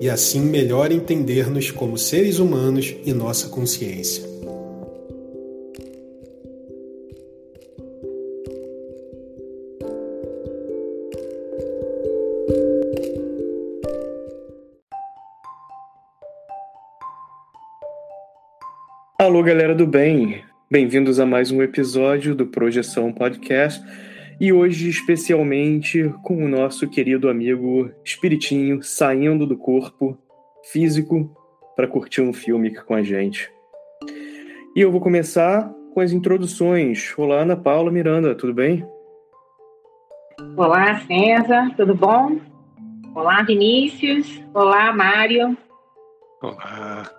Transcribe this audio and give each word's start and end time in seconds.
e 0.00 0.08
assim 0.08 0.40
melhor 0.40 0.90
entender-nos 0.90 1.70
como 1.70 1.98
seres 1.98 2.38
humanos 2.38 2.96
e 3.04 3.12
nossa 3.12 3.50
consciência. 3.50 4.24
Alô, 19.18 19.42
galera 19.42 19.74
do 19.74 19.86
bem! 19.86 20.42
Bem-vindos 20.70 21.20
a 21.20 21.26
mais 21.26 21.50
um 21.50 21.60
episódio 21.62 22.34
do 22.34 22.46
Projeção 22.46 23.12
Podcast 23.12 23.84
e 24.40 24.54
hoje, 24.54 24.88
especialmente, 24.88 26.08
com 26.22 26.42
o 26.42 26.48
nosso 26.48 26.88
querido 26.88 27.28
amigo 27.28 27.90
Espiritinho 28.02 28.82
saindo 28.82 29.46
do 29.46 29.54
corpo 29.54 30.16
físico 30.72 31.30
para 31.76 31.86
curtir 31.86 32.22
um 32.22 32.32
filme 32.32 32.74
com 32.74 32.94
a 32.94 33.02
gente. 33.02 33.52
E 34.74 34.80
eu 34.80 34.90
vou 34.90 34.98
começar 34.98 35.70
com 35.92 36.00
as 36.00 36.10
introduções. 36.10 37.12
Olá, 37.18 37.42
Ana 37.42 37.54
Paula 37.54 37.90
Miranda, 37.90 38.34
tudo 38.34 38.54
bem? 38.54 38.86
Olá, 40.56 40.98
César, 41.00 41.74
tudo 41.76 41.94
bom? 41.94 42.40
Olá, 43.14 43.42
Vinícius. 43.42 44.42
Olá, 44.54 44.90
Mário. 44.90 45.54
Olá. 46.40 47.10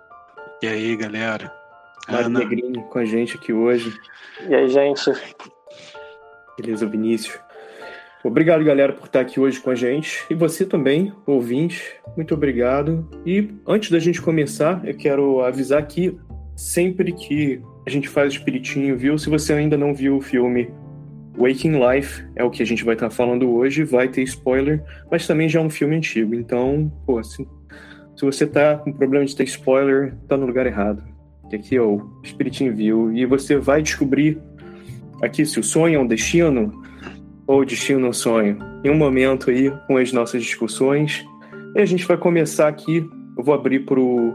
E 0.60 0.66
aí, 0.66 0.96
galera? 0.96 1.52
Mário 2.08 2.26
Ana. 2.26 2.40
Negrini 2.40 2.82
com 2.82 2.98
a 2.98 3.04
gente 3.04 3.36
aqui 3.36 3.52
hoje. 3.52 3.96
E 4.48 4.52
aí, 4.52 4.68
gente? 4.68 5.04
Beleza, 6.58 6.86
Vinícius. 6.86 7.38
Obrigado, 8.24 8.62
galera, 8.62 8.92
por 8.92 9.06
estar 9.06 9.20
aqui 9.20 9.40
hoje 9.40 9.58
com 9.58 9.70
a 9.70 9.74
gente. 9.74 10.24
E 10.30 10.34
você 10.34 10.64
também, 10.64 11.12
ouvinte, 11.26 11.82
muito 12.16 12.34
obrigado. 12.34 13.08
E 13.26 13.50
antes 13.66 13.90
da 13.90 13.98
gente 13.98 14.22
começar, 14.22 14.80
eu 14.84 14.96
quero 14.96 15.40
avisar 15.40 15.80
aqui, 15.80 16.16
sempre 16.54 17.12
que 17.12 17.60
a 17.84 17.90
gente 17.90 18.08
faz 18.08 18.34
espiritinho, 18.34 18.96
viu? 18.96 19.18
Se 19.18 19.28
você 19.28 19.52
ainda 19.54 19.76
não 19.76 19.92
viu 19.92 20.18
o 20.18 20.20
filme 20.20 20.70
Waking 21.36 21.80
Life, 21.80 22.24
é 22.36 22.44
o 22.44 22.50
que 22.50 22.62
a 22.62 22.66
gente 22.66 22.84
vai 22.84 22.94
estar 22.94 23.10
falando 23.10 23.50
hoje, 23.50 23.82
vai 23.82 24.06
ter 24.06 24.22
spoiler, 24.22 24.84
mas 25.10 25.26
também 25.26 25.48
já 25.48 25.58
é 25.58 25.62
um 25.62 25.70
filme 25.70 25.96
antigo. 25.96 26.32
Então, 26.34 26.92
pô, 27.04 27.22
se, 27.24 27.44
se 28.14 28.24
você 28.24 28.46
tá 28.46 28.76
com 28.76 28.92
problema 28.92 29.24
de 29.24 29.34
ter 29.34 29.44
spoiler, 29.44 30.14
tá 30.28 30.36
no 30.36 30.46
lugar 30.46 30.66
errado. 30.66 31.02
Que 31.50 31.56
aqui 31.56 31.76
é 31.76 31.82
o 31.82 32.08
Espiritinho 32.22 32.74
Viu. 32.74 33.12
E 33.12 33.26
você 33.26 33.56
vai 33.56 33.82
descobrir 33.82 34.40
aqui 35.22 35.46
se 35.46 35.60
o 35.60 35.62
sonho 35.62 35.96
é 35.96 35.98
um 35.98 36.06
destino 36.06 36.82
ou 37.46 37.60
o 37.60 37.64
destino 37.64 38.06
é 38.06 38.08
um 38.10 38.12
sonho. 38.12 38.58
Em 38.84 38.90
um 38.90 38.96
momento 38.96 39.50
aí 39.50 39.70
com 39.86 39.96
as 39.96 40.12
nossas 40.12 40.42
discussões. 40.42 41.24
E 41.74 41.80
a 41.80 41.86
gente 41.86 42.04
vai 42.04 42.16
começar 42.16 42.68
aqui. 42.68 43.08
Eu 43.38 43.44
vou 43.44 43.54
abrir 43.54 43.86
para 43.86 43.98
o 43.98 44.34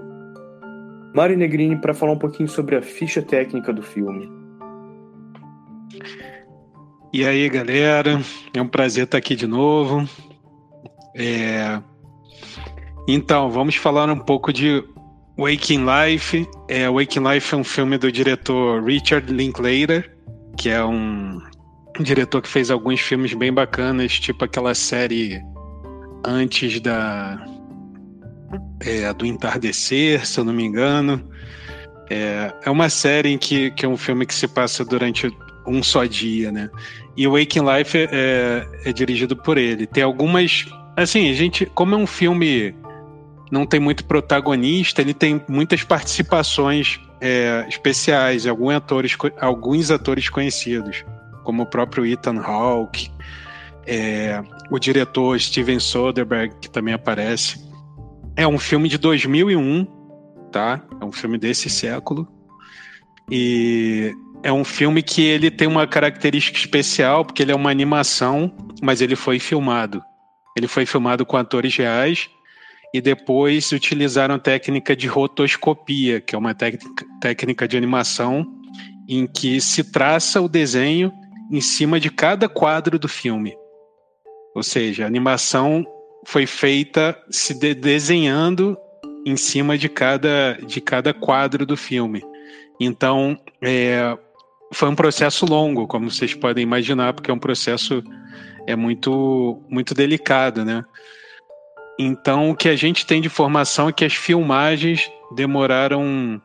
Mário 1.14 1.38
Negrini 1.38 1.76
para 1.76 1.94
falar 1.94 2.14
um 2.14 2.18
pouquinho 2.18 2.48
sobre 2.48 2.76
a 2.76 2.82
ficha 2.82 3.22
técnica 3.22 3.74
do 3.74 3.82
filme. 3.82 4.32
E 7.14 7.26
aí, 7.26 7.48
galera, 7.50 8.20
é 8.54 8.62
um 8.62 8.68
prazer 8.68 9.06
estar 9.06 9.18
aqui 9.18 9.36
de 9.36 9.48
novo. 9.48 10.08
É... 11.16 11.82
Então, 13.08 13.50
vamos 13.50 13.76
falar 13.76 14.10
um 14.10 14.20
pouco 14.20 14.52
de 14.52 14.84
Waking 15.38 15.86
Life. 15.86 16.48
É, 16.68 16.90
Waking 16.90 17.28
Life 17.28 17.54
é 17.54 17.58
um 17.58 17.64
filme 17.64 17.98
do 17.98 18.12
diretor 18.12 18.84
Richard 18.84 19.32
Linklater 19.32 20.17
que 20.58 20.70
é 20.70 20.84
um, 20.84 21.40
diretor 22.04 22.42
que 22.42 22.50
fez 22.50 22.70
alguns 22.70 23.00
filmes 23.00 23.34
bem 23.34 23.54
bacanas, 23.54 24.20
tipo 24.20 24.44
aquela 24.44 24.74
série 24.76 25.42
antes 26.26 26.80
da 26.80 27.44
é, 28.82 29.12
do 29.14 29.26
entardecer, 29.26 30.26
se 30.26 30.40
eu 30.40 30.44
não 30.44 30.54
me 30.54 30.64
engano. 30.64 31.24
É, 32.10 32.54
é 32.66 32.70
uma 32.70 32.90
série 32.90 33.30
em 33.30 33.38
que, 33.38 33.72
que 33.72 33.86
é 33.86 33.90
um 33.90 33.98
filme 33.98 34.26
que 34.26 34.34
se 34.34 34.48
passa 34.48 34.84
durante 34.86 35.32
um 35.66 35.84
só 35.84 36.06
dia, 36.06 36.52
né? 36.52 36.70
E 37.16 37.28
o 37.28 37.38
Waking 37.38 37.64
Life 37.64 37.98
é, 37.98 38.10
é, 38.12 38.90
é 38.90 38.94
dirigido 38.94 39.36
por 39.36 39.58
ele. 39.58 39.86
Tem 39.86 40.04
algumas. 40.04 40.66
Assim, 40.96 41.30
a 41.30 41.34
gente. 41.34 41.66
Como 41.66 41.96
é 41.96 41.98
um 41.98 42.08
filme. 42.08 42.74
Não 43.50 43.66
tem 43.66 43.80
muito 43.80 44.04
protagonista, 44.04 45.02
ele 45.02 45.14
tem 45.14 45.42
muitas 45.48 45.82
participações 45.82 47.00
é, 47.20 47.66
especiais, 47.68 48.46
alguns 48.46 48.74
atores, 48.74 49.18
alguns 49.40 49.92
atores 49.92 50.30
conhecidos, 50.30 51.04
como 51.44 51.64
o 51.64 51.66
próprio 51.66 52.06
Ethan 52.06 52.40
Hawke, 52.40 53.10
é, 53.86 54.42
o 54.70 54.78
diretor 54.78 55.40
Steven 55.40 55.80
Soderbergh, 55.80 56.54
que 56.60 56.70
também 56.70 56.94
aparece. 56.94 57.66
É 58.36 58.48
um 58.48 58.60
filme 58.60 58.90
de 58.90 58.98
2001, 58.98 59.86
tá? 60.52 60.82
É 61.02 61.06
um 61.06 61.12
filme 61.12 61.38
desse 61.38 61.70
século. 61.70 62.28
E 63.32 64.14
é 64.44 64.52
um 64.52 64.64
filme 64.64 65.02
que 65.02 65.22
ele 65.22 65.50
tem 65.50 65.68
uma 65.68 65.88
característica 65.88 66.58
especial, 66.58 67.26
porque 67.26 67.42
ele 67.42 67.52
é 67.52 67.56
uma 67.56 67.72
animação, 67.72 68.54
mas 68.82 69.02
ele 69.02 69.16
foi 69.16 69.40
filmado. 69.40 70.02
Ele 70.56 70.68
foi 70.68 70.86
filmado 70.86 71.26
com 71.26 71.38
atores 71.38 71.76
reais 71.76 72.30
e 72.94 73.02
depois 73.02 73.72
utilizaram 73.72 74.36
a 74.36 74.40
técnica 74.40 74.96
de 74.96 75.08
rotoscopia, 75.08 76.22
que 76.22 76.36
é 76.36 76.38
uma 76.38 76.54
técnica, 76.56 77.68
de 77.68 77.78
animação 77.78 78.46
em 79.08 79.26
que 79.28 79.60
se 79.62 79.92
traça 79.92 80.42
o 80.42 80.50
desenho 80.50 81.12
em 81.52 81.62
cima 81.62 82.00
de 82.00 82.10
cada 82.10 82.50
quadro 82.50 83.00
do 83.00 83.08
filme. 83.08 83.56
Ou 84.56 84.64
seja, 84.64 85.04
a 85.04 85.08
animação 85.08 85.86
foi 86.26 86.46
feita 86.46 87.18
se 87.30 87.54
de 87.54 87.74
desenhando 87.74 88.78
em 89.26 89.38
cima 89.38 89.78
de 89.78 89.90
cada, 89.90 90.58
de 90.66 90.82
cada 90.82 91.14
quadro 91.14 91.66
do 91.66 91.78
filme. 91.78 92.24
Então, 92.80 93.38
é, 93.62 94.18
foi 94.74 94.90
um 94.90 94.96
processo 94.96 95.46
longo, 95.46 95.88
como 95.88 96.10
vocês 96.10 96.34
podem 96.34 96.64
imaginar, 96.64 97.14
porque 97.14 97.32
é 97.32 97.34
um 97.34 97.40
processo 97.40 98.04
é 98.68 98.76
muito, 98.76 99.64
muito 99.70 99.94
delicado, 99.94 100.66
né? 100.66 100.84
Então, 102.00 102.52
o 102.52 102.56
que 102.56 102.70
a 102.70 102.76
gente 102.76 103.06
tem 103.06 103.22
de 103.22 103.28
informação 103.28 103.90
é 103.90 103.92
que 103.92 104.06
as 104.06 104.14
filmagens 104.14 105.10
demoraram, 105.36 106.42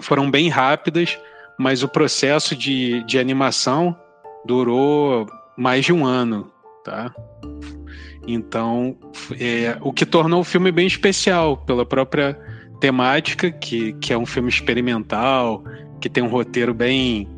foram 0.00 0.30
bem 0.30 0.48
rápidas, 0.48 1.18
mas 1.58 1.82
o 1.82 1.88
processo 1.88 2.56
de, 2.56 3.04
de 3.04 3.18
animação 3.18 3.96
durou 4.44 5.26
mais 5.56 5.84
de 5.84 5.92
um 5.92 6.06
ano, 6.06 6.50
tá? 6.84 7.12
Então, 8.26 8.96
é, 9.38 9.76
o 9.80 9.92
que 9.92 10.06
tornou 10.06 10.40
o 10.40 10.44
filme 10.44 10.70
bem 10.70 10.86
especial 10.86 11.56
pela 11.56 11.84
própria 11.84 12.38
temática, 12.80 13.50
que, 13.50 13.92
que 13.94 14.12
é 14.12 14.18
um 14.18 14.26
filme 14.26 14.48
experimental, 14.48 15.64
que 16.00 16.08
tem 16.08 16.22
um 16.22 16.28
roteiro 16.28 16.72
bem 16.72 17.28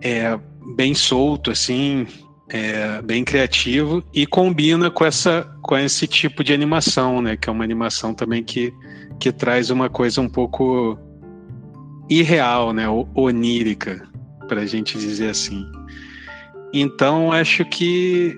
é, 0.00 0.38
bem 0.76 0.94
solto, 0.94 1.50
assim, 1.50 2.06
é, 2.48 3.00
bem 3.02 3.24
criativo 3.24 4.02
e 4.12 4.26
combina 4.26 4.90
com 4.90 5.04
essa 5.04 5.48
com 5.68 5.76
esse 5.76 6.06
tipo 6.06 6.42
de 6.42 6.54
animação, 6.54 7.20
né? 7.20 7.36
Que 7.36 7.50
é 7.50 7.52
uma 7.52 7.62
animação 7.62 8.14
também 8.14 8.42
que, 8.42 8.72
que 9.20 9.30
traz 9.30 9.68
uma 9.68 9.90
coisa 9.90 10.18
um 10.18 10.28
pouco 10.28 10.98
irreal, 12.08 12.72
né? 12.72 12.86
Onírica, 13.14 14.02
para 14.48 14.62
a 14.62 14.66
gente 14.66 14.96
dizer 14.96 15.28
assim. 15.28 15.62
Então 16.72 17.30
acho 17.30 17.66
que 17.66 18.34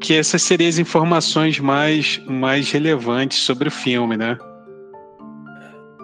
que 0.00 0.14
essas 0.14 0.42
seriam 0.42 0.68
as 0.70 0.78
informações 0.78 1.60
mais 1.60 2.18
mais 2.26 2.70
relevantes 2.70 3.40
sobre 3.40 3.68
o 3.68 3.70
filme, 3.70 4.16
né? 4.16 4.38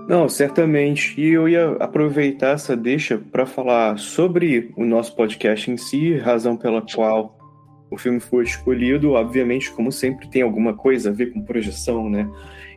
Não, 0.06 0.28
certamente. 0.28 1.18
E 1.18 1.28
eu 1.28 1.48
ia 1.48 1.70
aproveitar 1.80 2.50
essa 2.50 2.76
deixa 2.76 3.16
para 3.16 3.46
falar 3.46 3.98
sobre 3.98 4.74
o 4.76 4.84
nosso 4.84 5.16
podcast 5.16 5.70
em 5.70 5.78
si, 5.78 6.18
razão 6.18 6.54
pela 6.54 6.82
qual 6.82 7.39
o 7.90 7.98
filme 7.98 8.20
foi 8.20 8.44
escolhido. 8.44 9.12
Obviamente, 9.12 9.70
como 9.72 9.90
sempre, 9.90 10.28
tem 10.28 10.42
alguma 10.42 10.75
coisa 10.75 11.10
a 11.10 11.12
ver 11.12 11.32
com 11.32 11.42
projeção, 11.42 12.08
né? 12.08 12.28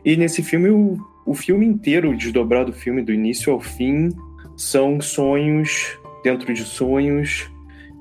E 0.04 0.16
nesse 0.16 0.42
filme, 0.42 0.68
o, 0.70 0.98
o 1.24 1.34
filme 1.34 1.64
inteiro, 1.64 2.10
o 2.10 2.16
desdobrado 2.16 2.72
filme, 2.72 3.02
do 3.02 3.12
início 3.12 3.52
ao 3.52 3.60
fim, 3.60 4.10
são 4.56 5.00
sonhos 5.00 5.98
dentro 6.22 6.52
de 6.52 6.64
sonhos. 6.64 7.50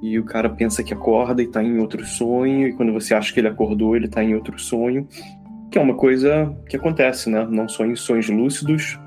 E 0.02 0.20
o 0.20 0.26
cara 0.26 0.50
pensa 0.50 0.84
que 0.84 0.94
acorda 0.94 1.42
e 1.42 1.48
tá 1.48 1.64
em 1.64 1.80
outro 1.80 2.04
sonho, 2.06 2.68
e 2.68 2.74
quando 2.74 2.92
você 2.92 3.14
acha 3.14 3.34
que 3.34 3.40
ele 3.40 3.48
acordou, 3.48 3.96
ele 3.96 4.10
tá 4.10 4.22
em 4.22 4.36
outro 4.36 4.60
sonho. 4.60 5.08
Que 5.72 5.78
é 5.78 5.82
uma 5.82 5.96
coisa 5.96 6.54
que 6.68 6.76
acontece, 6.76 7.30
né? 7.30 7.48
Não 7.50 7.70
só 7.70 7.86
em 7.86 7.96
sonhos 7.96 8.28
lúcidos, 8.30 9.00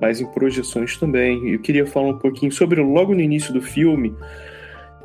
mas 0.00 0.20
em 0.20 0.26
projeções 0.26 0.96
também. 0.98 1.48
Eu 1.48 1.60
queria 1.60 1.86
falar 1.86 2.08
um 2.08 2.18
pouquinho 2.18 2.52
sobre 2.52 2.82
logo 2.82 3.14
no 3.14 3.20
início 3.20 3.54
do 3.54 3.62
filme 3.62 4.14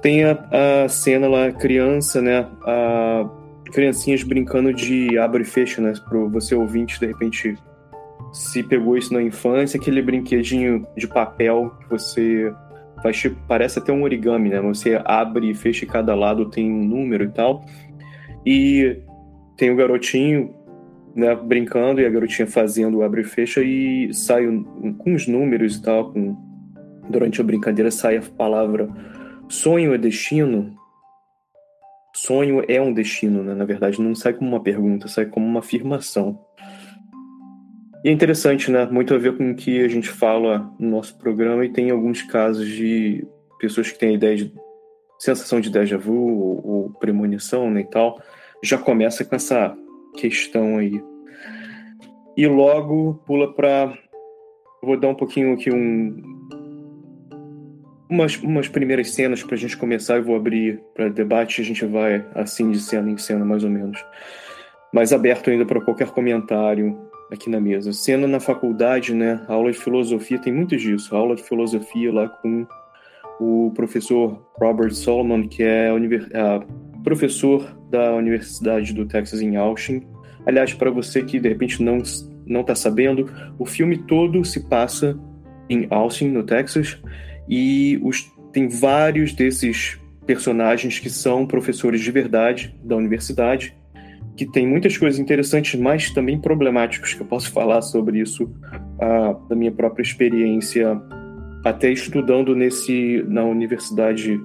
tem 0.04 0.26
a, 0.26 0.38
a 0.84 0.90
cena 0.90 1.30
lá 1.30 1.52
criança, 1.52 2.22
né, 2.22 2.46
a 2.64 3.28
criancinhas 3.72 4.22
brincando 4.22 4.72
de 4.74 5.18
abre 5.18 5.44
e 5.44 5.46
fecha, 5.46 5.82
né, 5.82 5.94
para 6.08 6.20
você 6.26 6.54
ouvinte 6.54 7.00
de 7.00 7.08
repente 7.08 7.58
se 8.34 8.62
pegou 8.62 8.98
isso 8.98 9.14
na 9.14 9.22
infância, 9.22 9.80
aquele 9.80 10.02
brinquedinho 10.02 10.86
de 10.98 11.08
papel 11.08 11.72
que 11.80 11.90
você 11.90 12.54
faz 13.02 13.18
tipo, 13.18 13.40
parece 13.48 13.80
até 13.80 13.94
um 13.94 14.04
origami, 14.04 14.50
né? 14.50 14.60
Você 14.62 15.00
abre 15.06 15.52
e 15.52 15.54
fecha 15.54 15.86
e 15.86 15.88
cada 15.88 16.16
lado 16.16 16.50
tem 16.50 16.72
um 16.72 16.84
número 16.84 17.26
e 17.26 17.30
tal. 17.30 17.64
E 18.46 18.98
tem 19.56 19.70
o 19.70 19.76
garotinho 19.76 20.56
né, 21.14 21.36
brincando 21.36 22.02
e 22.02 22.06
a 22.06 22.10
garotinha 22.10 22.48
fazendo 22.48 23.04
abre 23.04 23.22
e 23.22 23.26
fecha 23.26 23.62
e 23.62 24.12
sai 24.14 24.46
com 24.98 25.14
os 25.14 25.28
números 25.28 25.76
e 25.76 25.84
tal. 25.84 26.12
Com, 26.12 26.36
durante 27.10 27.40
a 27.40 27.44
brincadeira 27.44 27.92
sai 27.92 28.18
a 28.18 28.22
palavra 28.22 28.90
sonho 29.54 29.94
é 29.94 29.98
destino. 29.98 30.76
Sonho 32.16 32.64
é 32.68 32.82
um 32.82 32.94
destino, 32.94 33.44
né? 33.44 33.54
Na 33.54 33.66
verdade, 33.66 34.02
não 34.02 34.14
sai 34.16 34.34
como 34.34 34.50
uma 34.50 34.62
pergunta, 34.62 35.08
sai 35.08 35.26
como 35.26 35.46
uma 35.46 35.60
afirmação. 35.60 36.40
E 38.04 38.10
é 38.10 38.12
interessante, 38.12 38.70
né? 38.70 38.86
Muito 38.86 39.14
a 39.14 39.18
ver 39.18 39.38
com 39.38 39.52
o 39.52 39.56
que 39.56 39.84
a 39.84 39.88
gente 39.88 40.10
fala 40.10 40.72
no 40.80 40.90
nosso 40.90 41.18
programa 41.18 41.66
e 41.66 41.72
tem 41.72 41.90
alguns 41.90 42.22
casos 42.24 42.68
de 42.68 43.26
pessoas 43.60 43.92
que 43.92 43.98
têm 43.98 44.10
a 44.10 44.14
ideia 44.14 44.36
de 44.36 44.54
sensação 45.18 45.62
de 45.62 45.70
déjà 45.70 45.98
vu 45.98 46.14
ou, 46.14 46.68
ou 46.68 46.90
premonição 46.92 47.70
né, 47.70 47.82
e 47.82 47.86
tal. 47.86 48.20
Já 48.62 48.78
começa 48.78 49.24
com 49.24 49.36
essa 49.36 49.78
questão 50.18 50.78
aí. 50.78 51.02
E 52.36 52.48
logo 52.48 53.22
pula 53.26 53.54
para. 53.54 53.98
Vou 54.82 55.00
dar 55.00 55.10
um 55.10 55.16
pouquinho 55.16 55.54
aqui 55.54 55.72
um. 55.72 56.33
Umas, 58.14 58.38
umas 58.38 58.68
primeiras 58.68 59.10
cenas 59.10 59.42
para 59.42 59.56
a 59.56 59.58
gente 59.58 59.76
começar 59.76 60.20
e 60.20 60.22
vou 60.22 60.36
abrir 60.36 60.80
para 60.94 61.10
debate. 61.10 61.62
A 61.62 61.66
gente 61.66 61.84
vai 61.84 62.24
assim 62.36 62.70
de 62.70 62.80
cena 62.80 63.10
em 63.10 63.18
cena, 63.18 63.44
mais 63.44 63.64
ou 63.64 63.72
menos. 63.72 63.98
Mas 64.94 65.12
aberto 65.12 65.50
ainda 65.50 65.66
para 65.66 65.82
qualquer 65.82 66.12
comentário 66.12 66.96
aqui 67.32 67.50
na 67.50 67.60
mesa. 67.60 67.92
Cena 67.92 68.28
na 68.28 68.40
faculdade, 68.40 69.16
né? 69.16 69.44
Aula 69.48 69.72
de 69.72 69.80
filosofia 69.80 70.38
tem 70.38 70.54
muito 70.54 70.78
disso. 70.78 71.16
Aula 71.16 71.36
de 71.36 71.42
filosofia 71.42 72.14
lá 72.14 72.30
com 72.30 72.68
o 73.40 73.72
professor 73.74 74.46
Robert 74.60 74.94
Solomon, 74.94 75.48
que 75.48 75.64
é 75.64 75.90
professor 77.04 77.76
da 77.90 78.14
Universidade 78.14 78.94
do 78.94 79.08
Texas 79.08 79.42
em 79.42 79.56
Austin. 79.56 80.04
Aliás, 80.46 80.72
para 80.72 80.92
você 80.92 81.24
que 81.24 81.40
de 81.40 81.50
repente 81.50 81.82
não 81.82 81.98
não 82.46 82.62
está 82.62 82.76
sabendo, 82.76 83.28
o 83.58 83.66
filme 83.66 83.98
todo 83.98 84.46
se 84.46 84.68
passa 84.68 85.18
em 85.70 85.88
Austin, 85.90 86.28
no 86.28 86.44
Texas, 86.44 87.02
e 87.48 88.00
os, 88.04 88.32
tem 88.52 88.68
vários 88.68 89.34
desses 89.34 90.00
personagens 90.26 91.00
que 91.00 91.10
são 91.10 91.46
professores 91.46 92.02
de 92.02 92.12
verdade 92.12 92.76
da 92.84 92.96
universidade, 92.96 93.76
que 94.36 94.46
tem 94.46 94.66
muitas 94.66 94.98
coisas 94.98 95.20
interessantes, 95.20 95.80
mas 95.80 96.12
também 96.12 96.40
problemáticas 96.40 97.14
que 97.14 97.22
eu 97.22 97.26
posso 97.26 97.52
falar 97.52 97.82
sobre 97.82 98.20
isso 98.20 98.46
uh, 98.46 99.48
da 99.48 99.56
minha 99.56 99.72
própria 99.72 100.02
experiência, 100.02 101.00
até 101.64 101.92
estudando 101.92 102.56
nesse 102.56 103.24
na 103.28 103.44
universidade 103.44 104.40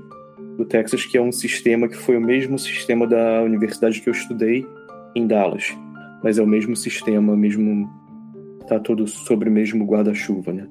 do 0.56 0.64
Texas, 0.64 1.06
que 1.06 1.16
é 1.16 1.22
um 1.22 1.32
sistema 1.32 1.88
que 1.88 1.96
foi 1.96 2.16
o 2.16 2.20
mesmo 2.20 2.58
sistema 2.58 3.06
da 3.06 3.42
universidade 3.42 4.00
que 4.00 4.08
eu 4.08 4.12
estudei 4.12 4.66
em 5.14 5.26
Dallas. 5.26 5.75
Mas 6.22 6.38
é 6.38 6.42
o 6.42 6.46
mesmo 6.46 6.75
sistema, 6.75 7.37
mesmo 7.37 7.88
tá 8.66 8.78
todo 8.78 9.06
sobre 9.06 9.49
o 9.49 9.52
mesmo 9.52 9.84
guarda-chuva, 9.87 10.52
né? 10.52 10.66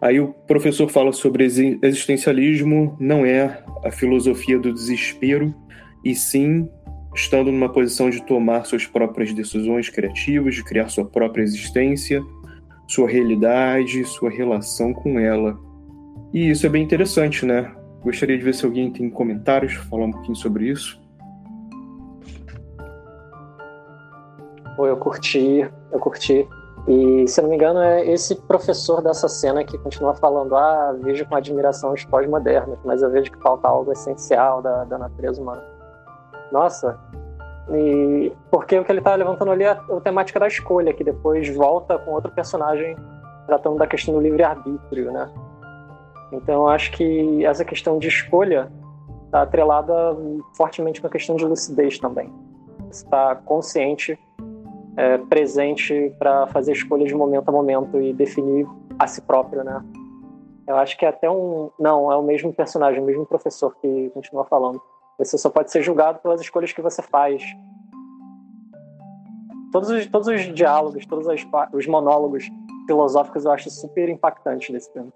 Aí 0.00 0.20
o 0.20 0.28
professor 0.46 0.88
fala 0.88 1.12
sobre 1.12 1.44
existencialismo, 1.44 2.96
não 3.00 3.26
é 3.26 3.62
a 3.84 3.90
filosofia 3.90 4.58
do 4.58 4.72
desespero, 4.72 5.52
e 6.04 6.14
sim 6.14 6.68
estando 7.14 7.50
numa 7.50 7.68
posição 7.68 8.08
de 8.08 8.22
tomar 8.24 8.64
suas 8.64 8.86
próprias 8.86 9.32
decisões 9.32 9.88
criativas, 9.88 10.54
de 10.54 10.62
criar 10.62 10.88
sua 10.88 11.04
própria 11.04 11.42
existência, 11.42 12.22
sua 12.86 13.08
realidade, 13.08 14.04
sua 14.04 14.30
relação 14.30 14.94
com 14.94 15.18
ela. 15.18 15.58
E 16.32 16.50
isso 16.50 16.64
é 16.64 16.68
bem 16.68 16.84
interessante, 16.84 17.44
né? 17.44 17.72
Gostaria 18.02 18.38
de 18.38 18.44
ver 18.44 18.54
se 18.54 18.64
alguém 18.64 18.92
tem 18.92 19.10
comentários, 19.10 19.74
falar 19.74 20.04
um 20.04 20.12
pouquinho 20.12 20.36
sobre 20.36 20.68
isso. 20.68 21.00
eu 24.78 24.96
curti, 24.96 25.68
eu 25.92 25.98
curti. 25.98 26.46
E, 26.88 27.28
se 27.28 27.42
não 27.42 27.50
me 27.50 27.56
engano, 27.56 27.80
é 27.80 28.06
esse 28.06 28.34
professor 28.34 29.02
dessa 29.02 29.28
cena 29.28 29.62
que 29.62 29.76
continua 29.76 30.14
falando: 30.14 30.56
ah, 30.56 30.96
vejo 30.98 31.26
com 31.26 31.36
admiração 31.36 31.92
os 31.92 32.02
pós-modernos, 32.06 32.78
mas 32.82 33.02
eu 33.02 33.10
vejo 33.10 33.30
que 33.30 33.38
falta 33.40 33.68
algo 33.68 33.92
essencial 33.92 34.62
da, 34.62 34.84
da 34.84 34.96
natureza 34.96 35.40
humana. 35.40 35.62
Nossa, 36.50 36.98
e 37.70 38.32
porque 38.50 38.78
o 38.78 38.84
que 38.84 38.90
ele 38.90 39.00
está 39.00 39.14
levantando 39.14 39.50
ali 39.50 39.64
é 39.64 39.70
a 39.70 40.00
temática 40.02 40.40
da 40.40 40.46
escolha, 40.46 40.94
que 40.94 41.04
depois 41.04 41.54
volta 41.54 41.98
com 41.98 42.12
outro 42.12 42.32
personagem 42.32 42.96
tratando 43.46 43.76
da 43.76 43.86
questão 43.86 44.14
do 44.14 44.20
livre-arbítrio, 44.20 45.12
né? 45.12 45.30
Então, 46.32 46.68
acho 46.68 46.92
que 46.92 47.44
essa 47.44 47.64
questão 47.64 47.98
de 47.98 48.08
escolha 48.08 48.72
está 49.26 49.42
atrelada 49.42 50.16
fortemente 50.54 51.00
com 51.00 51.06
a 51.06 51.10
questão 51.10 51.36
de 51.36 51.44
lucidez 51.44 51.98
também. 51.98 52.32
Está 52.90 53.34
consciente, 53.36 54.18
é, 54.98 55.16
presente 55.16 56.12
para 56.18 56.48
fazer 56.48 56.72
escolhas 56.72 57.06
de 57.06 57.14
momento 57.14 57.48
a 57.48 57.52
momento 57.52 58.00
e 58.00 58.12
definir 58.12 58.66
a 58.98 59.06
si 59.06 59.22
próprio, 59.22 59.62
né? 59.62 59.80
Eu 60.66 60.76
acho 60.76 60.98
que 60.98 61.04
é 61.04 61.08
até 61.08 61.30
um. 61.30 61.70
Não, 61.78 62.10
é 62.10 62.16
o 62.16 62.22
mesmo 62.22 62.52
personagem, 62.52 63.00
o 63.00 63.04
mesmo 63.06 63.24
professor 63.24 63.76
que 63.80 64.10
continua 64.10 64.44
falando. 64.44 64.82
Você 65.16 65.38
só 65.38 65.48
pode 65.50 65.70
ser 65.70 65.82
julgado 65.82 66.18
pelas 66.18 66.40
escolhas 66.40 66.72
que 66.72 66.82
você 66.82 67.00
faz. 67.00 67.44
Todos 69.70 69.88
os, 69.88 70.06
todos 70.06 70.26
os 70.26 70.52
diálogos, 70.52 71.06
todos 71.06 71.28
os 71.72 71.86
monólogos 71.86 72.48
filosóficos 72.86 73.44
eu 73.44 73.52
acho 73.52 73.70
super 73.70 74.08
impactante 74.08 74.72
nesse 74.72 74.92
filme. 74.92 75.12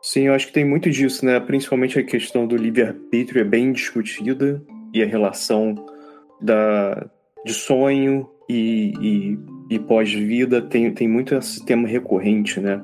Sim, 0.00 0.22
eu 0.22 0.34
acho 0.34 0.46
que 0.46 0.52
tem 0.52 0.64
muito 0.64 0.88
disso, 0.90 1.24
né? 1.26 1.40
Principalmente 1.40 1.98
a 1.98 2.04
questão 2.04 2.46
do 2.46 2.56
livre-arbítrio 2.56 3.40
é 3.40 3.44
bem 3.44 3.72
discutida 3.72 4.62
e 4.92 5.02
a 5.02 5.06
relação 5.06 5.74
da, 6.40 7.10
de 7.44 7.52
sonho 7.52 8.28
e, 8.48 8.92
e, 9.00 9.74
e 9.74 9.78
pós-vida 9.78 10.60
tem, 10.60 10.92
tem 10.92 11.08
muito 11.08 11.34
esse 11.34 11.64
tema 11.64 11.88
recorrente, 11.88 12.60
né? 12.60 12.80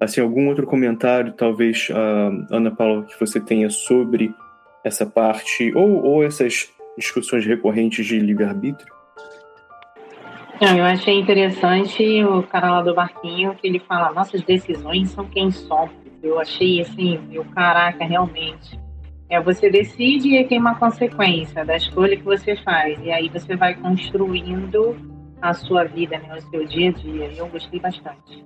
Assim, 0.00 0.20
algum 0.20 0.48
outro 0.48 0.66
comentário, 0.66 1.32
talvez, 1.34 1.88
uh, 1.90 2.46
Ana 2.54 2.70
Paula, 2.70 3.04
que 3.04 3.20
você 3.20 3.38
tenha 3.38 3.68
sobre 3.68 4.32
essa 4.82 5.04
parte, 5.04 5.72
ou, 5.74 6.02
ou 6.02 6.24
essas 6.24 6.70
discussões 6.96 7.44
recorrentes 7.44 8.06
de 8.06 8.18
livre-arbítrio? 8.18 8.92
eu 10.60 10.84
achei 10.84 11.18
interessante 11.18 12.22
o 12.24 12.42
cara 12.42 12.70
lá 12.70 12.82
do 12.82 12.94
barquinho, 12.94 13.54
que 13.54 13.66
ele 13.66 13.78
fala, 13.80 14.12
nossas 14.12 14.42
decisões 14.42 15.10
são 15.10 15.24
quem 15.26 15.50
somos. 15.50 15.90
Eu 16.22 16.38
achei 16.38 16.82
assim, 16.82 17.18
eu, 17.32 17.44
caraca, 17.46 18.04
realmente. 18.04 18.78
É, 19.30 19.40
você 19.40 19.70
decide 19.70 20.36
e 20.36 20.44
tem 20.44 20.58
uma 20.58 20.74
consequência 20.74 21.64
da 21.64 21.76
escolha 21.76 22.16
que 22.16 22.24
você 22.24 22.56
faz. 22.56 22.98
E 23.04 23.12
aí 23.12 23.28
você 23.28 23.54
vai 23.54 23.74
construindo 23.74 24.96
a 25.40 25.54
sua 25.54 25.84
vida, 25.84 26.18
né, 26.18 26.36
o 26.36 26.50
seu 26.50 26.66
dia 26.66 26.90
a 26.90 26.92
dia. 26.92 27.30
E 27.32 27.38
eu 27.38 27.46
gostei 27.46 27.78
bastante. 27.78 28.44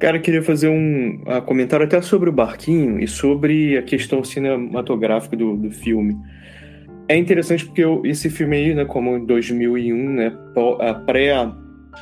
Cara, 0.00 0.18
queria 0.18 0.42
fazer 0.42 0.68
um 0.68 1.22
uh, 1.22 1.40
comentário 1.42 1.86
até 1.86 2.02
sobre 2.02 2.28
o 2.28 2.32
barquinho 2.32 2.98
e 2.98 3.06
sobre 3.06 3.78
a 3.78 3.82
questão 3.82 4.24
cinematográfica 4.24 5.36
do, 5.36 5.56
do 5.56 5.70
filme. 5.70 6.16
É 7.08 7.16
interessante 7.16 7.64
porque 7.64 7.84
eu, 7.84 8.02
esse 8.04 8.28
filme 8.28 8.56
aí, 8.56 8.74
né, 8.74 8.84
como 8.84 9.16
em 9.16 9.24
2001, 9.24 10.10
né, 10.10 10.32
pré 11.06 11.32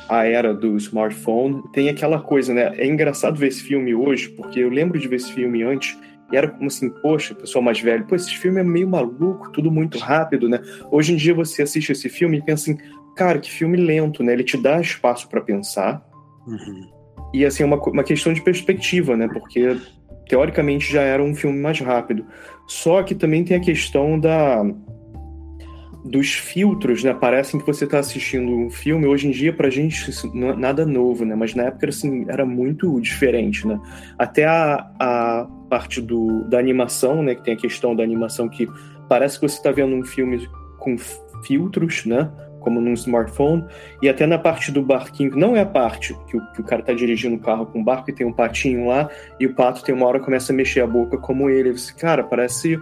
a 0.09 0.25
era 0.25 0.53
do 0.53 0.75
smartphone, 0.77 1.61
tem 1.71 1.89
aquela 1.89 2.19
coisa, 2.19 2.53
né? 2.53 2.73
É 2.77 2.87
engraçado 2.87 3.37
ver 3.37 3.49
esse 3.49 3.61
filme 3.61 3.93
hoje, 3.93 4.29
porque 4.29 4.59
eu 4.59 4.69
lembro 4.69 4.97
de 4.97 5.07
ver 5.07 5.17
esse 5.17 5.31
filme 5.31 5.61
antes 5.61 5.95
e 6.33 6.35
era 6.35 6.47
como 6.47 6.65
assim, 6.65 6.89
poxa, 6.89 7.35
pessoal 7.35 7.63
mais 7.63 7.79
velho, 7.79 8.05
pô, 8.05 8.15
esse 8.15 8.35
filme 8.35 8.59
é 8.59 8.63
meio 8.63 8.89
maluco, 8.89 9.51
tudo 9.51 9.69
muito 9.69 9.99
rápido, 9.99 10.49
né? 10.49 10.59
Hoje 10.91 11.13
em 11.13 11.15
dia 11.15 11.31
você 11.31 11.61
assiste 11.61 11.91
esse 11.91 12.09
filme 12.09 12.39
e 12.39 12.41
pensa 12.41 12.71
assim, 12.71 12.81
cara, 13.15 13.37
que 13.37 13.51
filme 13.51 13.77
lento, 13.77 14.23
né? 14.23 14.33
Ele 14.33 14.43
te 14.43 14.57
dá 14.57 14.81
espaço 14.81 15.29
para 15.29 15.41
pensar. 15.41 16.03
Uhum. 16.47 16.89
E 17.35 17.45
assim, 17.45 17.61
é 17.61 17.65
uma, 17.67 17.77
uma 17.77 18.03
questão 18.03 18.33
de 18.33 18.41
perspectiva, 18.41 19.15
né? 19.15 19.27
Porque 19.27 19.77
teoricamente 20.27 20.91
já 20.91 21.03
era 21.03 21.21
um 21.21 21.35
filme 21.35 21.59
mais 21.59 21.79
rápido. 21.79 22.25
Só 22.65 23.03
que 23.03 23.13
também 23.13 23.43
tem 23.43 23.55
a 23.55 23.59
questão 23.59 24.19
da 24.19 24.65
dos 26.03 26.33
filtros, 26.33 27.03
né? 27.03 27.13
Parecem 27.13 27.59
que 27.59 27.65
você 27.65 27.85
está 27.85 27.99
assistindo 27.99 28.51
um 28.51 28.69
filme. 28.69 29.05
Hoje 29.05 29.27
em 29.27 29.31
dia, 29.31 29.53
pra 29.53 29.69
gente, 29.69 30.09
isso 30.09 30.29
não 30.35 30.49
é 30.49 30.55
nada 30.55 30.85
novo, 30.85 31.23
né? 31.23 31.33
Mas 31.35 31.55
na 31.55 31.63
época, 31.63 31.87
assim, 31.89 32.25
era 32.27 32.45
muito 32.45 32.99
diferente, 32.99 33.65
né? 33.65 33.79
Até 34.17 34.45
a, 34.45 34.91
a 34.99 35.47
parte 35.73 35.99
do, 35.99 36.43
da 36.43 36.59
animação, 36.59 37.23
né? 37.23 37.33
Que 37.33 37.41
tem 37.41 37.55
a 37.55 37.57
questão 37.57 37.95
da 37.95 38.03
animação 38.03 38.47
que 38.47 38.69
parece 39.09 39.39
que 39.39 39.47
você 39.47 39.57
está 39.57 39.71
vendo 39.71 39.95
um 39.95 40.03
filme 40.03 40.47
com 40.77 40.95
filtros, 41.43 42.05
né? 42.05 42.29
Como 42.59 42.79
num 42.79 42.93
smartphone. 42.93 43.65
E 43.99 44.07
até 44.07 44.27
na 44.27 44.37
parte 44.37 44.71
do 44.71 44.83
barquinho, 44.83 45.35
não 45.35 45.55
é 45.55 45.61
a 45.61 45.65
parte 45.65 46.15
que 46.27 46.37
o, 46.37 46.51
que 46.51 46.61
o 46.61 46.63
cara 46.63 46.81
está 46.81 46.93
dirigindo 46.93 47.37
o 47.37 47.39
carro 47.39 47.65
com 47.65 47.81
o 47.81 47.83
barco 47.83 48.11
e 48.11 48.13
tem 48.13 48.27
um 48.27 48.31
patinho 48.31 48.85
lá, 48.85 49.09
e 49.39 49.47
o 49.47 49.55
pato 49.55 49.83
tem 49.83 49.95
uma 49.95 50.05
hora 50.05 50.19
começa 50.19 50.53
a 50.53 50.55
mexer 50.55 50.81
a 50.81 50.87
boca 50.87 51.17
como 51.17 51.49
ele. 51.49 51.71
Você, 51.71 51.91
cara, 51.91 52.23
parece 52.23 52.79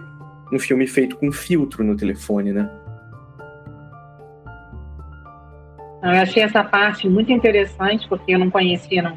um 0.52 0.58
filme 0.58 0.86
feito 0.86 1.16
com 1.16 1.32
filtro 1.32 1.82
no 1.82 1.96
telefone, 1.96 2.52
né? 2.52 2.70
Eu 6.02 6.10
achei 6.10 6.42
essa 6.42 6.62
parte 6.62 7.08
muito 7.08 7.32
interessante, 7.32 8.06
porque 8.06 8.34
eu 8.34 8.38
não 8.38 8.50
conhecia, 8.50 9.00
não, 9.00 9.16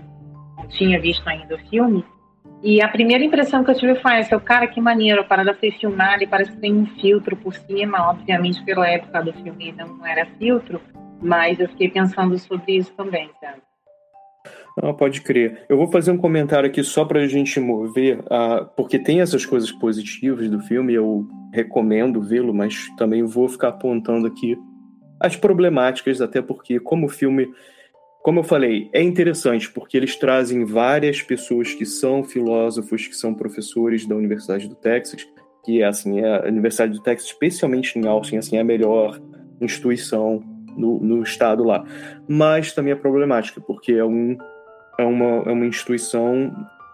não 0.57 0.65
tinha 0.69 0.97
visto 1.01 1.27
ainda 1.27 1.55
o 1.55 1.59
filme. 1.67 2.05
E 2.65 2.81
a 2.81 2.87
primeira 2.87 3.23
impressão 3.23 3.63
que 3.63 3.69
eu 3.69 3.75
tive 3.75 3.93
foi 4.01 4.13
essa: 4.13 4.39
cara, 4.39 4.65
que 4.65 4.81
maneiro, 4.81 5.21
a 5.21 5.23
parada 5.23 5.53
foi 5.53 5.69
filmada 5.69 6.23
e 6.23 6.27
parece 6.27 6.51
que 6.51 6.57
tem 6.57 6.73
um 6.73 6.87
filtro 6.99 7.37
por 7.37 7.53
cima. 7.53 8.09
Obviamente, 8.09 8.65
pela 8.65 8.87
época 8.89 9.21
do 9.21 9.31
filme 9.33 9.71
não 9.71 10.03
era 10.03 10.25
filtro, 10.39 10.81
mas 11.21 11.59
eu 11.59 11.69
fiquei 11.69 11.89
pensando 11.89 12.35
sobre 12.39 12.77
isso 12.77 12.91
também, 12.97 13.29
sabe? 13.39 13.61
Não, 14.81 14.95
pode 14.95 15.21
crer. 15.21 15.63
Eu 15.69 15.77
vou 15.77 15.91
fazer 15.91 16.09
um 16.09 16.17
comentário 16.17 16.67
aqui 16.67 16.83
só 16.83 17.05
para 17.05 17.19
a 17.19 17.27
gente 17.27 17.59
mover, 17.59 18.21
uh, 18.21 18.65
porque 18.75 18.97
tem 18.97 19.21
essas 19.21 19.45
coisas 19.45 19.71
positivas 19.71 20.49
do 20.49 20.59
filme, 20.59 20.91
eu 20.91 21.27
recomendo 21.53 22.19
vê-lo, 22.19 22.51
mas 22.51 22.89
também 22.97 23.23
vou 23.23 23.47
ficar 23.47 23.69
apontando 23.69 24.25
aqui 24.25 24.57
as 25.19 25.35
problemáticas, 25.35 26.19
até 26.19 26.41
porque, 26.41 26.79
como 26.79 27.05
o 27.05 27.09
filme, 27.09 27.47
como 28.25 28.39
eu 28.39 28.43
falei, 28.43 28.89
é 28.91 29.03
interessante 29.03 29.71
porque 29.71 29.95
eles 29.95 30.15
trazem 30.15 30.65
várias 30.65 31.21
pessoas 31.21 31.75
que 31.75 31.85
são 31.85 32.23
filósofos, 32.23 33.05
que 33.05 33.15
são 33.15 33.35
professores 33.35 34.03
da 34.07 34.15
Universidade 34.15 34.67
do 34.67 34.73
Texas, 34.73 35.27
que 35.63 35.83
assim, 35.83 36.21
é 36.21 36.39
a 36.39 36.47
Universidade 36.47 36.93
do 36.93 37.03
Texas, 37.03 37.27
especialmente 37.27 37.99
em 37.99 38.07
Austin, 38.07 38.37
assim, 38.37 38.57
é 38.57 38.61
a 38.61 38.63
melhor 38.63 39.21
instituição 39.61 40.43
no, 40.75 40.99
no 40.99 41.21
estado 41.21 41.63
lá. 41.63 41.85
Mas 42.27 42.73
também 42.73 42.93
é 42.93 42.95
problemática, 42.95 43.61
porque 43.61 43.93
é, 43.93 44.03
um, 44.03 44.35
é, 44.97 45.03
uma, 45.03 45.43
é 45.47 45.51
uma 45.51 45.67
instituição 45.67 46.51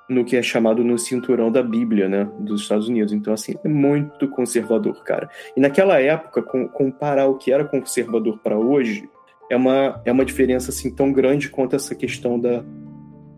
no 0.09 0.25
que 0.25 0.35
é 0.35 0.41
chamado 0.41 0.83
no 0.83 0.97
cinturão 0.97 1.49
da 1.49 1.63
Bíblia, 1.63 2.09
né, 2.09 2.29
dos 2.39 2.63
Estados 2.63 2.89
Unidos. 2.89 3.13
Então, 3.13 3.33
assim, 3.33 3.55
é 3.63 3.69
muito 3.69 4.27
conservador, 4.27 5.01
cara. 5.05 5.29
E 5.55 5.61
naquela 5.61 5.97
época, 5.97 6.41
com, 6.41 6.67
comparar 6.67 7.27
o 7.27 7.37
que 7.37 7.53
era 7.53 7.63
conservador 7.63 8.37
para 8.39 8.57
hoje, 8.57 9.09
é 9.51 9.55
uma, 9.55 10.01
é 10.05 10.11
uma 10.13 10.23
diferença, 10.23 10.71
assim, 10.71 10.89
tão 10.89 11.11
grande 11.11 11.49
quanto 11.49 11.75
essa 11.75 11.93
questão 11.93 12.39
da... 12.39 12.63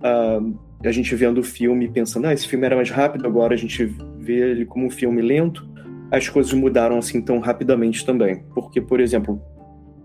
A, 0.01 0.39
a 0.85 0.91
gente 0.91 1.15
vendo 1.15 1.39
o 1.39 1.43
filme 1.43 1.89
pensando, 1.89 2.27
ah, 2.27 2.33
esse 2.33 2.47
filme 2.47 2.65
era 2.65 2.75
mais 2.75 2.91
rápido, 2.91 3.25
agora 3.25 3.55
a 3.55 3.57
gente 3.57 3.83
vê 4.19 4.51
ele 4.51 4.63
como 4.63 4.85
um 4.85 4.91
filme 4.91 5.21
lento. 5.23 5.67
As 6.11 6.29
coisas 6.29 6.53
mudaram, 6.53 6.99
assim, 6.99 7.19
tão 7.19 7.39
rapidamente 7.39 8.05
também. 8.05 8.43
Porque, 8.53 8.79
por 8.79 8.99
exemplo, 8.99 9.41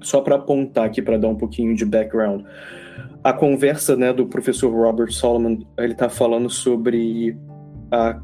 só 0.01 0.23
para 0.23 0.37
apontar 0.37 0.87
aqui, 0.87 1.03
para 1.03 1.19
dar 1.19 1.29
um 1.29 1.37
pouquinho 1.37 1.75
de 1.75 1.85
background, 1.85 2.43
a 3.23 3.33
conversa 3.33 3.95
né, 3.95 4.11
do 4.11 4.27
professor 4.27 4.73
Robert 4.73 5.13
Solomon, 5.13 5.59
ele 5.77 5.93
está 5.93 6.09
falando 6.09 6.49
sobre 6.49 7.37
a 7.91 8.19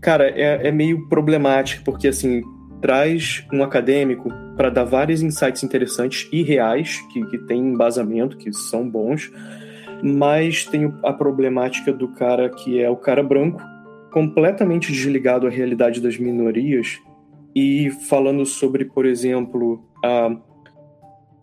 cara 0.00 0.28
é, 0.28 0.68
é 0.68 0.72
meio 0.72 1.08
problemático 1.08 1.84
porque 1.84 2.08
assim 2.08 2.42
traz 2.82 3.46
um 3.52 3.62
acadêmico 3.62 4.28
para 4.56 4.68
dar 4.68 4.84
vários 4.84 5.22
insights 5.22 5.62
interessantes 5.62 6.28
e 6.32 6.42
reais 6.42 7.00
que, 7.12 7.24
que 7.26 7.38
tem 7.38 7.60
embasamento 7.60 8.36
que 8.36 8.52
são 8.52 8.86
bons 8.88 9.30
mas 10.02 10.64
tem 10.66 10.92
a 11.04 11.12
problemática 11.12 11.92
do 11.92 12.08
cara 12.08 12.50
que 12.50 12.82
é 12.82 12.90
o 12.90 12.96
cara 12.96 13.22
branco 13.22 13.62
completamente 14.10 14.90
desligado 14.92 15.46
à 15.46 15.50
realidade 15.50 16.00
das 16.00 16.18
minorias 16.18 17.00
e 17.54 17.88
falando 18.08 18.44
sobre 18.44 18.84
por 18.84 19.06
exemplo 19.06 19.82
a 20.04 20.36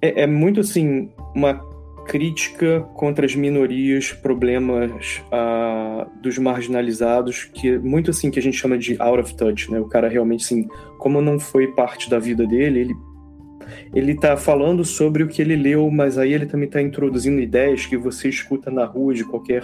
é, 0.02 0.24
é 0.24 0.28
muito 0.28 0.60
assim 0.60 1.10
uma 1.36 1.69
crítica 2.10 2.82
contra 2.96 3.24
as 3.24 3.36
minorias, 3.36 4.12
problemas 4.12 5.22
uh, 5.28 6.10
dos 6.20 6.40
marginalizados, 6.40 7.44
que 7.54 7.70
é 7.70 7.78
muito 7.78 8.10
assim 8.10 8.32
que 8.32 8.40
a 8.40 8.42
gente 8.42 8.58
chama 8.58 8.80
de 8.80 9.00
out 9.00 9.20
of 9.22 9.36
touch, 9.36 9.72
né? 9.72 9.80
O 9.80 9.86
cara 9.86 10.10
realmente 10.10 10.44
assim, 10.44 10.68
como 10.98 11.22
não 11.22 11.40
foi 11.40 11.68
parte 11.68 12.10
da 12.10 12.18
vida 12.18 12.48
dele, 12.48 12.80
ele 12.80 12.96
ele 13.94 14.16
tá 14.16 14.36
falando 14.36 14.84
sobre 14.84 15.22
o 15.22 15.28
que 15.28 15.40
ele 15.40 15.56
leu, 15.56 15.92
mas 15.92 16.18
aí 16.18 16.34
ele 16.34 16.48
também 16.48 16.68
tá 16.68 16.82
introduzindo 16.82 17.40
ideias 17.40 17.86
que 17.86 17.96
você 17.96 18.28
escuta 18.28 18.72
na 18.72 18.84
rua 18.84 19.14
de 19.14 19.24
qualquer 19.24 19.64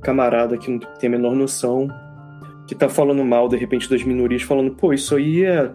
camarada 0.00 0.56
que 0.56 0.70
não 0.70 0.78
tem 0.78 1.08
a 1.08 1.10
menor 1.10 1.34
noção, 1.34 1.88
que 2.68 2.74
tá 2.76 2.88
falando 2.88 3.24
mal 3.24 3.48
de 3.48 3.56
repente 3.56 3.90
das 3.90 4.04
minorias, 4.04 4.42
falando, 4.42 4.76
pô, 4.76 4.92
isso 4.92 5.16
aí 5.16 5.42
é 5.42 5.72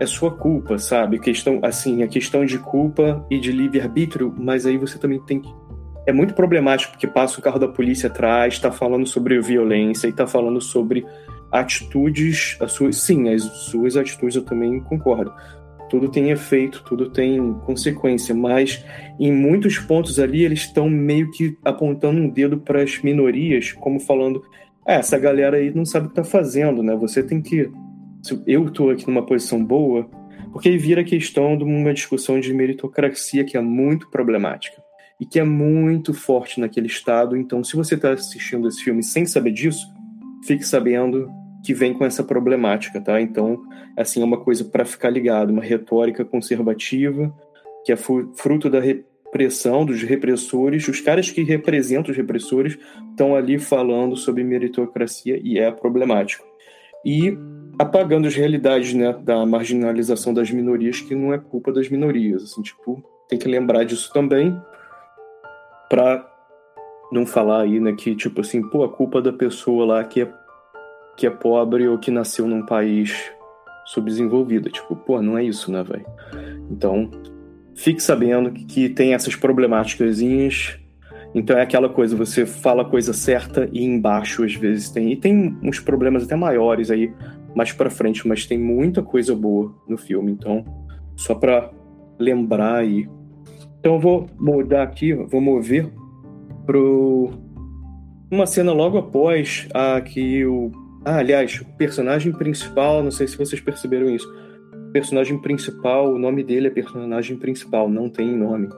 é 0.00 0.06
sua 0.06 0.30
culpa, 0.30 0.78
sabe? 0.78 1.18
Questão 1.18 1.60
assim, 1.62 2.02
a 2.02 2.08
questão 2.08 2.44
de 2.44 2.58
culpa 2.58 3.24
e 3.30 3.38
de 3.38 3.52
livre 3.52 3.80
arbítrio, 3.80 4.34
mas 4.36 4.66
aí 4.66 4.76
você 4.76 4.98
também 4.98 5.20
tem 5.20 5.40
que 5.40 5.52
é 6.08 6.12
muito 6.12 6.32
problemático 6.32 6.92
porque 6.92 7.06
passa 7.06 7.38
o 7.38 7.42
carro 7.42 7.58
da 7.58 7.68
polícia 7.68 8.08
atrás, 8.08 8.54
está 8.54 8.72
falando 8.72 9.06
sobre 9.06 9.38
violência 9.42 10.06
e 10.06 10.10
está 10.10 10.26
falando 10.26 10.58
sobre 10.58 11.04
atitudes, 11.52 12.56
as 12.60 12.72
suas, 12.72 12.96
sim, 12.96 13.28
as 13.28 13.42
suas 13.42 13.94
atitudes 13.94 14.34
eu 14.34 14.42
também 14.42 14.80
concordo. 14.80 15.30
Tudo 15.90 16.08
tem 16.08 16.30
efeito, 16.30 16.82
tudo 16.82 17.10
tem 17.10 17.52
consequência, 17.66 18.34
mas 18.34 18.82
em 19.20 19.30
muitos 19.30 19.78
pontos 19.78 20.18
ali 20.18 20.46
eles 20.46 20.60
estão 20.60 20.88
meio 20.88 21.30
que 21.30 21.58
apontando 21.62 22.18
um 22.22 22.30
dedo 22.30 22.58
para 22.58 22.82
as 22.82 23.02
minorias, 23.02 23.72
como 23.72 24.00
falando, 24.00 24.42
ah, 24.86 24.94
essa 24.94 25.18
galera 25.18 25.58
aí 25.58 25.70
não 25.74 25.84
sabe 25.84 26.06
o 26.06 26.08
que 26.08 26.18
está 26.18 26.24
fazendo, 26.24 26.82
né? 26.82 26.96
Você 26.96 27.22
tem 27.22 27.42
que 27.42 27.70
se 28.22 28.40
eu 28.46 28.66
estou 28.66 28.90
aqui 28.90 29.06
numa 29.06 29.24
posição 29.24 29.64
boa, 29.64 30.08
porque 30.52 30.68
aí 30.68 30.78
vira 30.78 31.02
a 31.02 31.04
questão 31.04 31.56
de 31.56 31.64
uma 31.64 31.92
discussão 31.92 32.40
de 32.40 32.52
meritocracia 32.52 33.44
que 33.44 33.56
é 33.56 33.60
muito 33.60 34.10
problemática 34.10 34.82
e 35.20 35.26
que 35.26 35.38
é 35.38 35.44
muito 35.44 36.14
forte 36.14 36.60
naquele 36.60 36.86
estado. 36.86 37.36
Então, 37.36 37.62
se 37.62 37.76
você 37.76 37.94
está 37.94 38.12
assistindo 38.12 38.68
esse 38.68 38.82
filme 38.82 39.02
sem 39.02 39.26
saber 39.26 39.52
disso, 39.52 39.86
fique 40.44 40.64
sabendo 40.64 41.28
que 41.64 41.74
vem 41.74 41.92
com 41.92 42.04
essa 42.04 42.22
problemática, 42.22 43.00
tá? 43.00 43.20
Então, 43.20 43.60
assim, 43.96 44.22
é 44.22 44.24
uma 44.24 44.38
coisa 44.38 44.64
para 44.64 44.84
ficar 44.84 45.10
ligado, 45.10 45.50
uma 45.50 45.62
retórica 45.62 46.24
conservativa 46.24 47.34
que 47.84 47.92
é 47.92 47.96
fruto 47.96 48.70
da, 48.70 48.80
repressão, 49.28 49.84
dos 49.84 50.02
repressores, 50.02 50.88
os 50.88 51.00
caras 51.00 51.30
que 51.30 51.42
representam 51.42 52.10
os 52.10 52.16
repressores 52.16 52.78
estão 53.10 53.34
ali 53.34 53.58
falando 53.58 54.16
sobre 54.16 54.42
meritocracia 54.42 55.38
e 55.42 55.58
é 55.58 55.70
problemático. 55.70 56.47
E 57.04 57.36
apagando 57.78 58.26
as 58.26 58.34
realidades 58.34 58.92
né, 58.92 59.12
da 59.22 59.46
marginalização 59.46 60.34
das 60.34 60.50
minorias, 60.50 61.00
que 61.00 61.14
não 61.14 61.32
é 61.32 61.38
culpa 61.38 61.72
das 61.72 61.88
minorias. 61.88 62.42
Assim, 62.42 62.62
tipo, 62.62 63.02
tem 63.28 63.38
que 63.38 63.48
lembrar 63.48 63.84
disso 63.84 64.12
também 64.12 64.60
para 65.88 66.26
não 67.10 67.24
falar 67.24 67.62
aí, 67.62 67.80
né, 67.80 67.92
que 67.92 68.14
tipo 68.14 68.40
assim, 68.40 68.62
pô, 68.68 68.84
a 68.84 68.88
culpa 68.88 69.22
da 69.22 69.32
pessoa 69.32 69.86
lá 69.86 70.04
que 70.04 70.22
é, 70.22 70.32
que 71.16 71.26
é 71.26 71.30
pobre 71.30 71.88
ou 71.88 71.98
que 71.98 72.10
nasceu 72.10 72.46
num 72.46 72.66
país 72.66 73.32
subdesenvolvido. 73.86 74.70
Tipo, 74.70 74.94
pô, 74.94 75.22
não 75.22 75.38
é 75.38 75.44
isso, 75.44 75.72
né, 75.72 75.82
velho? 75.82 76.06
Então, 76.70 77.10
fique 77.74 78.02
sabendo 78.02 78.50
que 78.52 78.88
tem 78.88 79.14
essas 79.14 79.34
problemáticas. 79.34 80.20
Então 81.34 81.56
é 81.56 81.62
aquela 81.62 81.88
coisa, 81.88 82.16
você 82.16 82.46
fala 82.46 82.82
a 82.82 82.84
coisa 82.84 83.12
certa 83.12 83.68
e 83.72 83.84
embaixo 83.84 84.44
às 84.44 84.54
vezes 84.54 84.90
tem. 84.90 85.12
E 85.12 85.16
tem 85.16 85.56
uns 85.62 85.78
problemas 85.78 86.24
até 86.24 86.34
maiores 86.34 86.90
aí 86.90 87.12
mais 87.54 87.72
para 87.72 87.90
frente, 87.90 88.26
mas 88.26 88.46
tem 88.46 88.58
muita 88.58 89.02
coisa 89.02 89.34
boa 89.34 89.74
no 89.86 89.98
filme. 89.98 90.32
Então, 90.32 90.64
só 91.16 91.34
para 91.34 91.70
lembrar 92.18 92.76
aí. 92.76 93.08
Então 93.78 93.94
eu 93.94 94.00
vou 94.00 94.26
mudar 94.38 94.82
aqui, 94.82 95.12
vou 95.12 95.40
mover 95.40 95.90
pro 96.66 97.30
uma 98.30 98.46
cena 98.46 98.72
logo 98.72 98.98
após 98.98 99.68
a 99.72 100.00
que 100.00 100.44
o 100.44 100.70
ah, 101.04 101.18
aliás, 101.18 101.60
o 101.60 101.64
personagem 101.76 102.32
principal, 102.32 103.02
não 103.02 103.10
sei 103.10 103.26
se 103.26 103.38
vocês 103.38 103.60
perceberam 103.60 104.10
isso 104.10 104.28
personagem 104.92 105.38
principal, 105.38 106.12
o 106.12 106.18
nome 106.18 106.42
dele 106.42 106.68
é 106.68 106.70
personagem 106.70 107.36
principal, 107.36 107.88
não 107.88 108.08
tem 108.08 108.36
nome. 108.36 108.68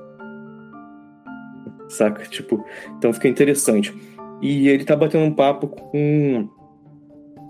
Saca? 1.90 2.22
Tipo, 2.24 2.64
então 2.96 3.12
fica 3.12 3.28
interessante. 3.28 3.94
E 4.40 4.68
ele 4.68 4.84
tá 4.84 4.96
batendo 4.96 5.24
um 5.24 5.34
papo 5.34 5.68
com 5.68 6.48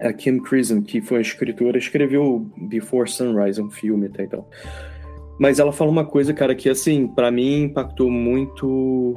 a 0.00 0.12
Kim 0.12 0.40
Crism, 0.40 0.80
que 0.80 1.00
foi 1.00 1.18
a 1.18 1.20
escritora, 1.20 1.78
escreveu 1.78 2.50
Before 2.56 3.08
Sunrise, 3.08 3.60
um 3.60 3.70
filme 3.70 4.06
até 4.06 4.24
então. 4.24 4.46
Mas 5.38 5.58
ela 5.58 5.72
fala 5.72 5.90
uma 5.90 6.04
coisa, 6.04 6.34
cara, 6.34 6.54
que 6.54 6.68
assim, 6.68 7.06
para 7.06 7.30
mim 7.30 7.64
impactou 7.64 8.10
muito 8.10 9.14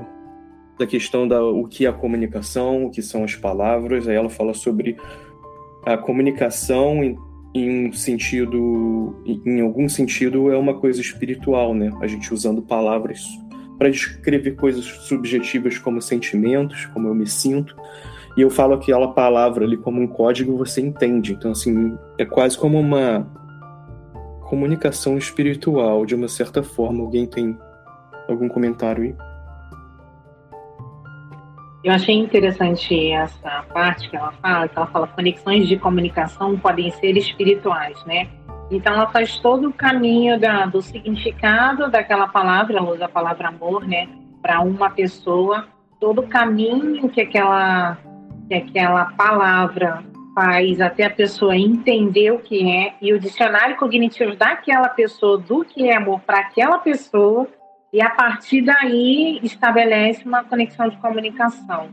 da 0.78 0.86
questão 0.86 1.28
da 1.28 1.44
o 1.44 1.68
que 1.68 1.86
é 1.86 1.90
a 1.90 1.94
comunicação, 1.94 2.86
o 2.86 2.92
que 2.92 3.02
são 3.02 3.24
as 3.24 3.36
palavras. 3.36 4.08
Aí 4.08 4.16
ela 4.16 4.30
fala 4.30 4.54
sobre 4.54 4.98
a 5.86 5.98
comunicação 5.98 7.04
em 7.04 7.88
um 7.88 7.92
sentido, 7.92 9.22
em 9.26 9.62
algum 9.62 9.88
sentido, 9.88 10.52
é 10.52 10.58
uma 10.58 10.74
coisa 10.80 11.00
espiritual, 11.00 11.74
né? 11.74 11.92
A 12.02 12.08
gente 12.08 12.34
usando 12.34 12.62
palavras 12.62 13.24
para 13.78 13.90
descrever 13.90 14.52
coisas 14.52 14.86
subjetivas 14.86 15.78
como 15.78 16.02
sentimentos, 16.02 16.86
como 16.88 17.08
eu 17.08 17.16
me 17.16 17.28
sinto. 17.28 17.76
E 18.36 18.42
eu 18.42 18.50
falo 18.50 18.74
aquela 18.74 19.10
palavra 19.10 19.66
ali 19.66 19.78
como 19.78 20.02
um 20.02 20.08
código, 20.08 20.58
você 20.58 20.82
entende. 20.82 21.34
Então, 21.34 21.52
assim, 21.52 21.98
é 22.18 22.26
quase 22.26 22.58
como 22.58 22.80
uma 22.80 23.28
comunicação 24.42 25.18
espiritual, 25.18 26.06
de 26.06 26.16
uma 26.16 26.28
certa 26.28 26.64
forma. 26.64 27.04
Alguém 27.04 27.26
tem 27.26 27.58
algum 28.28 28.48
comentário 28.48 29.04
aí? 29.04 29.16
Eu 31.84 31.92
achei 31.92 32.16
interessante 32.16 33.12
essa 33.12 33.66
parte 33.74 34.10
que 34.10 34.16
ela 34.16 34.32
fala, 34.42 34.68
que 34.70 34.78
ela 34.78 34.88
fala 34.88 35.08
conexões 35.08 35.68
de 35.68 35.78
comunicação 35.78 36.58
podem 36.58 36.90
ser 36.92 37.18
espirituais, 37.18 38.02
né? 38.06 38.30
Então 38.76 38.94
ela 38.94 39.08
faz 39.08 39.40
todo 39.40 39.70
o 39.70 39.74
caminho 39.74 40.40
da, 40.40 40.66
do 40.66 40.82
significado 40.82 41.90
daquela 41.90 42.28
palavra, 42.28 42.78
ela 42.78 42.92
usa 42.92 43.06
a 43.06 43.10
palavra 43.10 43.50
amor, 43.50 43.88
né? 43.88 44.08
Para 44.42 44.62
uma 44.62 44.90
pessoa, 44.90 45.68
todo 46.00 46.22
o 46.22 46.28
caminho 46.28 47.08
que 47.10 47.22
aquela, 47.22 47.98
que 48.48 48.54
aquela 48.56 49.06
palavra 49.06 50.04
faz 50.34 50.82
até 50.82 51.06
a 51.06 51.10
pessoa 51.10 51.56
entender 51.56 52.32
o 52.32 52.40
que 52.40 52.70
é 52.70 52.96
e 53.02 53.14
o 53.14 53.20
dicionário 53.20 53.78
cognitivo 53.78 54.36
daquela 54.36 54.90
pessoa, 54.90 55.38
do 55.38 55.64
que 55.64 55.88
é 55.88 55.96
amor 55.96 56.20
para 56.22 56.40
aquela 56.40 56.80
pessoa, 56.80 57.48
e 57.92 58.02
a 58.02 58.10
partir 58.10 58.62
daí 58.62 59.40
estabelece 59.44 60.26
uma 60.26 60.44
conexão 60.44 60.90
de 60.90 60.98
comunicação. 60.98 61.90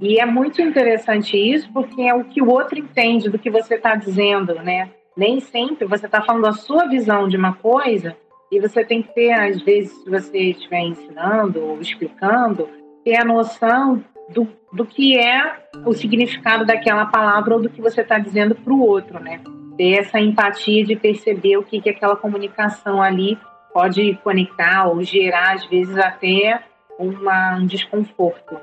E 0.00 0.18
é 0.18 0.24
muito 0.24 0.62
interessante 0.62 1.36
isso, 1.36 1.70
porque 1.72 2.02
é 2.02 2.14
o 2.14 2.24
que 2.24 2.40
o 2.40 2.50
outro 2.50 2.78
entende 2.78 3.28
do 3.28 3.38
que 3.38 3.50
você 3.50 3.74
está 3.74 3.94
dizendo, 3.94 4.54
né? 4.54 4.90
Nem 5.16 5.40
sempre 5.40 5.86
você 5.86 6.06
está 6.06 6.22
falando 6.22 6.46
a 6.46 6.52
sua 6.52 6.86
visão 6.86 7.26
de 7.26 7.36
uma 7.36 7.54
coisa 7.54 8.16
e 8.50 8.60
você 8.60 8.84
tem 8.84 9.02
que 9.02 9.14
ter, 9.14 9.32
às 9.32 9.60
vezes, 9.62 9.92
se 10.02 10.10
você 10.10 10.38
estiver 10.50 10.80
ensinando 10.80 11.64
ou 11.64 11.80
explicando, 11.80 12.68
ter 13.02 13.16
a 13.16 13.24
noção 13.24 14.04
do, 14.28 14.48
do 14.72 14.84
que 14.84 15.18
é 15.18 15.56
o 15.84 15.92
significado 15.92 16.64
daquela 16.64 17.06
palavra 17.06 17.54
ou 17.54 17.62
do 17.62 17.70
que 17.70 17.80
você 17.80 18.02
está 18.02 18.18
dizendo 18.18 18.54
para 18.54 18.72
o 18.72 18.80
outro, 18.80 19.18
né? 19.18 19.40
Ter 19.76 20.00
essa 20.00 20.20
empatia 20.20 20.84
de 20.84 20.96
perceber 20.96 21.56
o 21.56 21.62
que, 21.62 21.80
que 21.80 21.90
aquela 21.90 22.16
comunicação 22.16 23.00
ali 23.00 23.38
pode 23.72 24.14
conectar 24.22 24.86
ou 24.86 25.02
gerar, 25.02 25.54
às 25.54 25.66
vezes, 25.66 25.96
até 25.96 26.62
uma, 26.98 27.56
um 27.56 27.66
desconforto. 27.66 28.58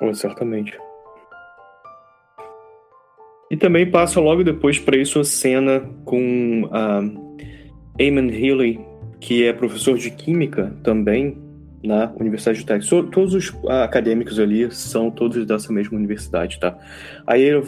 Oh, 0.00 0.14
certamente. 0.14 0.78
E 3.50 3.56
também 3.56 3.90
passa 3.90 4.20
logo 4.20 4.44
depois 4.44 4.78
para 4.78 4.96
isso 4.96 5.20
a 5.20 5.24
cena 5.24 5.80
com 6.04 6.68
a 6.70 7.00
Eamon 7.98 8.30
Healy, 8.30 8.78
que 9.20 9.44
é 9.44 9.52
professor 9.52 9.96
de 9.96 10.10
química 10.10 10.76
também 10.82 11.36
na 11.82 12.12
Universidade 12.18 12.58
de 12.58 12.66
Texas. 12.66 12.88
Todos 13.10 13.34
os 13.34 13.52
acadêmicos 13.68 14.38
ali 14.38 14.70
são 14.70 15.10
todos 15.10 15.46
dessa 15.46 15.72
mesma 15.72 15.96
universidade, 15.96 16.58
tá? 16.60 16.76
Aí 17.26 17.42
ele 17.42 17.62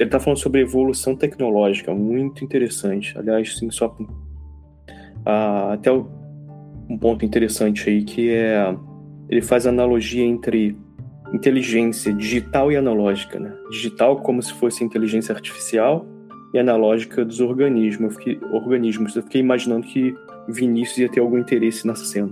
está 0.00 0.18
falando 0.18 0.38
sobre 0.38 0.62
evolução 0.62 1.14
tecnológica, 1.14 1.94
muito 1.94 2.44
interessante. 2.44 3.16
Aliás, 3.18 3.58
sim, 3.58 3.70
só 3.70 3.94
ah, 5.26 5.72
até 5.74 5.92
um 5.92 6.96
ponto 6.98 7.24
interessante 7.24 7.90
aí 7.90 8.02
que 8.02 8.30
é 8.30 8.74
ele 9.28 9.42
faz 9.42 9.66
analogia 9.66 10.24
entre 10.24 10.74
inteligência 11.32 12.12
digital 12.12 12.72
e 12.72 12.76
analógica, 12.76 13.38
né? 13.38 13.54
Digital 13.70 14.16
como 14.16 14.42
se 14.42 14.52
fosse 14.54 14.82
inteligência 14.82 15.34
artificial 15.34 16.06
e 16.52 16.58
analógica 16.58 17.24
dos 17.24 17.40
organismos. 17.40 18.12
Eu 18.14 18.18
fiquei, 18.18 18.40
organismos. 18.52 19.14
Eu 19.16 19.22
fiquei 19.22 19.40
imaginando 19.40 19.86
que 19.86 20.14
Vinícius 20.48 20.98
ia 20.98 21.08
ter 21.08 21.20
algum 21.20 21.38
interesse 21.38 21.86
nessa 21.86 22.04
cena. 22.04 22.30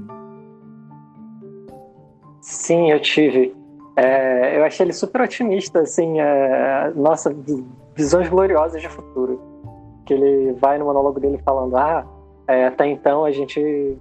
Sim, 2.41 2.91
eu 2.91 3.01
tive. 3.01 3.55
É, 3.97 4.59
eu 4.59 4.65
achei 4.65 4.85
ele 4.85 4.93
super 4.93 5.23
otimista, 5.23 5.81
assim, 5.81 6.21
é, 6.21 6.93
nossa, 6.95 7.35
visões 7.95 8.29
gloriosas 8.29 8.81
de 8.81 8.89
futuro. 8.89 9.41
Que 10.05 10.15
ele 10.15 10.53
vai 10.53 10.79
no 10.79 10.85
monólogo 10.85 11.19
dele 11.19 11.41
falando, 11.45 11.77
ah, 11.77 12.07
é, 12.47 12.67
até 12.67 12.87
então 12.87 13.25
a 13.25 13.33
gente 13.33 13.99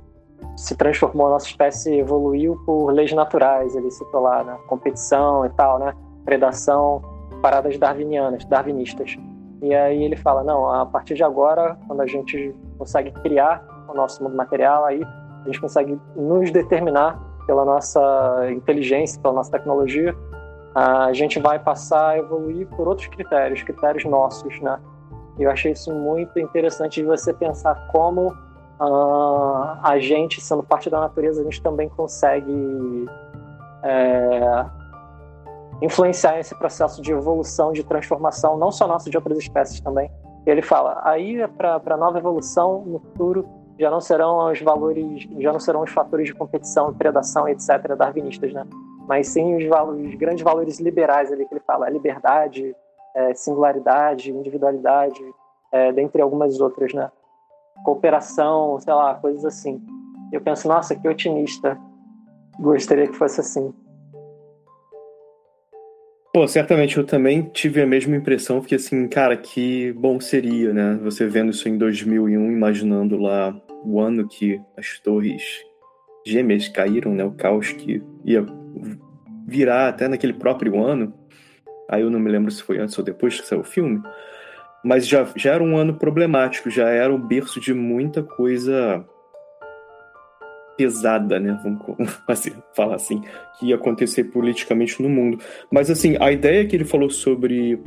se 0.55 0.75
transformou, 0.75 1.27
a 1.27 1.29
nossa 1.31 1.47
espécie 1.47 1.99
evoluiu 1.99 2.55
por 2.65 2.91
leis 2.91 3.11
naturais, 3.11 3.75
ele 3.75 3.91
citou 3.91 4.21
lá, 4.21 4.43
né? 4.43 4.57
competição 4.67 5.45
e 5.45 5.49
tal, 5.49 5.79
né? 5.79 5.93
Predação, 6.23 7.01
paradas 7.41 7.77
darwinianas, 7.77 8.45
darwinistas. 8.45 9.17
E 9.61 9.73
aí 9.73 10.03
ele 10.03 10.15
fala, 10.15 10.43
não, 10.43 10.69
a 10.69 10.85
partir 10.85 11.15
de 11.15 11.23
agora, 11.23 11.77
quando 11.87 12.01
a 12.01 12.07
gente 12.07 12.55
consegue 12.77 13.11
criar 13.21 13.65
o 13.87 13.93
nosso 13.93 14.23
mundo 14.23 14.35
material, 14.35 14.85
aí 14.85 15.01
a 15.03 15.45
gente 15.45 15.59
consegue 15.61 15.99
nos 16.15 16.51
determinar 16.51 17.19
pela 17.45 17.63
nossa 17.63 18.49
inteligência, 18.51 19.21
pela 19.21 19.35
nossa 19.35 19.51
tecnologia, 19.51 20.15
a 20.73 21.13
gente 21.13 21.39
vai 21.39 21.57
passar 21.57 22.09
a 22.09 22.17
evoluir 22.17 22.67
por 22.67 22.87
outros 22.87 23.07
critérios, 23.07 23.63
critérios 23.63 24.03
nossos, 24.03 24.59
né? 24.59 24.77
Eu 25.39 25.49
achei 25.49 25.71
isso 25.71 25.93
muito 25.93 26.37
interessante 26.39 27.01
de 27.01 27.07
você 27.07 27.33
pensar 27.33 27.75
como 27.91 28.35
uh, 28.79 29.79
a 29.81 29.97
gente, 29.99 30.41
sendo 30.41 30.63
parte 30.63 30.89
da 30.89 30.99
natureza, 30.99 31.41
a 31.41 31.43
gente 31.43 31.61
também 31.61 31.89
consegue 31.89 33.05
é, 33.83 34.65
influenciar 35.81 36.39
esse 36.39 36.55
processo 36.55 37.01
de 37.01 37.11
evolução, 37.11 37.71
de 37.71 37.83
transformação, 37.83 38.57
não 38.57 38.71
só 38.71 38.87
nosso, 38.87 39.09
de 39.09 39.17
outras 39.17 39.37
espécies 39.37 39.79
também. 39.79 40.09
E 40.45 40.49
ele 40.49 40.61
fala, 40.61 41.01
aí 41.03 41.47
para 41.49 41.81
a 41.85 41.97
nova 41.97 42.17
evolução, 42.17 42.83
no 42.85 42.99
futuro, 42.99 43.47
já 43.79 43.89
não 43.89 43.99
serão 43.99 44.51
os 44.51 44.61
valores, 44.61 45.27
já 45.39 45.51
não 45.51 45.59
serão 45.59 45.83
os 45.83 45.91
fatores 45.91 46.27
de 46.27 46.33
competição, 46.33 46.93
predação, 46.93 47.47
etc., 47.47 47.95
darwinistas, 47.97 48.53
né? 48.53 48.65
Mas 49.07 49.27
sim 49.27 49.55
os, 49.55 49.65
valores, 49.65 50.15
grandes 50.15 50.43
valores 50.43 50.79
liberais 50.79 51.31
ali 51.31 51.45
que 51.45 51.53
ele 51.53 51.63
fala, 51.65 51.89
liberdade, 51.89 52.75
é, 53.15 53.33
singularidade, 53.33 54.31
individualidade, 54.31 55.21
é, 55.71 55.91
dentre 55.91 56.21
algumas 56.21 56.59
outras, 56.59 56.93
né? 56.93 57.11
Cooperação, 57.83 58.79
sei 58.79 58.93
lá, 58.93 59.15
coisas 59.15 59.45
assim. 59.45 59.81
Eu 60.31 60.41
penso, 60.41 60.67
nossa, 60.67 60.95
que 60.95 61.07
otimista. 61.07 61.77
Gostaria 62.59 63.07
que 63.07 63.15
fosse 63.15 63.41
assim. 63.41 63.73
Pô, 66.33 66.45
certamente 66.47 66.97
eu 66.97 67.05
também 67.05 67.43
tive 67.43 67.81
a 67.81 67.87
mesma 67.87 68.13
impressão, 68.15 68.59
porque 68.59 68.75
assim, 68.75 69.07
cara, 69.07 69.37
que 69.37 69.93
bom 69.93 70.19
seria, 70.19 70.73
né? 70.73 70.99
Você 71.01 71.25
vendo 71.25 71.51
isso 71.51 71.69
em 71.69 71.77
2001, 71.77 72.51
imaginando 72.51 73.17
lá 73.17 73.55
o 73.85 74.01
ano 74.01 74.27
que 74.27 74.59
as 74.75 74.99
torres 74.99 75.63
gêmeas 76.25 76.67
caíram, 76.67 77.13
né? 77.13 77.23
O 77.23 77.31
caos 77.31 77.71
que 77.71 78.03
ia 78.25 78.45
virar 79.47 79.87
até 79.87 80.09
naquele 80.09 80.33
próprio 80.33 80.83
ano. 80.83 81.13
Aí 81.89 82.01
eu 82.01 82.09
não 82.09 82.19
me 82.19 82.29
lembro 82.29 82.51
se 82.51 82.63
foi 82.63 82.79
antes 82.79 82.97
ou 82.97 83.03
depois 83.05 83.39
que 83.39 83.47
saiu 83.47 83.61
o 83.61 83.63
filme. 83.63 84.01
Mas 84.85 85.07
já, 85.07 85.27
já 85.35 85.53
era 85.53 85.63
um 85.63 85.75
ano 85.75 85.95
problemático, 85.95 86.69
já 86.69 86.87
era 86.89 87.11
o 87.11 87.17
berço 87.17 87.59
de 87.59 87.73
muita 87.73 88.21
coisa 88.21 89.03
pesada, 90.77 91.39
né? 91.39 91.59
Vamos 91.63 91.81
assim, 92.29 92.51
falar 92.75 92.95
assim, 92.95 93.23
que 93.57 93.67
ia 93.67 93.75
acontecer 93.75 94.25
politicamente 94.25 95.01
no 95.01 95.09
mundo. 95.09 95.39
Mas 95.71 95.89
assim, 95.89 96.15
a 96.19 96.31
ideia 96.31 96.63
que 96.67 96.75
ele 96.75 96.85
falou 96.85 97.09
sobre 97.09 97.79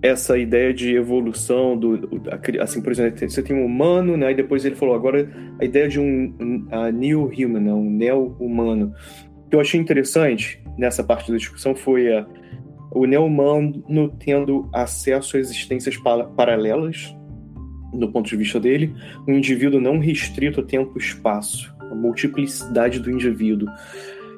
essa 0.00 0.38
ideia 0.38 0.72
de 0.72 0.94
evolução 0.94 1.76
do 1.76 2.08
assim 2.60 2.80
por 2.80 2.92
exemplo 2.92 3.18
você 3.28 3.42
tem 3.42 3.56
um 3.56 3.66
humano 3.66 4.16
né 4.16 4.30
e 4.30 4.34
depois 4.36 4.64
ele 4.64 4.76
falou 4.76 4.94
agora 4.94 5.28
a 5.60 5.64
ideia 5.64 5.88
de 5.88 5.98
um, 5.98 6.68
a 6.70 6.92
new 6.92 7.24
human 7.24 7.58
né? 7.58 7.72
um 7.72 7.90
neo 7.90 8.36
humano 8.38 8.94
que 9.50 9.56
eu 9.56 9.60
achei 9.60 9.80
interessante 9.80 10.62
nessa 10.78 11.02
parte 11.02 11.32
da 11.32 11.36
discussão 11.36 11.74
foi 11.74 12.14
a, 12.14 12.24
o 12.90 13.06
neo 13.06 13.24
humano 13.24 13.82
tendo 14.18 14.68
acesso 14.72 15.36
a 15.36 15.40
existências 15.40 15.96
paralelas 16.36 17.14
no 17.92 18.10
ponto 18.10 18.28
de 18.28 18.36
vista 18.36 18.60
dele, 18.60 18.94
um 19.26 19.34
indivíduo 19.34 19.80
não 19.80 19.98
restrito 19.98 20.60
a 20.60 20.64
tempo 20.64 20.92
e 20.96 21.02
espaço, 21.02 21.74
a 21.80 21.94
multiplicidade 21.94 23.00
do 23.00 23.10
indivíduo. 23.10 23.68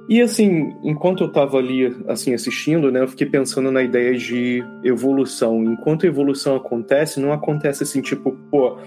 E 0.08 0.20
assim, 0.20 0.74
enquanto 0.82 1.22
eu 1.22 1.28
estava 1.28 1.58
ali 1.58 1.86
assim 2.08 2.34
assistindo, 2.34 2.90
né, 2.90 3.00
eu 3.00 3.08
fiquei 3.08 3.26
pensando 3.28 3.70
na 3.70 3.82
ideia 3.82 4.16
de 4.16 4.62
evolução. 4.82 5.62
Enquanto 5.62 6.04
a 6.04 6.08
evolução 6.08 6.56
acontece, 6.56 7.20
não 7.20 7.32
acontece 7.32 7.82
assim 7.82 8.00
tipo, 8.00 8.32
pô, 8.50 8.78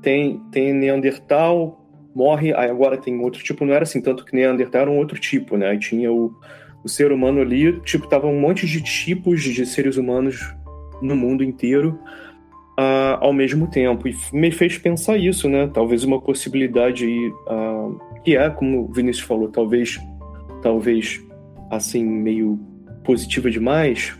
tem 0.00 0.40
tem 0.52 0.72
Neandertal, 0.72 1.84
morre, 2.14 2.54
aí 2.54 2.70
agora 2.70 2.96
tem 2.96 3.18
outro 3.20 3.42
tipo, 3.42 3.64
não 3.64 3.74
era 3.74 3.82
assim, 3.82 4.00
tanto 4.00 4.24
que 4.24 4.34
Neandertal 4.34 4.82
era 4.82 4.90
um 4.90 4.98
outro 4.98 5.18
tipo, 5.18 5.56
né? 5.56 5.70
Aí 5.70 5.78
tinha 5.78 6.12
o, 6.12 6.32
o 6.84 6.88
ser 6.88 7.12
humano 7.12 7.40
ali, 7.40 7.80
tipo, 7.80 8.06
tava 8.06 8.26
um 8.26 8.40
monte 8.40 8.66
de 8.66 8.82
tipos 8.82 9.42
de 9.42 9.66
seres 9.66 9.96
humanos 9.96 10.54
no 11.02 11.16
mundo 11.16 11.42
inteiro 11.44 11.98
uh, 12.78 13.18
ao 13.20 13.32
mesmo 13.32 13.66
tempo. 13.66 14.08
E 14.08 14.14
me 14.32 14.50
fez 14.50 14.78
pensar 14.78 15.16
isso, 15.16 15.48
né? 15.48 15.68
Talvez 15.72 16.04
uma 16.04 16.20
possibilidade 16.20 17.04
aí, 17.04 17.28
uh, 17.28 18.00
que 18.24 18.36
é, 18.36 18.48
como 18.48 18.82
o 18.82 18.92
Vinícius 18.92 19.26
falou, 19.26 19.48
talvez, 19.48 20.00
talvez 20.62 21.20
assim, 21.70 22.04
meio 22.04 22.58
positiva 23.04 23.50
demais, 23.50 24.16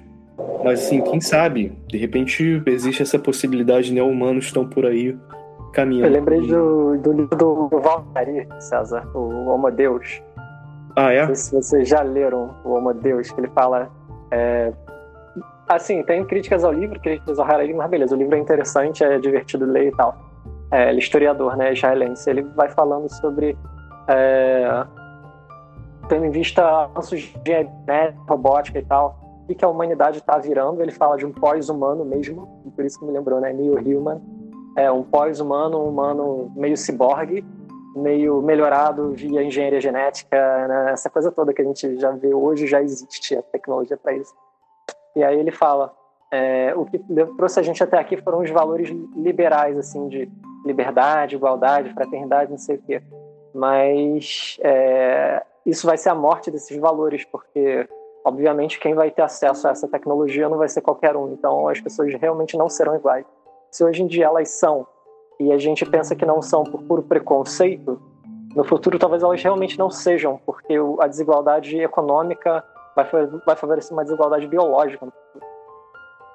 mas 0.64 0.80
assim, 0.80 1.00
quem 1.02 1.20
sabe? 1.20 1.72
De 1.88 1.96
repente 1.96 2.62
existe 2.66 3.02
essa 3.02 3.18
possibilidade, 3.18 3.92
né? 3.92 4.02
Humanos 4.02 4.46
estão 4.46 4.68
por 4.68 4.84
aí 4.84 5.16
caminhando. 5.72 6.06
Eu 6.06 6.12
lembrei 6.12 6.40
do, 6.40 6.96
do 6.98 7.12
livro 7.12 7.36
do 7.36 7.80
Valtteri, 7.80 8.46
César, 8.58 9.06
o 9.14 9.48
Homo 9.48 9.70
Deus. 9.70 10.22
Ah, 10.98 11.12
é? 11.12 11.20
Não 11.20 11.26
sei 11.26 11.36
se 11.36 11.54
vocês 11.54 11.88
já 11.88 12.02
leram 12.02 12.54
o 12.64 12.72
Homo 12.72 12.92
Deus, 12.92 13.30
que 13.30 13.40
ele 13.40 13.48
fala 13.48 13.90
é, 14.30 14.72
Assim, 15.68 16.02
tem 16.02 16.24
críticas 16.24 16.64
ao 16.64 16.72
livro, 16.72 16.98
críticas 16.98 17.38
ao 17.38 17.44
realismo, 17.44 17.76
mas 17.76 17.90
beleza, 17.90 18.14
o 18.14 18.18
livro 18.18 18.34
é 18.34 18.38
interessante, 18.38 19.04
é 19.04 19.18
divertido 19.18 19.66
ler 19.66 19.88
e 19.88 19.90
tal. 19.94 20.16
É, 20.70 20.88
ele 20.88 20.96
é 20.96 20.98
historiador, 20.98 21.56
né, 21.58 21.74
israelense. 21.74 22.28
Ele 22.28 22.42
vai 22.42 22.70
falando 22.70 23.06
sobre. 23.12 23.56
É, 24.08 24.86
tendo 26.08 26.24
em 26.24 26.30
vista 26.30 26.64
avanços 26.84 27.20
de 27.20 27.32
genética, 27.44 28.18
robótica 28.26 28.78
e 28.78 28.84
tal, 28.84 29.44
e 29.46 29.54
que 29.54 29.62
a 29.62 29.68
humanidade 29.68 30.18
está 30.18 30.38
virando. 30.38 30.80
Ele 30.80 30.90
fala 30.90 31.18
de 31.18 31.26
um 31.26 31.32
pós-humano 31.32 32.02
mesmo, 32.02 32.48
por 32.74 32.82
isso 32.82 32.98
que 32.98 33.04
me 33.04 33.12
lembrou, 33.12 33.38
né? 33.38 33.52
Neo 33.52 33.78
Human. 33.78 34.22
É 34.74 34.90
um 34.90 35.02
pós-humano, 35.02 35.78
um 35.78 35.88
humano 35.90 36.50
meio 36.56 36.78
ciborgue, 36.78 37.44
meio 37.98 38.40
melhorado 38.40 39.12
via 39.12 39.42
engenharia 39.42 39.80
genética, 39.80 40.36
né? 40.68 40.92
essa 40.92 41.10
coisa 41.10 41.30
toda 41.30 41.52
que 41.52 41.62
a 41.62 41.64
gente 41.64 41.98
já 41.98 42.10
vê 42.10 42.34
hoje 42.34 42.66
já 42.66 42.82
existe 42.82 43.36
a 43.36 43.42
tecnologia 43.42 43.96
para 43.96 44.14
isso. 44.14 44.34
E 45.14 45.22
aí 45.22 45.38
ele 45.38 45.50
fala: 45.50 45.92
é, 46.30 46.74
o 46.76 46.84
que 46.84 46.98
trouxe 47.36 47.60
a 47.60 47.62
gente 47.62 47.82
até 47.82 47.98
aqui 47.98 48.16
foram 48.16 48.40
os 48.40 48.50
valores 48.50 48.90
liberais, 49.16 49.76
assim, 49.78 50.08
de 50.08 50.30
liberdade, 50.64 51.36
igualdade, 51.36 51.92
fraternidade, 51.94 52.50
não 52.50 52.58
sei 52.58 52.76
o 52.76 52.82
quê. 52.82 53.02
Mas 53.54 54.58
é, 54.62 55.42
isso 55.64 55.86
vai 55.86 55.96
ser 55.96 56.10
a 56.10 56.14
morte 56.14 56.50
desses 56.50 56.76
valores, 56.78 57.24
porque, 57.24 57.88
obviamente, 58.24 58.78
quem 58.78 58.94
vai 58.94 59.10
ter 59.10 59.22
acesso 59.22 59.66
a 59.66 59.70
essa 59.70 59.88
tecnologia 59.88 60.48
não 60.48 60.58
vai 60.58 60.68
ser 60.68 60.82
qualquer 60.82 61.16
um. 61.16 61.32
Então, 61.32 61.68
as 61.68 61.80
pessoas 61.80 62.12
realmente 62.14 62.56
não 62.56 62.68
serão 62.68 62.94
iguais. 62.94 63.24
Se 63.70 63.84
hoje 63.84 64.02
em 64.02 64.06
dia 64.06 64.26
elas 64.26 64.50
são, 64.50 64.86
e 65.40 65.52
a 65.52 65.58
gente 65.58 65.84
pensa 65.86 66.16
que 66.16 66.26
não 66.26 66.42
são 66.42 66.64
por 66.64 66.82
puro 66.82 67.02
preconceito, 67.02 68.00
no 68.54 68.64
futuro 68.64 68.98
talvez 68.98 69.22
elas 69.22 69.42
realmente 69.42 69.78
não 69.78 69.90
sejam, 69.90 70.40
porque 70.44 70.74
a 71.00 71.06
desigualdade 71.06 71.78
econômica 71.78 72.64
vai, 72.96 73.06
vai 73.46 73.56
favorecer 73.56 73.92
uma 73.92 74.04
desigualdade 74.04 74.46
biológica. 74.46 75.06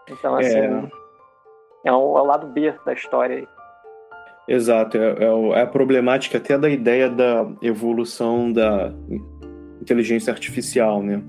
Então, 0.10 0.36
assim, 0.36 0.58
é, 0.58 0.89
é, 1.86 1.92
o, 1.92 2.18
é 2.18 2.22
o 2.22 2.26
lado 2.26 2.48
B 2.48 2.74
da 2.86 2.94
história 2.94 3.38
aí. 3.38 3.48
Exato, 4.48 4.98
é, 4.98 5.16
é, 5.20 5.26
é, 5.26 5.62
a 5.62 5.68
problemática 5.68 6.38
até 6.38 6.58
da 6.58 6.70
ideia 6.70 7.10
da 7.10 7.50
evolução 7.62 8.52
da 8.52 8.94
inteligência 9.82 10.32
artificial, 10.32 11.02
né? 11.02 11.24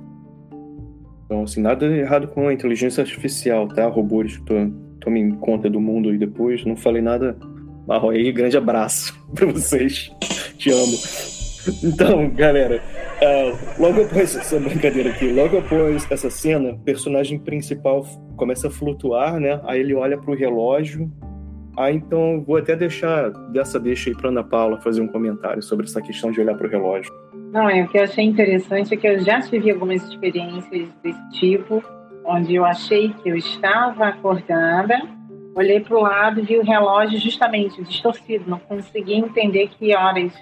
Então, 1.25 1.43
assim, 1.43 1.61
nada 1.61 1.87
errado 1.87 2.29
com 2.29 2.49
a 2.49 2.53
inteligência 2.53 3.03
artificial, 3.03 3.69
tá? 3.69 3.87
Robôs 3.87 4.37
que 4.37 4.73
tomem 5.01 5.31
conta 5.37 5.71
do 5.71 5.81
mundo 5.81 6.13
e 6.13 6.19
depois, 6.19 6.65
não 6.65 6.77
falei 6.77 7.03
nada. 7.03 7.37
Marro 7.87 8.11
aí, 8.11 8.33
grande 8.33 8.57
abraço 8.57 9.15
pra 9.35 9.47
vocês. 9.47 10.11
Te 10.57 10.71
amo. 10.71 10.97
Então, 11.83 12.29
galera, 12.31 12.83
uh, 13.23 13.83
logo 13.83 14.03
após 14.03 14.37
essa 14.37 14.59
brincadeira 14.61 15.11
aqui, 15.11 15.31
logo 15.33 15.59
após 15.59 16.07
essa 16.11 16.29
cena, 16.29 16.73
o 16.73 16.79
personagem 16.81 17.39
principal 17.39 18.05
começa 18.37 18.69
a 18.69 18.71
flutuar, 18.71 19.41
né? 19.41 19.61
Aí 19.65 19.81
ele 19.81 19.95
olha 19.95 20.19
pro 20.19 20.35
relógio. 20.35 21.11
Ah, 21.77 21.91
então 21.91 22.43
vou 22.47 22.57
até 22.57 22.77
deixar 22.77 23.31
dessa 23.51 23.81
deixa 23.81 24.11
aí 24.11 24.17
para 24.17 24.29
Ana 24.29 24.45
Paula 24.45 24.81
fazer 24.81 25.01
um 25.01 25.09
comentário 25.09 25.63
sobre 25.63 25.87
essa 25.87 26.01
questão 26.01 26.31
de 26.31 26.41
olhar 26.41 26.55
pro 26.55 26.69
relógio. 26.69 27.13
Não, 27.53 27.69
é 27.69 27.83
o 27.83 27.89
que 27.89 27.99
eu 27.99 28.05
achei 28.05 28.25
interessante 28.25 28.95
é 28.95 28.97
que 28.97 29.07
eu 29.07 29.21
já 29.21 29.41
tive 29.41 29.71
algumas 29.71 30.03
experiências 30.03 30.89
desse 31.03 31.31
tipo, 31.31 31.83
onde 32.25 32.55
eu 32.55 32.65
achei 32.65 33.13
que 33.23 33.29
eu 33.29 33.37
estava 33.37 34.09
acordada, 34.09 35.01
olhei 35.55 35.81
para 35.81 35.97
o 35.97 36.03
lado 36.03 36.41
e 36.41 36.43
vi 36.43 36.59
o 36.59 36.65
relógio 36.65 37.19
justamente 37.19 37.83
distorcido, 37.83 38.49
não 38.49 38.59
conseguia 38.59 39.17
entender 39.17 39.69
que 39.69 39.95
horas 39.95 40.33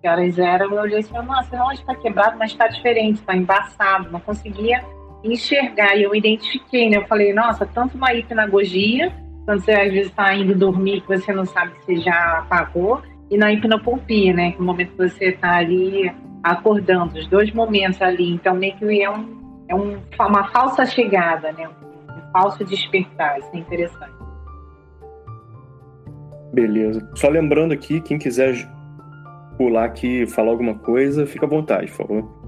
que 0.00 0.08
horas 0.08 0.36
eram, 0.36 0.74
eu 0.74 0.80
olhei 0.80 0.98
assim, 0.98 1.14
nossa, 1.14 1.48
o 1.54 1.56
relógio 1.56 1.80
está 1.80 1.94
quebrado, 1.94 2.36
mas 2.36 2.50
está 2.50 2.66
diferente, 2.66 3.20
está 3.20 3.36
embaçado, 3.36 4.10
não 4.10 4.18
conseguia 4.18 4.84
enxergar. 5.22 5.96
E 5.96 6.02
eu 6.02 6.12
identifiquei, 6.12 6.90
né? 6.90 6.96
Eu 6.96 7.06
falei, 7.06 7.32
nossa, 7.32 7.64
tanto 7.64 7.96
uma 7.96 8.12
hipnagogia, 8.12 9.12
quando 9.44 9.60
você 9.60 9.70
às 9.70 9.92
vezes 9.92 10.08
está 10.08 10.34
indo 10.34 10.56
dormir, 10.56 11.02
que 11.02 11.08
você 11.08 11.32
não 11.32 11.44
sabe 11.44 11.72
se 11.84 11.96
já 11.98 12.38
apagou, 12.38 13.00
e 13.30 13.36
na 13.36 13.52
hipnopompia, 13.52 14.34
né? 14.34 14.50
Que 14.50 14.58
é 14.58 14.60
o 14.60 14.64
momento 14.64 14.90
que 14.90 15.08
você 15.08 15.26
está 15.26 15.56
ali 15.56 16.12
acordando, 16.42 17.18
os 17.18 17.26
dois 17.28 17.52
momentos 17.52 18.02
ali. 18.02 18.32
Então, 18.32 18.54
meio 18.54 18.76
que 18.76 19.02
é, 19.02 19.08
um, 19.08 19.64
é 19.68 19.74
um, 19.74 20.02
uma 20.18 20.48
falsa 20.48 20.84
chegada, 20.84 21.52
né? 21.52 21.68
Um 21.68 22.32
falso 22.32 22.64
despertar. 22.64 23.38
Isso 23.38 23.50
é 23.54 23.58
interessante. 23.58 24.21
Beleza. 26.52 27.08
Só 27.14 27.28
lembrando 27.28 27.72
aqui, 27.72 28.00
quem 28.00 28.18
quiser 28.18 28.54
pular 29.56 29.84
aqui 29.84 30.22
e 30.22 30.26
falar 30.26 30.50
alguma 30.50 30.74
coisa, 30.74 31.26
fica 31.26 31.46
à 31.46 31.48
vontade, 31.48 31.90
por 31.90 32.06
favor. 32.06 32.42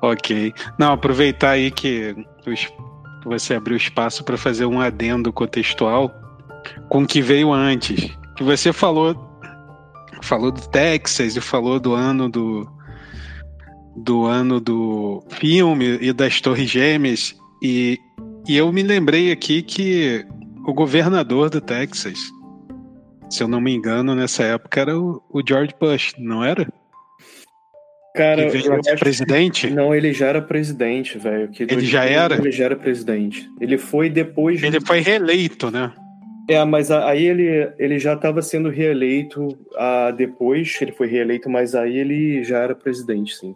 Ok. 0.00 0.52
Não, 0.78 0.92
aproveitar 0.92 1.50
aí 1.50 1.70
que 1.70 2.14
você 3.24 3.54
abriu 3.54 3.76
espaço 3.76 4.24
para 4.24 4.36
fazer 4.36 4.64
um 4.64 4.80
adendo 4.80 5.32
contextual 5.32 6.12
com 6.88 7.02
o 7.02 7.06
que 7.06 7.20
veio 7.20 7.52
antes. 7.52 8.16
Que 8.36 8.44
você 8.44 8.72
falou 8.72 9.26
falou 10.22 10.50
do 10.50 10.60
Texas 10.60 11.36
e 11.36 11.40
falou 11.40 11.78
do 11.78 11.94
ano 11.94 12.28
do 12.28 12.68
do 13.96 14.26
ano 14.26 14.60
do 14.60 15.22
filme 15.30 15.98
e 16.00 16.12
das 16.12 16.40
Torres 16.40 16.70
Gêmeas 16.70 17.34
e, 17.62 17.98
e 18.46 18.56
eu 18.56 18.72
me 18.72 18.82
lembrei 18.82 19.32
aqui 19.32 19.62
que 19.62 20.24
o 20.66 20.72
governador 20.72 21.50
do 21.50 21.60
Texas 21.60 22.18
se 23.30 23.42
eu 23.42 23.48
não 23.48 23.60
me 23.60 23.74
engano, 23.74 24.14
nessa 24.14 24.42
época 24.44 24.80
era 24.80 24.98
o, 24.98 25.22
o 25.30 25.42
George 25.46 25.74
Bush, 25.78 26.14
não 26.18 26.42
era? 26.42 26.66
Cara, 28.14 28.46
que 28.46 28.58
veio 28.58 28.74
acho 28.74 28.96
presidente? 28.96 29.68
Que, 29.68 29.74
não, 29.74 29.94
ele 29.94 30.12
já 30.12 30.26
era 30.26 30.42
presidente, 30.42 31.18
velho. 31.18 31.50
Ele 31.56 31.86
já 31.86 32.04
era? 32.04 32.34
Ele 32.34 32.50
já 32.50 32.64
era 32.64 32.76
presidente. 32.76 33.48
Ele 33.60 33.78
foi 33.78 34.10
depois. 34.10 34.62
Ele 34.62 34.80
foi 34.80 35.00
reeleito, 35.00 35.70
né? 35.70 35.92
É, 36.48 36.64
mas 36.64 36.90
aí 36.90 37.26
ele, 37.26 37.70
ele 37.78 37.98
já 37.98 38.14
estava 38.14 38.40
sendo 38.40 38.70
reeleito 38.70 39.46
uh, 39.46 40.12
depois, 40.16 40.76
ele 40.80 40.92
foi 40.92 41.06
reeleito, 41.06 41.48
mas 41.50 41.74
aí 41.74 41.98
ele 41.98 42.42
já 42.42 42.58
era 42.58 42.74
presidente, 42.74 43.36
sim. 43.36 43.54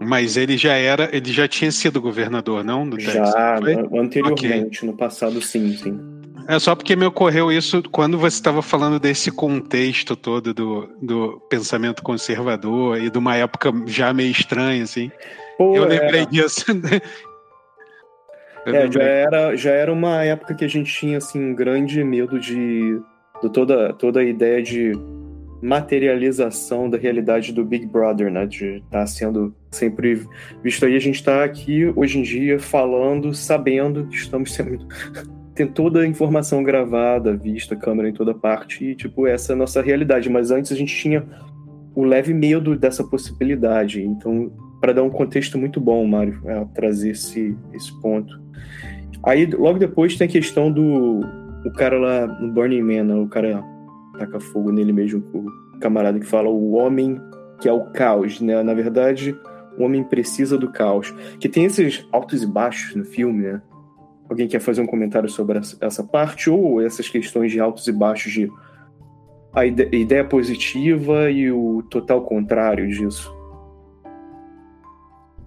Mas 0.00 0.38
ele 0.38 0.56
já 0.56 0.72
era, 0.72 1.14
ele 1.14 1.30
já 1.30 1.46
tinha 1.46 1.70
sido 1.70 2.00
governador, 2.00 2.64
não? 2.64 2.88
Do 2.88 2.98
já, 2.98 3.58
anteriormente, 3.94 4.78
okay. 4.78 4.88
no 4.88 4.96
passado, 4.96 5.42
sim, 5.42 5.76
sim. 5.76 6.09
É 6.50 6.58
só 6.58 6.74
porque 6.74 6.96
me 6.96 7.06
ocorreu 7.06 7.52
isso 7.52 7.80
quando 7.92 8.18
você 8.18 8.34
estava 8.34 8.60
falando 8.60 8.98
desse 8.98 9.30
contexto 9.30 10.16
todo 10.16 10.52
do, 10.52 10.88
do 11.00 11.40
pensamento 11.48 12.02
conservador 12.02 13.00
e 13.00 13.08
de 13.08 13.16
uma 13.16 13.36
época 13.36 13.72
já 13.86 14.12
meio 14.12 14.32
estranha, 14.32 14.82
assim. 14.82 15.12
Pô, 15.56 15.76
eu 15.76 15.84
lembrei 15.84 16.22
é... 16.22 16.26
disso. 16.26 16.74
Né? 16.74 17.00
É, 18.66 18.92
já 18.92 19.02
era, 19.02 19.56
já 19.56 19.70
era 19.70 19.90
uma 19.90 20.22
época 20.22 20.54
que 20.54 20.66
a 20.66 20.68
gente 20.68 20.92
tinha 20.92 21.16
assim, 21.16 21.42
um 21.42 21.54
grande 21.54 22.04
medo 22.04 22.38
de, 22.38 23.00
de 23.42 23.50
toda, 23.50 23.94
toda 23.94 24.20
a 24.20 24.22
ideia 24.22 24.62
de 24.62 24.92
materialização 25.62 26.88
da 26.90 26.98
realidade 26.98 27.54
do 27.54 27.64
Big 27.64 27.86
Brother, 27.86 28.30
né? 28.30 28.44
De 28.44 28.76
estar 28.76 28.90
tá 28.90 29.06
sendo 29.06 29.56
sempre 29.70 30.26
visto 30.62 30.84
aí. 30.84 30.94
A 30.94 31.00
gente 31.00 31.16
está 31.16 31.42
aqui 31.42 31.90
hoje 31.96 32.18
em 32.18 32.22
dia 32.22 32.58
falando, 32.58 33.32
sabendo 33.32 34.06
que 34.08 34.16
estamos 34.16 34.52
sendo. 34.52 34.86
Tem 35.60 35.66
toda 35.66 36.00
a 36.00 36.06
informação 36.06 36.62
gravada, 36.62 37.36
vista, 37.36 37.76
câmera 37.76 38.08
em 38.08 38.14
toda 38.14 38.32
parte, 38.32 38.82
e 38.82 38.94
tipo, 38.94 39.26
essa 39.26 39.52
é 39.52 39.54
a 39.54 39.58
nossa 39.58 39.82
realidade. 39.82 40.30
Mas 40.30 40.50
antes 40.50 40.72
a 40.72 40.74
gente 40.74 40.96
tinha 40.96 41.22
o 41.94 42.02
leve 42.02 42.32
medo 42.32 42.74
dessa 42.74 43.04
possibilidade. 43.04 44.02
Então, 44.02 44.50
para 44.80 44.94
dar 44.94 45.02
um 45.02 45.10
contexto 45.10 45.58
muito 45.58 45.78
bom, 45.78 46.06
Mário, 46.06 46.40
é, 46.46 46.64
trazer 46.74 47.10
esse, 47.10 47.54
esse 47.74 47.92
ponto. 48.00 48.40
Aí, 49.22 49.44
logo 49.44 49.78
depois, 49.78 50.16
tem 50.16 50.26
a 50.26 50.30
questão 50.30 50.72
do 50.72 51.20
o 51.66 51.70
cara 51.74 51.98
lá 51.98 52.26
no 52.26 52.50
Burning 52.54 52.80
Man, 52.80 53.04
né? 53.04 53.14
o 53.16 53.28
cara 53.28 53.62
taca 54.18 54.40
fogo 54.40 54.72
nele 54.72 54.94
mesmo, 54.94 55.22
o 55.34 55.78
camarada 55.78 56.18
que 56.18 56.24
fala 56.24 56.48
o 56.48 56.72
homem 56.72 57.20
que 57.60 57.68
é 57.68 57.72
o 57.72 57.84
caos, 57.92 58.40
né? 58.40 58.62
Na 58.62 58.72
verdade, 58.72 59.38
o 59.76 59.82
homem 59.82 60.02
precisa 60.02 60.56
do 60.56 60.72
caos. 60.72 61.14
Que 61.38 61.50
tem 61.50 61.66
esses 61.66 62.08
altos 62.10 62.42
e 62.42 62.46
baixos 62.46 62.96
no 62.96 63.04
filme, 63.04 63.42
né? 63.42 63.60
Alguém 64.30 64.46
quer 64.46 64.60
fazer 64.60 64.80
um 64.80 64.86
comentário 64.86 65.28
sobre 65.28 65.58
essa 65.80 66.04
parte 66.04 66.48
ou 66.48 66.80
essas 66.80 67.08
questões 67.08 67.50
de 67.50 67.58
altos 67.58 67.88
e 67.88 67.92
baixos 67.92 68.32
de 68.32 68.48
a 69.52 69.66
ideia 69.66 70.24
positiva 70.24 71.28
e 71.28 71.50
o 71.50 71.82
total 71.90 72.22
contrário 72.22 72.86
disso? 72.86 73.34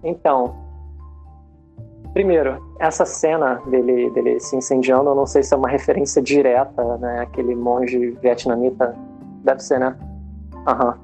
Então, 0.02 0.54
primeiro, 2.12 2.62
essa 2.78 3.06
cena 3.06 3.54
dele, 3.66 4.10
dele 4.10 4.38
se 4.38 4.54
incendiando, 4.54 5.08
eu 5.08 5.14
não 5.14 5.24
sei 5.24 5.42
se 5.42 5.54
é 5.54 5.56
uma 5.56 5.70
referência 5.70 6.20
direta, 6.20 6.98
né? 6.98 7.20
Aquele 7.20 7.54
monge 7.54 8.10
vietnamita, 8.20 8.94
deve 9.42 9.60
ser, 9.60 9.80
né? 9.80 9.96
Aham. 10.66 10.98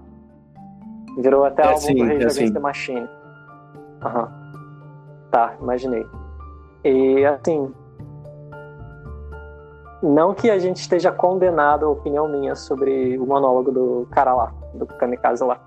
Virou 1.17 1.47
até 1.47 1.63
é 1.63 1.67
álbum 1.67 1.81
sim, 1.81 1.95
do 1.95 2.05
Rage 2.05 2.25
é 2.25 2.27
Against 2.27 2.53
the 2.53 2.61
Machine. 2.61 3.09
Aham. 4.03 4.29
Tá, 5.31 5.57
imaginei. 5.63 6.05
E 6.85 7.25
assim. 7.25 7.73
Não 10.03 10.33
que 10.33 10.51
a 10.51 10.59
gente 10.59 10.81
esteja 10.81 11.13
condenado, 11.13 11.85
a 11.85 11.91
opinião 11.91 12.27
minha, 12.27 12.55
sobre 12.55 13.19
o 13.19 13.27
monólogo 13.27 13.71
do 13.71 14.09
cara 14.11 14.35
lá, 14.35 14.55
do 14.73 14.87
Kamikaze 14.87 15.45
lá. 15.45 15.61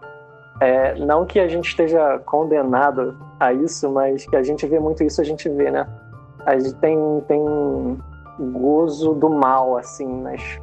É, 0.59 0.95
não 0.95 1.23
que 1.23 1.39
a 1.39 1.47
gente 1.47 1.67
esteja 1.67 2.17
condenado 2.25 3.15
a 3.39 3.53
isso, 3.53 3.91
mas 3.91 4.25
que 4.25 4.35
a 4.35 4.41
gente 4.41 4.65
vê 4.65 4.79
muito 4.79 5.03
isso, 5.03 5.21
a 5.21 5.23
gente 5.23 5.47
vê, 5.49 5.69
né? 5.69 5.87
A 6.47 6.57
gente 6.57 6.73
tem, 6.75 6.97
tem 7.27 7.99
gozo 8.53 9.13
do 9.13 9.29
mal, 9.29 9.77
assim, 9.77 10.07
nas 10.23 10.59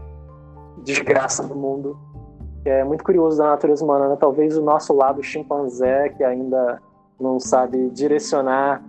desgraças 0.82 1.46
do 1.46 1.54
mundo 1.54 1.96
é 2.64 2.84
muito 2.84 3.02
curioso 3.02 3.38
da 3.38 3.48
natureza 3.48 3.84
humana, 3.84 4.08
né? 4.08 4.16
Talvez 4.18 4.56
o 4.56 4.62
nosso 4.62 4.92
lado 4.92 5.22
chimpanzé, 5.22 6.10
que 6.10 6.22
ainda 6.22 6.80
não 7.18 7.40
sabe 7.40 7.88
direcionar 7.90 8.82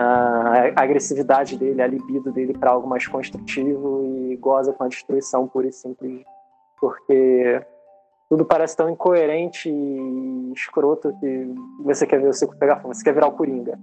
a 0.00 0.72
agressividade 0.76 1.56
dele, 1.56 1.82
a 1.82 1.86
libido 1.88 2.30
dele 2.30 2.56
para 2.56 2.70
algo 2.70 2.86
mais 2.88 3.04
construtivo 3.08 4.04
e 4.04 4.36
goza 4.36 4.72
com 4.72 4.84
a 4.84 4.88
destruição 4.88 5.48
pura 5.48 5.66
e 5.66 5.72
simples, 5.72 6.24
porque 6.80 7.60
tudo 8.28 8.44
parece 8.44 8.76
tão 8.76 8.88
incoerente 8.88 9.68
e 9.68 10.52
escroto 10.52 11.12
que 11.18 11.52
você 11.82 12.06
quer 12.06 12.20
ver 12.20 12.28
o 12.28 12.32
ciclo 12.32 12.56
pegar 12.56 12.76
fogo, 12.76 12.94
você 12.94 13.02
quer 13.02 13.12
virar 13.12 13.26
o 13.26 13.32
Coringa. 13.32 13.76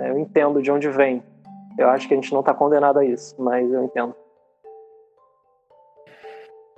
É, 0.00 0.10
eu 0.10 0.18
entendo 0.18 0.60
de 0.60 0.72
onde 0.72 0.88
vem. 0.88 1.22
Eu 1.78 1.88
acho 1.90 2.08
que 2.08 2.14
a 2.14 2.16
gente 2.16 2.32
não 2.32 2.40
está 2.40 2.52
condenado 2.52 2.98
a 2.98 3.04
isso, 3.04 3.40
mas 3.40 3.70
eu 3.72 3.84
entendo. 3.84 4.16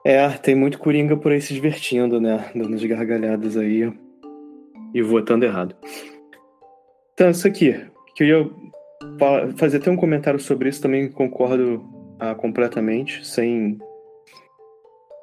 É, 0.05 0.29
tem 0.29 0.55
muito 0.55 0.79
Coringa 0.79 1.17
por 1.17 1.33
aí 1.33 1.41
se 1.41 1.55
divertindo, 1.55 2.21
né? 2.21 2.51
Dando 2.55 2.75
as 2.75 2.85
gargalhadas 2.85 3.57
aí 3.57 3.91
e 4.93 5.01
votando 5.01 5.47
errado. 5.47 5.75
Então, 7.15 7.31
isso 7.31 7.49
aqui, 7.49 7.94
que 8.15 8.25
eu 8.25 8.27
ia 8.27 8.51
fazer 9.57 9.79
até 9.79 9.91
um 9.91 9.97
comentário 9.97 10.39
sobre 10.39 10.69
isso, 10.69 10.83
também 10.83 11.11
concordo 11.11 11.85
ah, 12.19 12.35
completamente, 12.35 13.27
sem 13.27 13.79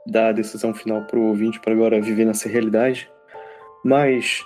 dar 0.07 0.29
a 0.29 0.31
decisão 0.33 0.73
final 0.73 1.05
pro 1.05 1.21
ouvinte 1.21 1.59
para 1.59 1.73
agora 1.73 2.01
viver 2.01 2.25
nessa 2.25 2.49
realidade. 2.49 3.09
Mas 3.83 4.43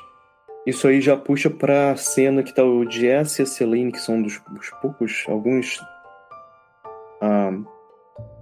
isso 0.65 0.87
aí 0.87 1.01
já 1.01 1.17
puxa 1.17 1.49
pra 1.49 1.95
cena 1.95 2.43
que 2.43 2.53
tá 2.53 2.63
o 2.63 2.89
Jesse 2.89 3.41
e 3.41 3.43
a 3.43 3.45
Celine, 3.45 3.91
que 3.91 3.99
são 3.99 4.21
dos, 4.21 4.41
dos 4.51 4.69
poucos, 4.81 5.23
alguns. 5.27 5.79
Ah, 7.21 7.51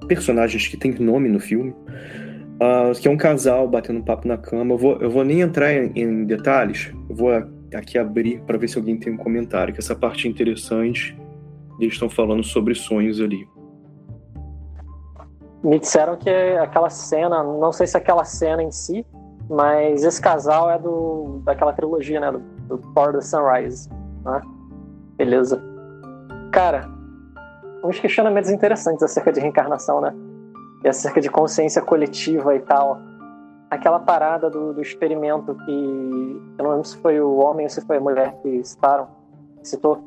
personagens 0.07 0.67
que 0.67 0.77
tem 0.77 0.91
nome 0.93 1.29
no 1.29 1.39
filme, 1.39 1.71
uh, 1.71 2.99
que 2.99 3.07
é 3.07 3.11
um 3.11 3.17
casal 3.17 3.67
batendo 3.67 4.03
papo 4.03 4.27
na 4.27 4.37
cama. 4.37 4.73
Eu 4.73 4.77
vou, 4.77 5.01
eu 5.01 5.09
vou 5.09 5.23
nem 5.23 5.41
entrar 5.41 5.73
em, 5.73 5.91
em 5.95 6.25
detalhes, 6.25 6.91
eu 7.09 7.15
vou 7.15 7.31
aqui 7.75 7.97
abrir 7.97 8.41
para 8.41 8.57
ver 8.57 8.67
se 8.67 8.77
alguém 8.77 8.97
tem 8.97 9.13
um 9.13 9.17
comentário, 9.17 9.73
que 9.73 9.79
essa 9.79 9.95
parte 9.95 10.27
é 10.27 10.31
interessante. 10.31 11.17
Eles 11.79 11.93
estão 11.93 12.09
falando 12.09 12.43
sobre 12.43 12.75
sonhos 12.75 13.19
ali. 13.19 13.47
Me 15.63 15.79
disseram 15.79 16.17
que 16.17 16.29
aquela 16.29 16.89
cena, 16.89 17.41
não 17.41 17.71
sei 17.71 17.87
se 17.87 17.95
aquela 17.97 18.23
cena 18.23 18.61
em 18.61 18.71
si, 18.71 19.05
mas 19.49 20.03
esse 20.03 20.21
casal 20.21 20.69
é 20.69 20.77
do 20.77 21.41
daquela 21.43 21.73
trilogia, 21.73 22.19
né? 22.19 22.31
Do, 22.31 22.39
do 22.67 22.77
Thor 22.93 23.13
the 23.13 23.21
Sunrise. 23.21 23.89
Né? 24.25 24.41
Beleza. 25.17 25.61
Cara, 26.51 26.89
uns 27.83 27.99
questionamentos 27.99 28.49
interessantes 28.49 29.03
acerca 29.03 29.31
de 29.31 29.39
reencarnação, 29.39 30.01
né? 30.01 30.13
E 30.83 30.89
acerca 30.89 31.21
de 31.21 31.29
consciência 31.29 31.81
coletiva 31.81 32.55
e 32.55 32.59
tal. 32.59 32.99
Aquela 33.73 33.99
parada 33.99 34.49
do, 34.49 34.73
do 34.73 34.81
experimento 34.81 35.55
que. 35.55 36.41
Eu 36.57 36.63
não 36.63 36.71
lembro 36.71 36.85
se 36.85 36.97
foi 36.97 37.19
o 37.19 37.37
homem 37.37 37.65
ou 37.65 37.69
se 37.69 37.81
foi 37.81 37.97
a 37.97 37.99
mulher 37.99 38.35
que 38.41 38.63
citaram, 38.63 39.07
citou, 39.63 39.99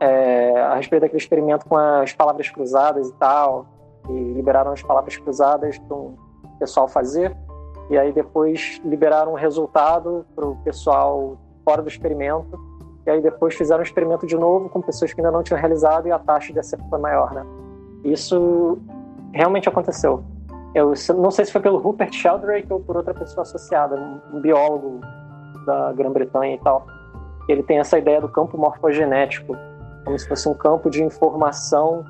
é, 0.00 0.60
a 0.60 0.74
respeito 0.74 1.02
daquele 1.02 1.20
experimento 1.20 1.66
com 1.66 1.76
as 1.76 2.12
palavras 2.12 2.50
cruzadas 2.50 3.08
e 3.08 3.14
tal. 3.14 3.66
E 4.08 4.32
liberaram 4.34 4.72
as 4.72 4.82
palavras 4.82 5.16
cruzadas 5.16 5.78
para 5.78 5.96
o 5.96 6.14
pessoal 6.58 6.86
fazer. 6.88 7.36
E 7.88 7.96
aí 7.96 8.12
depois 8.12 8.80
liberaram 8.84 9.32
o 9.32 9.34
resultado 9.34 10.26
para 10.34 10.46
o 10.46 10.56
pessoal 10.56 11.38
fora 11.64 11.82
do 11.82 11.88
experimento 11.88 12.58
e 13.06 13.10
aí 13.10 13.22
depois 13.22 13.54
fizeram 13.54 13.80
um 13.80 13.84
experimento 13.84 14.26
de 14.26 14.36
novo 14.36 14.68
com 14.68 14.82
pessoas 14.82 15.14
que 15.14 15.20
ainda 15.20 15.30
não 15.30 15.42
tinham 15.42 15.58
realizado 15.58 16.08
e 16.08 16.12
a 16.12 16.18
taxa 16.18 16.52
de 16.52 16.58
acerto 16.58 16.84
foi 16.90 16.98
maior, 16.98 17.32
né? 17.32 17.46
Isso 18.04 18.78
realmente 19.32 19.68
aconteceu. 19.68 20.24
Eu 20.76 20.92
não 21.16 21.30
sei 21.30 21.46
se 21.46 21.52
foi 21.52 21.62
pelo 21.62 21.78
Rupert 21.78 22.12
Sheldrake 22.12 22.70
ou 22.70 22.80
por 22.80 22.98
outra 22.98 23.14
pessoa 23.14 23.42
associada, 23.42 23.96
um 24.32 24.40
biólogo 24.40 25.00
da 25.64 25.90
Grã-Bretanha 25.94 26.54
e 26.54 26.58
tal. 26.58 26.86
Ele 27.48 27.62
tem 27.62 27.78
essa 27.78 27.98
ideia 27.98 28.20
do 28.20 28.28
campo 28.28 28.58
morfogenético, 28.58 29.56
como 30.04 30.18
se 30.18 30.28
fosse 30.28 30.46
um 30.46 30.54
campo 30.54 30.90
de 30.90 31.02
informação 31.02 32.04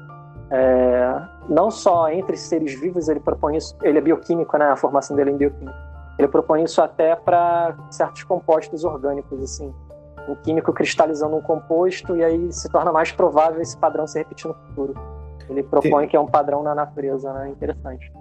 é, 0.50 1.22
não 1.48 1.70
só 1.70 2.10
entre 2.10 2.36
seres 2.36 2.78
vivos, 2.78 3.08
ele 3.08 3.20
propõe 3.20 3.56
isso, 3.56 3.76
ele 3.82 3.98
é 3.98 4.00
bioquímico, 4.00 4.58
né? 4.58 4.66
A 4.66 4.76
formação 4.76 5.16
dele 5.16 5.30
é 5.30 5.32
em 5.34 5.36
bioquímica. 5.36 5.86
Ele 6.18 6.26
propõe 6.26 6.64
isso 6.64 6.82
até 6.82 7.14
para 7.14 7.76
certos 7.90 8.24
compostos 8.24 8.84
orgânicos, 8.84 9.40
assim 9.42 9.72
um 10.28 10.34
químico 10.34 10.72
cristalizando 10.72 11.36
um 11.36 11.40
composto 11.40 12.16
e 12.16 12.24
aí 12.24 12.52
se 12.52 12.68
torna 12.68 12.90
mais 12.90 13.12
provável 13.12 13.60
esse 13.60 13.76
padrão 13.76 14.08
se 14.08 14.18
repetir 14.18 14.48
no 14.48 14.54
futuro. 14.54 14.94
Ele 15.48 15.62
propõe 15.62 16.00
Tem... 16.00 16.08
que 16.08 16.16
é 16.16 16.20
um 16.20 16.26
padrão 16.26 16.64
na 16.64 16.74
natureza, 16.74 17.32
né? 17.32 17.48
Interessante. 17.48 18.12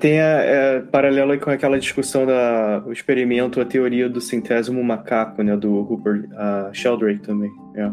Tem 0.00 0.18
a, 0.18 0.24
é, 0.24 0.80
paralelo 0.80 1.38
com 1.38 1.50
aquela 1.50 1.78
discussão 1.78 2.24
do 2.24 2.92
experimento, 2.92 3.60
a 3.60 3.66
teoria 3.66 4.08
do 4.08 4.20
centésimo 4.20 4.82
macaco, 4.82 5.42
né? 5.42 5.56
Do 5.56 5.82
Rupert 5.82 6.24
uh, 6.24 6.74
Sheldrake 6.74 7.20
também. 7.20 7.50
É, 7.74 7.90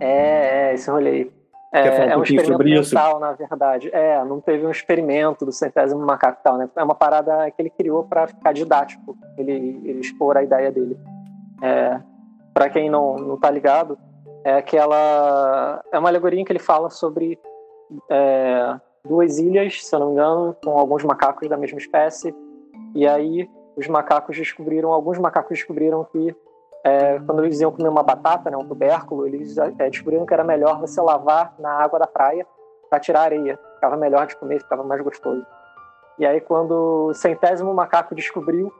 é, 0.00 0.70
é 0.70 0.74
esse 0.74 0.90
rolê 0.90 1.30
É, 1.72 2.10
é 2.10 2.16
um, 2.16 2.20
um 2.20 2.22
experimento 2.24 2.64
mental, 2.64 3.20
na 3.20 3.32
verdade. 3.32 3.88
É, 3.92 4.24
não 4.24 4.40
teve 4.40 4.66
um 4.66 4.70
experimento 4.70 5.44
do 5.44 5.52
centésimo 5.52 6.04
macaco 6.04 6.40
tal, 6.42 6.58
né? 6.58 6.68
É 6.74 6.82
uma 6.82 6.94
parada 6.94 7.48
que 7.52 7.62
ele 7.62 7.70
criou 7.70 8.02
para 8.02 8.26
ficar 8.26 8.52
didático, 8.52 9.16
ele, 9.36 9.80
ele 9.84 10.00
expor 10.00 10.36
a 10.36 10.42
ideia 10.42 10.72
dele. 10.72 10.98
É, 11.62 12.00
para 12.52 12.68
quem 12.68 12.90
não, 12.90 13.14
não 13.14 13.38
tá 13.38 13.48
ligado, 13.48 13.96
é 14.44 14.54
aquela. 14.54 15.84
É 15.92 15.98
uma 16.00 16.08
alegoria 16.08 16.40
em 16.40 16.44
que 16.44 16.50
ele 16.50 16.58
fala 16.58 16.90
sobre 16.90 17.38
é, 18.10 18.74
duas 19.04 19.38
ilhas, 19.38 19.84
se 19.84 19.94
eu 19.94 20.00
não 20.00 20.06
me 20.08 20.12
engano, 20.14 20.56
com 20.64 20.78
alguns 20.78 21.04
macacos 21.04 21.48
da 21.48 21.56
mesma 21.56 21.78
espécie. 21.78 22.34
E 22.94 23.06
aí 23.06 23.48
os 23.76 23.86
macacos 23.86 24.36
descobriram, 24.36 24.92
alguns 24.92 25.18
macacos 25.18 25.56
descobriram 25.56 26.04
que 26.04 26.34
é, 26.84 27.18
quando 27.20 27.44
eles 27.44 27.60
iam 27.60 27.72
comer 27.72 27.88
uma 27.88 28.02
batata, 28.02 28.50
né, 28.50 28.56
um 28.56 28.66
tubérculo, 28.66 29.26
eles 29.26 29.56
é, 29.58 29.70
descobriram 29.90 30.24
que 30.24 30.32
era 30.32 30.44
melhor 30.44 30.80
você 30.80 31.00
lavar 31.00 31.54
na 31.58 31.70
água 31.70 31.98
da 31.98 32.06
praia 32.06 32.46
para 32.88 33.00
tirar 33.00 33.22
areia. 33.22 33.58
ficava 33.74 33.96
melhor 33.96 34.26
de 34.26 34.36
comer, 34.36 34.60
ficava 34.60 34.82
mais 34.82 35.00
gostoso. 35.02 35.44
E 36.18 36.26
aí, 36.26 36.40
quando 36.40 37.08
o 37.10 37.14
centésimo 37.14 37.72
macaco 37.72 38.14
descobriu 38.14 38.72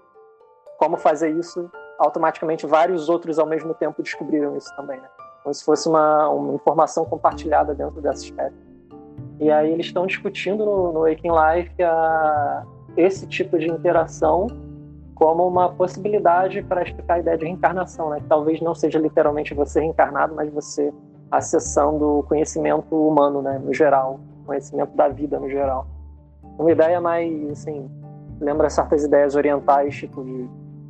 como 0.78 0.96
fazer 0.96 1.30
isso, 1.30 1.70
automaticamente 1.98 2.66
vários 2.66 3.08
outros 3.08 3.38
ao 3.38 3.46
mesmo 3.46 3.74
tempo 3.74 4.02
descobriram 4.02 4.56
isso 4.56 4.74
também, 4.76 5.00
né? 5.00 5.08
Como 5.42 5.54
se 5.54 5.64
fosse 5.64 5.88
uma, 5.88 6.28
uma 6.28 6.54
informação 6.54 7.04
compartilhada 7.04 7.74
dentro 7.74 8.00
dessa 8.00 8.24
espécie. 8.24 8.67
E 9.40 9.50
aí 9.50 9.72
eles 9.72 9.86
estão 9.86 10.06
discutindo 10.06 10.64
no, 10.64 10.92
no 10.92 11.00
Waking 11.00 11.30
Life 11.30 11.82
a, 11.82 12.64
esse 12.96 13.26
tipo 13.26 13.58
de 13.58 13.70
interação 13.70 14.48
como 15.14 15.46
uma 15.46 15.68
possibilidade 15.70 16.62
para 16.62 16.82
explicar 16.82 17.14
a 17.14 17.18
ideia 17.18 17.36
de 17.36 17.44
reencarnação, 17.44 18.10
né? 18.10 18.20
Que 18.20 18.26
talvez 18.26 18.60
não 18.60 18.74
seja 18.74 18.98
literalmente 18.98 19.52
você 19.52 19.80
reencarnado, 19.80 20.34
mas 20.34 20.52
você 20.52 20.92
acessando 21.30 22.20
o 22.20 22.22
conhecimento 22.22 22.94
humano, 22.94 23.42
né? 23.42 23.58
No 23.58 23.74
geral, 23.74 24.20
conhecimento 24.46 24.96
da 24.96 25.08
vida 25.08 25.38
no 25.38 25.48
geral. 25.48 25.86
Uma 26.56 26.70
ideia 26.70 27.00
mais, 27.00 27.50
assim, 27.50 27.90
lembra 28.40 28.70
certas 28.70 29.04
ideias 29.04 29.34
orientais, 29.34 29.96
tipo 29.96 30.24
de 30.24 30.48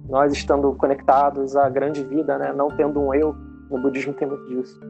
nós 0.08 0.32
estando 0.32 0.72
conectados 0.74 1.54
à 1.56 1.68
grande 1.68 2.02
vida, 2.02 2.38
né? 2.38 2.52
Não 2.52 2.68
tendo 2.68 3.00
um 3.00 3.12
eu. 3.12 3.34
No 3.70 3.80
budismo 3.80 4.14
tem 4.14 4.26
muito 4.26 4.46
disso. 4.48 4.80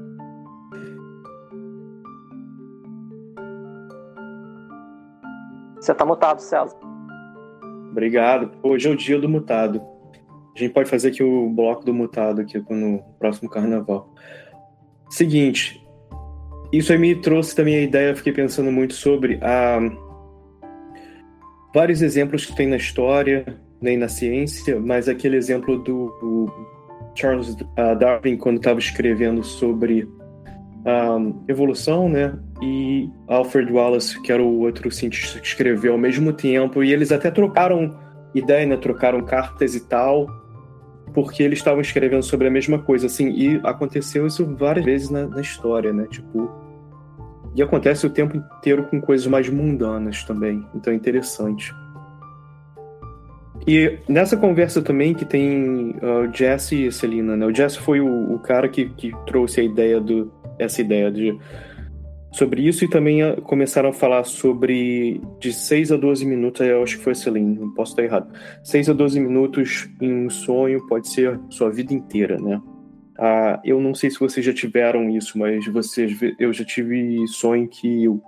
Você 5.88 5.92
está 5.92 6.05
mutado, 6.05 6.40
César. 6.40 6.77
Obrigado. 7.90 8.51
Hoje 8.62 8.87
é 8.87 8.90
o 8.90 8.94
dia 8.94 9.18
do 9.18 9.27
mutado. 9.27 9.81
A 10.55 10.59
gente 10.59 10.70
pode 10.70 10.90
fazer 10.90 11.09
aqui 11.09 11.22
o 11.22 11.48
bloco 11.48 11.83
do 11.83 11.94
mutado 11.94 12.42
aqui 12.42 12.62
no 12.68 13.03
próximo 13.18 13.48
carnaval. 13.48 14.12
Seguinte, 15.09 15.83
isso 16.70 16.92
aí 16.92 16.98
me 16.98 17.14
trouxe 17.14 17.57
também 17.57 17.77
a 17.77 17.81
ideia, 17.81 18.11
eu 18.11 18.16
fiquei 18.16 18.35
pensando 18.35 18.70
muito 18.70 18.92
sobre 18.92 19.40
a 19.40 19.81
vários 21.74 22.03
exemplos 22.03 22.44
que 22.44 22.55
tem 22.55 22.66
na 22.66 22.77
história, 22.77 23.59
nem 23.81 23.96
na 23.96 24.09
ciência, 24.09 24.79
mas 24.79 25.09
aquele 25.09 25.38
exemplo 25.38 25.79
do, 25.79 26.53
Charles 27.14 27.55
uh, 27.55 27.98
Darwin 27.98 28.37
quando 28.37 28.59
estava 28.59 28.79
escrevendo 28.79 29.42
sobre 29.42 30.07
evolução, 31.49 32.09
né? 32.09 32.38
E 32.62 33.09
Alfred 33.27 33.73
Wallace, 33.73 34.21
que 34.23 34.33
era 34.33 34.43
o 34.43 34.61
outro 34.61 34.91
cientista 34.91 35.38
que 35.41 35.47
escreveu 35.47 35.93
ao 35.93 35.99
mesmo 35.99 36.33
tempo, 36.33 36.83
e 36.83 36.93
eles 36.93 37.12
até 37.12 37.31
trocaram 37.31 37.97
ideia, 38.35 38.67
né? 38.67 38.77
Trocaram 38.77 39.23
cartas 39.23 39.75
e 39.75 39.88
tal, 39.88 40.27
porque 41.12 41.43
eles 41.43 41.59
estavam 41.59 41.81
escrevendo 41.81 42.23
sobre 42.23 42.49
a 42.49 42.51
mesma 42.51 42.79
coisa, 42.79 43.07
assim, 43.07 43.31
e 43.31 43.61
aconteceu 43.64 44.27
isso 44.27 44.47
várias 44.57 44.85
vezes 44.85 45.11
na, 45.11 45.27
na 45.27 45.41
história, 45.41 45.93
né? 45.93 46.07
Tipo, 46.11 46.51
e 47.55 47.62
acontece 47.62 48.07
o 48.07 48.11
tempo 48.11 48.37
inteiro 48.37 48.85
com 48.85 49.01
coisas 49.01 49.27
mais 49.27 49.49
mundanas 49.49 50.23
também, 50.25 50.64
então 50.75 50.93
é 50.93 50.97
interessante. 50.97 51.73
E 53.67 53.99
nessa 54.09 54.37
conversa 54.37 54.81
também 54.81 55.12
que 55.12 55.25
tem 55.25 55.91
uh, 55.91 56.33
Jesse 56.33 56.87
e 56.87 56.93
Celina, 56.93 57.37
né? 57.37 57.45
O 57.45 57.55
Jesse 57.55 57.79
foi 57.79 58.01
o, 58.01 58.33
o 58.33 58.38
cara 58.38 58.69
que, 58.69 58.88
que 58.91 59.12
trouxe 59.27 59.61
a 59.61 59.64
ideia 59.64 60.01
do, 60.01 60.33
essa 60.59 60.81
ideia 60.81 61.11
de 61.11 61.38
sobre 62.31 62.62
isso 62.66 62.85
e 62.85 62.88
também 62.88 63.23
ah, 63.23 63.37
começaram 63.40 63.88
a 63.88 63.92
falar 63.92 64.25
sobre 64.25 65.21
de 65.40 65.53
6 65.53 65.92
a 65.92 65.97
12 65.97 66.27
minutos, 66.27 66.61
eu 66.61 66.83
acho 66.83 66.99
que 66.99 67.05
foi 67.05 67.12
a 67.12 67.16
Celine, 67.16 67.59
não 67.59 67.73
posso 67.73 67.92
estar 67.92 68.05
errado. 68.05 68.33
6 68.62 68.90
a 68.90 68.92
12 68.92 69.21
minutos 69.21 69.88
em 70.01 70.27
um 70.27 70.31
sonho 70.31 70.87
pode 70.87 71.09
ser 71.09 71.40
sua 71.51 71.71
vida 71.71 71.94
inteira, 71.94 72.37
né? 72.38 72.61
Ah, 73.18 73.61
eu 73.64 73.81
não 73.81 73.94
sei 73.94 74.11
se 74.11 74.21
vocês 74.21 74.44
já 74.44 74.53
tiveram 74.53 75.11
isso, 75.11 75.38
mas 75.38 75.66
vocês, 75.66 76.16
eu 76.38 76.53
já 76.53 76.64
tive 76.64 77.27
sonho 77.27 77.66
que 77.66 78.07
o, 78.07 78.23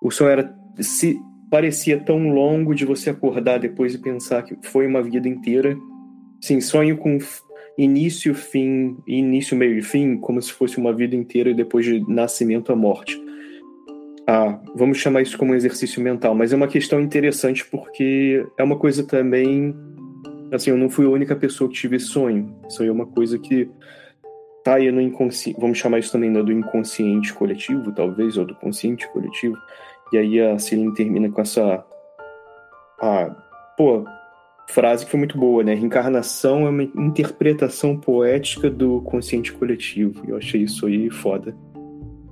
o 0.00 0.10
sonho 0.10 0.30
era 0.30 0.58
se 0.80 1.20
parecia 1.50 1.98
tão 1.98 2.30
longo 2.30 2.74
de 2.74 2.84
você 2.84 3.10
acordar 3.10 3.58
depois 3.58 3.94
e 3.94 3.98
pensar 3.98 4.42
que 4.42 4.56
foi 4.62 4.86
uma 4.86 5.02
vida 5.02 5.28
inteira. 5.28 5.76
Sim, 6.40 6.60
sonho 6.60 6.96
com 6.96 7.18
início, 7.78 8.34
fim, 8.34 8.98
início, 9.06 9.56
meio 9.56 9.78
e 9.78 9.82
fim, 9.82 10.16
como 10.16 10.42
se 10.42 10.52
fosse 10.52 10.76
uma 10.78 10.92
vida 10.92 11.14
inteira 11.14 11.54
depois 11.54 11.86
de 11.86 12.00
nascimento 12.12 12.72
à 12.72 12.76
morte. 12.76 13.16
Ah, 14.26 14.60
vamos 14.74 14.98
chamar 14.98 15.22
isso 15.22 15.38
como 15.38 15.52
um 15.52 15.54
exercício 15.54 16.02
mental, 16.02 16.34
mas 16.34 16.52
é 16.52 16.56
uma 16.56 16.66
questão 16.66 17.00
interessante 17.00 17.64
porque 17.64 18.44
é 18.58 18.64
uma 18.64 18.76
coisa 18.76 19.06
também. 19.06 19.74
Assim, 20.52 20.70
eu 20.70 20.76
não 20.76 20.90
fui 20.90 21.06
a 21.06 21.10
única 21.10 21.36
pessoa 21.36 21.70
que 21.70 21.76
tive 21.76 21.96
esse 21.96 22.06
sonho. 22.06 22.52
Isso 22.68 22.82
aí 22.82 22.88
é 22.88 22.92
uma 22.92 23.06
coisa 23.06 23.38
que 23.38 23.70
tá 24.64 24.74
aí 24.74 24.90
no 24.90 25.00
inconsciente. 25.00 25.58
Vamos 25.60 25.78
chamar 25.78 26.00
isso 26.00 26.12
também 26.12 26.30
né, 26.30 26.42
do 26.42 26.52
inconsciente 26.52 27.32
coletivo, 27.32 27.92
talvez, 27.92 28.36
ou 28.36 28.44
do 28.44 28.54
consciente 28.56 29.08
coletivo. 29.12 29.56
E 30.12 30.18
aí 30.18 30.40
a 30.40 30.58
Celine 30.58 30.92
termina 30.94 31.30
com 31.30 31.40
essa. 31.40 31.84
Ah, 33.00 33.34
pô, 33.76 34.04
frase 34.68 35.04
que 35.04 35.10
foi 35.10 35.18
muito 35.18 35.38
boa, 35.38 35.64
né? 35.64 35.74
Reencarnação 35.74 36.66
é 36.66 36.70
uma 36.70 36.82
interpretação 36.82 37.96
poética 37.96 38.70
do 38.70 39.00
consciente 39.02 39.52
coletivo. 39.52 40.22
Eu 40.28 40.36
achei 40.36 40.62
isso 40.62 40.86
aí 40.86 41.10
foda. 41.10 41.56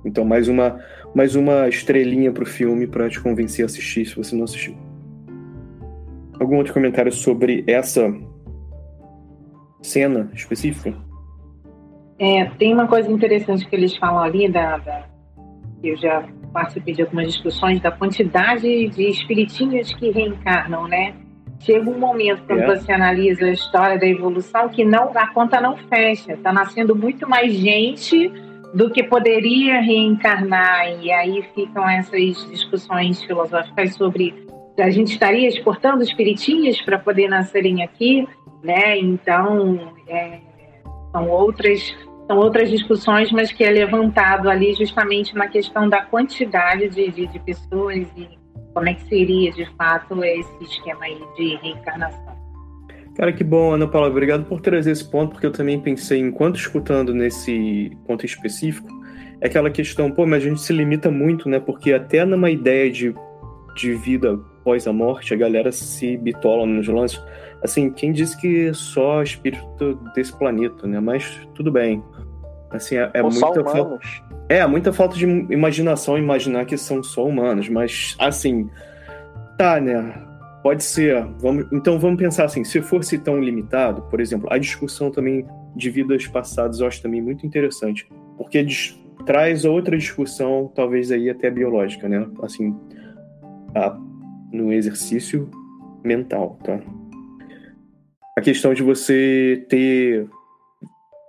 Então, 0.05 0.23
mais 0.23 0.47
uma, 0.47 0.79
mais 1.13 1.35
uma 1.35 1.67
estrelinha 1.67 2.31
pro 2.31 2.45
filme 2.45 2.87
para 2.87 3.09
te 3.09 3.19
convencer 3.19 3.63
a 3.63 3.65
assistir, 3.65 4.05
se 4.05 4.15
você 4.15 4.35
não 4.35 4.43
assistiu. 4.43 4.77
Algum 6.39 6.57
outro 6.57 6.73
comentário 6.73 7.11
sobre 7.11 7.63
essa 7.67 8.13
cena 9.81 10.29
específica? 10.33 10.95
É, 12.19 12.45
tem 12.57 12.73
uma 12.73 12.87
coisa 12.87 13.11
interessante 13.11 13.67
que 13.67 13.75
eles 13.75 13.97
falam 13.97 14.23
ali, 14.23 14.47
da, 14.47 14.77
da 14.77 15.07
eu 15.83 15.95
já 15.97 16.27
participei 16.53 16.93
de 16.93 17.01
algumas 17.01 17.33
discussões, 17.33 17.81
da 17.81 17.91
quantidade 17.91 18.89
de 18.89 19.09
espiritinhos 19.09 19.93
que 19.93 20.09
reencarnam, 20.11 20.87
né? 20.87 21.13
Chega 21.59 21.89
um 21.89 21.99
momento 21.99 22.43
quando 22.45 22.61
é. 22.61 22.75
você 22.75 22.91
analisa 22.91 23.45
a 23.45 23.51
história 23.51 23.97
da 23.97 24.07
evolução 24.07 24.69
que 24.69 24.85
não 24.85 25.11
a 25.15 25.27
conta 25.27 25.59
não 25.59 25.77
fecha, 25.77 26.33
está 26.33 26.51
nascendo 26.53 26.95
muito 26.95 27.27
mais 27.27 27.53
gente 27.53 28.31
do 28.73 28.91
que 28.91 29.03
poderia 29.03 29.79
reencarnar 29.81 31.01
e 31.01 31.11
aí 31.11 31.43
ficam 31.55 31.87
essas 31.89 32.47
discussões 32.49 33.23
filosóficas 33.23 33.95
sobre 33.95 34.45
a 34.77 34.89
gente 34.91 35.13
estaria 35.13 35.47
exportando 35.47 36.03
espiritinhas 36.03 36.79
para 36.81 36.99
poder 36.99 37.27
nascerem 37.27 37.81
aqui, 37.81 38.27
né? 38.61 38.97
Então 38.99 39.91
é, 40.07 40.39
são 41.11 41.27
outras 41.29 41.95
são 42.27 42.37
outras 42.37 42.69
discussões, 42.69 43.31
mas 43.31 43.53
que 43.53 43.63
é 43.63 43.71
levantado 43.71 44.49
ali 44.49 44.73
justamente 44.73 45.33
na 45.33 45.47
questão 45.47 45.87
da 45.87 46.01
quantidade 46.01 46.89
de, 46.89 47.09
de, 47.09 47.25
de 47.25 47.39
pessoas 47.39 48.05
e 48.17 48.37
como 48.77 48.89
é 48.89 48.93
que 48.93 49.09
seria 49.09 49.51
de 49.51 49.65
fato 49.75 50.23
esse 50.23 50.63
esquema 50.63 51.03
aí 51.03 51.19
de 51.35 51.55
reencarnação. 51.55 52.37
Cara, 53.15 53.33
que 53.33 53.43
bom, 53.43 53.73
Ana 53.73 53.87
Paula. 53.87 54.07
Obrigado 54.07 54.45
por 54.45 54.61
trazer 54.61 54.91
esse 54.91 55.03
ponto, 55.03 55.31
porque 55.31 55.47
eu 55.47 55.51
também 55.51 55.79
pensei, 55.79 56.19
enquanto 56.19 56.57
escutando 56.57 57.11
nesse 57.11 57.91
ponto 58.05 58.23
específico, 58.23 58.87
é 59.41 59.47
aquela 59.47 59.71
questão, 59.71 60.11
pô, 60.11 60.27
mas 60.27 60.43
a 60.43 60.47
gente 60.47 60.61
se 60.61 60.71
limita 60.71 61.09
muito, 61.09 61.49
né? 61.49 61.59
Porque 61.59 61.91
até 61.91 62.23
numa 62.23 62.51
ideia 62.51 62.91
de, 62.91 63.15
de 63.75 63.95
vida 63.95 64.39
após 64.59 64.85
a 64.85 64.93
morte, 64.93 65.33
a 65.33 65.37
galera 65.37 65.71
se 65.71 66.15
bitola 66.15 66.67
nos 66.67 66.87
lances. 66.87 67.19
Assim, 67.63 67.89
quem 67.89 68.11
disse 68.11 68.39
que 68.39 68.71
só 68.75 69.23
espírito 69.23 69.95
desse 70.13 70.37
planeta, 70.37 70.85
né? 70.85 70.99
Mas 70.99 71.49
tudo 71.55 71.71
bem. 71.71 72.03
Assim, 72.69 72.95
é, 72.95 73.09
é 73.11 73.23
muita 73.23 73.63
falta. 73.63 73.99
É, 74.49 74.65
muita 74.65 74.93
falta 74.93 75.15
de 75.15 75.25
imaginação 75.25 76.17
imaginar 76.17 76.65
que 76.65 76.77
são 76.77 77.03
só 77.03 77.25
humanos, 77.25 77.67
mas 77.67 78.15
assim, 78.17 78.69
tá, 79.57 79.79
né? 79.79 80.25
Pode 80.63 80.83
ser. 80.83 81.23
Vamos, 81.39 81.65
então 81.71 81.99
vamos 81.99 82.17
pensar 82.17 82.45
assim, 82.45 82.63
se 82.63 82.81
fosse 82.81 83.17
tão 83.17 83.41
limitado, 83.41 84.03
por 84.03 84.21
exemplo, 84.21 84.47
a 84.51 84.57
discussão 84.57 85.11
também 85.11 85.45
de 85.75 85.89
vidas 85.89 86.25
passadas 86.27 86.79
eu 86.79 86.87
acho 86.87 87.01
também 87.01 87.21
muito 87.21 87.45
interessante, 87.45 88.07
porque 88.37 88.65
traz 89.25 89.65
outra 89.65 89.97
discussão, 89.97 90.71
talvez 90.73 91.11
aí 91.11 91.29
até 91.29 91.51
biológica, 91.51 92.07
né? 92.07 92.25
Assim, 92.41 92.73
a, 93.75 93.97
no 94.51 94.71
exercício 94.71 95.49
mental, 96.03 96.57
tá? 96.63 96.79
A 98.37 98.41
questão 98.41 98.73
de 98.73 98.81
você 98.81 99.65
ter 99.67 100.29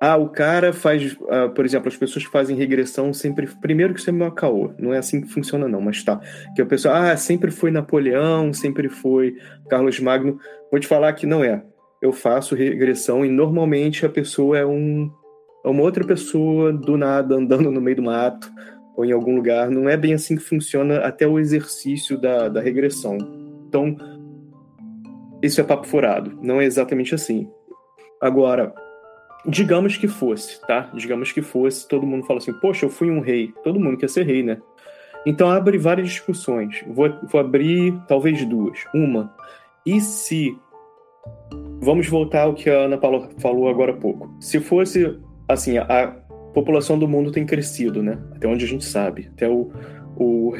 ah, 0.00 0.16
o 0.16 0.28
cara 0.28 0.72
faz, 0.72 1.12
uh, 1.14 1.50
por 1.52 1.64
exemplo, 1.64 1.88
as 1.88 1.96
pessoas 1.96 2.24
que 2.24 2.30
fazem 2.30 2.56
regressão 2.56 3.12
sempre. 3.12 3.48
Primeiro 3.60 3.92
que 3.92 4.00
isso 4.00 4.10
é 4.10 4.12
meu 4.12 4.30
caô, 4.30 4.72
não 4.78 4.94
é 4.94 4.98
assim 4.98 5.20
que 5.20 5.26
funciona, 5.26 5.66
não, 5.66 5.80
mas 5.80 6.04
tá. 6.04 6.20
Que 6.54 6.62
a 6.62 6.66
pessoa, 6.66 7.10
ah, 7.10 7.16
sempre 7.16 7.50
foi 7.50 7.72
Napoleão, 7.72 8.52
sempre 8.52 8.88
foi 8.88 9.36
Carlos 9.68 9.98
Magno. 9.98 10.38
Vou 10.70 10.78
te 10.78 10.86
falar 10.86 11.12
que 11.14 11.26
não 11.26 11.42
é. 11.42 11.64
Eu 12.00 12.12
faço 12.12 12.54
regressão 12.54 13.24
e 13.24 13.28
normalmente 13.28 14.06
a 14.06 14.08
pessoa 14.08 14.56
é, 14.56 14.64
um, 14.64 15.10
é 15.64 15.68
uma 15.68 15.82
outra 15.82 16.04
pessoa 16.04 16.72
do 16.72 16.96
nada 16.96 17.34
andando 17.34 17.68
no 17.68 17.80
meio 17.80 17.96
do 17.96 18.02
mato 18.02 18.48
ou 18.96 19.04
em 19.04 19.10
algum 19.10 19.34
lugar. 19.34 19.68
Não 19.68 19.88
é 19.88 19.96
bem 19.96 20.14
assim 20.14 20.36
que 20.36 20.42
funciona 20.42 20.98
até 20.98 21.26
o 21.26 21.40
exercício 21.40 22.16
da, 22.16 22.48
da 22.48 22.60
regressão. 22.60 23.18
Então, 23.68 23.96
isso 25.42 25.60
é 25.60 25.64
papo 25.64 25.88
furado. 25.88 26.38
Não 26.40 26.60
é 26.60 26.64
exatamente 26.64 27.16
assim. 27.16 27.50
Agora, 28.20 28.72
Digamos 29.46 29.96
que 29.96 30.08
fosse, 30.08 30.60
tá? 30.66 30.90
Digamos 30.94 31.32
que 31.32 31.40
fosse, 31.40 31.86
todo 31.86 32.06
mundo 32.06 32.26
fala 32.26 32.38
assim, 32.38 32.52
poxa, 32.52 32.86
eu 32.86 32.90
fui 32.90 33.10
um 33.10 33.20
rei. 33.20 33.52
Todo 33.62 33.80
mundo 33.80 33.96
quer 33.96 34.08
ser 34.08 34.24
rei, 34.24 34.42
né? 34.42 34.58
Então 35.24 35.50
abre 35.50 35.78
várias 35.78 36.08
discussões. 36.08 36.82
Vou, 36.86 37.08
vou 37.30 37.40
abrir 37.40 37.94
talvez 38.06 38.44
duas. 38.44 38.84
Uma, 38.94 39.32
e 39.84 40.00
se. 40.00 40.56
Vamos 41.80 42.08
voltar 42.08 42.42
ao 42.42 42.54
que 42.54 42.68
a 42.68 42.80
Ana 42.80 42.98
Paula 42.98 43.28
falou 43.38 43.68
agora 43.68 43.92
há 43.92 43.96
pouco. 43.96 44.34
Se 44.40 44.60
fosse 44.60 45.18
assim, 45.48 45.78
a 45.78 46.14
população 46.52 46.98
do 46.98 47.08
mundo 47.08 47.32
tem 47.32 47.46
crescido, 47.46 48.02
né? 48.02 48.18
Até 48.34 48.46
onde 48.46 48.64
a 48.64 48.68
gente 48.68 48.84
sabe. 48.84 49.30
Até 49.32 49.48
o, 49.48 49.70
o, 50.16 50.52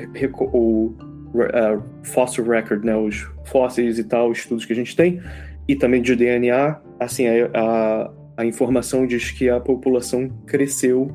o 0.53 0.97
uh, 1.35 1.83
fossil 2.03 2.45
record, 2.45 2.85
né? 2.85 2.97
Os 2.97 3.29
fósseis 3.45 3.99
e 3.99 4.05
tal, 4.05 4.31
os 4.31 4.39
estudos 4.39 4.65
que 4.65 4.73
a 4.73 4.77
gente 4.77 4.97
tem, 4.97 5.21
e 5.67 5.77
também 5.77 6.01
de 6.01 6.17
DNA, 6.17 6.81
assim, 6.99 7.27
a, 7.27 7.51
a, 7.55 8.11
a 8.39 8.47
informação 8.47 9.05
diz 9.05 9.33
que 9.33 9.51
a 9.51 9.59
população 9.59 10.29
cresceu 10.47 11.11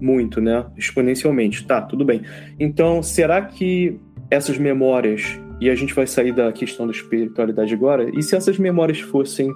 muito, 0.00 0.40
né? 0.40 0.66
Exponencialmente. 0.76 1.64
Tá, 1.64 1.80
tudo 1.80 2.04
bem. 2.04 2.22
Então, 2.58 3.00
será 3.00 3.40
que 3.42 3.96
essas 4.28 4.58
memórias, 4.58 5.40
e 5.60 5.70
a 5.70 5.74
gente 5.76 5.94
vai 5.94 6.04
sair 6.04 6.32
da 6.32 6.50
questão 6.52 6.84
da 6.84 6.92
espiritualidade 6.92 7.72
agora, 7.72 8.10
e 8.12 8.20
se 8.24 8.34
essas 8.34 8.58
memórias 8.58 8.98
fossem 8.98 9.48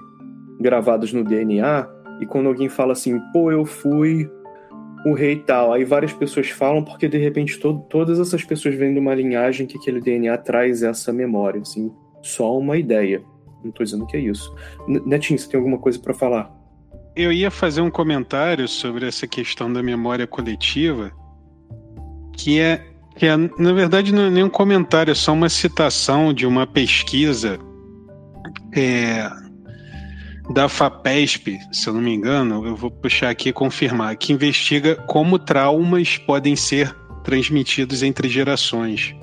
gravadas 0.61 1.11
no 1.11 1.25
DNA, 1.25 1.89
e 2.21 2.25
quando 2.25 2.47
alguém 2.47 2.69
fala 2.69 2.93
assim, 2.93 3.19
pô, 3.33 3.51
eu 3.51 3.65
fui 3.65 4.31
o 5.05 5.13
rei 5.13 5.35
tal, 5.35 5.73
aí 5.73 5.83
várias 5.83 6.13
pessoas 6.13 6.49
falam 6.49 6.83
porque 6.83 7.09
de 7.09 7.17
repente 7.17 7.59
to 7.59 7.85
todas 7.89 8.17
essas 8.17 8.45
pessoas 8.45 8.75
vêm 8.75 8.93
de 8.93 8.99
uma 8.99 9.13
linhagem 9.13 9.67
que 9.67 9.77
aquele 9.77 9.99
DNA 9.99 10.37
traz 10.37 10.83
essa 10.83 11.11
memória, 11.11 11.59
assim, 11.59 11.91
só 12.21 12.57
uma 12.57 12.77
ideia. 12.77 13.21
Não 13.61 13.71
tô 13.71 13.83
dizendo 13.83 14.05
que 14.05 14.15
é 14.15 14.21
isso. 14.21 14.55
Netinho, 15.05 15.37
você 15.37 15.49
tem 15.49 15.57
alguma 15.57 15.77
coisa 15.77 15.99
para 15.99 16.13
falar? 16.13 16.56
Eu 17.17 17.31
ia 17.31 17.49
fazer 17.49 17.81
um 17.81 17.89
comentário 17.89 18.67
sobre 18.67 19.07
essa 19.07 19.25
questão 19.25 19.73
da 19.73 19.81
memória 19.81 20.27
coletiva, 20.27 21.11
que 22.31 22.59
é, 22.59 22.85
que 23.15 23.25
é 23.25 23.35
na 23.35 23.73
verdade, 23.73 24.13
não 24.13 24.27
é 24.27 24.29
nem 24.29 24.43
um 24.43 24.49
comentário, 24.49 25.09
é 25.09 25.15
só 25.15 25.33
uma 25.33 25.49
citação 25.49 26.31
de 26.31 26.45
uma 26.45 26.67
pesquisa 26.67 27.57
é, 28.71 29.27
da 30.53 30.69
FAPESP, 30.69 31.57
se 31.71 31.89
eu 31.89 31.95
não 31.95 32.01
me 32.01 32.13
engano, 32.13 32.63
eu 32.67 32.75
vou 32.75 32.91
puxar 32.91 33.31
aqui 33.31 33.49
e 33.49 33.53
confirmar, 33.53 34.15
que 34.15 34.31
investiga 34.31 34.95
como 34.95 35.39
traumas 35.39 36.19
podem 36.19 36.55
ser 36.55 36.95
transmitidos 37.23 38.03
entre 38.03 38.29
gerações. 38.29 39.15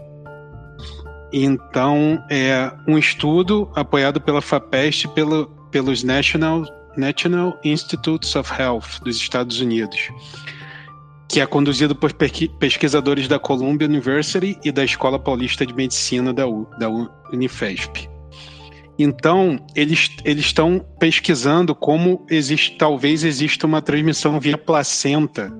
Então, 1.32 2.20
é 2.28 2.72
um 2.88 2.99
estudo 2.99 3.70
apoiado 3.76 4.20
pela 4.20 4.42
FAPESP 4.42 5.14
pelo, 5.14 5.47
pelos 5.70 6.03
National 6.03 6.64
National 6.97 7.59
Institutes 7.64 8.34
of 8.36 8.51
Health 8.53 9.01
dos 9.03 9.16
Estados 9.16 9.61
Unidos, 9.61 10.11
que 11.28 11.40
é 11.40 11.47
conduzido 11.47 11.95
por 11.95 12.12
pesquisadores 12.12 13.28
da 13.28 13.38
Columbia 13.38 13.88
University 13.88 14.59
e 14.64 14.70
da 14.70 14.84
Escola 14.84 15.18
Paulista 15.18 15.66
de 15.66 15.74
Medicina 15.74 16.32
da, 16.32 16.47
U, 16.47 16.66
da 16.78 16.88
Unifesp. 17.32 18.09
Então, 18.99 19.59
eles 19.74 20.11
estão 20.24 20.78
pesquisando 21.01 21.74
como 21.74 22.24
existe, 22.30 22.76
talvez 22.76 23.24
exista 23.24 23.66
uma 23.66 23.82
transmissão 23.82 24.38
via 24.38 24.57
placenta 24.57 25.53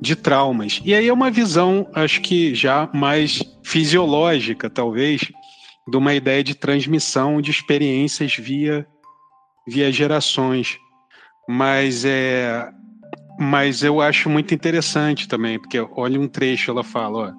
de 0.00 0.14
traumas. 0.14 0.80
E 0.84 0.94
aí 0.94 1.08
é 1.08 1.12
uma 1.12 1.30
visão, 1.30 1.88
acho 1.94 2.20
que 2.20 2.54
já 2.54 2.88
mais 2.94 3.42
fisiológica, 3.64 4.70
talvez, 4.70 5.22
de 5.88 5.96
uma 5.96 6.14
ideia 6.14 6.44
de 6.44 6.54
transmissão 6.54 7.40
de 7.40 7.50
experiências 7.50 8.36
via 8.36 8.86
via 9.66 9.90
gerações. 9.92 10.78
Mas 11.48 12.04
é 12.04 12.70
mas 13.38 13.82
eu 13.82 14.00
acho 14.00 14.30
muito 14.30 14.54
interessante 14.54 15.26
também, 15.26 15.58
porque 15.58 15.80
olha 15.96 16.20
um 16.20 16.28
trecho, 16.28 16.70
ela 16.70 16.84
fala, 16.84 17.18
ó, 17.18 17.32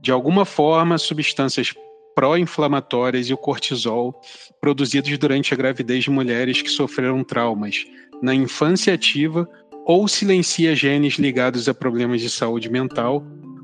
de 0.00 0.10
alguma 0.10 0.44
forma, 0.44 0.96
substâncias 0.96 1.74
pró-inflamatórias 2.14 3.28
e 3.28 3.34
o 3.34 3.36
cortisol 3.36 4.18
produzidos 4.60 5.16
durante 5.18 5.52
a 5.52 5.56
gravidez 5.56 6.04
de 6.04 6.10
mulheres 6.10 6.62
que 6.62 6.70
sofreram 6.70 7.22
traumas 7.24 7.84
na 8.22 8.34
infância 8.34 8.94
ativa 8.94 9.48
ou 9.84 10.08
silencia 10.08 10.74
genes 10.74 11.14
ligados 11.14 11.68
a 11.68 11.74
problemas 11.74 12.20
de 12.20 12.30
saúde 12.30 12.70
mental, 12.70 13.22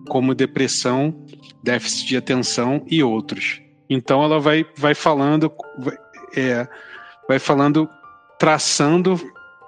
como 0.08 0.34
depressão, 0.34 1.24
déficit 1.62 2.08
de 2.08 2.16
atenção 2.16 2.84
e 2.86 3.02
outros. 3.02 3.62
Então 3.88 4.22
ela 4.22 4.38
vai, 4.38 4.66
vai 4.76 4.94
falando, 4.94 5.50
é, 6.36 6.68
vai 7.28 7.38
falando 7.38 7.88
traçando 8.40 9.20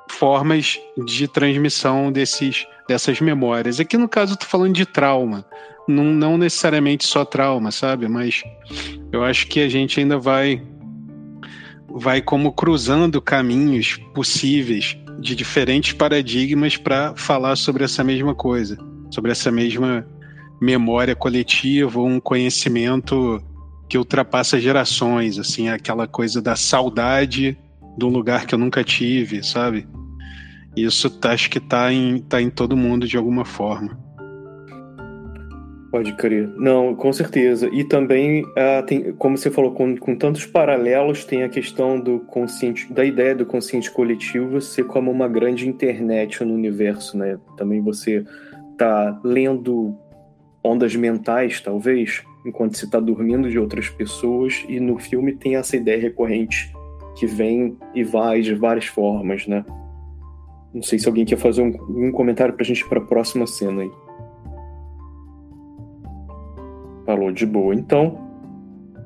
formas 0.09 0.81
de 1.05 1.29
transmissão 1.29 2.11
desses, 2.11 2.66
dessas 2.89 3.20
memórias. 3.20 3.79
Aqui 3.79 3.99
no 3.99 4.09
caso, 4.09 4.35
tô 4.35 4.47
falando 4.47 4.73
de 4.73 4.87
trauma. 4.87 5.45
Não, 5.87 6.05
não 6.05 6.39
necessariamente 6.39 7.05
só 7.07 7.23
trauma, 7.23 7.70
sabe? 7.70 8.09
Mas 8.09 8.43
eu 9.12 9.23
acho 9.23 9.47
que 9.47 9.61
a 9.61 9.68
gente 9.68 10.01
ainda 10.01 10.18
vai 10.18 10.62
vai 11.95 12.23
como 12.23 12.51
cruzando 12.53 13.20
caminhos 13.20 13.99
possíveis 14.14 14.97
de 15.20 15.37
diferentes 15.37 15.93
paradigmas 15.93 16.75
para 16.75 17.14
falar 17.14 17.55
sobre 17.57 17.85
essa 17.85 18.03
mesma 18.03 18.35
coisa, 18.35 18.79
sobre 19.11 19.31
essa 19.31 19.51
mesma 19.53 20.07
memória 20.59 21.14
coletiva, 21.14 22.01
um 22.01 22.18
conhecimento 22.18 23.39
que 23.87 23.99
ultrapassa 23.99 24.59
gerações, 24.59 25.39
assim, 25.39 25.68
aquela 25.68 26.07
coisa 26.07 26.41
da 26.41 26.57
saudade 26.57 27.59
de 27.97 28.05
um 28.05 28.09
lugar 28.09 28.47
que 28.47 28.55
eu 28.55 28.59
nunca 28.59 28.82
tive, 28.82 29.43
sabe? 29.43 29.86
Isso 30.76 31.11
tá, 31.11 31.32
acho 31.32 31.51
que 31.51 31.61
tá 31.61 31.93
em, 31.93 32.18
tá 32.18 32.40
em 32.40 32.49
todo 32.49 32.76
mundo 32.76 33.07
de 33.07 33.16
alguma 33.16 33.45
forma. 33.45 33.99
Pode 35.90 36.14
crer. 36.14 36.49
Não, 36.57 36.95
com 36.95 37.12
certeza. 37.12 37.68
E 37.70 37.84
também, 37.84 38.45
uh, 38.45 38.82
tem, 38.86 39.12
como 39.12 39.36
você 39.36 39.51
falou, 39.51 39.72
com, 39.72 39.95
com 39.95 40.16
tantos 40.16 40.47
paralelos, 40.47 41.22
tem 41.22 41.43
a 41.43 41.51
questão 41.51 42.01
do 42.01 42.20
consciente, 42.20 42.90
da 42.90 43.05
ideia 43.05 43.34
do 43.34 43.45
consciente 43.45 43.90
coletivo 43.90 44.59
ser 44.62 44.84
como 44.84 45.11
uma 45.11 45.28
grande 45.28 45.68
internet 45.68 46.43
no 46.43 46.55
universo, 46.55 47.18
né? 47.18 47.38
Também 47.59 47.82
você 47.82 48.24
tá 48.78 49.20
lendo 49.22 49.95
ondas 50.64 50.97
mentais, 50.97 51.61
talvez, 51.61 52.22
enquanto 52.47 52.78
você 52.78 52.86
está 52.86 52.99
dormindo 52.99 53.51
de 53.51 53.59
outras 53.59 53.90
pessoas, 53.90 54.64
e 54.66 54.80
no 54.80 54.99
filme 54.99 55.34
tem 55.34 55.57
essa 55.57 55.76
ideia 55.76 56.01
recorrente 56.01 56.72
que 57.16 57.26
vem 57.26 57.76
e 57.94 58.02
vai 58.02 58.40
de 58.40 58.54
várias 58.54 58.86
formas, 58.86 59.46
né? 59.46 59.64
Não 60.72 60.82
sei 60.82 60.98
se 60.98 61.06
alguém 61.06 61.24
quer 61.24 61.36
fazer 61.36 61.62
um, 61.62 62.06
um 62.08 62.12
comentário 62.12 62.54
pra 62.54 62.64
gente 62.64 62.86
para 62.88 62.98
a 62.98 63.04
próxima 63.04 63.46
cena 63.46 63.82
aí. 63.82 63.90
Falou 67.04 67.30
de 67.30 67.44
boa. 67.44 67.74
Então, 67.74 68.18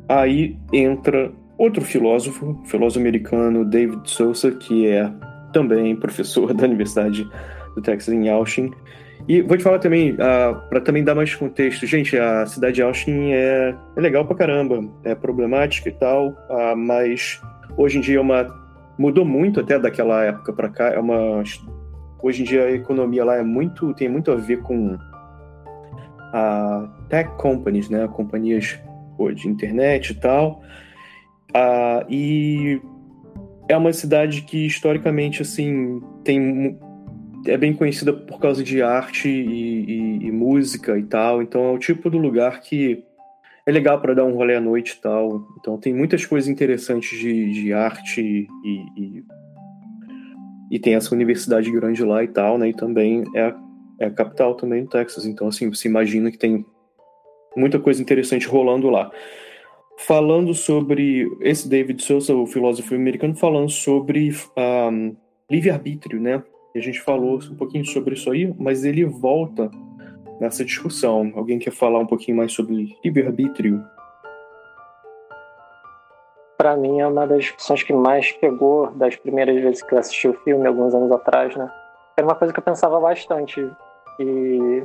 aí 0.09 0.57
entra 0.72 1.32
outro 1.59 1.82
filósofo, 1.82 2.61
filósofo 2.64 3.00
americano, 3.00 3.64
David 3.64 4.09
Sousa, 4.09 4.52
que 4.52 4.86
é 4.86 5.11
também 5.52 5.96
professor 5.96 6.52
da 6.54 6.64
Universidade 6.64 7.28
do 7.74 7.82
Texas 7.82 8.14
em 8.14 8.28
Austin. 8.28 8.70
E 9.26 9.42
vou 9.42 9.57
te 9.57 9.64
falar 9.64 9.80
também, 9.80 10.12
uh, 10.12 10.16
ah, 10.20 10.54
para 10.68 10.80
também 10.80 11.02
dar 11.02 11.14
mais 11.14 11.34
contexto, 11.34 11.84
gente, 11.86 12.16
a 12.16 12.46
cidade 12.46 12.76
de 12.76 12.82
Austin 12.82 13.32
é, 13.32 13.74
é 13.96 14.00
legal 14.00 14.24
pra 14.24 14.36
caramba, 14.36 14.84
é 15.02 15.14
problemática 15.16 15.88
e 15.88 15.92
tal, 15.92 16.28
uh, 16.28 16.76
mas 16.76 17.40
hoje 17.77 17.99
em 17.99 18.01
dia 18.01 18.18
é 18.18 18.20
uma 18.20 18.66
mudou 18.99 19.24
muito 19.24 19.61
até 19.61 19.79
daquela 19.79 20.24
época 20.24 20.53
para 20.53 20.68
cá. 20.68 20.89
É 20.89 20.99
uma 20.99 21.43
hoje 22.22 22.43
em 22.43 22.45
dia 22.45 22.64
a 22.64 22.72
economia 22.72 23.24
lá 23.24 23.37
é 23.37 23.43
muito 23.43 23.93
tem 23.95 24.09
muito 24.09 24.31
a 24.31 24.37
ver 24.37 24.62
com 24.62 24.97
a 26.33 26.89
tech 27.09 27.31
companies, 27.37 27.89
né, 27.89 28.09
companhias 28.09 28.79
de 29.35 29.49
internet 29.49 30.11
e 30.11 30.14
tal. 30.14 30.62
Ah, 31.55 32.05
e 32.09 32.81
é 33.68 33.77
uma 33.77 33.93
cidade 33.93 34.43
que 34.43 34.66
historicamente 34.66 35.43
assim 35.43 36.01
tem 36.24 36.79
é 37.47 37.57
bem 37.57 37.72
conhecida 37.72 38.12
por 38.12 38.41
causa 38.41 38.62
de 38.64 38.83
arte 38.83 39.29
e, 39.29 39.85
e, 40.20 40.27
e 40.27 40.33
música 40.33 40.99
e 40.99 41.05
tal. 41.05 41.43
Então 41.43 41.64
é 41.64 41.72
o 41.72 41.79
tipo 41.79 42.11
do 42.11 42.18
lugar 42.18 42.61
que 42.61 43.05
é 43.67 43.73
legal 43.73 44.01
para 44.01 44.14
dar 44.14 44.25
um 44.25 44.35
rolê 44.35 44.55
à 44.55 44.61
noite 44.61 44.93
e 44.93 45.01
tal. 45.01 45.45
Então 45.59 45.77
tem 45.77 45.93
muitas 45.93 46.25
coisas 46.25 46.49
interessantes 46.49 47.19
de, 47.19 47.53
de 47.53 47.73
arte 47.73 48.21
e, 48.23 48.49
e, 48.97 49.25
e, 50.71 50.79
tem 50.79 50.95
essa 50.95 51.12
universidade 51.12 51.71
grande 51.71 52.05
lá 52.05 52.23
e 52.23 52.29
tal, 52.29 52.57
né? 52.57 52.69
E 52.69 52.73
também 52.73 53.25
é 53.35 53.43
a, 53.43 53.57
é 54.01 54.07
a 54.07 54.11
capital 54.11 54.55
também 54.55 54.85
do 54.85 54.89
Texas. 54.89 55.27
Então, 55.27 55.49
assim, 55.49 55.69
você 55.69 55.89
imagina 55.89 56.31
que 56.31 56.39
tem 56.39 56.64
muita 57.57 57.81
coisa 57.81 58.01
interessante 58.01 58.47
rolando 58.47 58.89
lá. 58.89 59.11
Falando 59.99 60.55
sobre 60.55 61.27
esse 61.41 61.69
David 61.69 62.01
Sousa, 62.03 62.35
o 62.35 62.47
filósofo 62.47 62.95
americano, 62.95 63.35
falando 63.35 63.71
sobre 63.71 64.33
um, 64.57 65.17
livre-arbítrio, 65.51 66.21
né? 66.21 66.43
A 66.75 66.79
gente 66.79 67.01
falou 67.01 67.41
um 67.51 67.57
pouquinho 67.57 67.85
sobre 67.87 68.14
isso 68.14 68.31
aí, 68.31 68.55
mas 68.59 68.85
ele 68.85 69.05
volta 69.07 69.71
nessa 70.41 70.64
discussão. 70.64 71.32
Alguém 71.34 71.59
quer 71.59 71.72
falar 71.72 71.99
um 71.99 72.07
pouquinho 72.07 72.37
mais 72.37 72.53
sobre 72.53 72.97
livre-arbítrio? 73.05 73.84
Para 76.57 76.76
mim 76.76 77.01
é 77.01 77.07
uma 77.07 77.26
das 77.26 77.45
discussões 77.45 77.82
que 77.82 77.93
mais 77.93 78.32
pegou 78.32 78.91
das 78.93 79.14
primeiras 79.16 79.61
vezes 79.61 79.82
que 79.82 79.95
eu 79.95 79.99
assisti 79.99 80.28
o 80.28 80.34
filme, 80.43 80.66
alguns 80.66 80.95
anos 80.95 81.12
atrás, 81.12 81.55
né? 81.55 81.70
Era 82.16 82.26
uma 82.26 82.34
coisa 82.34 82.53
que 82.53 82.59
eu 82.59 82.64
pensava 82.64 82.99
bastante. 82.99 83.61
E 84.18 84.82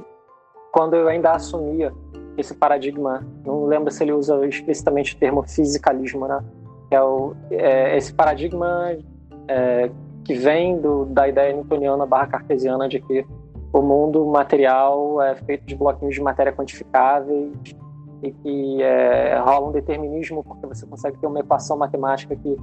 quando 0.71 0.95
eu 0.95 1.07
ainda 1.07 1.31
assumia 1.31 1.93
esse 2.37 2.53
paradigma, 2.53 3.25
não 3.45 3.65
lembro 3.65 3.91
se 3.91 4.03
ele 4.03 4.11
usa 4.11 4.45
explicitamente 4.45 5.15
o 5.15 5.17
termo 5.17 5.43
fisicalismo, 5.43 6.27
né? 6.27 6.43
É, 6.91 7.01
o, 7.01 7.33
é 7.49 7.95
esse 7.95 8.13
paradigma 8.13 8.97
é, 9.47 9.89
que 10.25 10.33
vem 10.33 10.79
do, 10.79 11.05
da 11.05 11.27
ideia 11.27 11.53
newtoniana 11.53 12.05
barra 12.05 12.27
cartesiana 12.27 12.89
de 12.89 12.99
que 12.99 13.25
o 13.73 13.81
mundo 13.81 14.25
material 14.25 15.21
é 15.21 15.35
feito 15.35 15.65
de 15.65 15.75
bloquinhos 15.75 16.15
de 16.15 16.21
matéria 16.21 16.51
quantificáveis 16.51 17.51
e 18.21 18.31
que 18.31 18.83
é, 18.83 19.39
rola 19.39 19.69
um 19.69 19.71
determinismo 19.71 20.43
porque 20.43 20.67
você 20.67 20.85
consegue 20.85 21.17
ter 21.17 21.27
uma 21.27 21.39
equação 21.39 21.77
matemática 21.77 22.35
que 22.35 22.57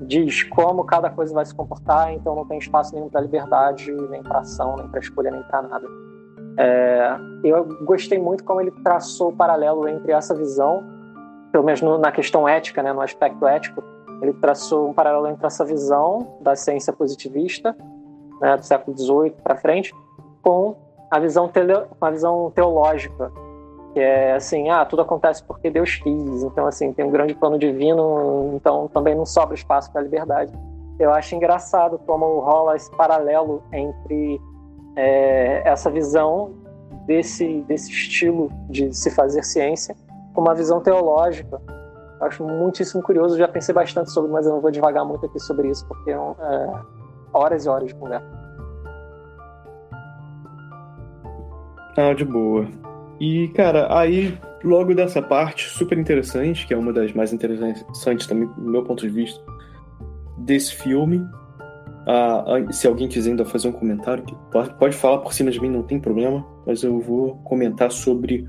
diz 0.00 0.42
como 0.42 0.84
cada 0.84 1.08
coisa 1.08 1.32
vai 1.32 1.44
se 1.44 1.54
comportar, 1.54 2.12
então 2.12 2.34
não 2.34 2.44
tem 2.46 2.58
espaço 2.58 2.94
nenhum 2.94 3.08
para 3.08 3.20
liberdade, 3.20 3.92
nem 4.10 4.22
para 4.22 4.40
ação, 4.40 4.76
nem 4.76 4.88
para 4.88 5.00
escolha, 5.00 5.30
nem 5.30 5.42
para 5.44 5.62
nada. 5.62 5.86
É, 6.58 7.16
eu 7.44 7.64
gostei 7.84 8.18
muito 8.18 8.44
como 8.44 8.60
ele 8.60 8.70
traçou 8.82 9.30
o 9.30 9.36
paralelo 9.36 9.88
entre 9.88 10.12
essa 10.12 10.34
visão, 10.34 10.84
pelo 11.52 11.64
menos 11.64 11.80
no, 11.80 11.96
na 11.98 12.10
questão 12.10 12.48
ética, 12.48 12.82
né, 12.82 12.92
no 12.92 13.00
aspecto 13.00 13.46
ético, 13.46 13.82
ele 14.20 14.32
traçou 14.34 14.88
um 14.88 14.92
paralelo 14.92 15.28
entre 15.28 15.46
essa 15.46 15.64
visão 15.64 16.36
da 16.40 16.56
ciência 16.56 16.92
positivista, 16.92 17.76
né, 18.40 18.56
do 18.56 18.64
século 18.64 18.96
XVIII 18.96 19.30
para 19.42 19.56
frente, 19.56 19.94
com 20.44 20.76
a 21.10 21.18
visão, 21.18 21.48
tele, 21.48 21.72
a 22.00 22.10
visão 22.10 22.52
teológica, 22.54 23.32
que 23.94 24.00
é 24.00 24.34
assim, 24.34 24.68
ah, 24.68 24.84
tudo 24.84 25.02
acontece 25.02 25.42
porque 25.42 25.70
Deus 25.70 25.96
quis, 25.96 26.42
então 26.42 26.66
assim, 26.66 26.92
tem 26.92 27.04
um 27.04 27.10
grande 27.10 27.34
plano 27.34 27.58
divino, 27.58 28.52
então 28.54 28.88
também 28.88 29.14
não 29.14 29.24
sobra 29.24 29.54
espaço 29.54 29.90
para 29.90 30.02
a 30.02 30.04
liberdade. 30.04 30.52
Eu 30.98 31.12
acho 31.12 31.34
engraçado 31.34 31.98
como 32.06 32.40
rola 32.40 32.76
esse 32.76 32.90
paralelo 32.90 33.62
entre 33.72 34.40
é, 34.96 35.62
essa 35.64 35.90
visão 35.90 36.52
desse, 37.06 37.62
desse 37.62 37.90
estilo 37.90 38.50
de 38.68 38.92
se 38.92 39.10
fazer 39.10 39.42
ciência 39.42 39.96
com 40.34 40.40
uma 40.40 40.54
visão 40.54 40.80
teológica. 40.80 41.60
Eu 42.20 42.26
acho 42.26 42.44
muitíssimo 42.44 43.02
curioso, 43.02 43.36
já 43.36 43.48
pensei 43.48 43.74
bastante 43.74 44.10
sobre, 44.10 44.30
mas 44.30 44.46
eu 44.46 44.52
não 44.52 44.60
vou 44.60 44.70
devagar 44.70 45.04
muito 45.04 45.26
aqui 45.26 45.38
sobre 45.40 45.68
isso, 45.68 45.86
porque 45.86 46.10
é, 46.10 46.14
é 46.14 46.70
horas 47.32 47.64
e 47.64 47.68
horas 47.68 47.88
de 47.88 47.94
conversa. 47.94 48.43
Ah, 51.96 52.12
de 52.12 52.24
boa. 52.24 52.66
E, 53.20 53.48
cara, 53.48 53.86
aí, 53.96 54.36
logo 54.62 54.94
dessa 54.94 55.22
parte, 55.22 55.68
super 55.68 55.96
interessante, 55.96 56.66
que 56.66 56.74
é 56.74 56.76
uma 56.76 56.92
das 56.92 57.12
mais 57.12 57.32
interessantes 57.32 58.26
também, 58.26 58.48
do 58.48 58.70
meu 58.70 58.82
ponto 58.82 59.06
de 59.06 59.12
vista, 59.12 59.40
desse 60.38 60.74
filme. 60.74 61.24
Ah, 62.06 62.44
se 62.70 62.86
alguém 62.86 63.08
quiser 63.08 63.30
ainda 63.30 63.44
fazer 63.44 63.68
um 63.68 63.72
comentário, 63.72 64.24
pode, 64.78 64.96
falar 64.96 65.18
por 65.18 65.32
cima 65.32 65.50
de 65.50 65.60
mim, 65.60 65.70
não 65.70 65.82
tem 65.82 65.98
problema, 66.00 66.44
mas 66.66 66.82
eu 66.82 66.98
vou 67.00 67.36
comentar 67.44 67.90
sobre 67.90 68.46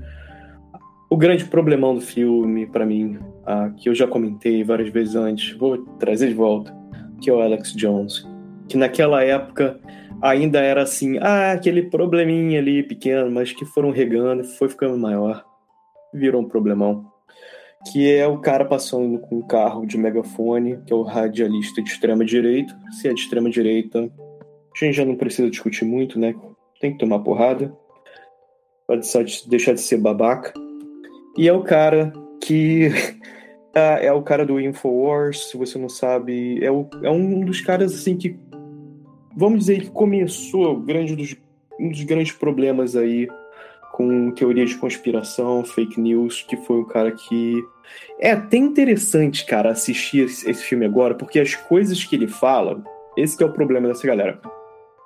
o 1.08 1.16
grande 1.16 1.44
problemão 1.44 1.94
do 1.94 2.00
filme, 2.00 2.66
para 2.66 2.84
mim, 2.84 3.18
ah, 3.46 3.70
que 3.76 3.88
eu 3.88 3.94
já 3.94 4.06
comentei 4.06 4.64
várias 4.64 4.90
vezes 4.90 5.14
antes, 5.14 5.56
vou 5.56 5.78
trazer 5.98 6.28
de 6.28 6.34
volta, 6.34 6.76
que 7.20 7.30
é 7.30 7.32
o 7.32 7.40
Alex 7.40 7.72
Jones. 7.72 8.28
Que 8.68 8.76
naquela 8.76 9.22
época 9.22 9.78
ainda 10.22 10.60
era 10.60 10.82
assim, 10.82 11.18
ah, 11.18 11.52
aquele 11.52 11.82
probleminha 11.82 12.58
ali 12.58 12.82
pequeno, 12.82 13.30
mas 13.30 13.52
que 13.52 13.64
foram 13.64 13.90
regando, 13.90 14.44
foi 14.44 14.68
ficando 14.68 14.96
maior, 14.98 15.44
virou 16.12 16.42
um 16.42 16.48
problemão. 16.48 17.04
Que 17.92 18.12
é 18.12 18.26
o 18.26 18.38
cara 18.38 18.64
passando 18.64 19.18
com 19.20 19.36
um 19.36 19.46
carro 19.46 19.86
de 19.86 19.96
megafone, 19.96 20.78
que 20.84 20.92
é 20.92 20.96
o 20.96 21.02
radialista 21.02 21.80
de 21.82 21.88
extrema 21.88 22.24
direita. 22.24 22.76
Se 22.90 23.06
é 23.06 23.14
de 23.14 23.20
extrema 23.20 23.48
direita, 23.48 24.00
a 24.00 24.84
gente 24.84 24.96
já 24.96 25.04
não 25.04 25.14
precisa 25.14 25.48
discutir 25.48 25.84
muito, 25.84 26.18
né? 26.18 26.34
Tem 26.80 26.92
que 26.92 26.98
tomar 26.98 27.20
porrada. 27.20 27.72
Pode 28.88 29.06
só 29.06 29.20
deixar 29.48 29.74
de 29.74 29.80
ser 29.80 29.98
babaca. 29.98 30.52
E 31.38 31.46
é 31.46 31.52
o 31.52 31.62
cara 31.62 32.12
que 32.42 32.90
é, 33.74 34.06
é 34.06 34.12
o 34.12 34.22
cara 34.22 34.44
do 34.44 34.60
Infowars, 34.60 35.50
se 35.50 35.56
você 35.56 35.78
não 35.78 35.88
sabe, 35.88 36.64
é, 36.64 36.70
o, 36.70 36.88
é 37.02 37.10
um 37.10 37.44
dos 37.44 37.60
caras 37.60 37.94
assim 37.94 38.16
que 38.16 38.36
vamos 39.36 39.60
dizer 39.60 39.82
que 39.82 39.90
começou 39.90 40.80
grande 40.80 41.14
dos, 41.14 41.36
um 41.78 41.90
dos 41.90 42.02
grandes 42.02 42.32
problemas 42.32 42.96
aí 42.96 43.28
com 43.92 44.30
teoria 44.30 44.66
de 44.66 44.76
conspiração, 44.76 45.64
fake 45.64 46.00
news, 46.00 46.42
que 46.42 46.56
foi 46.56 46.80
um 46.80 46.84
cara 46.84 47.12
que 47.12 47.62
é 48.18 48.32
até 48.32 48.56
interessante, 48.56 49.46
cara, 49.46 49.70
assistir 49.70 50.24
esse, 50.24 50.50
esse 50.50 50.62
filme 50.62 50.84
agora, 50.84 51.14
porque 51.14 51.38
as 51.38 51.54
coisas 51.54 52.04
que 52.04 52.16
ele 52.16 52.28
fala, 52.28 52.82
esse 53.16 53.42
é 53.42 53.46
o 53.46 53.52
problema 53.52 53.88
dessa 53.88 54.06
galera. 54.06 54.40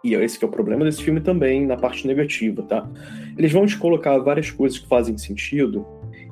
E 0.03 0.15
esse 0.15 0.43
é 0.43 0.47
o 0.47 0.51
problema 0.51 0.85
desse 0.85 1.03
filme 1.03 1.21
também, 1.21 1.67
na 1.67 1.77
parte 1.77 2.07
negativa, 2.07 2.63
tá? 2.63 2.89
Eles 3.37 3.53
vão 3.53 3.67
te 3.67 3.77
colocar 3.77 4.19
várias 4.19 4.51
coisas 4.51 4.79
que 4.79 4.89
fazem 4.89 5.17
sentido 5.19 5.87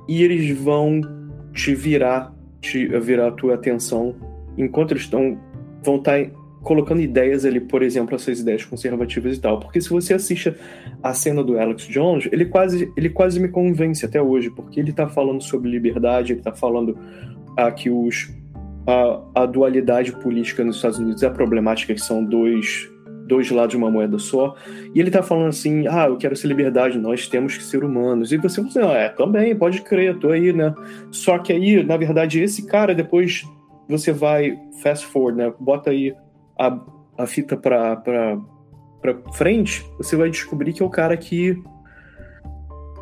e 0.09 0.23
eles 0.23 0.59
vão 0.59 1.01
te 1.53 1.75
virar, 1.75 2.35
te 2.61 2.87
virar 2.99 3.29
a 3.29 3.33
tua 3.33 3.55
atenção 3.55 4.17
enquanto 4.57 4.93
eles 4.93 5.05
estão 5.05 5.39
vão 5.85 5.97
estar 5.97 6.25
tá 6.25 6.31
colocando 6.69 7.01
ideias 7.01 7.47
ali, 7.47 7.61
por 7.61 7.83
exemplo, 7.83 8.15
essas 8.15 8.41
ideias 8.41 8.63
conservativas 8.63 9.39
e 9.39 9.41
tal. 9.41 9.59
Porque 9.59 9.81
se 9.81 9.89
você 9.89 10.13
assiste 10.13 10.55
a 11.03 11.15
cena 11.15 11.43
do 11.43 11.59
Alex 11.59 11.85
Jones, 11.85 12.29
ele 12.31 12.45
quase, 12.45 12.93
ele 12.95 13.09
quase 13.09 13.41
me 13.41 13.49
convence 13.49 14.05
até 14.05 14.21
hoje, 14.21 14.51
porque 14.51 14.79
ele 14.79 14.93
tá 14.93 15.09
falando 15.09 15.43
sobre 15.43 15.71
liberdade, 15.71 16.35
ele 16.35 16.43
tá 16.43 16.53
falando 16.53 16.99
ah, 17.57 17.73
que 17.73 17.89
os, 17.89 18.31
a, 18.87 19.43
a 19.43 19.47
dualidade 19.47 20.13
política 20.13 20.63
nos 20.63 20.77
Estados 20.77 20.99
Unidos 20.99 21.23
é 21.23 21.31
problemática, 21.31 21.95
que 21.95 22.03
são 22.03 22.23
dois, 22.23 22.87
dois 23.27 23.51
lados 23.51 23.71
de 23.71 23.79
uma 23.79 23.91
moeda 23.91 24.19
só. 24.19 24.55
E 24.95 25.01
ele 25.01 25.11
tá 25.11 25.23
falando 25.23 25.49
assim: 25.49 25.87
ah, 25.89 26.09
eu 26.09 26.19
quero 26.19 26.37
ser 26.37 26.49
liberdade, 26.49 26.99
nós 26.99 27.27
temos 27.29 27.57
que 27.57 27.65
ser 27.65 27.83
humanos. 27.83 28.31
E 28.31 28.37
você 28.37 28.57
fala 28.57 28.69
assim: 28.69 28.81
ah, 28.81 28.99
é, 28.99 29.09
também, 29.09 29.57
pode 29.57 29.81
crer, 29.81 30.19
tô 30.19 30.29
aí, 30.29 30.53
né? 30.53 30.75
Só 31.11 31.39
que 31.39 31.51
aí, 31.51 31.83
na 31.83 31.97
verdade, 31.97 32.43
esse 32.43 32.67
cara, 32.67 32.95
depois 32.95 33.43
você 33.89 34.13
vai 34.13 34.55
fast 34.83 35.07
forward, 35.07 35.39
né? 35.39 35.51
Bota 35.59 35.89
aí 35.89 36.15
a, 36.59 36.79
a 37.17 37.27
fita 37.27 37.57
pra, 37.57 37.97
pra, 37.97 38.39
pra 39.01 39.33
frente, 39.33 39.85
você 39.97 40.17
vai 40.17 40.31
descobrir 40.31 40.73
que 40.73 40.83
é 40.83 40.87
o 40.87 40.91
cara 40.91 41.17
que. 41.17 41.63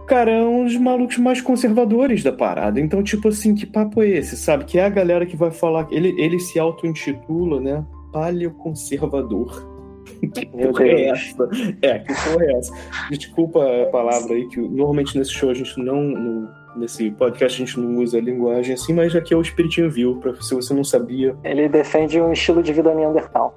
Cara, 0.06 0.30
é 0.30 0.42
um 0.42 0.64
dos 0.64 0.76
malucos 0.76 1.18
mais 1.18 1.40
conservadores 1.40 2.22
da 2.22 2.32
parada. 2.32 2.80
Então, 2.80 3.02
tipo 3.02 3.28
assim, 3.28 3.56
que 3.56 3.66
papo 3.66 4.02
é 4.02 4.10
esse, 4.10 4.36
sabe? 4.36 4.64
Que 4.64 4.78
é 4.78 4.84
a 4.84 4.88
galera 4.88 5.26
que 5.26 5.36
vai 5.36 5.50
falar. 5.50 5.88
Ele, 5.90 6.14
ele 6.16 6.38
se 6.38 6.60
auto-intitula, 6.60 7.60
né? 7.60 7.84
Paleoconservador. 8.12 9.74
que 10.32 10.46
porra 10.46 10.84
é 10.84 11.08
essa? 11.08 11.48
É, 11.82 11.98
que 11.98 12.14
porra 12.14 12.44
é 12.44 12.52
essa? 12.52 12.72
Desculpa 13.10 13.82
a 13.82 13.86
palavra 13.86 14.34
aí, 14.34 14.46
que 14.46 14.60
normalmente 14.60 15.18
nesse 15.18 15.32
show 15.32 15.50
a 15.50 15.54
gente 15.54 15.76
não. 15.82 16.02
No, 16.02 16.48
nesse 16.76 17.10
podcast 17.10 17.62
a 17.62 17.66
gente 17.66 17.80
não 17.80 17.96
usa 17.96 18.18
a 18.18 18.20
linguagem 18.20 18.74
assim, 18.74 18.92
mas 18.92 19.14
aqui 19.14 19.34
é 19.34 19.36
o 19.36 19.40
Espiritinho 19.40 19.90
Viu, 19.90 20.16
pra, 20.16 20.34
se 20.40 20.54
você 20.54 20.72
não 20.74 20.84
sabia. 20.84 21.36
Ele 21.44 21.68
defende 21.68 22.20
um 22.20 22.32
estilo 22.32 22.62
de 22.62 22.72
vida 22.72 22.94
neandertal. 22.94 23.56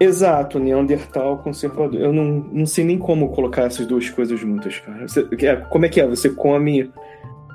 Exato, 0.00 0.58
Neandertal 0.58 1.38
conservador. 1.38 2.00
Eu 2.00 2.12
não, 2.12 2.24
não 2.52 2.66
sei 2.66 2.84
nem 2.84 2.98
como 2.98 3.30
colocar 3.30 3.62
essas 3.62 3.86
duas 3.86 4.10
coisas 4.10 4.38
juntas, 4.38 4.78
cara. 4.80 5.06
Você, 5.06 5.26
é, 5.42 5.56
como 5.56 5.86
é 5.86 5.88
que 5.88 6.00
é? 6.00 6.06
Você 6.06 6.30
come, 6.30 6.90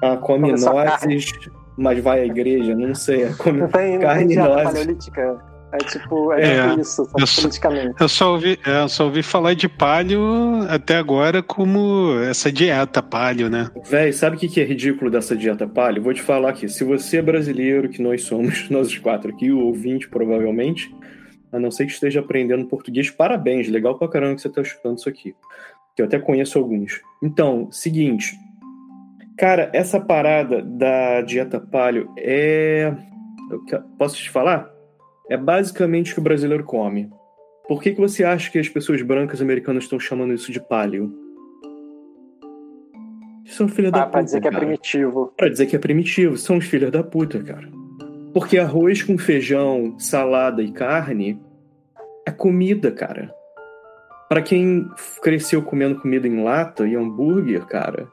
ah, 0.02 0.18
come 0.18 0.52
nozes, 0.52 1.34
mas 1.78 2.00
vai 2.02 2.22
à 2.22 2.26
igreja? 2.26 2.74
Não 2.76 2.96
sei. 2.96 3.24
É, 3.24 3.34
come 3.34 3.60
não 3.60 3.68
tem, 3.68 4.00
carne 4.00 4.34
e 4.34 4.38
nozes. 4.38 5.10
É 5.72 5.78
tipo, 5.78 6.34
é, 6.34 6.42
é 6.42 6.70
tipo 6.70 6.82
isso, 6.82 7.08
eu 7.18 7.28
só, 7.28 7.42
politicamente. 7.42 7.96
Eu 8.00 8.10
só, 8.10 8.32
ouvi, 8.34 8.60
é, 8.66 8.82
eu 8.82 8.90
só 8.90 9.06
ouvi 9.06 9.22
falar 9.22 9.54
de 9.54 9.70
palio 9.70 10.22
até 10.68 10.98
agora 10.98 11.44
como 11.44 12.20
essa 12.28 12.52
dieta 12.52 13.04
palio, 13.04 13.50
né? 13.50 13.70
Véi, 13.88 14.12
sabe 14.12 14.36
o 14.36 14.40
que 14.40 14.60
é 14.60 14.64
ridículo 14.64 15.12
dessa 15.12 15.36
dieta 15.36 15.68
palio? 15.68 16.02
Vou 16.02 16.14
te 16.14 16.24
falar 16.24 16.50
aqui. 16.50 16.68
Se 16.68 16.84
você 16.84 17.18
é 17.18 17.22
brasileiro, 17.22 17.88
que 17.88 18.02
nós 18.02 18.24
somos, 18.24 18.68
nós 18.72 18.88
os 18.88 18.98
quatro 18.98 19.30
aqui, 19.32 19.52
o 19.52 19.60
ouvinte 19.60 20.10
provavelmente, 20.10 20.92
a 21.52 21.60
não 21.60 21.70
ser 21.70 21.86
que 21.86 21.92
esteja 21.92 22.20
aprendendo 22.20 22.66
português, 22.66 23.12
parabéns, 23.12 23.68
legal 23.68 23.98
pra 23.98 24.08
caramba 24.08 24.36
que 24.36 24.42
você 24.42 24.50
tá 24.50 24.62
escutando 24.62 24.98
isso 24.98 25.10
aqui. 25.10 25.36
Que 25.96 26.02
eu 26.02 26.08
até 26.08 26.18
conheço 26.18 26.58
alguns. 26.58 27.00
Então, 27.22 27.72
seguinte. 27.72 28.36
Cara, 29.38 29.70
essa 29.72 30.00
parada 30.00 30.64
da 30.64 31.22
dieta 31.22 31.60
palio 31.60 32.12
é. 32.18 32.92
Posso 33.98 34.16
te 34.16 34.30
falar? 34.30 34.79
É 35.30 35.38
basicamente 35.38 36.12
o 36.12 36.16
que 36.16 36.20
o 36.20 36.24
brasileiro 36.24 36.64
come. 36.64 37.10
Por 37.68 37.82
que, 37.82 37.92
que 37.92 38.02
você 38.02 38.24
acha 38.24 38.52
que 38.52 38.58
as 38.58 38.68
pessoas 38.68 39.02
brancas 39.02 39.42
americanas 39.42 39.84
estão 39.84 40.00
chamando 40.00 40.34
isso 40.34 40.52
de 40.52 40.60
paleo? 40.60 41.14
São 43.46 43.68
filhos 43.68 43.92
ah, 43.94 44.00
da 44.00 44.06
puta. 44.06 44.12
Pra 44.12 44.22
dizer 44.24 44.42
cara. 44.42 44.50
que 44.52 44.56
é 44.56 44.60
primitivo. 44.60 45.34
Pra 45.38 45.50
dizer 45.50 45.66
que 45.68 45.76
é 45.76 45.80
primitivo. 45.80 46.38
São 46.38 46.58
os 46.58 46.66
filhos 46.66 46.92
da 46.92 47.04
puta, 47.04 47.44
cara. 47.44 47.70
Porque 48.34 48.58
arroz 48.58 49.04
com 49.04 49.18
feijão, 49.18 49.98
salada 50.00 50.62
e 50.62 50.72
carne 50.72 51.40
é 52.28 52.32
comida, 52.32 52.92
cara. 52.92 53.34
Para 54.28 54.42
quem 54.42 54.88
cresceu 55.22 55.62
comendo 55.62 56.00
comida 56.00 56.28
em 56.28 56.44
lata 56.44 56.88
e 56.88 56.96
hambúrguer, 56.96 57.66
cara, 57.66 58.08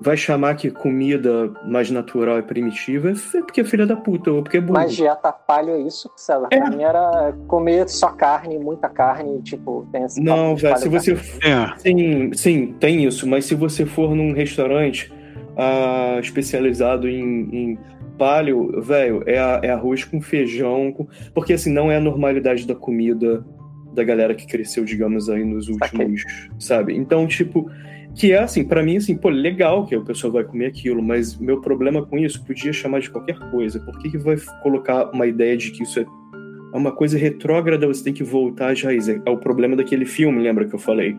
vai 0.00 0.16
chamar 0.16 0.54
que 0.54 0.70
comida 0.70 1.52
mais 1.64 1.90
natural 1.90 2.38
é 2.38 2.42
primitiva 2.42 3.10
é 3.10 3.42
porque 3.42 3.60
é 3.60 3.64
filha 3.64 3.86
da 3.86 3.96
puta 3.96 4.30
ou 4.30 4.42
porque 4.42 4.56
é 4.56 4.60
burro. 4.60 4.78
Mas 4.78 4.96
dieta 4.96 5.30
palho 5.30 5.70
é 5.70 5.80
isso, 5.80 6.10
César? 6.16 6.48
É. 6.50 6.58
Pra 6.58 6.70
mim 6.70 6.82
era 6.82 7.34
comer 7.46 7.88
só 7.88 8.08
carne, 8.08 8.58
muita 8.58 8.88
carne, 8.88 9.42
tipo, 9.42 9.86
tem 9.92 10.04
esse 10.04 10.20
Não, 10.20 10.56
velho, 10.56 10.76
se 10.78 10.88
você. 10.88 11.12
É. 11.42 11.76
Sim, 11.78 12.32
sim, 12.32 12.74
tem 12.80 13.04
isso, 13.04 13.28
mas 13.28 13.44
se 13.44 13.54
você 13.54 13.84
for 13.84 14.14
num 14.14 14.32
restaurante 14.32 15.12
uh, 15.50 16.18
especializado 16.20 17.06
em, 17.06 17.48
em 17.52 17.78
palio, 18.16 18.80
velho, 18.80 19.22
é, 19.26 19.36
é, 19.62 19.70
arroz 19.70 20.04
com 20.04 20.20
feijão, 20.20 20.92
com... 20.92 21.06
porque 21.34 21.52
assim, 21.52 21.72
não 21.72 21.90
é 21.90 21.96
a 21.96 22.00
normalidade 22.00 22.66
da 22.66 22.74
comida 22.74 23.44
da 23.92 24.04
galera 24.04 24.34
que 24.34 24.46
cresceu, 24.46 24.84
digamos, 24.84 25.28
aí 25.28 25.44
nos 25.44 25.68
últimos, 25.68 26.22
okay. 26.22 26.50
sabe? 26.58 26.96
Então, 26.96 27.26
tipo, 27.26 27.70
que 28.14 28.32
é 28.32 28.38
assim, 28.38 28.64
para 28.64 28.82
mim, 28.82 28.96
assim, 28.96 29.16
pô, 29.16 29.28
legal 29.28 29.86
que 29.86 29.96
o 29.96 30.04
pessoal 30.04 30.32
vai 30.32 30.44
comer 30.44 30.66
aquilo, 30.66 31.02
mas 31.02 31.36
meu 31.36 31.60
problema 31.60 32.04
com 32.04 32.18
isso 32.18 32.44
podia 32.44 32.72
chamar 32.72 33.00
de 33.00 33.10
qualquer 33.10 33.38
coisa. 33.50 33.80
Por 33.80 33.98
que, 33.98 34.10
que 34.10 34.18
vai 34.18 34.36
colocar 34.62 35.10
uma 35.10 35.26
ideia 35.26 35.56
de 35.56 35.70
que 35.70 35.82
isso 35.82 36.00
é 36.00 36.06
uma 36.72 36.92
coisa 36.92 37.16
retrógrada, 37.18 37.86
você 37.86 38.04
tem 38.04 38.12
que 38.12 38.24
voltar 38.24 38.72
às 38.72 38.82
raízes? 38.82 39.20
É 39.24 39.30
o 39.30 39.38
problema 39.38 39.76
daquele 39.76 40.04
filme, 40.04 40.42
lembra 40.42 40.66
que 40.66 40.74
eu 40.74 40.78
falei? 40.78 41.16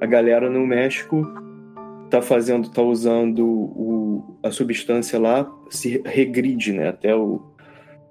A 0.00 0.06
galera 0.06 0.50
no 0.50 0.66
México 0.66 1.26
tá 2.08 2.20
fazendo, 2.20 2.68
tá 2.70 2.82
usando 2.82 3.46
o, 3.46 4.38
a 4.42 4.50
substância 4.50 5.18
lá, 5.18 5.50
se 5.68 6.02
regride, 6.04 6.72
né, 6.72 6.88
até 6.88 7.14
o... 7.14 7.40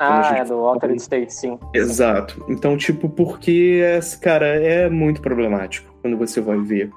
Ah, 0.02 0.38
é 0.38 0.45
do 0.45 0.54
Altered 0.54 0.97
State, 1.02 1.34
sim. 1.34 1.60
Exato. 1.74 2.45
Então, 2.47 2.78
tipo, 2.78 3.10
porque, 3.10 3.82
cara, 4.22 4.45
é 4.45 4.89
muito 4.89 5.22
problemático 5.22 5.93
quando 6.02 6.18
você 6.18 6.39
vai 6.39 6.58
ver 6.58 6.89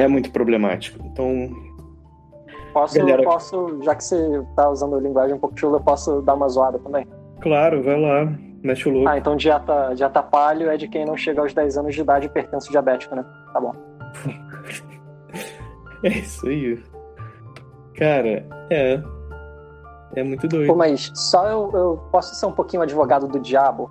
é 0.00 0.08
muito 0.08 0.30
problemático. 0.30 0.98
Então. 1.04 1.50
Posso, 2.72 2.98
galera... 2.98 3.22
posso, 3.22 3.82
já 3.82 3.94
que 3.94 4.04
você 4.04 4.42
tá 4.54 4.70
usando 4.70 4.98
linguagem 4.98 5.34
um 5.34 5.38
pouco 5.38 5.58
chula, 5.58 5.78
eu 5.78 5.82
posso 5.82 6.22
dar 6.22 6.34
uma 6.34 6.48
zoada 6.48 6.78
também? 6.78 7.06
Claro, 7.40 7.82
vai 7.82 8.00
lá. 8.00 8.32
Mexe 8.62 8.88
o 8.88 8.92
louco. 8.92 9.08
Ah, 9.08 9.18
então 9.18 9.36
dieta, 9.36 9.92
dieta 9.94 10.22
palio 10.22 10.70
é 10.70 10.76
de 10.76 10.86
quem 10.86 11.04
não 11.04 11.16
chega 11.16 11.40
aos 11.40 11.52
10 11.52 11.78
anos 11.78 11.94
de 11.94 12.00
idade 12.00 12.26
e 12.26 12.28
pertence 12.28 12.70
diabético, 12.70 13.14
né? 13.16 13.24
Tá 13.52 13.60
bom. 13.60 13.74
é 16.04 16.08
isso 16.08 16.46
aí. 16.46 16.78
Cara, 17.96 18.46
é. 18.70 19.02
É 20.14 20.22
muito 20.22 20.46
doido. 20.46 20.66
Pô, 20.66 20.74
mas 20.74 21.10
só 21.14 21.46
eu, 21.48 21.70
eu 21.72 21.96
posso 22.10 22.34
ser 22.34 22.46
um 22.46 22.52
pouquinho 22.52 22.82
advogado 22.82 23.26
do 23.26 23.38
diabo? 23.38 23.90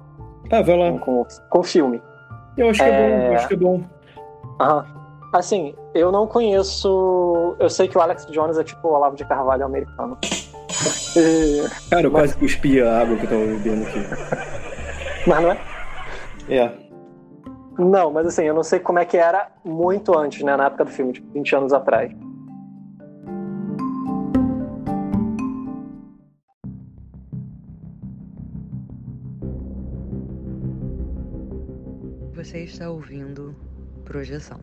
Ah, 0.51 0.61
vai 0.61 0.77
lá. 0.77 0.97
Com, 0.99 1.25
com, 1.49 1.63
filme. 1.63 2.01
Eu 2.57 2.69
acho 2.69 2.79
que 2.79 2.89
é, 2.89 2.91
é 2.91 3.09
bom, 3.09 3.25
eu 3.25 3.33
acho 3.35 3.47
que 3.47 3.53
é 3.53 3.57
bom. 3.57 3.83
Aham. 4.59 4.98
Assim, 5.31 5.75
eu 5.93 6.11
não 6.11 6.25
conheço. 6.25 7.55
Eu 7.59 7.69
sei 7.69 7.87
que 7.87 7.97
o 7.97 8.01
Alex 8.01 8.25
Jones 8.27 8.57
é 8.57 8.63
tipo 8.63 8.87
o 8.87 8.93
Olavo 8.93 9.15
de 9.15 9.23
Carvalho 9.25 9.65
americano. 9.65 10.17
Cara, 11.89 12.03
eu 12.03 12.11
Mas... 12.11 12.33
quase 12.33 12.37
cuspi 12.37 12.81
a 12.81 13.01
água 13.01 13.15
que 13.15 13.25
eu 13.25 13.29
tava 13.29 13.45
bebendo 13.45 13.83
aqui. 13.85 13.99
Mas 15.27 15.41
não 15.41 15.51
é? 15.51 15.59
É. 16.49 16.71
Não, 17.77 18.11
mas 18.11 18.27
assim, 18.27 18.43
eu 18.43 18.53
não 18.53 18.63
sei 18.63 18.79
como 18.79 18.99
é 18.99 19.05
que 19.05 19.15
era 19.15 19.51
muito 19.63 20.17
antes, 20.17 20.43
né? 20.43 20.57
Na 20.57 20.65
época 20.65 20.85
do 20.85 20.91
filme, 20.91 21.13
tipo, 21.13 21.31
20 21.31 21.55
anos 21.55 21.73
atrás. 21.73 22.11
Você 32.33 32.63
está 32.63 32.89
ouvindo 32.89 33.55
Projeção. 34.03 34.59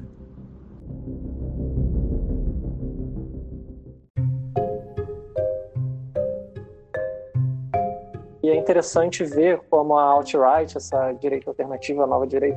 E 8.47 8.49
é 8.49 8.55
interessante 8.55 9.25
ver 9.25 9.59
como 9.69 9.99
a 9.99 10.05
alt-right, 10.05 10.77
essa 10.77 11.11
direita 11.15 11.51
alternativa, 11.51 12.05
a 12.05 12.07
nova 12.07 12.25
direita, 12.29 12.57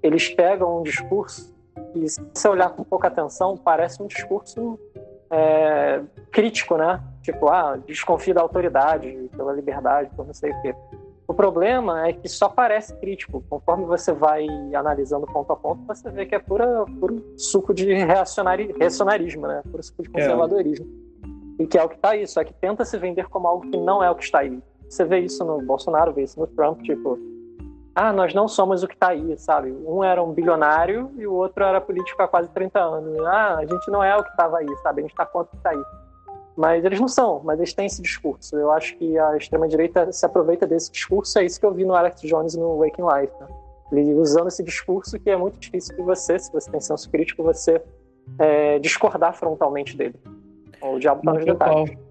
eles 0.00 0.28
pegam 0.28 0.78
um 0.78 0.82
discurso 0.84 1.52
e, 1.92 2.08
se 2.08 2.20
você 2.32 2.46
olhar 2.46 2.70
com 2.70 2.84
pouca 2.84 3.08
atenção, 3.08 3.56
parece 3.56 4.00
um 4.00 4.06
discurso 4.06 4.78
é, 5.28 6.00
crítico, 6.30 6.76
né? 6.76 7.02
Tipo, 7.20 7.48
ah, 7.48 7.76
desconfia 7.84 8.32
da 8.32 8.42
autoridade, 8.42 9.28
pela 9.36 9.52
liberdade, 9.52 10.08
por 10.14 10.24
não 10.24 10.32
sei 10.32 10.52
o 10.52 10.62
quê. 10.62 10.72
O 11.26 11.34
problema 11.34 12.06
é 12.06 12.12
que 12.12 12.28
só 12.28 12.48
parece 12.48 12.94
crítico. 12.98 13.42
Conforme 13.50 13.86
você 13.86 14.12
vai 14.12 14.46
analisando 14.72 15.26
ponto 15.26 15.52
a 15.52 15.56
ponto, 15.56 15.84
você 15.84 16.12
vê 16.12 16.26
que 16.26 16.36
é 16.36 16.38
pura, 16.38 16.84
puro 17.00 17.24
suco 17.36 17.74
de 17.74 17.92
reacionari, 17.92 18.72
reacionarismo, 18.78 19.48
né? 19.48 19.62
Puro 19.68 19.82
suco 19.82 20.00
de 20.00 20.10
é. 20.10 20.12
conservadorismo. 20.12 20.86
É. 21.58 21.62
E 21.64 21.66
que 21.66 21.76
é 21.76 21.82
o 21.82 21.88
que 21.88 21.96
está 21.96 22.10
aí, 22.10 22.24
só 22.24 22.44
que 22.44 22.54
tenta 22.54 22.84
se 22.84 22.96
vender 22.98 23.28
como 23.28 23.48
algo 23.48 23.68
que 23.68 23.76
não 23.76 24.00
é 24.00 24.08
o 24.08 24.14
que 24.14 24.22
está 24.22 24.38
aí. 24.38 24.62
Você 24.88 25.04
vê 25.04 25.20
isso 25.20 25.44
no 25.44 25.60
Bolsonaro, 25.62 26.12
vê 26.12 26.22
isso 26.22 26.38
no 26.38 26.46
Trump, 26.46 26.82
tipo, 26.82 27.18
ah, 27.94 28.12
nós 28.12 28.34
não 28.34 28.48
somos 28.48 28.82
o 28.82 28.88
que 28.88 28.94
está 28.94 29.08
aí, 29.08 29.36
sabe? 29.38 29.72
Um 29.86 30.02
era 30.02 30.22
um 30.22 30.32
bilionário 30.32 31.10
e 31.16 31.26
o 31.26 31.32
outro 31.32 31.62
era 31.62 31.80
político 31.80 32.20
há 32.22 32.26
quase 32.26 32.48
30 32.50 32.80
anos. 32.80 33.18
Ah, 33.24 33.56
a 33.58 33.66
gente 33.66 33.88
não 33.88 34.02
é 34.02 34.16
o 34.16 34.22
que 34.22 34.30
estava 34.30 34.58
aí, 34.58 34.76
sabe? 34.82 35.00
A 35.00 35.02
gente 35.02 35.12
está 35.12 35.24
contra 35.24 35.46
o 35.46 35.50
que 35.50 35.56
está 35.56 35.70
aí. 35.70 35.84
Mas 36.56 36.84
eles 36.84 37.00
não 37.00 37.08
são, 37.08 37.40
mas 37.44 37.58
eles 37.58 37.72
têm 37.72 37.86
esse 37.86 38.02
discurso. 38.02 38.56
Eu 38.56 38.72
acho 38.72 38.96
que 38.96 39.18
a 39.18 39.36
extrema-direita 39.36 40.10
se 40.12 40.26
aproveita 40.26 40.66
desse 40.66 40.90
discurso, 40.90 41.38
é 41.38 41.44
isso 41.44 41.58
que 41.58 41.66
eu 41.66 41.72
vi 41.72 41.84
no 41.84 41.94
Alex 41.94 42.20
Jones 42.22 42.56
no 42.56 42.78
Waking 42.78 43.02
Life. 43.02 43.32
Né? 43.40 43.46
Ele 43.92 44.14
usando 44.14 44.48
esse 44.48 44.62
discurso 44.62 45.18
que 45.18 45.30
é 45.30 45.36
muito 45.36 45.58
difícil 45.58 45.96
de 45.96 46.02
você, 46.02 46.38
se 46.38 46.52
você 46.52 46.70
tem 46.70 46.80
senso 46.80 47.08
crítico, 47.10 47.42
você 47.42 47.80
é, 48.38 48.78
discordar 48.80 49.34
frontalmente 49.34 49.96
dele. 49.96 50.14
O 50.80 50.98
diabo 50.98 51.20
está 51.20 51.32
nos 51.32 51.44
detalhes. 51.44 52.03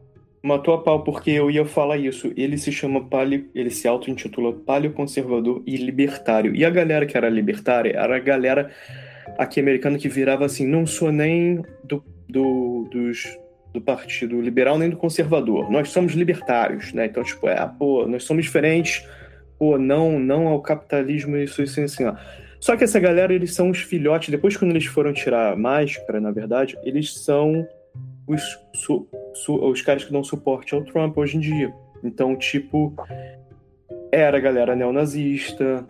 Matou 0.45 0.73
a 0.73 0.81
pau 0.81 1.05
porque 1.05 1.31
eu 1.31 1.49
ia 1.49 1.63
falar 1.63 1.95
isso. 1.95 2.33
Ele 2.35 2.57
se 2.57 2.69
chama 2.69 3.05
palio, 3.05 3.49
ele 3.55 3.69
se 3.69 3.87
auto-intitula 3.87 4.51
paleoconservador 4.51 5.63
e 5.65 5.77
libertário. 5.77 6.53
E 6.53 6.65
a 6.65 6.69
galera 6.69 7.05
que 7.05 7.15
era 7.15 7.29
libertária 7.29 7.95
era 7.95 8.17
a 8.17 8.19
galera 8.19 8.69
aqui 9.37 9.61
americana 9.61 9.97
que 9.97 10.09
virava 10.09 10.43
assim, 10.43 10.67
não 10.67 10.85
sou 10.85 11.13
nem 11.13 11.63
do, 11.85 12.03
do, 12.27 12.89
dos, 12.91 13.23
do 13.73 13.79
partido 13.79 14.41
liberal 14.41 14.77
nem 14.77 14.89
do 14.89 14.97
conservador. 14.97 15.71
Nós 15.71 15.89
somos 15.89 16.11
libertários, 16.11 16.91
né? 16.91 17.05
Então, 17.05 17.23
tipo, 17.23 17.47
é, 17.47 17.65
pô, 17.79 18.05
nós 18.05 18.25
somos 18.25 18.43
diferentes, 18.43 19.07
pô, 19.57 19.77
não, 19.77 20.19
não 20.19 20.49
ao 20.49 20.61
capitalismo, 20.61 21.37
isso, 21.37 21.63
isso, 21.63 21.79
assim, 21.79 22.03
ó. 22.03 22.15
Só 22.59 22.75
que 22.75 22.83
essa 22.83 22.99
galera, 22.99 23.33
eles 23.33 23.53
são 23.53 23.69
os 23.69 23.79
filhotes, 23.79 24.29
depois 24.29 24.57
quando 24.57 24.71
eles 24.71 24.85
foram 24.85 25.13
tirar 25.13 25.53
a 25.53 25.55
máscara, 25.55 26.19
na 26.19 26.31
verdade, 26.31 26.77
eles 26.83 27.13
são 27.13 27.65
os, 28.27 28.41
su, 28.73 29.07
su, 29.33 29.55
os 29.55 29.81
caras 29.81 30.03
que 30.03 30.11
dão 30.11 30.23
suporte 30.23 30.73
ao 30.73 30.83
Trump 30.83 31.17
hoje 31.17 31.37
em 31.37 31.39
dia. 31.39 31.73
Então, 32.03 32.35
tipo, 32.35 32.93
era 34.11 34.37
a 34.37 34.41
galera 34.41 34.75
neonazista, 34.75 35.85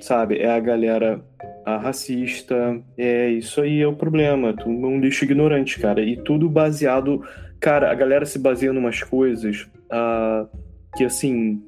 sabe? 0.00 0.38
É 0.38 0.50
a 0.50 0.60
galera 0.60 1.24
a 1.64 1.76
racista. 1.78 2.80
É, 2.96 3.28
isso 3.30 3.60
aí 3.60 3.80
é 3.80 3.86
o 3.86 3.96
problema. 3.96 4.54
Tu 4.54 4.68
um 4.68 5.00
lixo 5.00 5.24
ignorante, 5.24 5.80
cara. 5.80 6.00
E 6.00 6.16
tudo 6.16 6.48
baseado. 6.48 7.22
Cara, 7.58 7.90
a 7.90 7.94
galera 7.94 8.24
se 8.24 8.38
baseia 8.38 8.70
em 8.70 8.76
umas 8.76 9.02
coisas 9.02 9.68
uh, 9.86 10.48
que, 10.96 11.04
assim, 11.04 11.60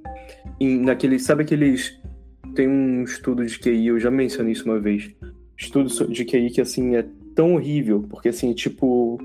em, 0.60 0.78
naqueles. 0.78 1.24
Sabe 1.24 1.42
aqueles. 1.42 1.98
Tem 2.54 2.68
um 2.68 3.02
estudo 3.02 3.44
de 3.44 3.58
QI, 3.58 3.88
eu 3.88 3.98
já 3.98 4.10
mencionei 4.10 4.52
isso 4.52 4.64
uma 4.64 4.78
vez. 4.78 5.10
Estudo 5.56 5.88
de 6.08 6.24
QI 6.24 6.50
que, 6.50 6.60
assim, 6.60 6.96
é 6.96 7.04
tão 7.34 7.54
horrível, 7.54 8.04
porque, 8.08 8.28
assim, 8.28 8.52
tipo 8.52 9.18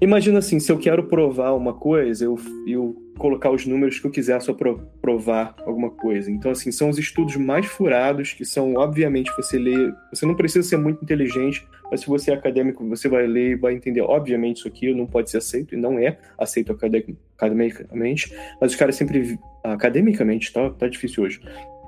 Imagina 0.00 0.38
assim, 0.38 0.60
se 0.60 0.70
eu 0.70 0.78
quero 0.78 1.04
provar 1.04 1.52
uma 1.52 1.72
coisa, 1.72 2.24
eu, 2.24 2.38
eu 2.66 2.96
colocar 3.18 3.50
os 3.50 3.66
números 3.66 3.98
que 3.98 4.06
eu 4.06 4.10
quiser 4.10 4.40
só 4.40 4.54
provar 5.02 5.56
alguma 5.66 5.90
coisa. 5.90 6.30
Então, 6.30 6.52
assim, 6.52 6.70
são 6.70 6.88
os 6.88 6.98
estudos 6.98 7.34
mais 7.36 7.66
furados, 7.66 8.32
que 8.32 8.44
são, 8.44 8.74
obviamente, 8.74 9.30
você 9.36 9.58
lê. 9.58 9.92
Você 10.12 10.24
não 10.24 10.36
precisa 10.36 10.66
ser 10.66 10.76
muito 10.76 11.02
inteligente, 11.02 11.66
mas 11.90 12.02
se 12.02 12.06
você 12.06 12.30
é 12.30 12.34
acadêmico, 12.34 12.88
você 12.88 13.08
vai 13.08 13.26
ler 13.26 13.50
e 13.50 13.56
vai 13.56 13.74
entender. 13.74 14.00
Obviamente, 14.02 14.58
isso 14.58 14.68
aqui 14.68 14.94
não 14.94 15.04
pode 15.04 15.30
ser 15.30 15.38
aceito, 15.38 15.74
e 15.74 15.76
não 15.76 15.98
é 15.98 16.16
aceito 16.38 16.72
academicamente, 16.72 18.32
mas 18.60 18.70
os 18.70 18.76
caras 18.76 18.94
sempre. 18.94 19.36
Academicamente, 19.64 20.52
tá, 20.52 20.70
tá 20.70 20.88
difícil 20.88 21.24
hoje. 21.24 21.40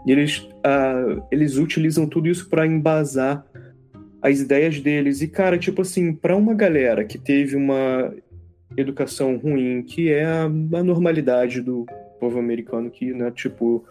E 0.04 0.10
eles, 0.10 0.38
uh, 0.38 1.22
eles 1.30 1.56
utilizam 1.56 2.06
tudo 2.06 2.28
isso 2.28 2.48
para 2.48 2.66
embasar 2.66 3.46
as 4.22 4.40
ideias 4.40 4.80
deles. 4.80 5.22
E, 5.22 5.28
cara, 5.28 5.58
tipo 5.58 5.82
assim, 5.82 6.12
para 6.12 6.36
uma 6.36 6.54
galera 6.54 7.04
que 7.04 7.18
teve 7.18 7.56
uma 7.56 8.14
educação 8.76 9.36
ruim, 9.36 9.82
que 9.82 10.10
é 10.10 10.24
a, 10.24 10.44
a 10.44 10.82
normalidade 10.82 11.60
do 11.60 11.86
povo 12.18 12.38
americano, 12.38 12.90
que, 12.90 13.12
né, 13.12 13.30
tipo, 13.30 13.84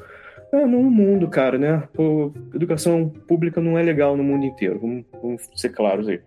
é, 0.51 0.65
no 0.65 0.81
mundo, 0.83 1.27
cara, 1.27 1.57
né? 1.57 1.83
Pô, 1.93 2.31
educação 2.53 3.09
pública 3.27 3.61
não 3.61 3.77
é 3.77 3.83
legal 3.83 4.15
no 4.15 4.23
mundo 4.23 4.45
inteiro, 4.45 4.79
vamos, 4.79 5.05
vamos 5.21 5.49
ser 5.55 5.69
claros 5.69 6.07
aí. 6.07 6.19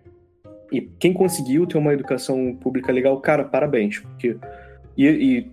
E 0.71 0.81
quem 0.81 1.13
conseguiu 1.13 1.67
ter 1.67 1.77
uma 1.77 1.93
educação 1.93 2.55
pública 2.55 2.91
legal, 2.91 3.19
cara, 3.19 3.43
parabéns, 3.43 3.99
porque. 3.99 4.37
E, 4.97 5.07
e 5.07 5.51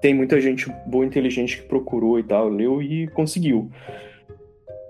tem 0.00 0.12
muita 0.12 0.40
gente 0.40 0.68
boa, 0.86 1.06
inteligente 1.06 1.62
que 1.62 1.68
procurou 1.68 2.18
e 2.18 2.22
tal, 2.22 2.48
leu 2.48 2.82
e 2.82 3.08
conseguiu. 3.08 3.70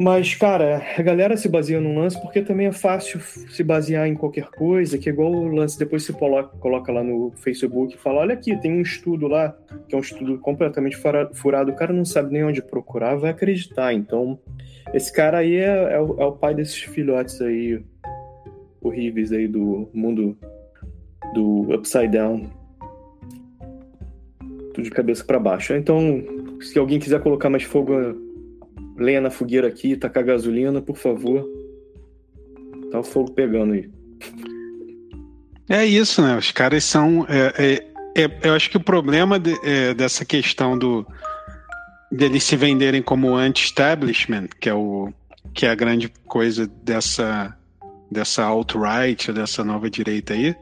Mas, 0.00 0.34
cara, 0.34 0.82
a 0.96 1.02
galera 1.02 1.36
se 1.36 1.48
baseia 1.48 1.80
num 1.80 1.98
lance 1.98 2.20
porque 2.20 2.42
também 2.42 2.66
é 2.66 2.72
fácil 2.72 3.20
se 3.20 3.62
basear 3.62 4.08
em 4.08 4.14
qualquer 4.14 4.48
coisa, 4.50 4.98
que 4.98 5.08
é 5.08 5.12
igual 5.12 5.30
o 5.30 5.54
lance, 5.54 5.78
depois 5.78 6.08
coloca, 6.10 6.56
coloca 6.58 6.90
lá 6.90 7.04
no 7.04 7.30
Facebook 7.36 7.94
e 7.94 7.98
fala, 7.98 8.20
olha 8.20 8.34
aqui, 8.34 8.56
tem 8.56 8.72
um 8.72 8.80
estudo 8.80 9.28
lá, 9.28 9.56
que 9.88 9.94
é 9.94 9.98
um 9.98 10.00
estudo 10.00 10.38
completamente 10.38 10.96
furado, 10.96 11.70
o 11.70 11.76
cara 11.76 11.92
não 11.92 12.04
sabe 12.04 12.32
nem 12.32 12.42
onde 12.42 12.62
procurar, 12.62 13.16
vai 13.16 13.30
acreditar. 13.30 13.92
Então, 13.92 14.38
esse 14.94 15.12
cara 15.12 15.38
aí 15.38 15.56
é, 15.56 15.94
é, 15.94 16.00
o, 16.00 16.20
é 16.20 16.24
o 16.24 16.32
pai 16.32 16.54
desses 16.54 16.78
filhotes 16.78 17.40
aí 17.40 17.82
horríveis 18.80 19.30
aí 19.30 19.46
do 19.46 19.88
mundo 19.92 20.36
do 21.34 21.72
Upside 21.72 22.08
Down. 22.08 22.50
Tudo 24.74 24.84
de 24.84 24.90
cabeça 24.90 25.22
para 25.24 25.38
baixo. 25.38 25.74
Então, 25.74 26.00
se 26.60 26.78
alguém 26.78 26.98
quiser 26.98 27.20
colocar 27.22 27.48
mais 27.48 27.62
fogo 27.62 27.92
lenha 28.96 29.20
na 29.20 29.30
fogueira 29.30 29.68
aqui, 29.68 29.96
tacar 29.96 30.24
gasolina, 30.24 30.80
por 30.80 30.96
favor. 30.96 31.48
Tá 32.90 33.00
o 33.00 33.04
fogo 33.04 33.32
pegando 33.32 33.72
aí. 33.72 33.90
É 35.68 35.84
isso, 35.84 36.20
né? 36.22 36.36
Os 36.36 36.50
caras 36.52 36.84
são. 36.84 37.26
É, 37.28 37.86
é, 38.14 38.22
é, 38.24 38.38
eu 38.42 38.54
acho 38.54 38.70
que 38.70 38.76
o 38.76 38.82
problema 38.82 39.38
de, 39.38 39.54
é, 39.62 39.94
dessa 39.94 40.24
questão 40.24 40.76
do 40.76 41.06
deles 42.10 42.44
se 42.44 42.56
venderem 42.56 43.00
como 43.00 43.34
anti-establishment, 43.34 44.48
que 44.60 44.68
é 44.68 44.74
o 44.74 45.10
que 45.54 45.64
é 45.64 45.70
a 45.70 45.74
grande 45.74 46.12
coisa 46.26 46.66
dessa 46.66 47.56
dessa 48.10 48.44
alt-right, 48.44 49.32
dessa 49.32 49.64
nova 49.64 49.88
direita 49.88 50.34
aí, 50.34 50.54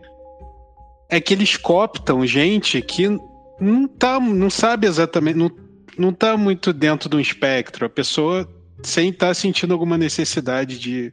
é 1.08 1.20
que 1.20 1.34
eles 1.34 1.56
cooptam 1.56 2.24
gente 2.24 2.80
que 2.80 3.08
não 3.60 3.88
tá, 3.88 4.20
não 4.20 4.48
sabe 4.48 4.86
exatamente, 4.86 5.36
não 5.36 5.50
não 5.98 6.10
está 6.10 6.36
muito 6.36 6.72
dentro 6.72 7.08
de 7.08 7.16
um 7.16 7.20
espectro. 7.20 7.86
A 7.86 7.88
pessoa 7.88 8.48
sem 8.82 9.10
estar 9.10 9.28
tá 9.28 9.34
sentindo 9.34 9.72
alguma 9.72 9.98
necessidade 9.98 10.78
de 10.78 11.12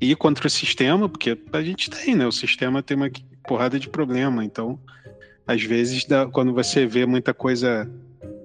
ir 0.00 0.16
contra 0.16 0.46
o 0.46 0.50
sistema, 0.50 1.08
porque 1.08 1.38
a 1.52 1.62
gente 1.62 1.90
tem, 1.90 2.14
né? 2.14 2.26
O 2.26 2.32
sistema 2.32 2.82
tem 2.82 2.96
uma 2.96 3.10
porrada 3.46 3.78
de 3.78 3.88
problema. 3.88 4.44
Então, 4.44 4.78
às 5.46 5.62
vezes, 5.62 6.06
quando 6.32 6.52
você 6.52 6.86
vê 6.86 7.06
muita 7.06 7.32
coisa 7.32 7.90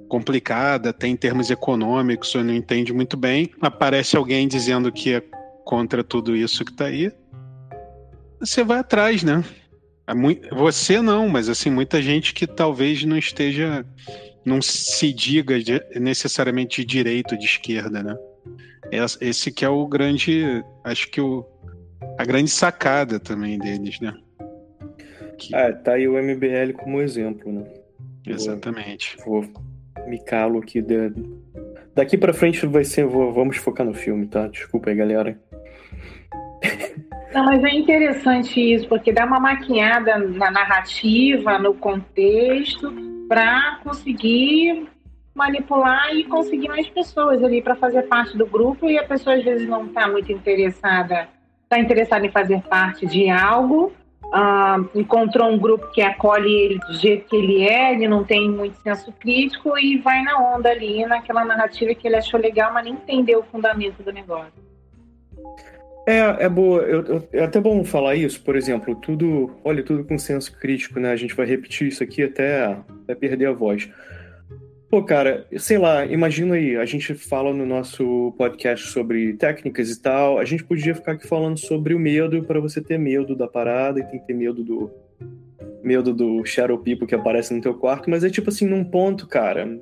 complicada, 0.07 0.91
tem 0.91 1.15
termos 1.15 1.51
econômicos, 1.51 2.31
você 2.31 2.43
não 2.43 2.53
entende 2.53 2.91
muito 2.91 3.15
bem, 3.15 3.51
aparece 3.61 4.17
alguém 4.17 4.47
dizendo 4.47 4.91
que 4.91 5.13
é 5.13 5.23
contra 5.63 6.03
tudo 6.03 6.35
isso 6.35 6.65
que 6.65 6.71
está 6.71 6.85
aí, 6.85 7.11
você 8.39 8.63
vai 8.63 8.79
atrás, 8.79 9.21
né? 9.21 9.43
Você 10.51 10.99
não, 11.01 11.29
mas 11.29 11.47
assim, 11.47 11.69
muita 11.69 12.01
gente 12.01 12.33
que 12.33 12.47
talvez 12.47 13.03
não 13.03 13.17
esteja 13.17 13.85
não 14.49 14.61
se 14.61 15.13
diga 15.13 15.59
de, 15.59 15.81
necessariamente 15.99 16.81
de 16.81 16.87
direita 16.87 17.35
ou 17.35 17.39
de 17.39 17.45
esquerda, 17.45 18.03
né? 18.03 18.17
Esse 19.21 19.51
que 19.51 19.63
é 19.63 19.69
o 19.69 19.85
grande, 19.87 20.63
acho 20.83 21.09
que 21.11 21.21
o, 21.21 21.45
a 22.17 22.25
grande 22.25 22.49
sacada 22.49 23.19
também 23.19 23.59
deles, 23.59 23.99
né? 23.99 24.13
Que... 25.37 25.55
Ah, 25.55 25.71
tá 25.71 25.93
aí 25.93 26.07
o 26.07 26.21
MBL 26.21 26.73
como 26.75 26.99
exemplo, 26.99 27.51
né? 27.51 27.63
Exatamente. 28.25 29.15
Vou, 29.25 29.43
vou 29.43 30.09
me 30.09 30.19
calo 30.23 30.59
aqui. 30.59 30.81
De... 30.81 31.13
Daqui 31.95 32.17
para 32.17 32.33
frente 32.33 32.65
vai 32.65 32.83
ser, 32.83 33.05
vou, 33.05 33.31
vamos 33.31 33.57
focar 33.57 33.85
no 33.85 33.93
filme, 33.93 34.27
tá? 34.27 34.47
Desculpa 34.47 34.89
aí, 34.89 34.95
galera. 34.95 35.39
Não, 37.33 37.45
mas 37.45 37.63
é 37.63 37.69
interessante 37.69 38.59
isso, 38.59 38.87
porque 38.87 39.13
dá 39.13 39.25
uma 39.25 39.39
maquiada 39.39 40.17
na 40.17 40.49
narrativa, 40.49 41.59
no 41.59 41.75
contexto, 41.75 42.91
para 43.29 43.79
conseguir 43.83 44.89
manipular 45.35 46.13
e 46.15 46.23
conseguir 46.25 46.67
mais 46.67 46.89
pessoas 46.89 47.41
ali 47.43 47.61
para 47.61 47.75
fazer 47.75 48.01
parte 48.03 48.35
do 48.35 48.45
grupo 48.45 48.89
e 48.89 48.97
a 48.97 49.05
pessoa 49.05 49.35
às 49.35 49.43
vezes 49.43 49.69
não 49.69 49.85
está 49.85 50.07
muito 50.07 50.31
interessada, 50.31 51.29
está 51.63 51.79
interessada 51.79 52.25
em 52.25 52.31
fazer 52.31 52.61
parte 52.63 53.05
de 53.05 53.29
algo, 53.29 53.93
uh, 54.25 54.89
encontrou 54.99 55.47
um 55.47 55.59
grupo 55.59 55.91
que 55.91 56.01
acolhe 56.01 56.51
ele 56.51 56.79
do 56.79 56.93
jeito 56.93 57.29
que 57.29 57.35
ele 57.35 57.63
é, 57.63 57.93
ele 57.93 58.07
não 58.07 58.23
tem 58.23 58.49
muito 58.49 58.75
senso 58.81 59.11
crítico 59.13 59.77
e 59.77 59.99
vai 59.99 60.23
na 60.23 60.55
onda 60.55 60.69
ali, 60.69 61.05
naquela 61.05 61.45
narrativa 61.45 61.93
que 61.93 62.07
ele 62.07 62.17
achou 62.17 62.39
legal, 62.39 62.73
mas 62.73 62.83
nem 62.83 62.93
entendeu 62.93 63.39
o 63.39 63.43
fundamento 63.43 64.01
do 64.01 64.11
negócio. 64.11 64.67
É, 66.09 66.45
é 66.45 66.49
boa. 66.49 66.81
Eu, 66.81 67.03
eu, 67.03 67.29
é 67.31 67.43
até 67.43 67.61
bom 67.61 67.83
falar 67.83 68.15
isso, 68.15 68.41
por 68.41 68.55
exemplo, 68.55 68.95
tudo. 68.95 69.51
Olha, 69.63 69.83
tudo 69.83 70.03
com 70.03 70.17
senso 70.17 70.57
crítico, 70.57 70.99
né? 70.99 71.11
A 71.11 71.15
gente 71.15 71.35
vai 71.35 71.45
repetir 71.45 71.87
isso 71.87 72.01
aqui 72.01 72.23
até, 72.23 72.79
até 73.03 73.13
perder 73.13 73.45
a 73.45 73.51
voz. 73.51 73.87
Pô, 74.89 75.03
cara, 75.03 75.45
sei 75.57 75.77
lá, 75.77 76.03
imagina 76.07 76.55
aí, 76.55 76.75
a 76.75 76.83
gente 76.83 77.13
fala 77.13 77.53
no 77.53 77.63
nosso 77.63 78.33
podcast 78.39 78.87
sobre 78.87 79.33
técnicas 79.33 79.91
e 79.91 80.01
tal, 80.01 80.39
a 80.39 80.45
gente 80.45 80.63
podia 80.63 80.95
ficar 80.95 81.11
aqui 81.11 81.27
falando 81.27 81.59
sobre 81.59 81.93
o 81.93 81.99
medo 81.99 82.41
para 82.41 82.59
você 82.59 82.81
ter 82.81 82.97
medo 82.97 83.35
da 83.35 83.47
parada 83.47 83.99
e 83.99 84.03
tem 84.03 84.19
que 84.19 84.25
ter 84.25 84.33
medo 84.33 84.63
do 84.63 84.89
medo 85.83 86.11
do 86.11 86.43
Shadow 86.43 86.79
People 86.79 87.05
que 87.05 87.13
aparece 87.13 87.53
no 87.53 87.61
teu 87.61 87.75
quarto, 87.75 88.09
mas 88.09 88.23
é 88.23 88.31
tipo 88.31 88.49
assim, 88.49 88.65
num 88.65 88.83
ponto, 88.83 89.27
cara, 89.27 89.79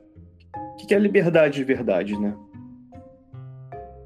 o 0.53 0.75
que 0.85 0.93
é 0.93 0.99
liberdade 0.99 1.55
de 1.55 1.63
verdade, 1.63 2.19
né? 2.19 2.35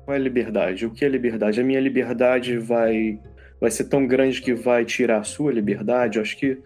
Qual 0.06 0.16
é 0.16 0.20
a 0.20 0.22
liberdade? 0.22 0.86
O 0.86 0.92
que 0.92 1.06
é 1.06 1.08
liberdade? 1.08 1.62
A 1.62 1.64
minha 1.64 1.80
liberdade 1.80 2.58
vai, 2.58 3.20
vai 3.60 3.72
ser 3.72 3.86
tão 3.86 4.06
grande 4.08 4.42
que 4.42 4.54
vai 4.54 4.84
tirar 4.86 5.20
a 5.20 5.24
sua 5.24 5.52
liberdade? 5.52 6.18
Eu 6.18 6.22
acho 6.22 6.38
que 6.38 6.58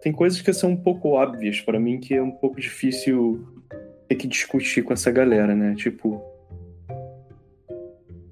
tem 0.00 0.12
coisas 0.12 0.40
que 0.40 0.52
são 0.52 0.70
um 0.70 0.76
pouco 0.76 1.08
óbvias 1.08 1.60
para 1.60 1.80
mim 1.80 1.98
que 1.98 2.14
é 2.14 2.22
um 2.22 2.30
pouco 2.30 2.60
difícil 2.60 3.42
ter 4.08 4.16
que 4.16 4.28
discutir 4.28 4.82
com 4.82 4.92
essa 4.92 5.10
galera, 5.10 5.54
né? 5.54 5.74
Tipo. 5.74 6.22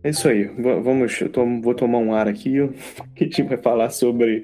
É 0.04 0.10
isso 0.10 0.28
aí. 0.28 0.44
Vamos, 0.58 1.20
eu 1.20 1.28
tô, 1.28 1.44
vou 1.60 1.74
tomar 1.74 1.98
um 1.98 2.14
ar 2.14 2.28
aqui 2.28 2.56
e 2.58 2.60
a 2.60 3.24
gente 3.24 3.42
vai 3.42 3.56
falar 3.56 3.90
sobre 3.90 4.42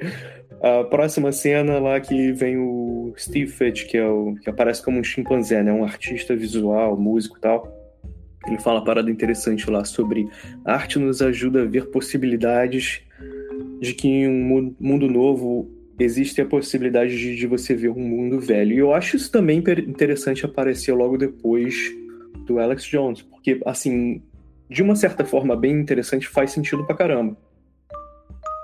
a 0.63 0.85
próxima 0.85 1.31
cena 1.31 1.79
lá 1.79 2.01
que 2.01 2.33
vem 2.33 2.57
o 2.57 3.13
Steve 3.17 3.51
Fitch, 3.51 3.87
que, 3.87 3.97
é 3.97 4.07
o, 4.07 4.35
que 4.37 4.49
aparece 4.49 4.83
como 4.83 4.99
um 4.99 5.05
chimpanzé, 5.05 5.63
né? 5.63 5.73
Um 5.73 5.85
artista 5.85 6.35
visual, 6.35 6.97
músico 6.97 7.37
e 7.39 7.41
tal. 7.41 7.78
Ele 8.49 8.59
fala 8.59 8.79
uma 8.79 8.85
parada 8.85 9.11
interessante 9.11 9.71
lá 9.71 9.85
sobre 9.85 10.29
a 10.65 10.75
arte 10.75 10.99
nos 10.99 11.23
ajuda 11.23 11.63
a 11.63 11.65
ver 11.65 11.87
possibilidades 11.87 13.03
de 13.81 13.95
que 13.95 14.09
em 14.09 14.29
um 14.29 14.75
mundo 14.79 15.09
novo 15.09 15.71
existe 15.99 16.41
a 16.41 16.47
possibilidade 16.47 17.17
de, 17.19 17.37
de 17.37 17.47
você 17.47 17.75
ver 17.75 17.91
um 17.91 18.01
mundo 18.01 18.39
velho. 18.39 18.73
E 18.73 18.79
eu 18.79 18.95
acho 18.95 19.17
isso 19.17 19.31
também 19.31 19.63
interessante 19.87 20.45
aparecer 20.45 20.93
logo 20.93 21.17
depois 21.17 21.75
do 22.47 22.59
Alex 22.59 22.85
Jones, 22.85 23.23
porque, 23.23 23.61
assim, 23.67 24.23
de 24.71 24.83
uma 24.83 24.95
certa 24.95 25.25
forma 25.25 25.57
bem 25.57 25.73
interessante, 25.73 26.29
faz 26.29 26.53
sentido 26.53 26.85
pra 26.87 26.97
caramba. 26.97 27.37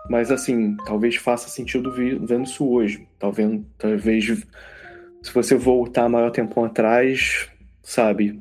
Mas, 0.08 0.30
assim, 0.30 0.76
talvez 0.84 1.16
faça 1.16 1.48
sentido 1.48 1.90
vendo 1.92 2.44
isso 2.44 2.66
hoje. 2.66 3.06
Talvez, 3.18 3.60
talvez 3.78 4.46
se 5.22 5.32
você 5.32 5.56
voltar 5.56 6.08
maior 6.08 6.30
tempo 6.30 6.62
atrás, 6.62 7.48
sabe, 7.82 8.38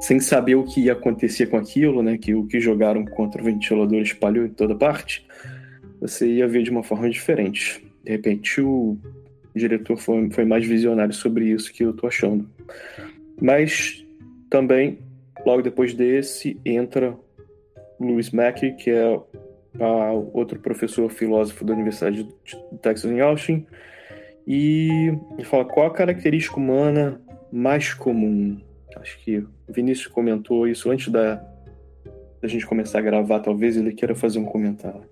sem 0.00 0.18
saber 0.18 0.54
o 0.54 0.64
que 0.64 0.80
ia 0.80 0.92
acontecer 0.92 1.46
com 1.46 1.58
aquilo, 1.58 2.02
né? 2.02 2.16
Que 2.16 2.34
o 2.34 2.46
que 2.46 2.58
jogaram 2.58 3.04
contra 3.04 3.40
o 3.40 3.44
ventilador 3.44 4.00
espalhou 4.00 4.46
em 4.46 4.50
toda 4.50 4.74
parte, 4.74 5.26
você 6.00 6.26
ia 6.26 6.48
ver 6.48 6.62
de 6.62 6.70
uma 6.70 6.82
forma 6.82 7.08
diferente. 7.08 7.84
De 8.02 8.10
repente 8.10 8.60
o 8.60 8.96
diretor 9.54 9.96
foi, 9.98 10.30
foi 10.30 10.44
mais 10.44 10.66
visionário 10.66 11.12
sobre 11.12 11.46
isso 11.46 11.72
que 11.72 11.84
eu 11.84 11.92
tô 11.92 12.06
achando. 12.06 12.48
Mas 13.40 14.04
também, 14.48 14.98
logo 15.44 15.62
depois 15.62 15.92
desse, 15.92 16.58
entra 16.64 17.16
Louis 17.98 18.30
Mackey, 18.30 18.72
que 18.72 18.90
é 18.90 19.20
a, 19.78 20.12
outro 20.32 20.58
professor 20.58 21.10
filósofo 21.10 21.64
da 21.64 21.74
Universidade 21.74 22.24
de 22.24 22.78
Texas 22.80 23.10
em 23.10 23.20
Austin, 23.20 23.66
e 24.46 25.12
ele 25.32 25.44
fala 25.44 25.64
qual 25.64 25.86
a 25.86 25.92
característica 25.92 26.56
humana 26.56 27.20
mais 27.52 27.92
comum 27.92 28.58
Acho 28.96 29.18
que 29.22 29.38
o 29.38 29.48
Vinícius 29.68 30.06
comentou 30.06 30.66
isso 30.66 30.90
antes 30.90 31.08
da, 31.08 31.42
da 32.40 32.48
gente 32.48 32.66
começar 32.66 32.98
a 32.98 33.02
gravar. 33.02 33.40
Talvez 33.40 33.76
ele 33.76 33.92
queira 33.92 34.14
fazer 34.14 34.38
um 34.38 34.44
comentário. 34.44 35.02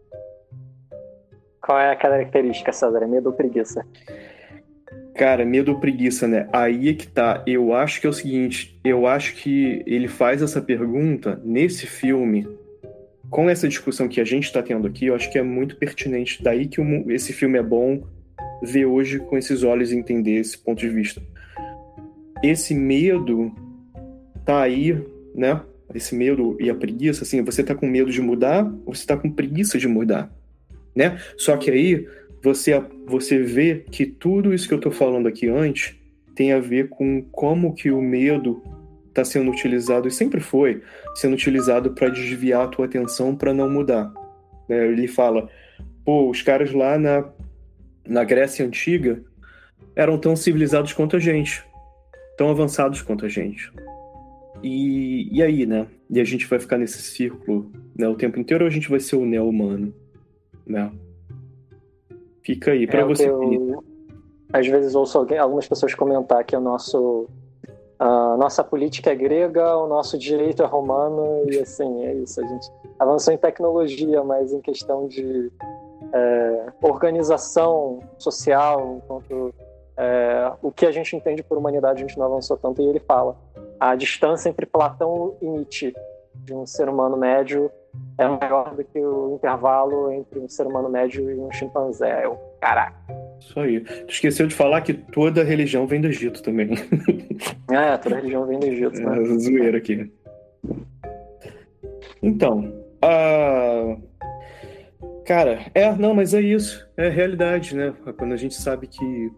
Qual 1.61 1.79
é 1.79 1.93
a 1.93 1.97
característica, 1.97 2.73
César? 2.73 3.07
Medo 3.07 3.29
ou 3.29 3.35
preguiça? 3.35 3.85
Cara, 5.15 5.45
medo 5.45 5.73
ou 5.73 5.81
preguiça, 5.81 6.27
né? 6.27 6.49
Aí 6.53 6.89
é 6.89 6.95
que 6.95 7.07
tá. 7.07 7.43
Eu 7.47 7.75
acho 7.75 8.01
que 8.01 8.07
é 8.07 8.11
o 8.11 8.13
seguinte: 8.13 8.81
eu 8.85 9.07
acho 9.07 9.35
que 9.35 9.83
ele 9.85 10.09
faz 10.09 10.41
essa 10.41 10.63
pergunta 10.63 11.41
nesse 11.45 11.87
filme, 11.87 12.49
com 13.29 13.51
essa 13.51 13.69
discussão 13.69 14.09
que 14.09 14.21
a 14.21 14.25
gente 14.25 14.45
está 14.45 14.63
tendo 14.63 14.87
aqui, 14.87 15.07
eu 15.07 15.15
acho 15.15 15.31
que 15.31 15.39
é 15.39 15.43
muito 15.43 15.77
pertinente. 15.77 16.43
Daí 16.43 16.67
que 16.67 16.81
esse 17.09 17.33
filme 17.33 17.59
é 17.59 17.63
bom 17.63 18.03
ver 18.63 18.87
hoje 18.87 19.19
com 19.19 19.37
esses 19.37 19.63
olhos 19.63 19.93
e 19.93 19.97
entender 19.97 20.37
esse 20.37 20.57
ponto 20.57 20.79
de 20.79 20.89
vista. 20.89 21.21
Esse 22.43 22.73
medo 22.75 23.53
tá 24.49 24.63
aí, 24.63 24.99
né? 25.35 25.61
Esse 25.95 26.15
medo 26.15 26.57
e 26.59 26.71
a 26.71 26.75
preguiça, 26.75 27.23
assim, 27.23 27.45
você 27.45 27.63
tá 27.63 27.75
com 27.75 27.87
medo 27.87 28.11
de 28.11 28.23
mudar 28.23 28.65
ou 28.87 28.95
você 28.95 29.07
tá 29.07 29.15
com 29.15 29.31
preguiça 29.31 29.77
de 29.77 29.87
mudar, 29.87 30.33
né? 30.97 31.21
Só 31.37 31.55
que 31.59 31.71
aí 31.71 32.09
você, 32.43 32.83
você 33.07 33.43
vê 33.43 33.85
que 33.91 34.07
tudo 34.07 34.55
isso 34.55 34.67
que 34.67 34.73
eu 34.73 34.81
tô 34.81 34.91
falando 34.91 35.29
aqui 35.29 35.51
antes 35.51 35.95
tem 36.35 36.55
a 36.55 36.61
ver 36.61 36.89
com 36.89 37.23
como 37.31 37.75
que 37.75 37.91
o 37.91 38.01
medo 38.01 38.63
está 39.11 39.23
sendo 39.23 39.51
utilizado, 39.51 40.09
e 40.09 40.11
sempre 40.11 40.41
foi, 40.41 40.83
sendo 41.15 41.35
utilizado 41.35 41.91
para 41.91 42.09
desviar 42.09 42.65
a 42.65 42.69
tua 42.69 42.87
atenção 42.87 43.37
para 43.37 43.53
não 43.53 43.69
mudar. 43.69 44.11
Né? 44.67 44.87
Ele 44.87 45.07
fala, 45.07 45.51
pô, 46.07 46.31
os 46.31 46.41
caras 46.41 46.73
lá 46.73 46.97
na, 46.97 47.29
na 48.07 48.25
Grécia 48.25 48.65
Antiga 48.65 49.23
eram 49.95 50.17
tão 50.17 50.35
civilizados 50.35 50.95
quanto 50.95 51.17
a 51.17 51.19
gente, 51.19 51.63
tão 52.39 52.49
avançados 52.49 53.03
quanto 53.03 53.27
a 53.27 53.29
gente. 53.29 53.71
E, 54.63 55.29
e 55.37 55.43
aí, 55.43 55.67
né? 55.67 55.87
E 56.11 56.21
a 56.21 56.25
gente 56.25 56.47
vai 56.47 56.59
ficar 56.59 56.79
nesse 56.79 57.01
círculo 57.03 57.71
né, 57.97 58.09
o 58.09 58.17
tempo 58.17 58.39
inteiro 58.39 58.65
ou 58.65 58.69
a 58.69 58.73
gente 58.73 58.89
vai 58.89 59.01
ser 59.01 59.17
o 59.17 59.27
neo-humano? 59.27 59.93
Né? 60.67 60.91
Fica 62.43 62.73
aí 62.73 62.87
para 62.87 63.01
é 63.01 63.05
você. 63.05 63.29
Eu, 63.29 63.85
às 64.53 64.67
vezes 64.67 64.95
ouço 64.95 65.19
alguém, 65.19 65.39
algumas 65.39 65.69
pessoas 65.69 65.95
comentar 65.95 66.43
que 66.45 66.57
o 66.57 66.61
nosso 66.61 67.29
a 67.99 68.37
nossa 68.37 68.63
política 68.63 69.11
é 69.11 69.15
grega, 69.15 69.77
o 69.77 69.89
nosso 69.89 70.17
direito 70.17 70.63
é 70.63 70.67
romano 70.67 71.43
e 71.51 71.59
assim 71.59 72.05
é 72.05 72.15
isso. 72.15 72.41
A 72.41 72.47
gente 72.47 72.71
avançou 72.99 73.35
em 73.35 73.37
tecnologia, 73.37 74.23
mas 74.23 74.53
em 74.53 74.61
questão 74.61 75.09
de 75.09 75.51
é, 76.13 76.73
organização 76.81 78.01
social, 78.17 79.01
enquanto 79.03 79.53
é, 79.97 80.53
o 80.63 80.71
que 80.71 80.87
a 80.87 80.93
gente 80.93 81.17
entende 81.17 81.43
por 81.43 81.59
humanidade 81.59 82.05
a 82.05 82.07
gente 82.07 82.17
não 82.17 82.27
avançou 82.27 82.57
tanto. 82.57 82.81
E 82.81 82.87
ele 82.87 83.01
fala 83.01 83.37
a 83.81 83.95
distância 83.95 84.49
entre 84.49 84.67
Platão 84.67 85.37
e 85.41 85.47
Nietzsche 85.47 85.95
de 86.35 86.55
um 86.55 86.67
ser 86.67 86.89
humano 86.89 87.17
médio 87.17 87.71
é 88.17 88.27
maior 88.27 88.75
do 88.75 88.85
que 88.85 88.99
o 88.99 89.35
intervalo 89.35 90.13
entre 90.13 90.39
um 90.39 90.49
ser 90.49 90.67
humano 90.67 90.89
médio 90.89 91.31
e 91.31 91.39
um 91.39 91.51
chimpanzé. 91.53 92.25
Eu, 92.25 92.39
caraca. 92.61 92.97
Isso 93.41 93.59
aí. 93.61 93.81
Tu 93.81 94.11
esqueceu 94.11 94.47
de 94.47 94.55
falar 94.55 94.81
que 94.81 94.93
toda 94.93 95.45
religião 95.45 95.87
vem 95.87 96.01
do 96.01 96.09
Egito 96.09 96.43
também. 96.43 96.71
É, 97.71 97.97
toda 97.99 98.17
religião 98.17 98.47
vem 98.47 98.59
do 98.59 98.67
Egito, 98.67 99.01
né? 99.01 99.21
É, 99.21 99.39
zoeira 99.39 99.79
aqui. 99.79 100.11
Então, 102.23 102.73
a... 103.03 103.97
Cara, 105.25 105.67
é, 105.75 105.93
não, 105.95 106.15
mas 106.15 106.33
é 106.33 106.41
isso. 106.41 106.89
É 106.97 107.07
a 107.07 107.11
realidade, 107.11 107.77
né? 107.77 107.95
Quando 108.17 108.33
a 108.33 108.37
gente 108.37 108.55
sabe 108.55 108.87
que 108.87 109.31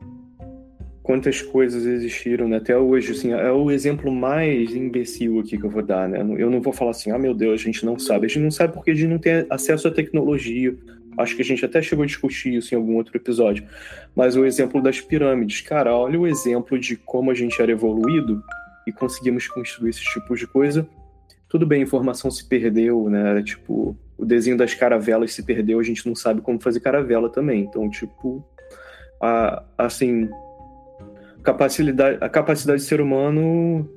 quantas 1.10 1.42
coisas 1.42 1.86
existiram 1.86 2.46
né? 2.46 2.58
até 2.58 2.78
hoje, 2.78 3.10
assim, 3.10 3.32
é 3.32 3.50
o 3.50 3.68
exemplo 3.68 4.12
mais 4.12 4.72
imbecil 4.76 5.40
aqui 5.40 5.58
que 5.58 5.64
eu 5.64 5.68
vou 5.68 5.82
dar, 5.82 6.08
né? 6.08 6.20
Eu 6.38 6.48
não 6.48 6.60
vou 6.62 6.72
falar 6.72 6.92
assim, 6.92 7.10
ah, 7.10 7.18
meu 7.18 7.34
Deus, 7.34 7.60
a 7.60 7.64
gente 7.64 7.84
não 7.84 7.98
sabe. 7.98 8.26
A 8.26 8.28
gente 8.28 8.38
não 8.38 8.50
sabe 8.52 8.74
porque 8.74 8.92
a 8.92 8.94
gente 8.94 9.08
não 9.08 9.18
tem 9.18 9.44
acesso 9.50 9.88
à 9.88 9.90
tecnologia. 9.90 10.72
Acho 11.18 11.34
que 11.34 11.42
a 11.42 11.44
gente 11.44 11.64
até 11.64 11.82
chegou 11.82 12.04
a 12.04 12.06
discutir 12.06 12.54
isso 12.54 12.72
em 12.72 12.76
algum 12.76 12.94
outro 12.94 13.16
episódio. 13.16 13.66
Mas 14.14 14.36
o 14.36 14.44
exemplo 14.44 14.80
das 14.80 15.00
pirâmides, 15.00 15.62
cara, 15.62 15.92
olha 15.96 16.20
o 16.20 16.28
exemplo 16.28 16.78
de 16.78 16.94
como 16.94 17.32
a 17.32 17.34
gente 17.34 17.60
era 17.60 17.72
evoluído 17.72 18.40
e 18.86 18.92
conseguimos 18.92 19.48
construir 19.48 19.90
esses 19.90 20.04
tipos 20.04 20.38
de 20.38 20.46
coisa. 20.46 20.86
Tudo 21.48 21.66
bem, 21.66 21.80
a 21.80 21.84
informação 21.84 22.30
se 22.30 22.48
perdeu, 22.48 23.10
né? 23.10 23.42
Tipo, 23.42 23.96
o 24.16 24.24
desenho 24.24 24.56
das 24.56 24.74
caravelas 24.74 25.32
se 25.32 25.42
perdeu, 25.42 25.80
a 25.80 25.82
gente 25.82 26.06
não 26.06 26.14
sabe 26.14 26.40
como 26.40 26.60
fazer 26.60 26.78
caravela 26.78 27.28
também. 27.28 27.62
Então, 27.62 27.90
tipo, 27.90 28.44
a, 29.20 29.64
assim, 29.76 30.30
capacidade, 31.42 32.18
a 32.20 32.28
capacidade 32.28 32.82
do 32.82 32.84
ser 32.84 33.00
humano 33.00 33.88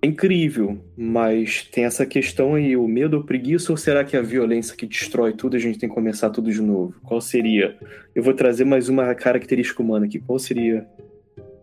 é 0.00 0.06
incrível, 0.06 0.78
mas 0.96 1.64
tem 1.64 1.84
essa 1.84 2.06
questão 2.06 2.54
aí, 2.54 2.76
o 2.76 2.86
medo 2.86 3.16
ou 3.16 3.24
preguiça, 3.24 3.72
ou 3.72 3.76
será 3.76 4.04
que 4.04 4.16
é 4.16 4.20
a 4.20 4.22
violência 4.22 4.76
que 4.76 4.86
destrói 4.86 5.32
tudo 5.32 5.56
a 5.56 5.58
gente 5.58 5.78
tem 5.78 5.88
que 5.88 5.94
começar 5.94 6.30
tudo 6.30 6.52
de 6.52 6.62
novo? 6.62 6.94
Qual 7.02 7.20
seria? 7.20 7.76
Eu 8.14 8.22
vou 8.22 8.32
trazer 8.32 8.64
mais 8.64 8.88
uma 8.88 9.12
característica 9.14 9.82
humana 9.82 10.06
aqui. 10.06 10.20
Qual 10.20 10.38
seria 10.38 10.86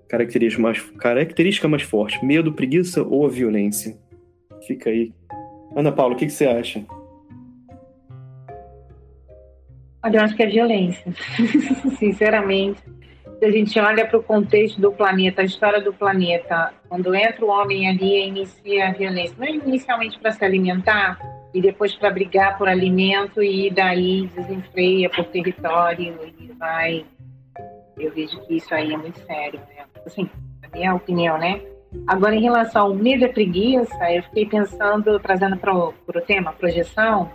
característica 0.09 0.61
mais, 0.61 0.81
característica 0.81 1.67
mais 1.67 1.83
forte? 1.83 2.23
Medo, 2.25 2.51
preguiça 2.51 3.03
ou 3.03 3.25
a 3.25 3.29
violência? 3.29 3.97
Fica 4.67 4.89
aí. 4.89 5.13
Ana 5.75 5.91
Paula, 5.91 6.15
o 6.15 6.17
que, 6.17 6.25
que 6.25 6.33
você 6.33 6.45
acha? 6.45 6.85
Olha, 10.03 10.17
eu 10.17 10.21
acho 10.21 10.35
que 10.35 10.43
é 10.43 10.47
violência. 10.47 11.13
Sinceramente 11.97 12.94
se 13.39 13.45
a 13.45 13.51
gente 13.51 13.79
olha 13.79 14.05
para 14.05 14.17
o 14.17 14.23
contexto 14.23 14.79
do 14.79 14.91
planeta, 14.91 15.41
a 15.41 15.45
história 15.45 15.81
do 15.81 15.93
planeta, 15.93 16.73
quando 16.87 17.13
entra 17.13 17.45
o 17.45 17.49
homem 17.49 17.87
ali 17.89 18.15
e 18.15 18.27
inicia 18.27 18.89
a 18.89 18.93
violência, 18.93 19.35
não 19.37 19.47
inicialmente 19.47 20.19
para 20.19 20.31
se 20.31 20.43
alimentar 20.43 21.19
e 21.53 21.61
depois 21.61 21.95
para 21.95 22.11
brigar 22.11 22.57
por 22.57 22.67
alimento 22.67 23.41
e 23.41 23.69
daí 23.69 24.27
desenfreia 24.27 25.09
por 25.09 25.25
território 25.25 26.17
e 26.39 26.47
vai. 26.53 27.05
Eu 27.97 28.11
vejo 28.13 28.39
que 28.41 28.57
isso 28.57 28.73
aí 28.73 28.93
é 28.93 28.97
muito 28.97 29.19
sério, 29.21 29.59
né? 29.69 29.85
Assim, 30.05 30.29
a 30.63 30.77
minha 30.77 30.93
opinião, 30.93 31.37
né? 31.37 31.61
Agora, 32.07 32.35
em 32.35 32.41
relação 32.41 32.87
ao 32.87 32.93
medo 32.93 33.23
e 33.23 33.29
preguiça, 33.29 34.11
eu 34.11 34.21
fiquei 34.23 34.45
pensando, 34.45 35.17
trazendo 35.19 35.57
para 35.57 35.73
o 35.73 35.93
tema 36.27 36.51
projeção, 36.51 37.31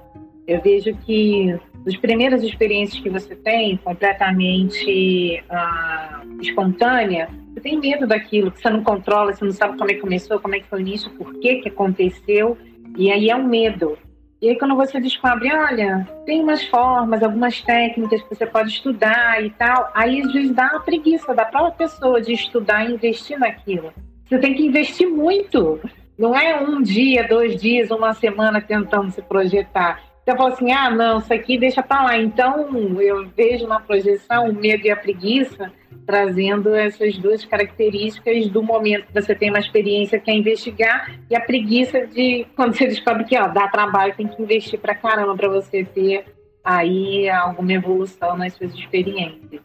eu 0.47 0.61
vejo 0.61 0.95
que 0.99 1.59
as 1.87 1.97
primeiras 1.97 2.43
experiências 2.43 3.03
que 3.03 3.09
você 3.09 3.35
tem, 3.35 3.77
completamente 3.79 5.43
ah, 5.49 6.23
espontânea, 6.41 7.29
você 7.53 7.61
tem 7.61 7.79
medo 7.79 8.07
daquilo, 8.07 8.51
que 8.51 8.61
você 8.61 8.71
não 8.71 8.83
controla, 8.83 9.33
você 9.33 9.45
não 9.45 9.53
sabe 9.53 9.79
como 9.79 9.91
é 9.91 9.95
que 9.95 10.01
começou, 10.01 10.39
como 10.39 10.55
é 10.55 10.61
que 10.61 10.69
foi 10.69 10.79
o 10.79 10.83
início, 10.83 11.11
por 11.13 11.33
que, 11.41 11.57
que 11.57 11.69
aconteceu, 11.69 12.57
e 12.97 13.11
aí 13.11 13.31
é 13.31 13.37
um 13.37 13.47
medo. 13.47 13.99
E 14.43 14.49
aí 14.49 14.59
quando 14.59 14.75
você 14.75 15.01
descobre, 15.01 15.53
olha, 15.53 16.07
tem 16.25 16.43
umas 16.43 16.65
formas, 16.65 17.23
algumas 17.23 17.61
técnicas 17.61 18.23
que 18.23 18.35
você 18.35 18.47
pode 18.47 18.71
estudar 18.71 19.43
e 19.45 19.51
tal, 19.51 19.91
aí 19.95 20.21
às 20.23 20.33
vezes 20.33 20.55
dá 20.55 20.67
a 20.67 20.81
preguiça 20.81 21.35
da 21.35 21.45
própria 21.45 21.89
pessoa 21.89 22.21
de 22.21 22.33
estudar 22.33 22.89
e 22.89 22.95
investir 22.95 23.39
naquilo. 23.39 23.93
Você 24.27 24.39
tem 24.39 24.55
que 24.55 24.65
investir 24.65 25.09
muito. 25.09 25.81
Não 26.19 26.35
é 26.35 26.61
um 26.61 26.83
dia, 26.83 27.27
dois 27.27 27.61
dias, 27.61 27.91
uma 27.91 28.15
semana 28.15 28.61
tentando 28.61 29.11
se 29.11 29.21
projetar 29.23 30.10
você 30.37 30.65
assim, 30.65 30.73
ah, 30.73 30.91
não, 30.91 31.19
isso 31.19 31.33
aqui 31.33 31.59
deixa 31.59 31.83
para 31.83 32.05
lá. 32.05 32.19
Então, 32.19 32.69
eu 33.01 33.27
vejo 33.37 33.67
na 33.67 33.81
projeção 33.81 34.49
o 34.49 34.55
medo 34.55 34.87
e 34.87 34.91
a 34.91 34.97
preguiça 34.97 35.73
trazendo 36.07 36.75
essas 36.75 37.17
duas 37.19 37.45
características 37.45 38.49
do 38.49 38.63
momento 38.63 39.07
que 39.07 39.15
você 39.15 39.33
tem 39.33 39.49
uma 39.49 39.61
experiência 39.61 40.19
que 40.19 40.31
é 40.31 40.35
investigar 40.35 41.13
e 41.31 41.37
a 41.37 41.41
preguiça 41.41 42.05
de 42.07 42.47
quando 42.57 42.77
você 42.77 42.87
descobre 42.87 43.25
que 43.25 43.39
ó, 43.39 43.47
dá 43.47 43.69
trabalho, 43.69 44.15
tem 44.17 44.27
que 44.27 44.43
investir 44.43 44.79
para 44.81 44.95
caramba 44.95 45.37
para 45.37 45.49
você 45.49 45.85
ter 45.85 46.25
aí 46.65 47.29
alguma 47.29 47.73
evolução 47.73 48.37
nas 48.37 48.55
suas 48.55 48.75
experiências. 48.75 49.61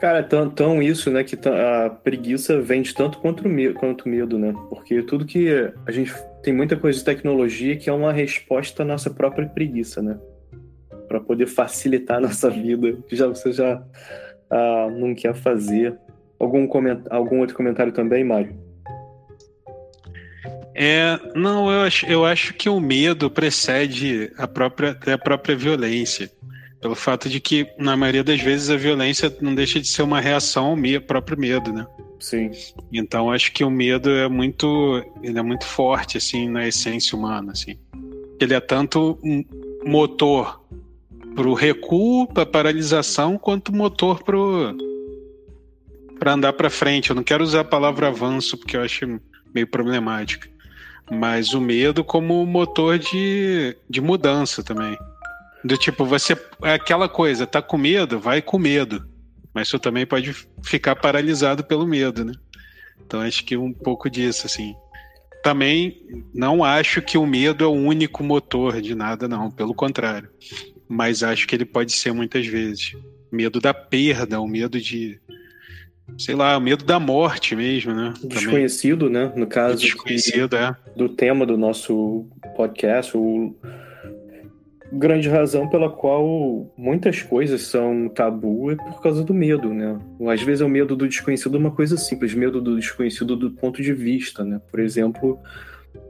Cara, 0.00 0.22
tão, 0.22 0.48
tão 0.48 0.82
isso, 0.82 1.10
né, 1.10 1.22
que 1.22 1.36
a 1.48 1.90
preguiça 1.90 2.60
vem 2.60 2.82
de 2.82 2.94
tanto 2.94 3.18
quanto 3.18 3.46
o 3.46 3.48
medo, 3.48 3.78
medo, 4.06 4.38
né? 4.38 4.54
Porque 4.68 5.02
tudo 5.02 5.26
que 5.26 5.48
a 5.86 5.90
gente 5.90 6.12
tem 6.42 6.52
muita 6.54 6.76
coisa 6.76 6.98
de 6.98 7.04
tecnologia 7.04 7.76
que 7.76 7.90
é 7.90 7.92
uma 7.92 8.12
resposta 8.12 8.82
à 8.82 8.86
nossa 8.86 9.10
própria 9.10 9.46
preguiça, 9.46 10.00
né? 10.00 10.18
Para 11.06 11.20
poder 11.20 11.46
facilitar 11.46 12.18
a 12.18 12.20
nossa 12.20 12.50
vida. 12.50 12.98
Já 13.10 13.26
você 13.26 13.52
já 13.52 13.82
ah, 14.50 14.88
não 14.90 15.14
quer 15.14 15.34
fazer. 15.34 15.96
Algum, 16.38 16.66
coment... 16.66 17.02
Algum 17.10 17.40
outro 17.40 17.56
comentário 17.56 17.92
também, 17.92 18.22
Mário? 18.22 18.56
É, 20.74 21.18
não, 21.34 21.70
eu 21.72 21.80
acho, 21.80 22.06
eu 22.06 22.24
acho 22.24 22.54
que 22.54 22.68
o 22.68 22.78
medo 22.78 23.28
precede 23.28 24.32
a 24.38 24.46
própria, 24.46 24.96
a 25.12 25.18
própria 25.18 25.56
violência. 25.56 26.30
Pelo 26.80 26.94
fato 26.94 27.28
de 27.28 27.40
que, 27.40 27.66
na 27.76 27.96
maioria 27.96 28.22
das 28.22 28.40
vezes, 28.40 28.70
a 28.70 28.76
violência 28.76 29.34
não 29.40 29.52
deixa 29.52 29.80
de 29.80 29.88
ser 29.88 30.02
uma 30.02 30.20
reação 30.20 30.66
ao 30.66 31.00
próprio 31.00 31.36
medo, 31.36 31.72
né? 31.72 31.84
Sim. 32.20 32.50
Então 32.92 33.30
acho 33.30 33.52
que 33.52 33.64
o 33.64 33.70
medo 33.70 34.10
é 34.10 34.28
muito, 34.28 35.02
ele 35.22 35.38
é 35.38 35.42
muito 35.42 35.64
forte 35.64 36.18
assim 36.18 36.48
na 36.48 36.66
essência 36.66 37.16
humana, 37.16 37.52
assim. 37.52 37.78
Ele 38.40 38.54
é 38.54 38.60
tanto 38.60 39.18
um 39.22 39.44
motor 39.84 40.60
para 41.34 41.48
o 41.48 41.54
recuo, 41.54 42.26
para 42.26 42.44
paralisação, 42.44 43.38
quanto 43.38 43.74
motor 43.74 44.22
para 44.22 44.36
para 46.18 46.32
andar 46.32 46.52
para 46.52 46.68
frente. 46.68 47.10
Eu 47.10 47.16
não 47.16 47.22
quero 47.22 47.44
usar 47.44 47.60
a 47.60 47.64
palavra 47.64 48.08
avanço 48.08 48.58
porque 48.58 48.76
eu 48.76 48.82
acho 48.82 49.20
meio 49.54 49.68
problemática, 49.68 50.48
mas 51.08 51.54
o 51.54 51.60
medo 51.60 52.02
como 52.02 52.44
motor 52.44 52.98
de, 52.98 53.76
de 53.88 54.00
mudança 54.00 54.62
também. 54.62 54.98
Do 55.64 55.76
tipo, 55.76 56.04
você 56.04 56.36
é 56.62 56.74
aquela 56.74 57.08
coisa, 57.08 57.46
tá 57.46 57.62
com 57.62 57.78
medo, 57.78 58.18
vai 58.18 58.42
com 58.42 58.58
medo 58.58 59.07
mas 59.58 59.68
você 59.68 59.78
também 59.78 60.06
pode 60.06 60.32
ficar 60.62 60.94
paralisado 60.94 61.64
pelo 61.64 61.84
medo, 61.84 62.24
né? 62.24 62.32
Então 63.04 63.20
acho 63.20 63.44
que 63.44 63.56
um 63.56 63.72
pouco 63.72 64.08
disso, 64.08 64.46
assim. 64.46 64.72
Também 65.42 66.00
não 66.32 66.62
acho 66.62 67.02
que 67.02 67.18
o 67.18 67.26
medo 67.26 67.64
é 67.64 67.66
o 67.66 67.72
único 67.72 68.22
motor 68.22 68.80
de 68.80 68.94
nada, 68.94 69.26
não, 69.26 69.50
pelo 69.50 69.74
contrário. 69.74 70.28
Mas 70.88 71.24
acho 71.24 71.48
que 71.48 71.56
ele 71.56 71.64
pode 71.64 71.90
ser 71.92 72.12
muitas 72.12 72.46
vezes. 72.46 72.96
Medo 73.32 73.60
da 73.60 73.74
perda, 73.74 74.40
o 74.40 74.46
medo 74.46 74.80
de. 74.80 75.20
Sei 76.16 76.36
lá, 76.36 76.56
o 76.56 76.60
medo 76.60 76.84
da 76.84 77.00
morte 77.00 77.56
mesmo, 77.56 77.92
né? 77.92 78.14
Desconhecido, 78.22 79.06
Também. 79.06 79.28
né? 79.28 79.32
No 79.34 79.46
caso 79.48 79.80
Desconhecido, 79.80 80.54
é. 80.54 80.74
do 80.96 81.08
tema 81.08 81.44
do 81.44 81.56
nosso 81.58 82.26
podcast, 82.56 83.16
o 83.16 83.56
grande 84.92 85.28
razão 85.28 85.68
pela 85.68 85.90
qual 85.90 86.70
muitas 86.76 87.22
coisas 87.22 87.62
são 87.62 88.08
tabu 88.08 88.70
é 88.70 88.76
por 88.76 89.02
causa 89.02 89.22
do 89.22 89.34
medo, 89.34 89.74
né? 89.74 89.98
Às 90.28 90.42
vezes 90.42 90.62
é 90.62 90.64
o 90.64 90.68
medo 90.68 90.96
do 90.96 91.06
desconhecido 91.06 91.56
uma 91.56 91.70
coisa 91.70 91.96
simples, 91.96 92.34
medo 92.34 92.60
do 92.60 92.76
desconhecido 92.76 93.36
do 93.36 93.50
ponto 93.50 93.82
de 93.82 93.92
vista, 93.92 94.44
né? 94.44 94.60
Por 94.70 94.80
exemplo, 94.80 95.38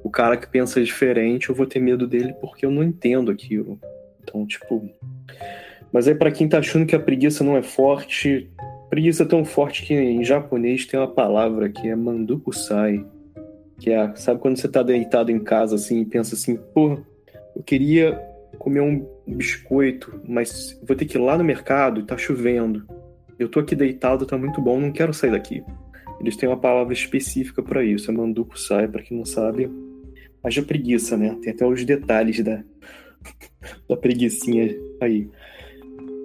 o 0.02 0.10
cara 0.10 0.36
que 0.36 0.48
pensa 0.48 0.82
diferente, 0.82 1.48
eu 1.48 1.54
vou 1.54 1.66
ter 1.66 1.80
medo 1.80 2.06
dele 2.06 2.34
porque 2.40 2.64
eu 2.64 2.70
não 2.70 2.84
entendo 2.84 3.30
aquilo. 3.30 3.78
Então, 4.22 4.46
tipo. 4.46 4.88
Mas 5.92 6.06
aí, 6.06 6.14
para 6.14 6.30
quem 6.30 6.48
tá 6.48 6.58
achando 6.58 6.86
que 6.86 6.94
a 6.94 7.00
preguiça 7.00 7.42
não 7.42 7.56
é 7.56 7.62
forte, 7.62 8.50
preguiça 8.90 9.22
é 9.22 9.26
tão 9.26 9.44
forte 9.44 9.84
que 9.84 9.94
em 9.94 10.22
japonês 10.22 10.86
tem 10.86 11.00
uma 11.00 11.08
palavra 11.08 11.68
que 11.68 11.88
é 11.88 11.96
mandukusai. 11.96 13.04
Que 13.78 13.90
é, 13.90 14.14
sabe 14.16 14.40
quando 14.40 14.58
você 14.58 14.68
tá 14.68 14.82
deitado 14.82 15.30
em 15.30 15.38
casa 15.38 15.76
assim 15.76 16.00
e 16.00 16.04
pensa 16.04 16.34
assim, 16.34 16.56
pô, 16.74 16.98
eu 17.56 17.62
queria 17.62 18.20
comer 18.56 18.80
um 18.80 19.06
biscoito, 19.26 20.20
mas 20.26 20.78
vou 20.86 20.96
ter 20.96 21.04
que 21.04 21.16
ir 21.16 21.20
lá 21.20 21.36
no 21.36 21.44
mercado 21.44 22.00
e 22.00 22.04
tá 22.04 22.16
chovendo. 22.16 22.86
Eu 23.38 23.48
tô 23.48 23.60
aqui 23.60 23.76
deitado, 23.76 24.26
tá 24.26 24.36
muito 24.38 24.60
bom, 24.60 24.80
não 24.80 24.90
quero 24.90 25.12
sair 25.12 25.30
daqui. 25.30 25.62
Eles 26.20 26.36
têm 26.36 26.48
uma 26.48 26.58
palavra 26.58 26.92
específica 26.92 27.62
para 27.62 27.84
isso, 27.84 28.10
é 28.10 28.14
mandukusai, 28.14 28.88
para 28.88 29.02
quem 29.02 29.16
não 29.16 29.24
sabe. 29.24 29.70
Haja 30.42 30.62
preguiça, 30.62 31.16
né? 31.16 31.36
Tem 31.42 31.52
até 31.52 31.64
os 31.64 31.84
detalhes 31.84 32.42
da, 32.42 32.64
da 33.88 33.96
preguiçinha 33.96 34.74
aí. 35.00 35.28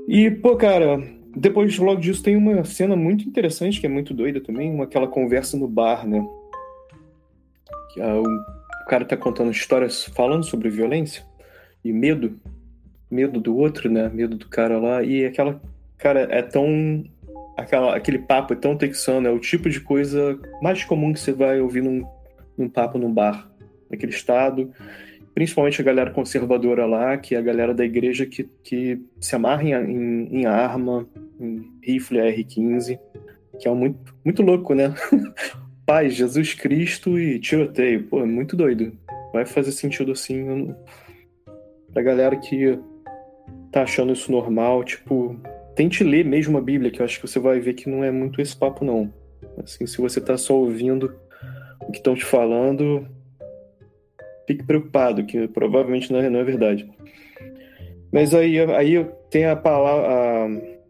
E, 0.08 0.32
pô, 0.32 0.56
cara, 0.56 1.00
depois 1.36 1.78
logo 1.78 2.02
disso 2.02 2.24
tem 2.24 2.36
uma 2.36 2.64
cena 2.64 2.96
muito 2.96 3.28
interessante, 3.28 3.80
que 3.80 3.86
é 3.86 3.90
muito 3.90 4.14
doida 4.14 4.42
também, 4.42 4.72
uma, 4.72 4.86
aquela 4.86 5.08
conversa 5.08 5.58
no 5.58 5.68
bar, 5.68 6.08
né? 6.08 6.26
Que, 7.94 8.02
ah, 8.02 8.16
o, 8.16 8.24
o 8.24 8.86
cara 8.88 9.06
tá 9.06 9.16
contando 9.16 9.52
histórias 9.52 10.06
falando 10.06 10.44
sobre 10.44 10.70
violência 10.70 11.24
e 11.84 11.92
medo, 11.92 12.40
medo 13.10 13.40
do 13.40 13.56
outro, 13.56 13.90
né? 13.90 14.10
Medo 14.14 14.38
do 14.38 14.48
cara 14.48 14.78
lá. 14.80 15.04
E 15.04 15.26
aquela, 15.26 15.62
cara, 15.98 16.28
é 16.32 16.42
tão. 16.42 17.04
Aquela, 17.58 17.96
aquele 17.96 18.18
papo 18.18 18.54
é 18.54 18.56
tão 18.56 18.76
texano, 18.76 19.28
é 19.28 19.32
o 19.32 19.40
tipo 19.40 19.70
de 19.70 19.80
coisa 19.80 20.40
mais 20.62 20.84
comum 20.84 21.14
que 21.14 21.20
você 21.20 21.32
vai 21.32 21.62
ouvir 21.62 21.84
num, 21.84 22.04
num 22.58 22.68
papo 22.68 22.98
num 22.98 23.14
bar, 23.14 23.48
naquele 23.90 24.12
estado. 24.12 24.72
Principalmente 25.36 25.80
a 25.80 25.84
galera 25.84 26.12
conservadora 26.12 26.86
lá, 26.86 27.18
que 27.18 27.36
é 27.36 27.38
a 27.38 27.42
galera 27.42 27.74
da 27.74 27.86
igreja 27.86 28.26
que, 28.26 28.44
que 28.64 29.02
se 29.20 29.36
amarra 29.36 29.64
em, 29.64 29.74
em, 29.74 30.42
em 30.42 30.46
arma, 30.46 31.08
em 31.40 31.64
rifle 31.82 32.20
AR-15, 32.20 33.00
que 33.60 33.68
é 33.68 33.72
muito, 33.72 34.16
muito 34.24 34.42
louco, 34.42 34.74
né? 34.74 34.94
Paz, 35.86 36.14
Jesus 36.14 36.54
Cristo 36.54 37.20
e 37.20 37.40
tiroteio. 37.40 38.04
Pô, 38.04 38.22
é 38.22 38.26
muito 38.26 38.56
doido. 38.56 38.94
Vai 39.32 39.46
fazer 39.46 39.72
sentido 39.72 40.12
assim 40.12 40.74
pra 41.94 42.02
galera 42.02 42.36
que 42.36 42.80
tá 43.72 43.84
achando 43.84 44.14
isso 44.14 44.32
normal, 44.32 44.84
tipo, 44.84 45.40
tente 45.76 46.04
ler 46.04 46.26
mesmo 46.26 46.58
a 46.58 46.62
Bíblia, 46.62 46.92
que 46.92 47.02
eu 47.02 47.06
acho 47.06 47.20
que 47.20 47.28
você 47.28 47.40
vai 47.40 47.60
ver 47.60 47.74
que 47.74 47.90
não 47.90 48.04
é 48.04 48.12
muito 48.12 48.42
esse 48.42 48.56
papo, 48.56 48.84
não. 48.84 49.14
Assim, 49.58 49.86
se 49.86 49.98
você 50.00 50.20
tá 50.20 50.38
só 50.38 50.56
ouvindo 50.56 51.16
o 51.82 51.92
que 51.92 51.98
estão 51.98 52.16
te 52.16 52.24
falando, 52.24 53.08
fique 54.48 54.64
preocupado, 54.64 55.26
que 55.26 55.48
provavelmente 55.48 56.12
não 56.12 56.20
é, 56.20 56.30
não 56.30 56.40
é 56.40 56.44
verdade. 56.44 56.90
Mas 58.12 58.34
aí, 58.34 58.60
aí 58.60 59.06
tem 59.30 59.46
a 59.46 59.56
palavra 59.56 60.48
o 60.48 60.83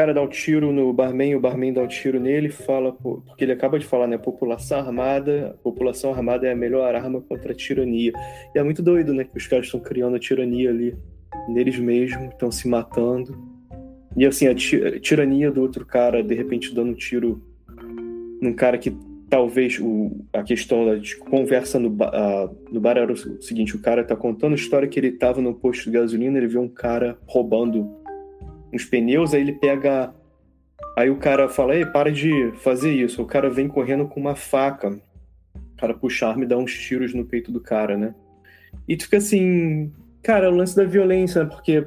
cara 0.00 0.14
dá 0.14 0.22
um 0.22 0.28
tiro 0.28 0.72
no 0.72 0.94
barman, 0.94 1.36
o 1.36 1.40
barman 1.40 1.74
dá 1.74 1.82
um 1.82 1.86
tiro 1.86 2.18
nele, 2.18 2.48
fala, 2.48 2.90
porque 2.90 3.44
ele 3.44 3.52
acaba 3.52 3.78
de 3.78 3.84
falar, 3.84 4.06
né? 4.06 4.16
População 4.16 4.78
armada, 4.78 5.58
população 5.62 6.10
armada 6.10 6.46
é 6.46 6.52
a 6.52 6.56
melhor 6.56 6.94
arma 6.94 7.20
contra 7.20 7.52
a 7.52 7.54
tirania. 7.54 8.10
E 8.54 8.58
é 8.58 8.62
muito 8.62 8.82
doido, 8.82 9.12
né? 9.12 9.24
Que 9.24 9.36
os 9.36 9.46
caras 9.46 9.66
estão 9.66 9.78
criando 9.78 10.16
a 10.16 10.18
tirania 10.18 10.70
ali 10.70 10.96
neles 11.50 11.78
mesmos, 11.78 12.30
estão 12.30 12.50
se 12.50 12.66
matando. 12.66 13.36
E 14.16 14.24
assim, 14.24 14.48
a 14.48 14.54
tirania 14.54 15.50
do 15.50 15.60
outro 15.60 15.84
cara, 15.84 16.22
de 16.22 16.34
repente 16.34 16.74
dando 16.74 16.92
um 16.92 16.94
tiro 16.94 17.42
num 18.40 18.54
cara 18.54 18.78
que 18.78 18.96
talvez 19.28 19.78
o, 19.78 20.24
a 20.32 20.42
questão 20.42 20.86
da 20.86 20.98
conversa 21.28 21.78
no, 21.78 21.90
uh, 21.90 22.56
no 22.72 22.80
bar 22.80 22.96
era 22.96 23.12
o 23.12 23.42
seguinte: 23.42 23.76
o 23.76 23.80
cara 23.82 24.02
tá 24.02 24.16
contando 24.16 24.52
a 24.52 24.56
história 24.56 24.88
que 24.88 24.98
ele 24.98 25.12
tava 25.12 25.42
no 25.42 25.54
posto 25.54 25.84
de 25.84 25.90
gasolina, 25.90 26.38
ele 26.38 26.48
viu 26.48 26.62
um 26.62 26.68
cara 26.68 27.18
roubando 27.26 27.99
uns 28.72 28.84
pneus, 28.84 29.34
aí 29.34 29.40
ele 29.40 29.52
pega. 29.52 30.14
Aí 30.96 31.10
o 31.10 31.16
cara 31.16 31.48
fala, 31.48 31.74
ei, 31.74 31.86
para 31.86 32.10
de 32.10 32.52
fazer 32.56 32.92
isso. 32.92 33.22
O 33.22 33.26
cara 33.26 33.48
vem 33.48 33.68
correndo 33.68 34.06
com 34.06 34.20
uma 34.20 34.34
faca. 34.34 34.90
O 35.54 35.76
cara 35.76 35.94
puxa 35.94 36.26
a 36.26 36.30
arma 36.30 36.44
e 36.44 36.48
dá 36.48 36.56
uns 36.56 36.76
tiros 36.78 37.14
no 37.14 37.24
peito 37.24 37.50
do 37.50 37.60
cara, 37.60 37.96
né? 37.96 38.14
E 38.88 38.96
tu 38.96 39.04
fica 39.04 39.16
assim, 39.18 39.92
cara, 40.22 40.50
o 40.50 40.54
lance 40.54 40.76
da 40.76 40.84
violência, 40.84 41.44
né? 41.44 41.50
Porque 41.50 41.86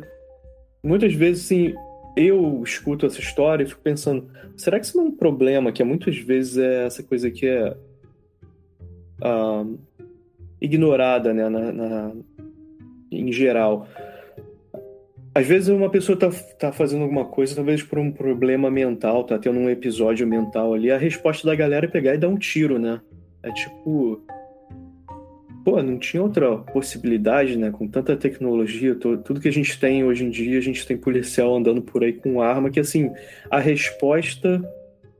muitas 0.83 1.13
vezes, 1.13 1.45
assim, 1.45 1.73
eu 2.15 2.61
escuto 2.63 3.05
essa 3.05 3.19
história 3.19 3.63
e 3.63 3.67
fico 3.67 3.81
pensando, 3.81 4.29
será 4.55 4.79
que 4.79 4.85
isso 4.85 4.97
não 4.97 5.05
é 5.05 5.09
um 5.09 5.15
problema? 5.15 5.71
Que 5.71 5.83
muitas 5.83 6.17
vezes 6.17 6.57
é 6.57 6.85
essa 6.85 7.03
coisa 7.03 7.29
que 7.31 7.45
é 7.45 7.75
uh, 9.21 9.79
ignorada, 10.61 11.33
né, 11.33 11.49
na, 11.49 11.71
na, 11.71 12.11
em 13.11 13.31
geral. 13.31 13.87
Às 15.35 15.47
vezes 15.47 15.69
uma 15.69 15.89
pessoa 15.89 16.17
tá, 16.17 16.29
tá 16.59 16.71
fazendo 16.71 17.01
alguma 17.03 17.25
coisa, 17.25 17.55
talvez 17.55 17.81
por 17.81 17.97
um 17.97 18.11
problema 18.11 18.69
mental, 18.69 19.23
tá 19.23 19.39
tendo 19.39 19.59
um 19.59 19.69
episódio 19.69 20.27
mental 20.27 20.73
ali, 20.73 20.91
a 20.91 20.97
resposta 20.97 21.47
da 21.47 21.55
galera 21.55 21.87
é 21.87 21.89
pegar 21.89 22.13
e 22.13 22.19
dar 22.19 22.29
um 22.29 22.37
tiro, 22.37 22.77
né? 22.77 23.01
É 23.41 23.51
tipo. 23.51 24.23
Pô, 25.65 25.81
não 25.81 25.97
tinha 25.97 26.21
outra 26.21 26.57
possibilidade, 26.57 27.57
né? 27.57 27.71
Com 27.71 27.87
tanta 27.87 28.15
tecnologia, 28.17 28.95
tudo 28.95 29.39
que 29.39 29.47
a 29.47 29.51
gente 29.51 29.79
tem 29.79 30.03
hoje 30.03 30.25
em 30.25 30.29
dia, 30.29 30.57
a 30.57 30.61
gente 30.61 30.85
tem 30.85 30.97
policial 30.97 31.55
andando 31.55 31.81
por 31.81 32.03
aí 32.03 32.13
com 32.13 32.41
arma, 32.41 32.69
que 32.69 32.79
assim, 32.79 33.11
a 33.49 33.59
resposta 33.59 34.61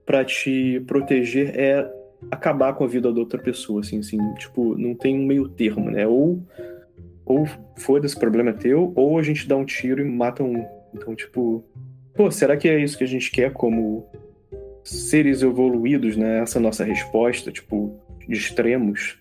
para 0.06 0.24
te 0.24 0.84
proteger 0.86 1.58
é 1.58 1.90
acabar 2.30 2.74
com 2.74 2.84
a 2.84 2.88
vida 2.88 3.12
da 3.12 3.20
outra 3.20 3.42
pessoa, 3.42 3.82
assim, 3.82 4.00
assim, 4.00 4.18
tipo, 4.36 4.78
não 4.78 4.94
tem 4.94 5.18
um 5.18 5.26
meio 5.26 5.48
termo, 5.48 5.90
né? 5.90 6.06
Ou 6.06 6.42
ou 7.26 7.48
foda-se, 7.78 8.18
problema 8.18 8.50
é 8.50 8.54
teu, 8.54 8.92
ou 8.96 9.18
a 9.18 9.24
gente 9.24 9.48
dá 9.48 9.56
um 9.56 9.66
tiro 9.66 10.02
e 10.02 10.06
mata 10.06 10.44
um. 10.44 10.66
Então, 10.94 11.16
tipo, 11.16 11.64
pô, 12.14 12.30
será 12.30 12.58
que 12.58 12.68
é 12.68 12.80
isso 12.80 12.98
que 12.98 13.04
a 13.04 13.08
gente 13.08 13.32
quer 13.32 13.52
como 13.54 14.06
seres 14.84 15.42
evoluídos, 15.42 16.18
né? 16.18 16.40
Essa 16.40 16.60
nossa 16.60 16.84
resposta, 16.84 17.52
tipo, 17.52 17.98
de 18.28 18.36
extremos. 18.36 19.18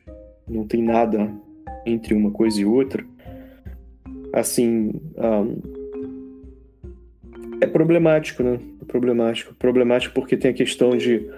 Não 0.49 0.67
tem 0.67 0.83
nada 0.83 1.31
entre 1.87 2.15
uma 2.15 2.31
coisa 2.31 2.61
e 2.61 2.65
outra. 2.65 3.05
Assim, 4.33 4.93
um, 5.17 5.83
é 7.61 7.67
problemático, 7.67 8.43
né? 8.43 8.59
É 8.81 8.85
problemático. 8.85 9.55
Problemático 9.55 10.15
porque 10.15 10.37
tem 10.37 10.51
a 10.51 10.55
questão 10.55 10.97
de. 10.97 11.29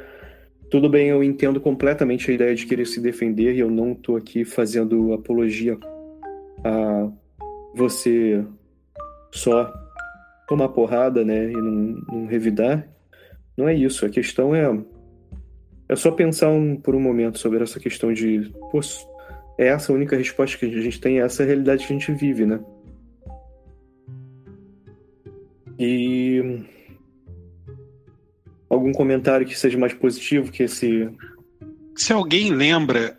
Tudo 0.70 0.88
bem, 0.88 1.08
eu 1.08 1.22
entendo 1.22 1.60
completamente 1.60 2.30
a 2.30 2.34
ideia 2.34 2.54
de 2.54 2.66
querer 2.66 2.86
se 2.86 3.00
defender 3.00 3.54
e 3.54 3.60
eu 3.60 3.70
não 3.70 3.94
tô 3.94 4.16
aqui 4.16 4.44
fazendo 4.44 5.12
apologia 5.12 5.78
a 6.64 7.08
você 7.74 8.44
só 9.32 9.72
tomar 10.48 10.68
porrada, 10.68 11.24
né, 11.24 11.50
e 11.50 11.56
não, 11.56 12.02
não 12.12 12.26
revidar. 12.26 12.88
Não 13.56 13.68
é 13.68 13.74
isso. 13.74 14.04
A 14.04 14.10
questão 14.10 14.54
é 14.54 14.66
é 15.88 15.96
só 15.96 16.10
pensar 16.10 16.48
um, 16.48 16.76
por 16.76 16.94
um 16.94 17.00
momento 17.00 17.38
sobre 17.38 17.62
essa 17.62 17.78
questão 17.78 18.12
de, 18.12 18.50
pô, 18.70 18.80
é 19.58 19.68
essa 19.68 19.92
a 19.92 19.94
única 19.94 20.16
resposta 20.16 20.56
que 20.56 20.66
a 20.66 20.82
gente 20.82 21.00
tem, 21.00 21.20
é 21.20 21.24
essa 21.24 21.44
realidade 21.44 21.86
que 21.86 21.92
a 21.92 21.98
gente 21.98 22.12
vive, 22.12 22.46
né? 22.46 22.60
E 25.78 26.64
algum 28.68 28.92
comentário 28.92 29.46
que 29.46 29.58
seja 29.58 29.78
mais 29.78 29.92
positivo 29.92 30.50
que 30.50 30.62
esse. 30.62 31.08
Se 31.96 32.12
alguém 32.12 32.50
lembra, 32.50 33.16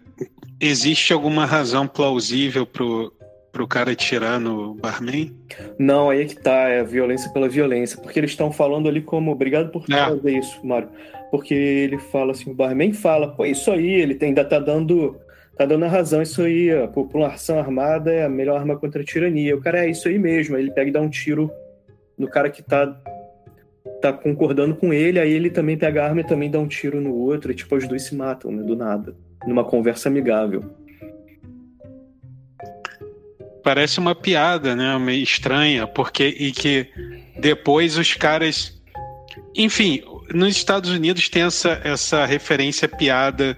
existe 0.59 1.13
alguma 1.13 1.45
razão 1.45 1.87
plausível 1.87 2.65
pro 2.65 3.13
pro 3.55 3.65
cara 3.65 3.91
atirar 3.91 4.37
no 4.37 4.73
barman? 4.73 5.33
Não, 5.79 6.09
aí 6.09 6.23
é 6.23 6.25
que 6.25 6.35
tá, 6.35 6.67
é 6.67 6.83
violência 6.83 7.31
pela 7.31 7.47
violência. 7.47 7.97
Porque 7.97 8.19
eles 8.19 8.31
estão 8.31 8.51
falando 8.51 8.89
ali 8.89 9.01
como, 9.01 9.31
obrigado 9.31 9.71
por 9.71 9.85
é. 9.89 9.95
fazer 9.95 10.37
isso, 10.37 10.59
Mário. 10.61 10.89
Porque 11.31 11.53
ele 11.53 11.97
fala 11.97 12.33
assim, 12.33 12.51
o 12.51 12.53
barman 12.53 12.91
fala, 12.91 13.29
pô, 13.29 13.45
isso 13.45 13.71
aí, 13.71 13.93
ele 13.93 14.19
ainda 14.21 14.43
tá 14.43 14.59
dando. 14.59 15.17
Tá 15.57 15.65
dando 15.65 15.85
a 15.85 15.87
razão, 15.87 16.21
isso 16.21 16.41
aí, 16.41 16.69
a 16.69 16.85
população 16.85 17.57
armada 17.57 18.11
é 18.11 18.25
a 18.25 18.29
melhor 18.29 18.59
arma 18.59 18.75
contra 18.75 19.01
a 19.01 19.05
tirania. 19.05 19.55
O 19.55 19.61
cara 19.61 19.85
é 19.85 19.89
isso 19.89 20.09
aí 20.09 20.19
mesmo. 20.19 20.57
Aí 20.57 20.63
ele 20.63 20.71
pega 20.71 20.89
e 20.89 20.91
dá 20.93 20.99
um 20.99 21.09
tiro 21.09 21.49
no 22.17 22.27
cara 22.27 22.49
que 22.49 22.61
tá 22.61 22.93
tá 24.01 24.11
concordando 24.11 24.75
com 24.75 24.93
ele, 24.93 25.17
aí 25.17 25.31
ele 25.31 25.49
também 25.49 25.77
pega 25.77 26.03
a 26.03 26.07
arma 26.07 26.19
e 26.19 26.25
também 26.25 26.51
dá 26.51 26.59
um 26.59 26.67
tiro 26.67 26.99
no 26.99 27.15
outro, 27.15 27.51
e 27.51 27.55
tipo, 27.55 27.75
os 27.75 27.87
dois 27.87 28.03
se 28.03 28.15
matam, 28.15 28.51
né, 28.51 28.61
do 28.61 28.75
nada, 28.75 29.15
numa 29.47 29.63
conversa 29.63 30.09
amigável 30.09 30.63
parece 33.65 33.99
uma 33.99 34.13
piada, 34.13 34.75
né? 34.75 34.95
Meio 34.99 35.23
estranha, 35.23 35.87
porque 35.87 36.27
e 36.27 36.51
que 36.51 36.87
depois 37.35 37.97
os 37.97 38.13
caras. 38.13 38.79
Enfim, 39.55 40.03
nos 40.31 40.55
Estados 40.55 40.91
Unidos 40.91 41.27
tem 41.29 41.41
essa, 41.41 41.81
essa 41.83 42.25
referência 42.25 42.87
piada 42.87 43.57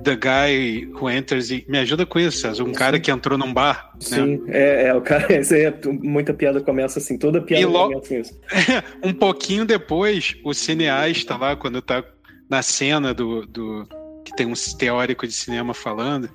The 0.00 0.14
Guy 0.14 0.92
Who 0.94 1.10
Enters. 1.10 1.50
Me 1.66 1.78
ajuda 1.78 2.06
com 2.06 2.20
isso, 2.20 2.38
César. 2.38 2.62
Um 2.62 2.72
cara 2.72 3.00
que 3.00 3.10
entrou 3.10 3.36
num 3.36 3.52
bar. 3.52 3.90
Né? 3.94 4.00
Sim, 4.00 4.36
né? 4.44 4.52
é, 4.52 4.86
é, 4.86 4.94
o 4.94 5.00
cara. 5.00 5.26
É, 5.28 5.74
muita 5.90 6.32
piada 6.32 6.60
começa 6.60 7.00
assim, 7.00 7.18
toda 7.18 7.42
piada 7.42 7.66
logo, 7.66 7.94
começa 7.94 8.14
isso. 8.14 8.40
um 9.02 9.12
pouquinho 9.12 9.64
depois, 9.64 10.36
o 10.44 10.54
cineasta 10.54 11.36
lá, 11.36 11.56
quando 11.56 11.82
tá 11.82 12.04
na 12.48 12.62
cena 12.62 13.12
do, 13.12 13.44
do. 13.44 13.88
que 14.24 14.36
tem 14.36 14.46
um 14.46 14.54
teórico 14.78 15.26
de 15.26 15.32
cinema 15.32 15.74
falando, 15.74 16.30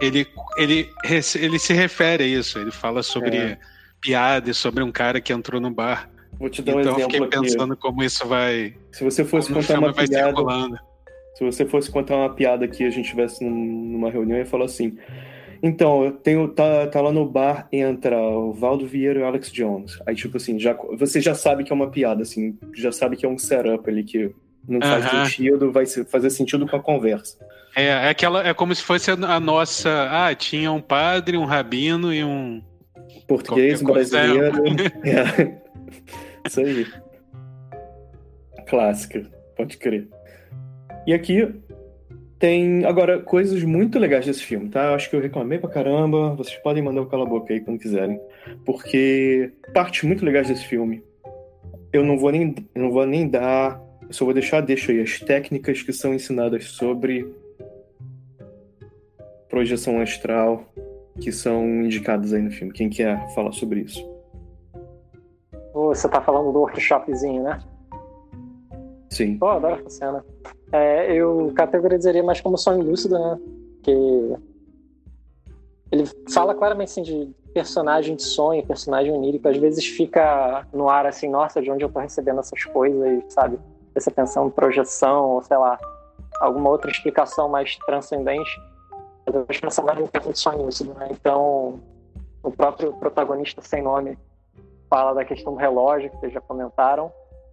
ele, 0.00 0.26
ele, 0.56 0.88
ele 1.36 1.58
se 1.58 1.72
refere 1.72 2.24
a 2.24 2.26
isso. 2.26 2.58
Ele 2.58 2.70
fala 2.70 3.02
sobre 3.02 3.36
é. 3.36 3.58
piadas, 4.00 4.56
sobre 4.56 4.82
um 4.82 4.92
cara 4.92 5.20
que 5.20 5.32
entrou 5.32 5.60
no 5.60 5.70
bar. 5.70 6.08
Vou 6.38 6.48
te 6.48 6.62
dar 6.62 6.76
um 6.76 6.80
então, 6.80 6.96
exemplo. 6.96 7.16
Então, 7.16 7.24
fiquei 7.24 7.40
pensando 7.40 7.72
aqui. 7.74 7.82
como 7.82 8.02
isso 8.02 8.26
vai. 8.26 8.74
Se 8.90 9.04
você 9.04 9.24
fosse 9.24 9.52
contar 9.52 9.78
uma 9.78 9.92
piada. 9.92 10.34
Se 11.34 11.44
você 11.44 11.64
fosse 11.64 11.90
contar 11.90 12.16
uma 12.16 12.34
piada 12.34 12.64
aqui, 12.64 12.84
a 12.84 12.90
gente 12.90 13.04
estivesse 13.04 13.44
numa 13.44 14.10
reunião 14.10 14.38
e 14.38 14.44
falar 14.44 14.64
assim. 14.64 14.96
Então, 15.62 16.04
eu 16.04 16.12
tenho. 16.12 16.48
Tá, 16.48 16.86
tá 16.88 17.00
lá 17.00 17.12
no 17.12 17.24
bar, 17.24 17.68
entra 17.70 18.20
o 18.20 18.52
Valdo 18.52 18.86
Vieira 18.86 19.20
e 19.20 19.22
o 19.22 19.26
Alex 19.26 19.52
Jones. 19.52 19.98
Aí, 20.04 20.14
tipo 20.14 20.36
assim, 20.36 20.58
já, 20.58 20.76
você 20.98 21.20
já 21.20 21.34
sabe 21.34 21.62
que 21.62 21.72
é 21.72 21.74
uma 21.74 21.90
piada, 21.90 22.22
assim, 22.22 22.58
já 22.74 22.90
sabe 22.90 23.16
que 23.16 23.24
é 23.24 23.28
um 23.28 23.38
setup 23.38 23.88
ali 23.88 24.02
que 24.02 24.34
não 24.66 24.80
faz 24.80 25.10
sentido, 25.10 25.72
vai 25.72 25.86
fazer 25.86 26.30
sentido 26.30 26.66
com 26.66 26.76
a 26.76 26.80
conversa. 26.80 27.38
É, 27.74 27.84
é, 27.84 28.08
aquela, 28.08 28.46
é 28.46 28.52
como 28.52 28.74
se 28.74 28.82
fosse 28.82 29.10
a 29.10 29.40
nossa. 29.40 30.08
Ah, 30.10 30.34
tinha 30.34 30.70
um 30.70 30.80
padre, 30.80 31.36
um 31.36 31.44
rabino 31.44 32.12
e 32.12 32.22
um. 32.22 32.62
Português, 33.26 33.80
um 33.80 33.86
brasileiro. 33.86 34.62
é. 35.04 35.58
Isso 36.46 36.60
aí. 36.60 36.86
Clássica, 38.68 39.30
pode 39.56 39.76
crer. 39.78 40.08
E 41.06 41.12
aqui 41.12 41.48
tem, 42.42 42.84
agora, 42.84 43.20
coisas 43.20 43.62
muito 43.62 44.00
legais 44.00 44.26
desse 44.26 44.42
filme, 44.42 44.68
tá? 44.68 44.86
Eu 44.86 44.94
acho 44.94 45.08
que 45.08 45.14
eu 45.14 45.20
reclamei 45.20 45.58
pra 45.58 45.70
caramba. 45.70 46.34
Vocês 46.34 46.56
podem 46.58 46.82
mandar 46.82 47.02
o 47.02 47.06
cala 47.06 47.24
boca 47.24 47.52
aí 47.52 47.60
quando 47.60 47.78
quiserem. 47.78 48.20
Porque 48.66 49.52
partes 49.72 50.02
muito 50.02 50.24
legais 50.24 50.48
desse 50.48 50.66
filme. 50.66 51.04
Eu 51.92 52.04
não 52.04 52.18
vou 52.18 52.32
nem, 52.32 52.52
eu 52.74 52.82
não 52.82 52.90
vou 52.90 53.06
nem 53.06 53.28
dar. 53.28 53.80
Eu 54.12 54.16
só 54.16 54.24
vou 54.26 54.34
deixar, 54.34 54.60
deixa 54.60 54.92
aí, 54.92 55.00
as 55.00 55.18
técnicas 55.20 55.82
que 55.82 55.90
são 55.90 56.12
ensinadas 56.12 56.66
sobre 56.66 57.34
projeção 59.48 60.02
astral 60.02 60.66
que 61.18 61.32
são 61.32 61.64
indicadas 61.82 62.34
aí 62.34 62.42
no 62.42 62.50
filme. 62.50 62.74
Quem 62.74 62.90
quer 62.90 63.26
falar 63.34 63.52
sobre 63.52 63.80
isso? 63.80 64.06
Você 65.72 66.06
tá 66.10 66.20
falando 66.20 66.52
do 66.52 66.58
workshopzinho, 66.58 67.42
né? 67.42 67.58
Sim. 69.08 69.38
Pô, 69.38 69.46
adoro 69.48 69.80
essa 69.80 69.88
cena. 69.88 70.22
É, 70.70 71.10
eu 71.14 71.50
categorizaria 71.56 72.22
mais 72.22 72.38
como 72.38 72.58
sonho 72.58 72.82
lúcido, 72.82 73.18
né? 73.18 73.40
Porque 73.76 74.36
ele 75.90 76.04
fala 76.30 76.54
claramente 76.54 76.88
assim 76.88 77.02
de 77.02 77.34
personagem 77.54 78.14
de 78.14 78.24
sonho, 78.24 78.66
personagem 78.66 79.10
onírico. 79.10 79.48
Às 79.48 79.56
vezes 79.56 79.86
fica 79.86 80.66
no 80.70 80.90
ar 80.90 81.06
assim, 81.06 81.30
nossa, 81.30 81.62
de 81.62 81.70
onde 81.70 81.82
eu 81.82 81.88
tô 81.88 81.98
recebendo 81.98 82.40
essas 82.40 82.62
coisas, 82.66 83.24
sabe? 83.32 83.58
Você 83.94 84.10
pensando 84.10 84.48
em 84.48 84.50
projeção, 84.50 85.30
ou 85.30 85.42
sei 85.42 85.56
lá, 85.56 85.78
alguma 86.40 86.70
outra 86.70 86.90
explicação 86.90 87.48
mais 87.48 87.76
transcendente. 87.76 88.60
Os 89.48 89.60
personagens 89.60 90.10
têm 90.10 90.32
de 90.32 90.38
sonho 90.38 90.62
lúcido, 90.62 90.94
né? 90.94 91.08
Então, 91.10 91.80
o 92.42 92.50
próprio 92.50 92.92
protagonista 92.94 93.60
sem 93.62 93.82
nome 93.82 94.18
fala 94.90 95.14
da 95.14 95.24
questão 95.24 95.54
do 95.54 95.58
relógio, 95.58 96.10
que 96.10 96.16
vocês 96.18 96.32
já 96.32 96.40
comentaram 96.40 97.12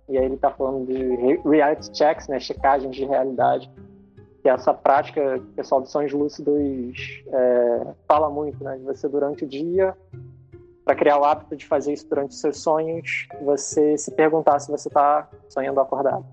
e 0.09 0.17
aí 0.17 0.25
ele 0.25 0.35
está 0.35 0.49
falando 0.49 0.87
de 0.87 1.15
reality 1.47 1.95
checks, 1.95 2.27
né, 2.27 2.39
checagens 2.39 2.95
de 2.95 3.05
realidade, 3.05 3.71
que 4.41 4.49
é 4.49 4.51
essa 4.51 4.73
prática 4.73 5.37
o 5.37 5.53
pessoal 5.53 5.81
dos 5.81 5.91
sonhos 5.91 6.11
lúcidos 6.11 7.23
é, 7.27 7.93
fala 8.07 8.27
muito, 8.27 8.61
né, 8.63 8.77
de 8.77 8.83
você 8.83 9.07
durante 9.07 9.43
o 9.43 9.47
dia, 9.47 9.95
para 10.89 10.95
criar 10.95 11.19
o 11.19 11.23
hábito 11.23 11.55
de 11.55 11.67
fazer 11.67 11.93
isso 11.93 12.09
durante 12.09 12.31
os 12.31 12.41
seus 12.41 12.63
sonhos, 12.63 13.27
você 13.43 13.95
se 13.95 14.09
perguntar 14.09 14.57
se 14.57 14.71
você 14.71 14.87
está 14.87 15.29
sonhando 15.47 15.79
acordado. 15.79 16.25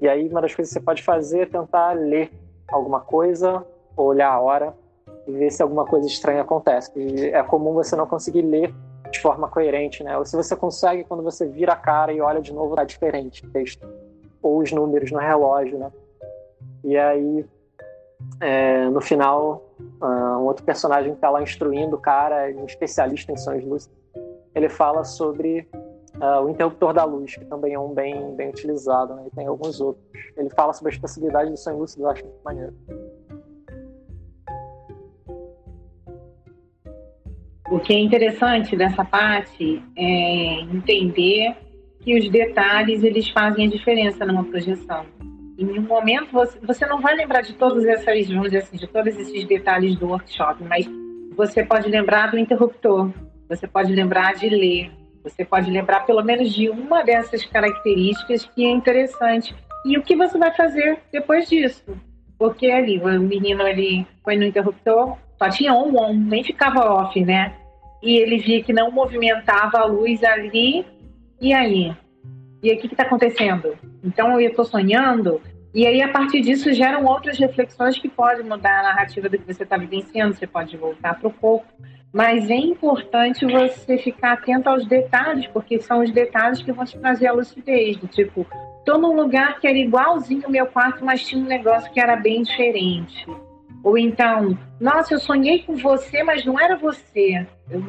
E 0.00 0.08
aí 0.08 0.26
uma 0.30 0.40
das 0.40 0.54
coisas 0.54 0.72
que 0.72 0.80
você 0.80 0.82
pode 0.82 1.02
fazer 1.02 1.40
é 1.40 1.44
tentar 1.46 1.92
ler 1.92 2.32
alguma 2.68 3.00
coisa, 3.00 3.62
olhar 3.94 4.30
a 4.30 4.40
hora 4.40 4.74
e 5.26 5.32
ver 5.32 5.50
se 5.50 5.62
alguma 5.62 5.84
coisa 5.84 6.06
estranha 6.06 6.40
acontece. 6.40 6.90
E 6.96 7.26
é 7.26 7.42
comum 7.42 7.74
você 7.74 7.94
não 7.94 8.06
conseguir 8.06 8.40
ler 8.40 8.74
de 9.10 9.20
forma 9.20 9.46
coerente, 9.46 10.02
né? 10.02 10.16
Ou 10.16 10.24
se 10.24 10.34
você 10.34 10.56
consegue, 10.56 11.04
quando 11.04 11.22
você 11.22 11.46
vira 11.46 11.74
a 11.74 11.76
cara 11.76 12.14
e 12.14 12.20
olha 12.22 12.40
de 12.40 12.50
novo, 12.50 12.74
tá 12.74 12.84
diferente 12.84 13.44
o 13.44 13.50
texto. 13.50 13.86
Ou 14.40 14.60
os 14.60 14.72
números 14.72 15.12
no 15.12 15.18
relógio, 15.18 15.76
né? 15.76 15.92
E 16.82 16.96
aí, 16.96 17.44
é, 18.40 18.88
no 18.88 19.02
final, 19.02 19.62
uh, 20.00 20.38
um 20.38 20.44
outro 20.44 20.64
personagem 20.64 21.14
que 21.14 21.20
tá 21.20 21.30
lá 21.30 21.42
instruindo 21.42 21.96
o 21.96 22.00
cara, 22.00 22.52
um 22.56 22.64
especialista 22.64 23.32
em 23.32 23.36
sonhos 23.36 23.64
lúcidos, 23.64 23.98
ele 24.54 24.68
fala 24.68 25.04
sobre 25.04 25.68
uh, 26.16 26.44
o 26.44 26.50
interruptor 26.50 26.92
da 26.92 27.04
luz, 27.04 27.34
que 27.34 27.44
também 27.44 27.74
é 27.74 27.78
um 27.78 27.94
bem, 27.94 28.34
bem 28.34 28.50
utilizado, 28.50 29.14
né? 29.14 29.24
E 29.26 29.30
tem 29.34 29.46
alguns 29.46 29.80
outros. 29.80 30.04
Ele 30.36 30.50
fala 30.50 30.72
sobre 30.72 30.92
a 30.92 30.94
especialidade 30.94 31.50
do 31.50 31.56
sonho 31.56 31.78
lúcido, 31.78 32.04
eu 32.04 32.10
acho 32.10 32.24
muito 32.24 32.40
maneiro. 32.44 32.74
O 37.70 37.80
que 37.80 37.94
é 37.94 37.98
interessante 37.98 38.76
dessa 38.76 39.02
parte 39.02 39.82
é 39.96 40.60
entender 40.60 41.56
que 42.00 42.18
os 42.18 42.28
detalhes 42.28 43.02
eles 43.02 43.30
fazem 43.30 43.66
a 43.66 43.70
diferença 43.70 44.26
numa 44.26 44.44
projeção. 44.44 45.06
Em 45.58 45.78
um 45.78 45.82
momento 45.82 46.32
você, 46.32 46.58
você 46.60 46.86
não 46.86 47.00
vai 47.00 47.14
lembrar 47.14 47.42
de 47.42 47.54
todas 47.54 47.84
essas, 47.84 48.28
vamos 48.28 48.44
dizer 48.44 48.58
assim, 48.58 48.76
de 48.76 48.86
todos 48.86 49.16
esses 49.16 49.44
detalhes 49.44 49.96
do 49.96 50.08
workshop, 50.08 50.62
mas 50.64 50.88
você 51.36 51.64
pode 51.64 51.88
lembrar 51.88 52.30
do 52.30 52.38
interruptor, 52.38 53.10
você 53.48 53.66
pode 53.66 53.92
lembrar 53.92 54.34
de 54.34 54.48
ler, 54.48 54.90
você 55.22 55.44
pode 55.44 55.70
lembrar 55.70 56.00
pelo 56.00 56.22
menos 56.22 56.52
de 56.52 56.68
uma 56.68 57.02
dessas 57.02 57.44
características 57.44 58.44
que 58.46 58.64
é 58.64 58.70
interessante. 58.70 59.54
E 59.84 59.98
o 59.98 60.02
que 60.02 60.16
você 60.16 60.38
vai 60.38 60.52
fazer 60.54 60.98
depois 61.12 61.48
disso? 61.48 61.84
Porque 62.38 62.70
ali 62.70 62.98
o 62.98 63.20
menino 63.20 63.66
ele 63.66 64.06
foi 64.24 64.36
no 64.36 64.44
interruptor, 64.44 65.16
só 65.38 65.48
tinha 65.48 65.74
on 65.74 65.94
on, 65.96 66.14
nem 66.14 66.42
ficava 66.42 66.80
off, 66.80 67.20
né? 67.24 67.56
e 68.02 68.16
ele 68.16 68.38
via 68.38 68.62
que 68.62 68.72
não 68.72 68.90
movimentava 68.90 69.78
a 69.78 69.84
luz 69.84 70.22
ali, 70.24 70.84
e 71.40 71.52
aí? 71.54 71.96
E 72.62 72.70
aí, 72.70 72.76
o 72.76 72.80
que 72.80 72.86
está 72.86 73.02
acontecendo? 73.02 73.76
Então, 74.04 74.40
eu 74.40 74.50
estou 74.50 74.64
sonhando, 74.64 75.40
e 75.74 75.86
aí, 75.86 76.02
a 76.02 76.08
partir 76.08 76.42
disso, 76.42 76.72
geram 76.72 77.04
outras 77.06 77.38
reflexões 77.38 77.98
que 77.98 78.08
podem 78.08 78.44
mudar 78.44 78.80
a 78.80 78.82
narrativa 78.82 79.28
do 79.28 79.38
que 79.38 79.52
você 79.52 79.62
está 79.62 79.76
vivenciando, 79.76 80.34
você 80.34 80.46
pode 80.46 80.76
voltar 80.76 81.18
para 81.18 81.28
o 81.28 81.32
corpo, 81.32 81.66
mas 82.12 82.50
é 82.50 82.56
importante 82.56 83.46
você 83.46 83.96
ficar 83.96 84.34
atento 84.34 84.68
aos 84.68 84.86
detalhes, 84.86 85.46
porque 85.46 85.80
são 85.80 86.02
os 86.02 86.10
detalhes 86.10 86.62
que 86.62 86.70
vão 86.70 86.84
te 86.84 86.98
trazer 86.98 87.26
a 87.26 87.32
lucidez, 87.32 87.96
do 87.96 88.06
tipo, 88.06 88.46
estou 88.78 88.98
num 88.98 89.16
lugar 89.16 89.58
que 89.58 89.66
era 89.66 89.78
igualzinho 89.78 90.44
ao 90.44 90.50
meu 90.50 90.66
quarto, 90.66 91.04
mas 91.04 91.26
tinha 91.26 91.42
um 91.42 91.46
negócio 91.46 91.90
que 91.90 91.98
era 91.98 92.16
bem 92.16 92.42
diferente 92.42 93.26
ou 93.82 93.98
então, 93.98 94.56
nossa, 94.80 95.14
eu 95.14 95.18
sonhei 95.18 95.62
com 95.62 95.74
você, 95.76 96.22
mas 96.22 96.44
não 96.44 96.58
era 96.58 96.76
você. 96.76 97.46
Eu, 97.70 97.82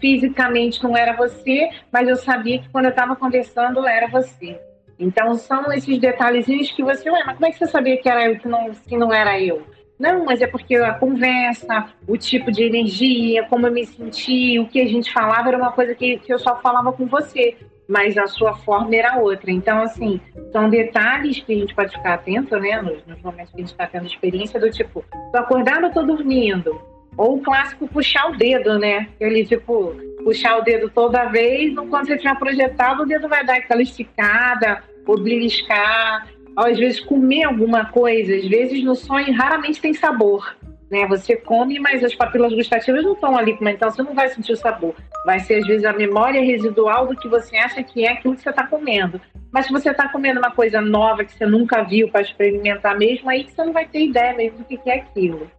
fisicamente 0.00 0.82
não 0.82 0.96
era 0.96 1.14
você, 1.14 1.70
mas 1.92 2.08
eu 2.08 2.16
sabia 2.16 2.58
que 2.58 2.68
quando 2.70 2.86
eu 2.86 2.90
estava 2.90 3.14
conversando 3.14 3.86
era 3.86 4.08
você. 4.08 4.58
Então 4.98 5.34
são 5.34 5.72
esses 5.72 5.98
detalhezinhos 5.98 6.72
que 6.72 6.82
você, 6.82 7.08
ué, 7.10 7.22
mas 7.24 7.34
como 7.34 7.46
é 7.46 7.50
que 7.52 7.58
você 7.58 7.66
sabia 7.66 7.96
que 7.96 8.08
era 8.08 8.26
eu 8.26 8.38
que 8.38 8.48
não, 8.48 8.70
que 8.70 8.96
não 8.96 9.12
era 9.12 9.40
eu? 9.40 9.62
Não, 9.98 10.24
mas 10.24 10.42
é 10.42 10.46
porque 10.46 10.74
a 10.76 10.94
conversa, 10.94 11.86
o 12.06 12.16
tipo 12.18 12.50
de 12.50 12.64
energia, 12.64 13.44
como 13.44 13.66
eu 13.66 13.72
me 13.72 13.86
senti, 13.86 14.58
o 14.58 14.66
que 14.66 14.80
a 14.80 14.86
gente 14.86 15.12
falava 15.12 15.48
era 15.48 15.56
uma 15.56 15.72
coisa 15.72 15.94
que, 15.94 16.18
que 16.18 16.32
eu 16.32 16.38
só 16.38 16.56
falava 16.60 16.92
com 16.92 17.06
você 17.06 17.56
mas 17.88 18.16
a 18.18 18.26
sua 18.26 18.54
forma 18.58 18.94
era 18.94 19.18
outra. 19.18 19.50
Então, 19.50 19.82
assim, 19.82 20.20
são 20.52 20.68
detalhes 20.68 21.40
que 21.40 21.52
a 21.52 21.56
gente 21.56 21.74
pode 21.74 21.92
ficar 21.92 22.14
atento, 22.14 22.58
né, 22.58 22.80
nos, 22.82 23.04
nos 23.06 23.20
momentos 23.22 23.52
que 23.52 23.56
a 23.56 23.60
gente 23.60 23.72
está 23.72 23.86
tendo 23.86 24.06
experiência, 24.06 24.60
do 24.60 24.70
tipo, 24.70 25.04
tô 25.32 25.38
acordado 25.38 25.84
ou 25.84 25.92
tô 25.92 26.02
dormindo? 26.02 26.80
Ou 27.16 27.36
o 27.36 27.42
clássico 27.42 27.88
puxar 27.88 28.30
o 28.30 28.36
dedo, 28.36 28.78
né? 28.78 29.08
Ele, 29.18 29.44
tipo, 29.44 29.94
puxar 30.22 30.58
o 30.58 30.62
dedo 30.62 30.90
toda 30.90 31.26
vez, 31.26 31.74
quando 31.74 32.06
você 32.06 32.18
tiver 32.18 32.38
projetado, 32.38 33.02
o 33.02 33.06
dedo 33.06 33.28
vai 33.28 33.44
dar 33.44 33.56
aquela 33.56 33.80
esticada, 33.80 34.82
ou 35.06 35.18
beliscar, 35.18 36.26
ou 36.56 36.64
às 36.64 36.78
vezes 36.78 37.00
comer 37.00 37.44
alguma 37.44 37.86
coisa. 37.86 38.34
Às 38.34 38.46
vezes 38.46 38.82
no 38.84 38.94
sonho 38.94 39.32
raramente 39.34 39.80
tem 39.80 39.94
sabor. 39.94 40.56
Né? 40.90 41.06
Você 41.08 41.36
come, 41.36 41.78
mas 41.80 42.02
as 42.04 42.14
papilas 42.14 42.52
gustativas 42.52 43.02
não 43.02 43.12
estão 43.14 43.36
ali, 43.36 43.56
então 43.60 43.90
você 43.90 44.02
não 44.02 44.14
vai 44.14 44.28
sentir 44.28 44.52
o 44.52 44.56
sabor. 44.56 44.94
Vai 45.24 45.40
ser, 45.40 45.56
às 45.56 45.66
vezes, 45.66 45.84
a 45.84 45.92
memória 45.92 46.40
residual 46.40 47.06
do 47.06 47.16
que 47.16 47.28
você 47.28 47.56
acha 47.56 47.82
que 47.82 48.04
é 48.04 48.12
aquilo 48.12 48.36
que 48.36 48.42
você 48.42 48.50
está 48.50 48.66
comendo. 48.66 49.20
Mas 49.50 49.66
se 49.66 49.72
você 49.72 49.90
está 49.90 50.08
comendo 50.08 50.38
uma 50.38 50.50
coisa 50.50 50.80
nova 50.80 51.24
que 51.24 51.32
você 51.32 51.46
nunca 51.46 51.82
viu 51.82 52.08
para 52.08 52.20
experimentar 52.20 52.96
mesmo, 52.96 53.28
aí 53.28 53.44
você 53.48 53.64
não 53.64 53.72
vai 53.72 53.86
ter 53.86 54.04
ideia 54.04 54.34
mesmo 54.34 54.58
do 54.58 54.64
que 54.64 54.78
é 54.88 54.96
aquilo. 54.96 55.50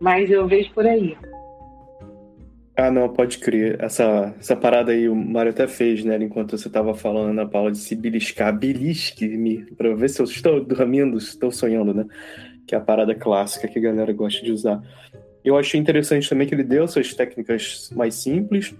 Mas 0.00 0.30
eu 0.30 0.46
vejo 0.46 0.70
por 0.72 0.86
aí. 0.86 1.16
Ah, 2.76 2.90
não, 2.90 3.08
pode 3.08 3.38
crer. 3.38 3.82
Essa, 3.82 4.34
essa 4.38 4.54
parada 4.54 4.92
aí 4.92 5.08
o 5.08 5.14
Mário 5.14 5.50
até 5.50 5.66
fez, 5.66 6.04
né? 6.04 6.18
Enquanto 6.20 6.58
você 6.58 6.68
estava 6.68 6.92
falando 6.94 7.32
na 7.32 7.46
Paula 7.46 7.72
de 7.72 7.78
se 7.78 7.96
beliscar. 7.96 8.54
Belisque-me, 8.54 9.64
para 9.76 9.94
ver 9.94 10.10
se 10.10 10.20
eu 10.20 10.24
estou 10.24 10.62
dormindo, 10.62 11.18
se 11.18 11.30
estou 11.30 11.50
sonhando, 11.50 11.94
né? 11.94 12.04
Que 12.66 12.74
é 12.74 12.78
a 12.78 12.80
parada 12.80 13.14
clássica 13.14 13.68
que 13.68 13.78
a 13.78 13.82
galera 13.82 14.12
gosta 14.12 14.44
de 14.44 14.52
usar. 14.52 14.82
Eu 15.44 15.56
achei 15.56 15.78
interessante 15.78 16.28
também 16.28 16.46
que 16.46 16.54
ele 16.54 16.64
deu 16.64 16.84
essas 16.84 17.14
técnicas 17.14 17.90
mais 17.94 18.14
simples, 18.14 18.74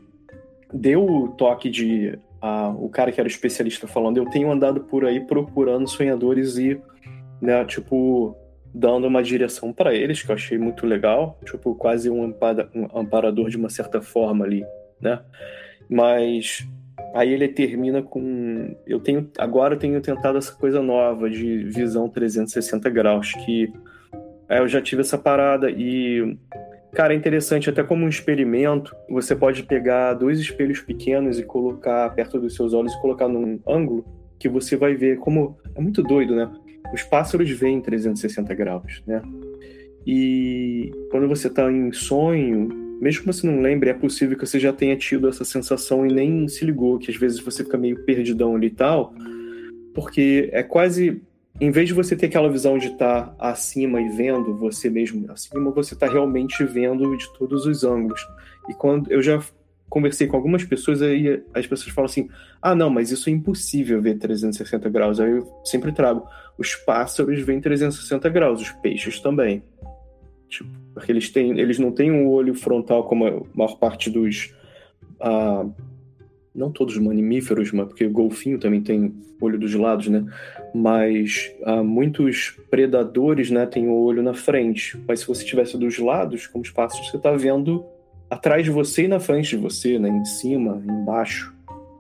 deu 0.73 1.05
o 1.05 1.29
toque 1.29 1.71
de. 1.71 2.19
Uh, 2.43 2.85
o 2.85 2.89
cara 2.89 3.11
que 3.11 3.19
era 3.19 3.29
especialista 3.29 3.87
falando, 3.87 4.19
eu 4.19 4.27
tenho 4.27 4.51
andado 4.51 4.81
por 4.81 5.05
aí 5.05 5.21
procurando 5.21 5.89
sonhadores 5.89 6.59
e, 6.59 6.79
né, 7.41 7.65
tipo, 7.65 8.37
dando 8.75 9.07
uma 9.07 9.23
direção 9.23 9.73
para 9.73 9.95
eles, 9.95 10.23
que 10.23 10.31
eu 10.31 10.35
achei 10.35 10.59
muito 10.59 10.87
legal, 10.87 11.39
tipo, 11.45 11.75
quase 11.75 12.11
um, 12.11 12.25
um 12.25 12.99
amparador 12.99 13.49
de 13.49 13.57
uma 13.57 13.71
certa 13.71 14.03
forma 14.03 14.45
ali, 14.45 14.65
né? 15.01 15.21
Mas 15.89 16.67
aí 17.15 17.33
ele 17.33 17.49
termina 17.49 18.03
com 18.03 18.77
eu 18.87 19.01
tenho 19.01 19.31
agora 19.39 19.75
eu 19.75 19.79
tenho 19.79 20.01
tentado 20.01 20.39
essa 20.39 20.53
coisa 20.53 20.83
nova 20.83 21.29
de 21.31 21.65
visão 21.65 22.09
360 22.09 22.89
graus 22.91 23.33
que 23.45 23.73
é, 24.49 24.61
eu 24.61 24.69
já 24.69 24.81
tive 24.81 25.03
essa 25.03 25.19
parada 25.19 25.71
e 25.71 26.37
cara 26.93 27.13
é 27.13 27.17
interessante 27.17 27.69
até 27.69 27.83
como 27.83 28.05
um 28.05 28.09
experimento 28.09 28.95
você 29.09 29.37
pode 29.37 29.63
pegar 29.63 30.15
dois 30.15 30.41
espelhos 30.41 30.81
pequenos 30.81 31.39
e 31.39 31.43
colocar 31.43 32.09
perto 32.15 32.41
dos 32.41 32.55
seus 32.55 32.73
olhos 32.73 32.93
e 32.93 33.01
colocar 33.01 33.29
num 33.29 33.61
ângulo 33.67 34.05
que 34.39 34.49
você 34.49 34.77
vai 34.77 34.95
ver 34.95 35.19
como 35.19 35.59
é 35.75 35.81
muito 35.81 36.03
doido 36.03 36.35
né 36.35 36.51
os 36.93 37.03
pássaros 37.03 37.51
veem 37.51 37.81
360 37.81 38.55
graus, 38.55 39.03
né? 39.07 39.23
E 40.07 40.93
quando 41.11 41.29
você 41.29 41.49
está 41.49 41.71
em 41.71 41.93
sonho, 41.93 42.69
mesmo 43.01 43.21
que 43.21 43.27
você 43.27 43.47
não 43.47 43.61
lembre, 43.61 43.91
é 43.91 43.95
possível 43.95 44.37
que 44.37 44.47
você 44.47 44.59
já 44.59 44.73
tenha 44.73 44.97
tido 44.97 45.29
essa 45.29 45.45
sensação 45.45 46.07
e 46.07 46.13
nem 46.13 46.49
se 46.49 46.65
ligou, 46.65 46.99
que 46.99 47.11
às 47.11 47.17
vezes 47.17 47.41
você 47.41 47.63
fica 47.63 47.77
meio 47.77 48.05
perdidão 48.05 48.57
ali 48.57 48.69
e 48.69 48.71
tal, 48.71 49.15
porque 49.95 50.49
é 50.53 50.63
quase. 50.63 51.23
Em 51.59 51.71
vez 51.71 51.89
de 51.89 51.95
você 51.95 52.15
ter 52.15 52.27
aquela 52.27 52.51
visão 52.51 52.77
de 52.77 52.89
estar 52.89 53.29
tá 53.29 53.35
acima 53.39 53.99
e 53.99 54.11
vendo 54.11 54.55
você 54.55 54.91
mesmo 54.91 55.31
acima, 55.33 55.71
você 55.71 55.95
está 55.95 56.07
realmente 56.07 56.63
vendo 56.65 57.17
de 57.17 57.33
todos 57.39 57.65
os 57.65 57.83
ângulos. 57.83 58.21
E 58.69 58.75
quando 58.75 59.11
eu 59.11 59.23
já 59.23 59.43
conversei 59.89 60.27
com 60.27 60.37
algumas 60.37 60.65
pessoas, 60.65 61.01
aí 61.01 61.43
as 61.55 61.67
pessoas 61.67 61.95
falam 61.95 62.07
assim: 62.07 62.29
ah, 62.61 62.75
não, 62.75 62.91
mas 62.91 63.11
isso 63.11 63.31
é 63.31 63.33
impossível 63.33 64.03
ver 64.03 64.19
360 64.19 64.89
graus. 64.91 65.19
Aí 65.19 65.31
eu 65.31 65.47
sempre 65.65 65.93
trago: 65.93 66.27
os 66.59 66.75
pássaros 66.75 67.41
veem 67.41 67.61
360 67.61 68.29
graus, 68.29 68.61
os 68.61 68.71
peixes 68.71 69.21
também. 69.21 69.63
Tipo, 70.49 70.71
porque 70.95 71.13
eles, 71.13 71.31
têm, 71.31 71.59
eles 71.59 71.79
não 71.79 71.93
têm 71.93 72.11
um 72.11 72.29
olho 72.29 72.55
frontal 72.55 73.05
como 73.05 73.27
a 73.27 73.43
maior 73.55 73.77
parte 73.79 74.11
dos. 74.11 74.55
Ah, 75.21 75.67
não 76.55 76.71
todos 76.71 76.97
os 76.97 77.03
mamíferos, 77.03 77.71
mas 77.73 77.87
porque 77.89 78.07
o 78.07 78.11
golfinho 78.11 78.59
também 78.59 78.81
tem 78.81 79.15
olho 79.41 79.59
dos 79.59 79.75
lados, 79.75 80.09
né? 80.09 80.25
Mas 80.75 81.53
ah, 81.65 81.83
muitos 81.83 82.59
predadores, 82.71 83.51
né, 83.51 83.67
têm 83.67 83.89
o 83.89 83.95
olho 83.95 84.23
na 84.23 84.35
frente. 84.35 84.99
Mas 85.07 85.21
se 85.21 85.27
você 85.27 85.43
estivesse 85.43 85.77
dos 85.77 85.99
lados, 85.99 86.47
como 86.47 86.65
os 86.65 86.71
pássaros, 86.71 87.11
você 87.11 87.17
está 87.17 87.33
vendo 87.33 87.85
atrás 88.31 88.65
de 88.65 88.71
você 88.71 89.05
e 89.05 89.09
na 89.09 89.21
frente 89.21 89.51
de 89.51 89.57
você, 89.57 89.99
né? 89.99 90.09
Em 90.09 90.25
cima, 90.25 90.83
embaixo. 90.85 91.55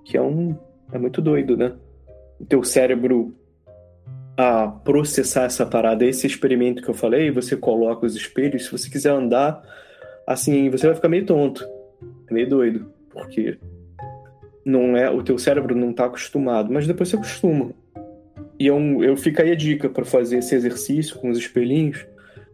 Que 0.04 0.16
é 0.16 0.22
um. 0.22 0.56
É 0.92 0.98
muito 0.98 1.20
doido, 1.20 1.56
né? 1.56 1.74
O 2.40 2.44
teu 2.44 2.62
cérebro 2.62 3.34
a 4.36 4.68
processar 4.68 5.44
essa 5.44 5.64
parada, 5.64 6.04
esse 6.04 6.26
experimento 6.26 6.82
que 6.82 6.88
eu 6.88 6.94
falei, 6.94 7.30
você 7.30 7.56
coloca 7.56 8.04
os 8.04 8.14
espelhos, 8.14 8.66
se 8.66 8.72
você 8.72 8.90
quiser 8.90 9.10
andar, 9.10 9.62
assim, 10.26 10.68
você 10.68 10.86
vai 10.86 10.94
ficar 10.94 11.08
meio 11.08 11.24
tonto. 11.24 11.66
Meio 12.30 12.48
doido. 12.48 12.92
Porque 13.10 13.58
não 14.64 14.96
é 14.96 15.08
o 15.08 15.22
teu 15.22 15.38
cérebro 15.38 15.74
não 15.74 15.90
está 15.90 16.04
acostumado, 16.04 16.72
mas 16.72 16.86
depois 16.86 17.08
você 17.08 17.16
acostuma. 17.16 17.70
E 18.58 18.66
eu, 18.66 18.76
é 19.02 19.08
eu 19.08 19.16
fico 19.16 19.40
aí 19.40 19.52
a 19.52 19.56
dica 19.56 19.88
para 19.88 20.04
fazer 20.04 20.38
esse 20.38 20.54
exercício 20.54 21.18
com 21.18 21.30
os 21.30 21.38
espelhinhos 21.38 22.06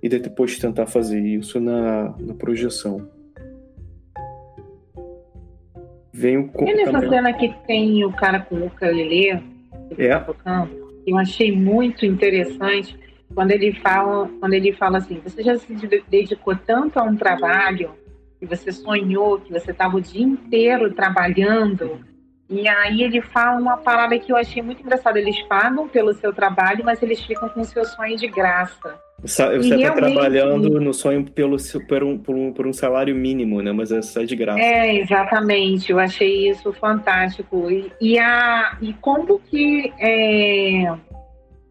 e 0.03 0.09
depois 0.09 0.59
tentar 0.59 0.87
fazer 0.87 1.21
isso 1.21 1.61
na, 1.61 2.15
na 2.19 2.35
projeção. 2.35 3.09
Vem 6.13 6.39
o 6.39 6.51
E 6.61 6.75
nessa 6.75 7.01
cena 7.01 7.33
que 7.33 7.53
tem 7.67 8.05
o 8.05 8.13
cara 8.13 8.41
com 8.41 8.57
o 8.57 8.67
ukulele, 8.67 9.43
é. 9.99 10.09
Tá 10.09 10.21
tocando, 10.21 10.82
eu 11.07 11.17
achei 11.19 11.51
muito 11.51 12.07
interessante 12.07 12.99
quando 13.35 13.51
ele 13.51 13.73
fala, 13.75 14.29
quando 14.41 14.55
ele 14.55 14.73
fala 14.73 14.99
assim, 14.99 15.21
você 15.25 15.43
já 15.43 15.59
se 15.59 15.75
dedicou 16.09 16.55
tanto 16.55 16.99
a 16.99 17.03
um 17.03 17.17
trabalho 17.17 17.93
que 18.39 18.47
você 18.47 18.73
sonhou, 18.73 19.41
que 19.41 19.53
você 19.53 19.71
estava 19.71 19.97
o 19.97 20.01
dia 20.01 20.23
inteiro 20.23 20.93
trabalhando, 20.93 22.01
e 22.53 22.69
aí 22.69 23.03
ele 23.03 23.23
fala 23.23 23.59
uma 23.59 23.79
parada 23.79 24.19
que 24.19 24.31
eu 24.31 24.37
achei 24.37 24.63
muito 24.63 24.83
engraçada. 24.83 25.19
Eles 25.19 25.41
pagam 25.43 25.89
pelo 25.89 26.13
seu 26.13 26.33
trabalho, 26.33 26.85
mas 26.85 27.03
eles 27.03 27.21
ficam 27.25 27.49
com 27.49 27.63
o 27.63 27.65
seu 27.65 27.85
sonho 27.85 28.17
de 28.17 28.29
graça. 28.29 28.95
Você 29.23 29.57
está 29.57 29.93
trabalhando 29.93 30.81
no 30.81 30.93
sonho 30.93 31.25
pelo, 31.25 31.57
por, 31.89 32.03
um, 32.03 32.19
por, 32.19 32.35
um, 32.35 32.53
por 32.53 32.67
um 32.67 32.73
salário 32.73 33.15
mínimo, 33.15 33.63
né? 33.63 33.73
Mas 33.73 33.91
é 33.91 34.03
só 34.03 34.23
de 34.23 34.37
graça. 34.37 34.61
É, 34.61 34.97
exatamente. 34.97 35.93
Eu 35.93 35.99
achei 35.99 36.51
isso 36.51 36.73
fantástico. 36.75 37.71
E, 37.71 37.91
e 38.01 38.19
a, 38.19 38.77
e 38.83 38.93
como 38.95 39.39
que 39.39 39.93
é, 39.99 40.93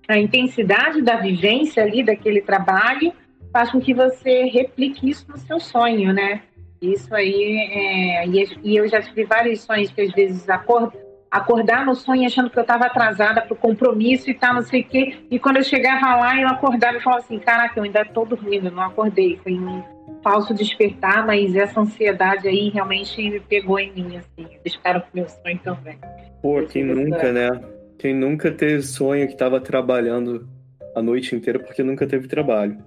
a 0.07 0.17
intensidade 0.17 1.01
da 1.01 1.17
vivência 1.17 1.83
ali 1.83 2.03
daquele 2.03 2.41
trabalho 2.41 3.13
faz 3.51 3.69
com 3.69 3.81
que 3.81 3.93
você 3.93 4.45
replique 4.45 5.09
isso 5.09 5.25
no 5.29 5.37
seu 5.37 5.59
sonho, 5.59 6.13
né? 6.13 6.41
Isso 6.81 7.13
aí, 7.13 7.57
é, 7.71 8.25
e, 8.27 8.75
eu 8.75 8.87
já 8.87 9.01
tive 9.01 9.23
vários 9.25 9.61
sonhos 9.61 9.91
que 9.91 10.01
às 10.01 10.11
vezes 10.11 10.49
acordo 10.49 10.93
acordar 11.29 11.85
no 11.85 11.95
sonho 11.95 12.25
achando 12.25 12.49
que 12.49 12.57
eu 12.59 12.63
estava 12.63 12.87
atrasada 12.87 13.41
para 13.41 13.53
o 13.53 13.57
compromisso 13.57 14.29
e 14.29 14.33
tal, 14.33 14.55
não 14.55 14.63
sei 14.63 14.81
o 14.81 14.85
quê. 14.85 15.15
E 15.29 15.39
quando 15.39 15.57
eu 15.57 15.63
chegava 15.63 16.15
lá, 16.17 16.41
eu 16.41 16.47
acordava 16.47 16.97
e 16.97 17.01
falava 17.01 17.21
assim: 17.21 17.39
caraca, 17.39 17.79
eu 17.79 17.83
ainda 17.83 18.01
estou 18.01 18.25
dormindo, 18.25 18.71
não 18.71 18.83
acordei. 18.83 19.39
Foi 19.43 19.53
um 19.53 19.83
falso 20.23 20.53
despertar, 20.53 21.25
mas 21.25 21.55
essa 21.55 21.79
ansiedade 21.79 22.47
aí 22.47 22.69
realmente 22.69 23.29
me 23.29 23.39
pegou 23.39 23.79
em 23.79 23.93
mim, 23.93 24.17
assim. 24.17 24.45
Eu 24.51 24.61
espero 24.65 25.01
que 25.01 25.07
meu 25.13 25.29
sonho 25.29 25.59
também. 25.63 25.97
Pô, 26.41 26.61
quem 26.63 26.83
nunca, 26.83 27.31
né? 27.31 27.49
Quem 27.97 28.13
nunca 28.15 28.51
teve 28.51 28.81
sonho 28.81 29.27
que 29.27 29.33
estava 29.33 29.61
trabalhando 29.61 30.47
a 30.95 31.01
noite 31.01 31.35
inteira 31.35 31.59
porque 31.59 31.83
nunca 31.83 32.07
teve 32.07 32.27
trabalho. 32.27 32.77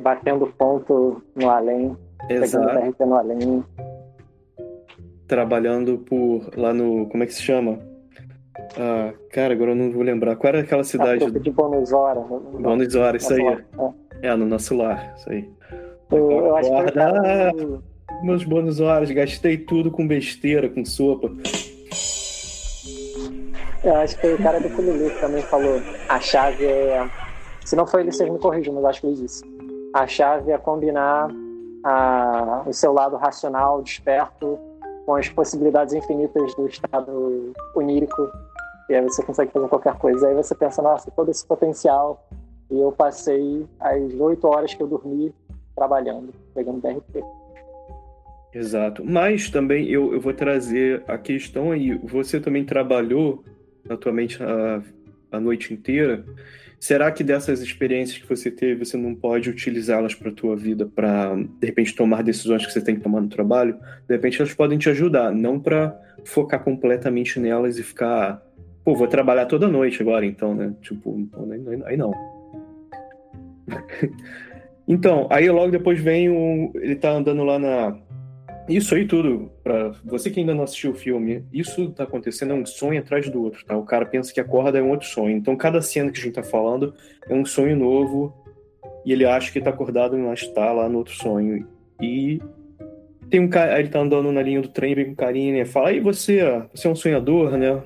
Batendo 0.00 0.46
ponto 0.58 1.22
no 1.36 1.50
além. 1.50 1.96
Exato. 2.28 3.06
no 3.06 3.14
além 3.14 3.64
trabalhando 5.26 5.98
por 5.98 6.50
lá 6.56 6.72
no. 6.72 7.06
Como 7.08 7.22
é 7.22 7.26
que 7.26 7.34
se 7.34 7.42
chama? 7.42 7.78
Ah, 8.78 9.12
cara, 9.30 9.54
agora 9.54 9.72
eu 9.72 9.76
não 9.76 9.90
vou 9.90 10.02
lembrar. 10.02 10.36
Qual 10.36 10.48
era 10.48 10.60
aquela 10.62 10.84
cidade? 10.84 11.30
De 11.30 11.50
Buenos 11.50 11.92
Aires. 11.92 12.24
Buenos 12.60 12.96
Aires, 12.96 13.22
isso 13.22 13.34
aí. 13.34 13.46
É. 14.22 14.28
é. 14.28 14.36
no 14.36 14.46
nosso 14.46 14.76
lar, 14.76 15.14
isso 15.16 15.30
aí. 15.30 15.48
Eu, 16.10 16.30
eu 16.30 16.56
acho 16.56 16.70
que 16.70 18.24
meus 18.24 18.44
Buenos 18.44 18.80
Aires, 18.80 19.10
gastei 19.10 19.58
tudo 19.58 19.90
com 19.90 20.06
besteira, 20.06 20.68
com 20.68 20.84
sopa. 20.84 21.30
Eu 23.82 23.96
acho 23.96 24.18
que 24.18 24.26
o 24.28 24.38
cara 24.38 24.60
do 24.60 24.70
Culili 24.70 25.10
também 25.20 25.42
falou. 25.42 25.80
A 26.08 26.20
chave 26.20 26.64
é. 26.64 27.06
Se 27.64 27.74
não 27.74 27.86
foi 27.86 28.02
ele, 28.02 28.12
vocês 28.12 28.30
me 28.30 28.38
corrijam, 28.38 28.74
mas 28.74 28.84
acho 28.84 29.00
que 29.00 29.06
ele 29.08 29.16
disse. 29.16 29.42
A 29.94 30.06
chave 30.06 30.52
é 30.52 30.58
combinar 30.58 31.28
a, 31.84 32.64
o 32.66 32.72
seu 32.72 32.92
lado 32.92 33.16
racional, 33.16 33.82
desperto, 33.82 34.58
com 35.04 35.14
as 35.14 35.28
possibilidades 35.28 35.92
infinitas 35.94 36.54
do 36.54 36.66
estado 36.66 37.52
onírico, 37.74 38.30
e 38.88 38.94
aí 38.94 39.02
você 39.02 39.22
consegue 39.22 39.52
fazer 39.52 39.68
qualquer 39.68 39.94
coisa. 39.96 40.28
Aí 40.28 40.34
você 40.34 40.54
pensa, 40.54 40.80
nossa, 40.82 41.10
todo 41.10 41.30
esse 41.30 41.46
potencial, 41.46 42.26
e 42.70 42.80
eu 42.80 42.90
passei 42.90 43.66
as 43.78 44.14
oito 44.14 44.46
horas 44.48 44.72
que 44.72 44.82
eu 44.82 44.86
dormi 44.86 45.32
trabalhando, 45.76 46.32
pegando 46.54 46.80
DRT. 46.80 47.22
Exato. 48.52 49.04
Mas 49.04 49.50
também 49.50 49.88
eu, 49.88 50.14
eu 50.14 50.20
vou 50.20 50.32
trazer 50.32 51.02
a 51.06 51.18
questão 51.18 51.72
aí, 51.72 51.98
você 51.98 52.40
também 52.40 52.64
trabalhou 52.64 53.44
atualmente 53.88 54.42
a, 54.42 54.82
a 55.32 55.40
noite 55.40 55.74
inteira, 55.74 56.24
Será 56.84 57.10
que 57.10 57.24
dessas 57.24 57.62
experiências 57.62 58.18
que 58.18 58.28
você 58.28 58.50
teve, 58.50 58.84
você 58.84 58.94
não 58.94 59.14
pode 59.14 59.48
utilizá-las 59.48 60.14
para 60.14 60.28
a 60.28 60.34
tua 60.34 60.54
vida, 60.54 60.84
para 60.84 61.34
de 61.34 61.66
repente 61.66 61.94
tomar 61.94 62.22
decisões 62.22 62.66
que 62.66 62.70
você 62.70 62.82
tem 62.82 62.94
que 62.94 63.00
tomar 63.00 63.22
no 63.22 63.28
trabalho? 63.30 63.78
De 64.06 64.14
repente 64.14 64.38
elas 64.38 64.52
podem 64.52 64.76
te 64.76 64.90
ajudar, 64.90 65.32
não 65.32 65.58
para 65.58 65.98
focar 66.26 66.62
completamente 66.62 67.40
nelas 67.40 67.78
e 67.78 67.82
ficar, 67.82 68.42
pô, 68.84 68.94
vou 68.94 69.06
trabalhar 69.06 69.46
toda 69.46 69.66
noite 69.66 70.02
agora, 70.02 70.26
então, 70.26 70.54
né? 70.54 70.74
Tipo, 70.82 71.26
aí 71.86 71.96
não. 71.96 72.12
então, 74.86 75.26
aí 75.30 75.48
logo 75.48 75.70
depois 75.70 75.98
vem 75.98 76.28
o, 76.28 76.70
ele 76.74 76.96
tá 76.96 77.12
andando 77.12 77.44
lá 77.44 77.58
na 77.58 77.98
isso 78.68 78.94
aí 78.94 79.06
tudo, 79.06 79.50
para 79.62 79.90
você 80.04 80.30
que 80.30 80.40
ainda 80.40 80.54
não 80.54 80.64
assistiu 80.64 80.92
o 80.92 80.94
filme, 80.94 81.44
isso 81.52 81.90
tá 81.90 82.04
acontecendo 82.04 82.52
é 82.52 82.54
um 82.54 82.64
sonho 82.64 82.98
atrás 82.98 83.28
do 83.28 83.42
outro, 83.42 83.64
tá? 83.64 83.76
O 83.76 83.84
cara 83.84 84.06
pensa 84.06 84.32
que 84.32 84.40
acorda 84.40 84.78
é 84.78 84.82
um 84.82 84.90
outro 84.90 85.06
sonho. 85.06 85.36
Então 85.36 85.54
cada 85.54 85.82
cena 85.82 86.10
que 86.10 86.18
a 86.18 86.22
gente 86.22 86.34
tá 86.34 86.42
falando 86.42 86.94
é 87.28 87.34
um 87.34 87.44
sonho 87.44 87.76
novo 87.76 88.34
e 89.04 89.12
ele 89.12 89.26
acha 89.26 89.52
que 89.52 89.60
tá 89.60 89.70
acordado, 89.70 90.16
mas 90.16 90.46
tá 90.48 90.72
lá 90.72 90.88
no 90.88 90.98
outro 90.98 91.14
sonho. 91.14 91.66
E 92.00 92.40
tem 93.28 93.40
um 93.40 93.48
cara, 93.48 93.78
ele 93.78 93.88
tá 93.88 94.00
andando 94.00 94.32
na 94.32 94.40
linha 94.40 94.62
do 94.62 94.68
trem, 94.68 94.94
vem 94.94 95.06
com 95.06 95.14
carinha, 95.14 95.52
né? 95.52 95.64
Fala, 95.64 95.90
aí 95.90 96.00
você, 96.00 96.40
você 96.74 96.88
é 96.88 96.90
um 96.90 96.96
sonhador, 96.96 97.58
né? 97.58 97.82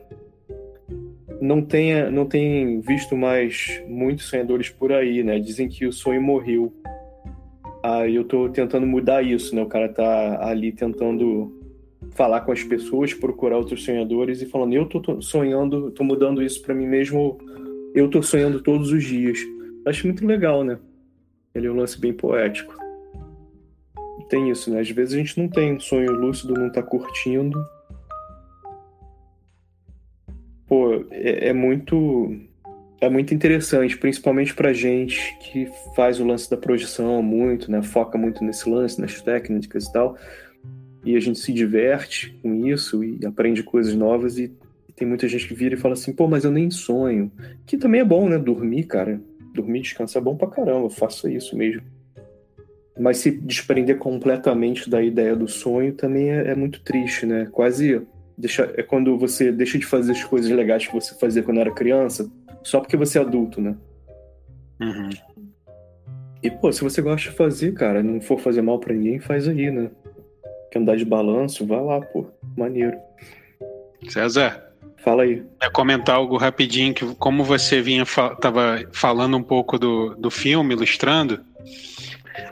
Não 1.40 1.62
tenha, 1.62 2.10
não 2.10 2.26
tem 2.26 2.80
visto 2.80 3.16
mais 3.16 3.82
muitos 3.86 4.26
sonhadores 4.26 4.70
por 4.70 4.92
aí, 4.92 5.22
né? 5.22 5.38
Dizem 5.38 5.68
que 5.68 5.86
o 5.86 5.92
sonho 5.92 6.22
morreu. 6.22 6.72
Aí 7.88 8.16
eu 8.16 8.24
tô 8.24 8.50
tentando 8.50 8.86
mudar 8.86 9.22
isso, 9.22 9.54
né? 9.54 9.62
O 9.62 9.66
cara 9.66 9.88
tá 9.88 10.46
ali 10.46 10.70
tentando 10.72 11.58
falar 12.10 12.42
com 12.42 12.52
as 12.52 12.62
pessoas, 12.62 13.14
procurar 13.14 13.56
outros 13.56 13.82
sonhadores 13.82 14.42
e 14.42 14.46
falando, 14.46 14.74
eu 14.74 14.84
tô 14.84 15.22
sonhando, 15.22 15.90
tô 15.92 16.04
mudando 16.04 16.42
isso 16.42 16.60
para 16.60 16.74
mim 16.74 16.86
mesmo, 16.86 17.38
eu 17.94 18.10
tô 18.10 18.22
sonhando 18.22 18.62
todos 18.62 18.92
os 18.92 19.02
dias. 19.02 19.38
Acho 19.86 20.06
muito 20.06 20.26
legal, 20.26 20.62
né? 20.62 20.78
Ele 21.54 21.66
é 21.66 21.70
um 21.70 21.76
lance 21.76 21.98
bem 21.98 22.12
poético. 22.12 22.76
Tem 24.28 24.50
isso, 24.50 24.70
né? 24.70 24.80
Às 24.80 24.90
vezes 24.90 25.14
a 25.14 25.16
gente 25.16 25.40
não 25.40 25.48
tem 25.48 25.72
um 25.72 25.80
sonho 25.80 26.12
lúcido, 26.12 26.52
não 26.52 26.70
tá 26.70 26.82
curtindo. 26.82 27.58
Pô, 30.66 31.06
é, 31.10 31.48
é 31.48 31.52
muito 31.54 32.38
é 33.00 33.08
muito 33.08 33.32
interessante, 33.32 33.96
principalmente 33.96 34.54
pra 34.54 34.72
gente 34.72 35.36
que 35.40 35.68
faz 35.94 36.18
o 36.18 36.26
lance 36.26 36.50
da 36.50 36.56
projeção 36.56 37.22
muito, 37.22 37.70
né? 37.70 37.82
Foca 37.82 38.18
muito 38.18 38.42
nesse 38.42 38.68
lance, 38.68 39.00
nas 39.00 39.20
técnicas 39.22 39.86
e 39.86 39.92
tal. 39.92 40.16
E 41.04 41.16
a 41.16 41.20
gente 41.20 41.38
se 41.38 41.52
diverte 41.52 42.36
com 42.42 42.66
isso 42.66 43.04
e 43.04 43.24
aprende 43.24 43.62
coisas 43.62 43.94
novas 43.94 44.38
e 44.38 44.52
tem 44.96 45.06
muita 45.06 45.28
gente 45.28 45.46
que 45.46 45.54
vira 45.54 45.76
e 45.76 45.78
fala 45.78 45.94
assim, 45.94 46.12
pô, 46.12 46.26
mas 46.26 46.44
eu 46.44 46.50
nem 46.50 46.70
sonho. 46.70 47.30
Que 47.64 47.76
também 47.76 48.00
é 48.00 48.04
bom, 48.04 48.28
né? 48.28 48.36
Dormir, 48.36 48.84
cara. 48.84 49.20
Dormir, 49.54 49.82
descansar 49.82 50.20
é 50.20 50.24
bom 50.24 50.36
pra 50.36 50.48
caramba, 50.48 50.90
faça 50.90 51.30
isso 51.30 51.56
mesmo. 51.56 51.82
Mas 52.98 53.18
se 53.18 53.30
desprender 53.30 53.96
completamente 53.96 54.90
da 54.90 55.00
ideia 55.00 55.36
do 55.36 55.46
sonho 55.46 55.92
também 55.92 56.30
é, 56.30 56.48
é 56.50 56.54
muito 56.56 56.82
triste, 56.82 57.26
né? 57.26 57.46
Quase 57.52 58.02
deixa, 58.36 58.72
é 58.76 58.82
quando 58.82 59.16
você 59.16 59.52
deixa 59.52 59.78
de 59.78 59.86
fazer 59.86 60.12
as 60.12 60.24
coisas 60.24 60.50
legais 60.50 60.86
que 60.86 60.92
você 60.92 61.14
fazia 61.14 61.44
quando 61.44 61.60
era 61.60 61.70
criança, 61.70 62.28
só 62.62 62.80
porque 62.80 62.96
você 62.96 63.18
é 63.18 63.22
adulto, 63.22 63.60
né? 63.60 63.76
Uhum. 64.80 65.10
E, 66.42 66.50
pô, 66.50 66.72
se 66.72 66.82
você 66.82 67.02
gosta 67.02 67.30
de 67.30 67.36
fazer, 67.36 67.72
cara, 67.74 68.02
não 68.02 68.20
for 68.20 68.38
fazer 68.38 68.62
mal 68.62 68.78
para 68.78 68.94
ninguém, 68.94 69.18
faz 69.18 69.48
aí, 69.48 69.70
né? 69.70 69.90
Quer 70.70 70.78
andar 70.78 70.96
de 70.96 71.04
balanço, 71.04 71.66
vai 71.66 71.82
lá, 71.82 72.00
pô. 72.00 72.26
Maneiro. 72.56 72.96
César. 74.08 74.68
Fala 74.98 75.22
aí. 75.22 75.42
É 75.60 75.70
comentar 75.70 76.16
algo 76.16 76.36
rapidinho, 76.36 76.94
que 76.94 77.14
como 77.16 77.42
você 77.42 77.80
vinha 77.80 78.04
tava 78.40 78.84
falando 78.92 79.36
um 79.36 79.42
pouco 79.42 79.78
do, 79.78 80.14
do 80.16 80.30
filme, 80.30 80.74
ilustrando, 80.74 81.40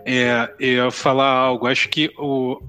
é, 0.04 0.50
eu 0.58 0.84
ia 0.84 0.90
falar 0.90 1.30
algo. 1.30 1.66
Acho 1.66 1.88
que 1.88 2.10
o, 2.18 2.60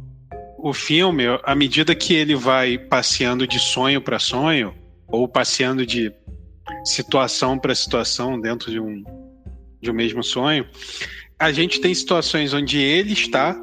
o 0.58 0.74
filme, 0.74 1.24
à 1.44 1.56
medida 1.56 1.96
que 1.96 2.14
ele 2.14 2.36
vai 2.36 2.78
passeando 2.78 3.48
de 3.48 3.60
sonho 3.60 4.02
para 4.02 4.20
sonho, 4.20 4.74
ou 5.08 5.28
passeando 5.28 5.86
de 5.86 6.12
situação 6.84 7.58
para 7.58 7.76
situação 7.76 8.40
dentro 8.40 8.72
de 8.72 8.80
um, 8.80 9.04
de 9.82 9.92
um 9.92 9.94
mesmo 9.94 10.24
sonho, 10.24 10.68
a 11.40 11.52
gente 11.52 11.80
tem 11.80 11.94
situações 11.94 12.54
onde 12.54 12.80
ele 12.80 13.14
está 13.14 13.56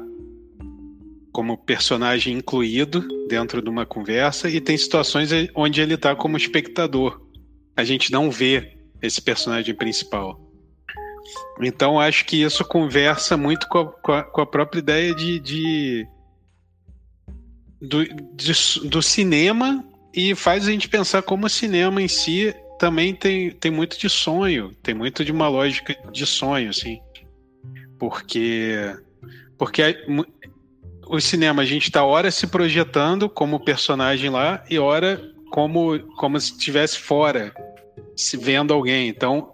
como 1.31 1.57
personagem 1.57 2.37
incluído 2.37 3.05
dentro 3.27 3.61
de 3.61 3.69
uma 3.69 3.85
conversa 3.85 4.49
e 4.49 4.61
tem 4.61 4.77
situações 4.77 5.29
onde 5.53 5.81
ele 5.81 5.95
está 5.95 6.15
como 6.15 6.37
espectador. 6.37 7.21
A 7.75 7.83
gente 7.83 8.09
não 8.11 8.31
vê 8.31 8.77
esse 9.01 9.21
personagem 9.21 9.75
principal. 9.75 10.39
Então 11.61 11.99
acho 11.99 12.23
que 12.25 12.41
isso 12.41 12.63
conversa 12.63 13.35
muito 13.35 13.67
com 13.67 13.79
a, 13.79 13.85
com 13.85 14.11
a, 14.13 14.23
com 14.23 14.41
a 14.41 14.45
própria 14.45 14.79
ideia 14.79 15.13
de, 15.13 15.39
de 15.39 16.07
do, 17.81 18.05
de, 18.05 18.53
do 18.87 19.01
cinema 19.01 19.83
e 20.13 20.33
faz 20.35 20.67
a 20.67 20.71
gente 20.71 20.87
pensar 20.87 21.21
como 21.21 21.47
o 21.47 21.49
cinema 21.49 22.01
em 22.01 22.07
si 22.07 22.55
também 22.77 23.13
tem, 23.13 23.51
tem 23.51 23.71
muito 23.71 23.97
de 23.97 24.09
sonho, 24.09 24.73
tem 24.81 24.93
muito 24.93 25.23
de 25.23 25.31
uma 25.31 25.47
lógica 25.47 25.95
de 26.11 26.25
sonho, 26.25 26.69
assim. 26.69 26.99
Porque, 27.97 28.75
porque 29.57 29.81
o 31.07 31.19
cinema 31.19 31.61
a 31.61 31.65
gente 31.65 31.83
está 31.83 32.03
hora 32.03 32.29
se 32.31 32.47
projetando 32.47 33.29
como 33.29 33.63
personagem 33.63 34.29
lá 34.29 34.63
e 34.69 34.77
hora 34.77 35.21
como, 35.51 35.99
como 36.15 36.39
se 36.39 36.51
estivesse 36.51 36.99
fora, 36.99 37.53
se 38.15 38.35
vendo 38.37 38.73
alguém. 38.73 39.07
Então, 39.07 39.53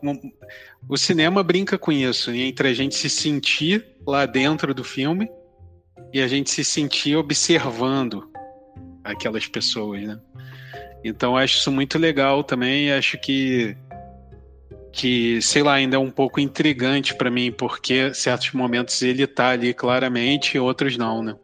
o 0.90 0.98
cinema 0.98 1.44
brinca 1.44 1.78
com 1.78 1.92
isso, 1.92 2.32
entre 2.32 2.70
a 2.70 2.74
gente 2.74 2.96
se 2.96 3.10
sentir 3.10 3.86
lá 4.06 4.26
dentro 4.26 4.74
do 4.74 4.84
filme 4.84 5.30
e 6.14 6.22
a 6.22 6.28
gente 6.28 6.50
se 6.50 6.64
sentir 6.64 7.16
observando 7.16 8.30
aquelas 9.04 9.48
pessoas, 9.48 10.02
né? 10.02 10.20
Então 11.04 11.36
acho 11.36 11.58
isso 11.58 11.72
muito 11.72 11.98
legal 11.98 12.44
também, 12.44 12.92
acho 12.92 13.18
que 13.18 13.76
que, 14.92 15.42
sei 15.42 15.64
lá, 15.64 15.76
ainda 15.76 15.96
é 15.96 16.00
um 16.00 16.12
pouco 16.12 16.40
intrigante 16.40 17.16
para 17.16 17.32
mim, 17.32 17.52
porque 17.52 18.14
certos 18.14 18.52
momentos 18.52 19.02
ele 19.02 19.26
tá 19.26 19.50
ali 19.52 19.74
claramente, 19.74 20.60
outros 20.60 20.98
não, 20.98 21.24
né? 21.24 21.36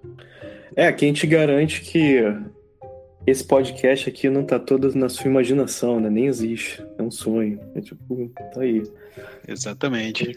É, 0.76 0.92
quem 0.92 1.14
te 1.14 1.26
garante 1.26 1.82
que 1.82 2.22
esse 3.26 3.44
podcast 3.44 4.10
aqui 4.10 4.30
não 4.30 4.44
tá 4.44 4.60
todo 4.60 4.94
na 4.96 5.10
sua 5.10 5.28
imaginação, 5.28 6.00
né? 6.00 6.10
Nem 6.10 6.28
existe. 6.28 6.84
É 6.98 7.02
um 7.02 7.10
sonho. 7.10 7.60
É 7.76 7.82
tipo, 7.82 8.32
tá 8.54 8.62
aí. 8.62 8.84
Exatamente. 9.48 10.36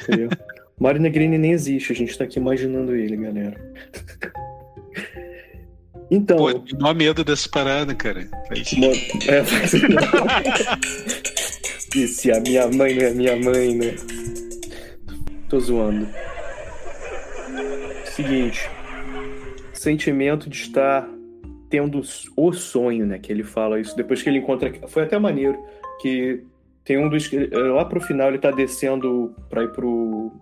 Mário 0.78 1.00
Negrini 1.00 1.36
nem 1.36 1.52
existe, 1.52 1.92
a 1.92 1.94
gente 1.94 2.16
tá 2.16 2.24
aqui 2.24 2.38
imaginando 2.38 2.96
ele, 2.96 3.16
galera. 3.16 3.60
Então. 6.10 6.36
Pô, 6.36 6.50
não 6.78 6.90
há 6.90 6.94
medo 6.94 7.22
dessa 7.22 7.48
parada, 7.48 7.94
cara. 7.94 8.28
É, 9.28 9.44
faz... 9.44 9.72
E 11.94 12.06
se 12.06 12.30
a 12.30 12.40
minha 12.40 12.68
mãe 12.68 12.94
não 12.94 13.04
é 13.04 13.10
minha 13.10 13.36
mãe, 13.36 13.74
né? 13.74 13.96
Tô 15.48 15.58
zoando. 15.58 16.06
Seguinte. 18.04 18.70
Sentimento 19.72 20.48
de 20.48 20.56
estar 20.56 21.08
tendo 21.68 22.00
o 22.36 22.52
sonho, 22.52 23.06
né? 23.06 23.18
Que 23.18 23.32
ele 23.32 23.42
fala 23.42 23.80
isso. 23.80 23.96
Depois 23.96 24.22
que 24.22 24.28
ele 24.28 24.38
encontra. 24.38 24.72
Foi 24.86 25.02
até 25.02 25.18
maneiro. 25.18 25.58
Que 26.00 26.44
tem 26.84 26.96
um 26.96 27.08
dos. 27.08 27.28
Lá 27.52 27.84
pro 27.84 28.00
final 28.00 28.28
ele 28.28 28.38
tá 28.38 28.52
descendo 28.52 29.34
pra 29.48 29.64
ir 29.64 29.72
pro 29.72 30.32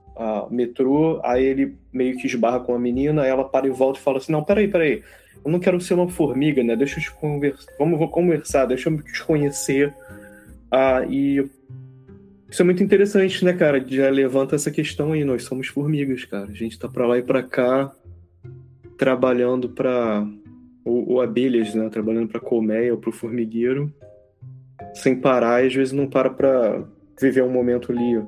metrô. 0.51 1.19
Aí 1.25 1.45
ele 1.45 1.77
meio 1.91 2.19
que 2.19 2.27
esbarra 2.27 2.61
com 2.61 2.75
a 2.75 2.79
menina. 2.79 3.23
Aí 3.23 3.31
ela 3.31 3.45
para 3.45 3.67
e 3.67 3.71
volta 3.71 3.99
e 3.99 4.03
fala 4.03 4.19
assim: 4.19 4.33
Não, 4.33 4.45
peraí, 4.45 4.69
peraí 4.69 5.03
eu 5.45 5.51
não 5.51 5.59
quero 5.59 5.81
ser 5.81 5.95
uma 5.95 6.09
formiga, 6.09 6.63
né? 6.63 6.77
Deixa 6.77 6.99
eu 6.99 7.03
te 7.03 7.11
conversar. 7.13 7.73
Vamos 7.79 8.11
conversar, 8.11 8.67
deixa 8.67 8.91
eu 8.91 9.03
te 9.03 9.25
conhecer. 9.25 9.95
Ah, 10.71 11.05
e 11.09 11.49
isso 12.51 12.63
é 12.63 12.65
muito 12.65 12.83
interessante, 12.83 13.45
né, 13.45 13.53
cara? 13.53 13.85
Já 13.87 14.09
levanta 14.09 14.57
essa 14.57 14.71
questão 14.71 15.13
aí. 15.13 15.25
Nós 15.25 15.45
somos 15.45 15.69
formigas, 15.69 16.25
cara. 16.25 16.51
A 16.51 16.55
gente 16.55 16.79
tá 16.79 16.89
pra 16.89 17.07
lá 17.07 17.19
e 17.19 17.23
pra 17.23 17.43
cá 17.43 17.93
trabalhando 18.97 19.69
pra. 19.69 20.27
Ou, 20.85 21.13
ou 21.13 21.21
abelhas, 21.21 21.75
né? 21.75 21.89
Trabalhando 21.89 22.29
pra 22.29 22.41
colmeia 22.41 22.93
ou 22.93 22.99
pro 22.99 23.13
formigueiro. 23.13 23.93
Sem 24.95 25.17
parar, 25.17 25.63
e 25.63 25.67
às 25.67 25.75
vezes 25.75 25.93
não 25.93 26.07
para 26.07 26.31
pra 26.31 26.85
viver 27.21 27.43
um 27.43 27.51
momento 27.51 27.93
ali 27.93 28.23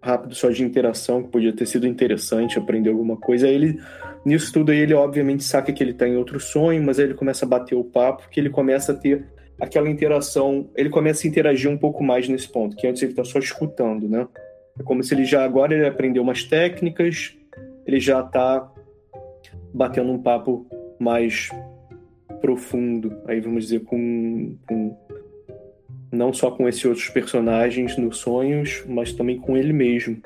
rápido 0.00 0.34
só 0.34 0.50
de 0.50 0.62
interação, 0.62 1.22
que 1.22 1.30
podia 1.30 1.52
ter 1.52 1.66
sido 1.66 1.86
interessante, 1.86 2.58
aprender 2.58 2.90
alguma 2.90 3.16
coisa. 3.16 3.46
Aí 3.46 3.54
ele 3.54 3.80
Nisso 4.26 4.52
tudo 4.52 4.72
aí 4.72 4.78
ele 4.78 4.92
obviamente 4.92 5.44
saca 5.44 5.72
que 5.72 5.80
ele 5.80 5.92
está 5.92 6.08
em 6.08 6.16
outro 6.16 6.40
sonho, 6.40 6.82
mas 6.82 6.98
aí 6.98 7.04
ele 7.04 7.14
começa 7.14 7.46
a 7.46 7.48
bater 7.48 7.76
o 7.76 7.84
papo, 7.84 8.28
que 8.28 8.40
ele 8.40 8.50
começa 8.50 8.90
a 8.90 8.94
ter 8.96 9.24
aquela 9.60 9.88
interação, 9.88 10.68
ele 10.74 10.90
começa 10.90 11.24
a 11.24 11.30
interagir 11.30 11.70
um 11.70 11.78
pouco 11.78 12.02
mais 12.02 12.28
nesse 12.28 12.48
ponto, 12.48 12.74
que 12.74 12.88
antes 12.88 13.00
ele 13.00 13.12
está 13.12 13.22
só 13.22 13.38
escutando, 13.38 14.08
né? 14.08 14.26
É 14.76 14.82
como 14.82 15.00
se 15.04 15.14
ele 15.14 15.24
já 15.24 15.44
agora 15.44 15.72
ele 15.72 15.86
aprendeu 15.86 16.24
umas 16.24 16.42
técnicas, 16.42 17.38
ele 17.86 18.00
já 18.00 18.18
está 18.18 18.68
batendo 19.72 20.10
um 20.10 20.20
papo 20.20 20.66
mais 20.98 21.48
profundo, 22.40 23.16
aí 23.28 23.38
vamos 23.38 23.62
dizer 23.62 23.84
com, 23.84 24.56
com 24.66 24.96
não 26.10 26.32
só 26.32 26.50
com 26.50 26.68
esses 26.68 26.84
outros 26.84 27.08
personagens 27.10 27.96
nos 27.96 28.16
sonhos, 28.16 28.82
mas 28.88 29.12
também 29.12 29.38
com 29.38 29.56
ele 29.56 29.72
mesmo 29.72 30.20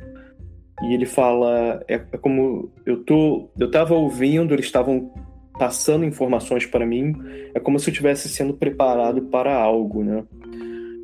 e 0.82 0.94
ele 0.94 1.06
fala 1.06 1.82
é, 1.88 1.94
é, 1.94 2.18
como 2.18 2.70
eu 2.86 3.04
tô 3.04 3.50
eu 3.58 3.70
tava 3.70 3.94
ouvindo 3.94 4.54
eles 4.54 4.66
estavam 4.66 5.12
passando 5.58 6.04
informações 6.04 6.64
para 6.66 6.86
mim 6.86 7.14
é 7.54 7.60
como 7.60 7.78
se 7.78 7.88
eu 7.88 7.92
estivesse 7.92 8.28
sendo 8.28 8.54
preparado 8.54 9.22
para 9.22 9.54
algo 9.54 10.02
né? 10.02 10.24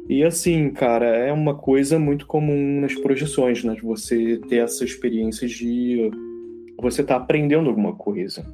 E 0.08 0.22
assim 0.22 0.70
cara 0.70 1.06
é 1.06 1.32
uma 1.32 1.54
coisa 1.54 1.98
muito 1.98 2.26
comum 2.26 2.80
nas 2.80 2.94
projeções 2.94 3.64
né? 3.64 3.74
De 3.74 3.82
você 3.82 4.40
ter 4.48 4.58
essa 4.58 4.84
experiência 4.84 5.48
de 5.48 6.10
você 6.78 7.02
tá 7.02 7.16
aprendendo 7.16 7.68
alguma 7.68 7.94
coisa. 7.94 8.44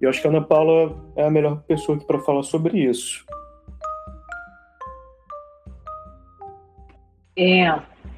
E 0.00 0.04
eu 0.04 0.10
acho 0.10 0.20
que 0.20 0.26
a 0.26 0.30
Ana 0.30 0.42
Paula 0.42 0.96
é 1.16 1.24
a 1.24 1.30
melhor 1.30 1.62
pessoa 1.62 1.98
para 1.98 2.20
falar 2.20 2.42
sobre 2.42 2.78
isso. 2.78 3.24
É 7.38 7.70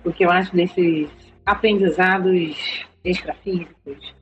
o 0.04 0.12
que 0.12 0.24
eu 0.24 0.30
acho 0.30 0.54
desses 0.54 1.08
aprendizados 1.48 2.86
extrafísicos 3.04 4.18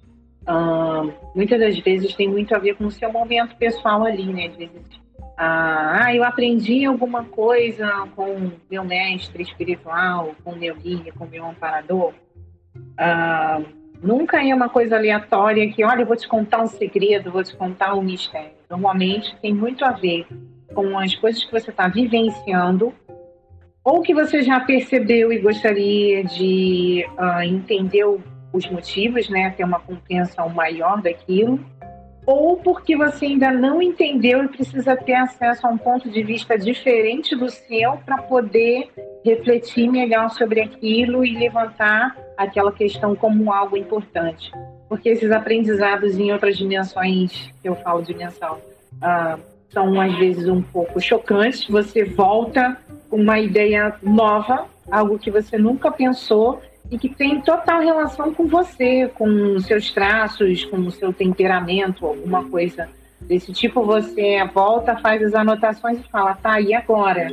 uh, 0.47 1.13
muitas 1.35 1.59
das 1.59 1.79
vezes 1.79 2.15
tem 2.15 2.29
muito 2.29 2.55
a 2.55 2.59
ver 2.59 2.77
com 2.77 2.87
o 2.87 2.91
seu 2.91 3.13
momento 3.13 3.57
pessoal 3.57 4.05
ali, 4.05 4.25
né? 4.33 4.47
Às 4.47 4.57
vezes, 4.57 5.01
ah, 5.37 6.15
eu 6.15 6.25
aprendi 6.25 6.85
alguma 6.85 7.25
coisa 7.25 8.09
com 8.15 8.53
meu 8.71 8.85
mestre 8.85 9.43
espiritual, 9.43 10.35
com 10.43 10.55
meu 10.55 10.75
guia, 10.77 11.13
com 11.13 11.27
meu 11.27 11.45
amparador. 11.45 12.15
Ah, 12.97 13.61
nunca 14.03 14.43
é 14.43 14.55
uma 14.55 14.69
coisa 14.69 14.97
aleatória 14.97 15.71
que, 15.71 15.85
olha, 15.85 16.03
eu 16.03 16.07
vou 16.07 16.17
te 16.17 16.29
contar 16.29 16.63
um 16.63 16.67
segredo, 16.67 17.31
vou 17.31 17.45
te 17.45 17.55
contar 17.57 17.95
um 17.95 18.03
mistério. 18.03 18.57
Normalmente 18.71 19.37
tem 19.43 19.53
muito 19.53 19.85
a 19.85 19.93
ver 19.93 20.27
com 20.75 20.99
as 20.99 21.15
coisas 21.15 21.45
que 21.45 21.53
você 21.53 21.71
está 21.71 21.89
vivenciando 21.89 22.95
ou 23.87 24.03
que 24.03 24.13
você 24.13 24.43
já 24.43 24.59
percebeu 24.59 25.33
e 25.33 25.39
gostaria 25.39 26.25
de 26.25 27.07
uh, 27.17 27.41
entender 27.43 28.05
os 28.53 28.69
motivos, 28.69 29.29
né, 29.29 29.51
ter 29.51 29.63
uma 29.63 29.79
compreensão 29.79 30.49
maior 30.49 31.01
daquilo, 31.01 31.65
ou 32.27 32.57
porque 32.57 32.97
você 32.97 33.27
ainda 33.27 33.53
não 33.53 33.81
entendeu 33.81 34.43
e 34.43 34.49
precisa 34.49 34.97
ter 34.97 35.15
acesso 35.15 35.65
a 35.69 35.71
um 35.71 35.79
ponto 35.79 36.11
de 36.11 36.21
vista 36.25 36.59
diferente 36.59 37.37
do 37.37 37.49
seu 37.49 37.97
para 38.05 38.19
poder 38.23 38.89
refletir 39.25 39.89
melhor 39.89 40.31
sobre 40.31 40.63
aquilo 40.63 41.25
e 41.25 41.39
levantar 41.39 42.17
aquela 42.37 42.73
questão 42.73 43.15
como 43.15 43.53
algo 43.53 43.77
importante. 43.77 44.51
Porque 44.89 45.11
esses 45.11 45.31
aprendizados 45.31 46.19
em 46.19 46.33
outras 46.33 46.59
dimensões, 46.59 47.53
que 47.63 47.69
eu 47.69 47.77
falo 47.77 48.03
dimensão, 48.03 48.57
uh, 48.95 49.41
são 49.69 50.01
às 50.01 50.19
vezes 50.19 50.49
um 50.49 50.61
pouco 50.61 51.01
chocantes. 51.01 51.69
Você 51.69 52.03
volta 52.03 52.77
uma 53.11 53.39
ideia 53.39 53.95
nova, 54.03 54.67
algo 54.91 55.19
que 55.19 55.31
você 55.31 55.59
nunca 55.59 55.91
pensou 55.91 56.61
e 56.91 56.99
que 56.99 57.09
tem 57.09 57.41
total 57.41 57.81
relação 57.81 58.33
com 58.33 58.47
você, 58.47 59.11
com 59.15 59.59
seus 59.61 59.91
traços, 59.91 60.65
com 60.65 60.77
o 60.79 60.91
seu 60.91 61.13
temperamento, 61.13 62.07
alguma 62.07 62.45
coisa 62.45 62.89
desse 63.21 63.53
tipo. 63.53 63.85
Você 63.85 64.45
volta, 64.55 64.97
faz 64.99 65.23
as 65.23 65.35
anotações 65.35 65.99
e 66.01 66.11
fala, 66.11 66.35
tá, 66.35 66.61
e 66.61 66.75
agora? 66.75 67.29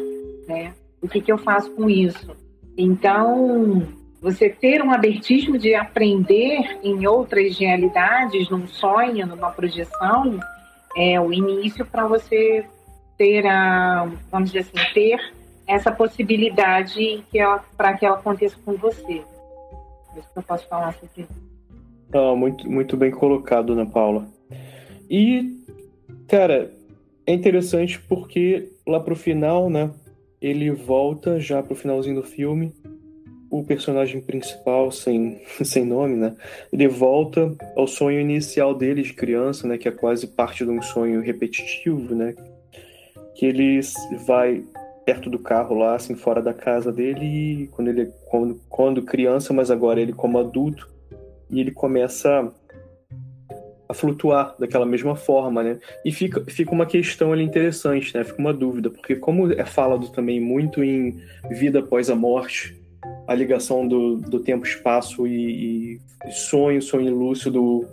Né? 0.47 0.73
O 1.01 1.07
que, 1.07 1.21
que 1.21 1.31
eu 1.31 1.37
faço 1.37 1.69
com 1.71 1.89
isso? 1.89 2.35
Então, 2.77 3.83
você 4.21 4.49
ter 4.49 4.81
um 4.81 4.91
abertismo 4.91 5.57
de 5.57 5.75
aprender 5.75 6.79
em 6.81 7.05
outras 7.05 7.57
realidades, 7.57 8.49
num 8.49 8.67
sonho, 8.67 9.27
numa 9.27 9.51
projeção, 9.51 10.39
é 10.95 11.19
o 11.19 11.31
início 11.31 11.85
para 11.85 12.07
você 12.07 12.65
ter 13.17 13.45
a, 13.45 14.07
vamos 14.31 14.51
dizer 14.51 14.59
assim, 14.59 14.93
ter 14.93 15.19
essa 15.67 15.91
possibilidade 15.91 17.23
para 17.77 17.93
que 17.93 18.05
ela 18.05 18.17
aconteça 18.17 18.57
com 18.65 18.73
você. 18.73 19.23
Isso 20.15 20.29
que 20.31 20.39
eu 20.39 20.43
posso 20.43 20.67
falar 20.67 20.93
sobre 20.93 21.27
ah, 22.13 22.35
muito, 22.35 22.69
muito 22.69 22.95
bem 22.95 23.09
colocado, 23.09 23.73
Ana 23.73 23.87
Paula. 23.87 24.27
E, 25.09 25.57
cara, 26.27 26.71
é 27.25 27.33
interessante 27.33 27.99
porque 27.99 28.69
lá 28.87 28.99
pro 28.99 29.15
final, 29.15 29.67
né? 29.67 29.89
Ele 30.39 30.69
volta 30.69 31.39
já 31.39 31.63
pro 31.63 31.73
finalzinho 31.73 32.17
do 32.17 32.23
filme. 32.23 32.71
O 33.49 33.63
personagem 33.63 34.21
principal, 34.21 34.91
sem, 34.91 35.41
sem 35.65 35.85
nome, 35.85 36.15
né? 36.15 36.35
Ele 36.71 36.87
volta 36.87 37.51
ao 37.75 37.87
sonho 37.87 38.19
inicial 38.19 38.75
dele 38.75 39.01
de 39.01 39.13
criança, 39.13 39.67
né? 39.67 39.79
Que 39.79 39.87
é 39.87 39.91
quase 39.91 40.27
parte 40.27 40.63
de 40.63 40.69
um 40.69 40.83
sonho 40.83 41.19
repetitivo, 41.19 42.13
né? 42.13 42.35
Que 43.35 43.47
ele 43.47 43.79
vai 44.27 44.63
perto 45.05 45.29
do 45.29 45.39
carro 45.39 45.75
lá, 45.75 45.95
assim, 45.95 46.15
fora 46.15 46.41
da 46.41 46.53
casa 46.53 46.91
dele, 46.91 47.69
quando 47.71 47.89
ele 47.89 48.11
quando, 48.25 48.61
quando 48.69 49.01
criança, 49.03 49.53
mas 49.53 49.69
agora 49.69 49.99
ele 49.99 50.13
como 50.13 50.39
adulto, 50.39 50.89
e 51.49 51.59
ele 51.59 51.71
começa 51.71 52.51
a 53.87 53.93
flutuar 53.93 54.55
daquela 54.57 54.85
mesma 54.85 55.15
forma, 55.15 55.61
né? 55.61 55.79
E 56.03 56.11
fica, 56.11 56.43
fica 56.47 56.71
uma 56.71 56.85
questão 56.85 57.31
ali 57.31 57.43
interessante, 57.43 58.15
né? 58.15 58.23
Fica 58.23 58.39
uma 58.39 58.53
dúvida, 58.53 58.89
porque 58.89 59.15
como 59.15 59.51
é 59.51 59.65
falado 59.65 60.09
também 60.09 60.39
muito 60.39 60.83
em 60.83 61.19
vida 61.51 61.79
após 61.79 62.09
a 62.09 62.15
morte, 62.15 62.81
a 63.27 63.35
ligação 63.35 63.87
do, 63.87 64.17
do 64.17 64.39
tempo, 64.39 64.65
espaço 64.65 65.27
e, 65.27 65.99
e 66.25 66.31
sonho, 66.31 66.81
sonho 66.81 67.13
lúcido, 67.13 67.85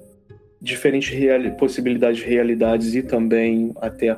diferentes 0.61 1.11
reali 1.11 1.51
possibilidades 1.53 2.21
de 2.21 2.27
realidades 2.27 2.95
e 2.95 3.03
também 3.03 3.73
até 3.81 4.17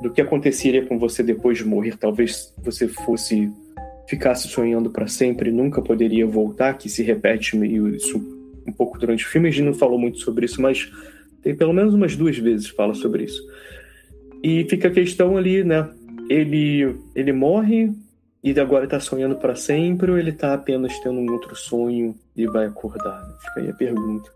do 0.00 0.10
que 0.10 0.20
aconteceria 0.20 0.84
com 0.84 0.98
você 0.98 1.22
depois 1.22 1.58
de 1.58 1.64
morrer. 1.64 1.96
Talvez 1.96 2.54
você 2.62 2.88
fosse 2.88 3.50
ficasse 4.08 4.48
sonhando 4.48 4.88
para 4.90 5.08
sempre, 5.08 5.50
nunca 5.50 5.82
poderia 5.82 6.26
voltar, 6.26 6.78
que 6.78 6.88
se 6.88 7.02
repete 7.02 7.56
meio 7.56 7.88
isso 7.88 8.18
um 8.66 8.72
pouco 8.72 8.98
durante 8.98 9.24
o 9.24 9.28
filme. 9.28 9.48
A 9.48 9.50
gente 9.50 9.64
não 9.64 9.74
falou 9.74 9.98
muito 9.98 10.18
sobre 10.18 10.46
isso, 10.46 10.62
mas 10.62 10.90
tem 11.42 11.54
pelo 11.54 11.72
menos 11.72 11.94
umas 11.94 12.16
duas 12.16 12.38
vezes 12.38 12.68
fala 12.68 12.94
sobre 12.94 13.24
isso. 13.24 13.42
E 14.42 14.64
fica 14.68 14.88
a 14.88 14.92
questão 14.92 15.36
ali, 15.36 15.64
né? 15.64 15.88
Ele 16.28 16.94
ele 17.14 17.32
morre 17.32 17.92
e 18.42 18.58
agora 18.60 18.84
está 18.84 19.00
sonhando 19.00 19.36
para 19.36 19.54
sempre 19.54 20.10
ou 20.10 20.18
ele 20.18 20.30
está 20.30 20.54
apenas 20.54 20.98
tendo 21.00 21.18
um 21.18 21.32
outro 21.32 21.56
sonho 21.56 22.14
e 22.36 22.46
vai 22.46 22.66
acordar? 22.66 23.24
Fica 23.40 23.60
aí 23.60 23.70
a 23.70 23.74
pergunta. 23.74 24.35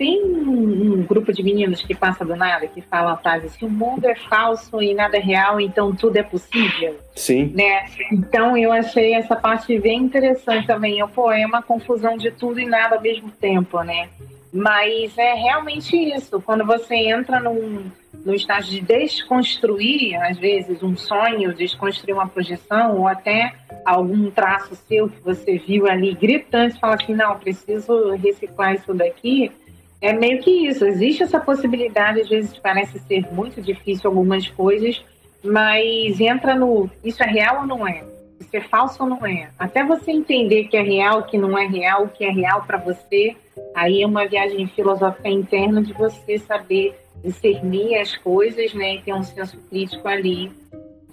Tem 0.00 0.24
um, 0.24 1.02
grupo 1.02 1.30
de 1.30 1.42
meninos 1.42 1.82
que 1.82 1.94
passa 1.94 2.24
do 2.24 2.34
nada, 2.34 2.66
que 2.66 2.80
fala 2.80 3.12
a 3.12 3.16
frase 3.18 3.48
assim, 3.48 3.66
o 3.66 3.68
mundo 3.68 4.06
é 4.06 4.14
falso 4.14 4.80
e 4.80 4.94
nada 4.94 5.18
é 5.18 5.20
real, 5.20 5.60
então 5.60 5.94
tudo 5.94 6.16
é 6.16 6.22
possível. 6.22 6.98
Sim. 7.14 7.52
Né? 7.54 7.84
Então 8.10 8.56
eu 8.56 8.72
achei 8.72 9.12
essa 9.12 9.36
parte 9.36 9.78
bem 9.78 9.98
interessante 9.98 10.66
também. 10.66 10.98
Eu, 10.98 11.06
pô, 11.06 11.30
é 11.30 11.44
uma 11.44 11.60
confusão 11.62 12.16
de 12.16 12.30
tudo 12.30 12.58
e 12.58 12.64
nada 12.64 12.96
ao 12.96 13.02
mesmo 13.02 13.30
tempo, 13.30 13.82
né? 13.82 14.08
Mas 14.50 15.18
é 15.18 15.34
realmente 15.34 15.94
isso. 15.94 16.40
Quando 16.40 16.64
você 16.64 16.94
entra 16.94 17.38
num, 17.38 17.84
num 18.24 18.32
estágio 18.32 18.70
de 18.70 18.80
desconstruir, 18.80 20.16
às 20.16 20.38
vezes, 20.38 20.82
um 20.82 20.96
sonho, 20.96 21.52
desconstruir 21.52 22.14
uma 22.14 22.26
projeção, 22.26 22.96
ou 22.96 23.06
até 23.06 23.52
algum 23.84 24.30
traço 24.30 24.74
seu 24.88 25.10
que 25.10 25.20
você 25.20 25.58
viu 25.58 25.86
ali 25.86 26.14
gritante, 26.14 26.80
fala 26.80 26.94
assim, 26.94 27.14
não, 27.14 27.38
preciso 27.38 28.14
reciclar 28.14 28.74
isso 28.74 28.94
daqui 28.94 29.52
é 30.00 30.12
meio 30.12 30.40
que 30.40 30.68
isso. 30.68 30.84
Existe 30.84 31.22
essa 31.22 31.38
possibilidade, 31.38 32.20
às 32.20 32.28
vezes 32.28 32.56
parece 32.58 32.98
ser 33.00 33.32
muito 33.32 33.60
difícil 33.60 34.08
algumas 34.08 34.48
coisas, 34.48 35.04
mas 35.42 36.20
entra 36.20 36.54
no 36.54 36.88
isso 37.04 37.22
é 37.22 37.26
real 37.26 37.60
ou 37.60 37.66
não 37.66 37.86
é? 37.86 38.04
Isso 38.40 38.56
é 38.56 38.60
falso 38.60 39.02
ou 39.02 39.08
não 39.08 39.26
é? 39.26 39.50
Até 39.58 39.84
você 39.84 40.10
entender 40.10 40.64
que 40.64 40.76
é 40.76 40.82
real, 40.82 41.24
que 41.24 41.36
não 41.36 41.58
é 41.58 41.66
real, 41.66 42.08
que 42.08 42.24
é 42.24 42.30
real 42.30 42.64
para 42.66 42.78
você, 42.78 43.36
aí 43.74 44.02
é 44.02 44.06
uma 44.06 44.26
viagem 44.26 44.66
filosófica 44.68 45.28
interna 45.28 45.82
de 45.82 45.92
você 45.92 46.38
saber 46.38 46.94
discernir 47.22 47.96
as 47.96 48.16
coisas, 48.16 48.72
né, 48.72 48.94
e 48.94 49.02
ter 49.02 49.12
um 49.12 49.22
senso 49.22 49.58
crítico 49.68 50.08
ali 50.08 50.50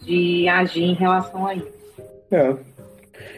de 0.01 0.47
agir 0.47 0.83
em 0.83 0.93
relação 0.93 1.45
a 1.45 1.53
isso. 1.53 1.73
É. 2.31 2.55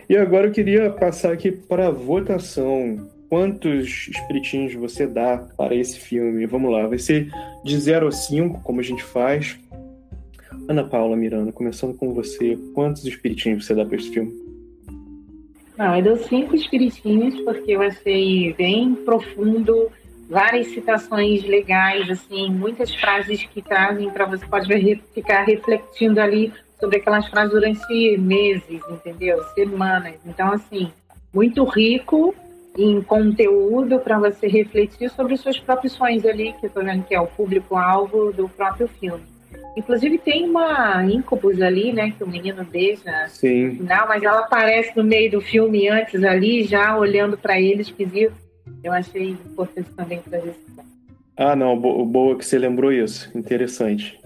E 0.08 0.16
agora 0.16 0.48
eu 0.48 0.52
queria 0.52 0.92
passar 0.92 1.34
aqui 1.34 1.52
para 1.52 1.88
a 1.88 1.92
votação 1.92 3.10
quantos 3.30 4.08
espiritinhos 4.08 4.74
você 4.74 5.06
dá 5.06 5.38
para 5.56 5.76
esse 5.76 6.00
filme? 6.00 6.46
Vamos 6.48 6.72
lá, 6.72 6.88
vai 6.88 6.98
ser 6.98 7.32
de 7.64 7.78
0 7.78 8.08
a 8.08 8.12
5, 8.12 8.62
como 8.62 8.80
a 8.80 8.84
gente 8.84 9.04
faz. 9.04 9.58
Ana 10.68 10.84
Paula 10.84 11.16
Miranda, 11.16 11.52
começando 11.52 11.96
com 11.96 12.14
você, 12.14 12.58
quantos 12.74 13.06
espiritinhos 13.06 13.66
você 13.66 13.76
dá 13.76 13.86
para 13.86 13.96
esse 13.96 14.10
filme? 14.10 14.34
Não, 15.78 15.96
eu 15.96 16.04
dou 16.04 16.18
cinco 16.18 16.56
espiritinhos 16.56 17.40
porque 17.42 17.72
eu 17.72 17.82
achei 17.82 18.54
bem 18.54 18.94
profundo, 18.94 19.90
várias 20.30 20.68
citações 20.68 21.44
legais, 21.44 22.10
assim, 22.10 22.50
muitas 22.52 22.94
frases 22.94 23.44
que 23.46 23.62
trazem 23.62 24.10
para 24.10 24.26
você 24.26 24.46
pode 24.46 25.02
ficar 25.14 25.44
refletindo 25.44 26.20
ali 26.20 26.52
sobre 26.80 26.98
aquelas 26.98 27.28
frases 27.30 27.54
durante 27.54 28.18
meses, 28.18 28.82
entendeu? 28.92 29.42
Semanas. 29.56 30.16
Então, 30.26 30.52
assim, 30.52 30.92
muito 31.34 31.64
rico 31.64 32.36
em 32.78 33.02
conteúdo 33.02 34.00
para 34.00 34.20
você 34.20 34.48
refletir 34.48 35.10
sobre 35.10 35.34
os 35.34 35.42
seus 35.42 35.60
próprios 35.60 35.94
sonhos 35.94 36.26
ali, 36.26 36.54
que 36.54 36.68
eu 36.68 36.70
tô 36.70 36.82
vendo 36.82 37.04
que 37.04 37.16
é 37.16 37.20
o 37.20 37.28
público-alvo 37.28 38.32
do 38.32 38.48
próprio 38.50 38.88
filme. 38.88 39.24
Inclusive 39.76 40.18
tem 40.18 40.50
uma 40.50 41.04
incubus 41.06 41.62
ali, 41.62 41.94
né, 41.94 42.12
que 42.12 42.24
o 42.24 42.28
menino 42.28 42.64
deixa 42.64 43.28
Sim. 43.28 43.68
no 43.68 43.76
final, 43.78 44.08
mas 44.08 44.22
ela 44.24 44.40
aparece 44.40 44.92
no 44.96 45.04
meio 45.04 45.32
do 45.32 45.42
filme 45.42 45.88
antes 45.88 46.24
ali, 46.24 46.64
já 46.64 46.98
olhando 46.98 47.38
para 47.38 47.60
ele 47.60 47.82
esquisito. 47.82 48.36
Eu 48.84 48.92
achei 48.92 49.30
importante 49.30 49.90
também 49.96 50.20
trazer 50.20 50.50
isso. 50.50 50.80
Ah, 51.36 51.56
não, 51.56 51.80
boa 51.80 52.38
que 52.38 52.46
você 52.46 52.58
lembrou 52.58 52.92
isso. 52.92 53.32
Interessante. 53.38 54.20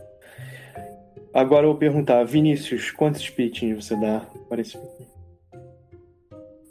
Agora 1.34 1.66
eu 1.66 1.72
vou 1.72 1.78
perguntar, 1.78 2.24
Vinícius, 2.24 2.92
quantos 2.92 3.22
espiritinhos 3.22 3.86
você 3.86 3.96
dá 3.96 4.22
para 4.50 4.62
esse 4.62 4.74
filme? 4.74 4.93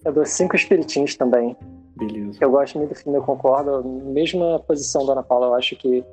Eu 0.04 0.12
dou 0.12 0.24
cinco 0.24 0.56
espiritinhos 0.56 1.16
também. 1.16 1.56
Beleza. 1.96 2.38
Eu 2.40 2.50
gosto 2.50 2.78
muito 2.78 2.90
do 2.90 2.96
filme, 2.96 3.18
eu 3.18 3.22
concordo. 3.22 3.82
Mesma 3.84 4.58
posição 4.60 5.06
da 5.06 5.12
Ana 5.12 5.22
Paula, 5.22 5.48
eu 5.48 5.54
acho 5.54 5.76
que 5.76 6.04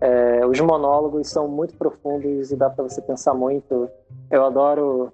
é, 0.00 0.46
os 0.46 0.58
monólogos 0.60 1.28
são 1.28 1.48
muito 1.48 1.74
profundos 1.76 2.50
e 2.50 2.56
dá 2.56 2.70
para 2.70 2.84
você 2.84 3.00
pensar 3.02 3.34
muito. 3.34 3.88
Eu 4.30 4.44
adoro 4.44 5.12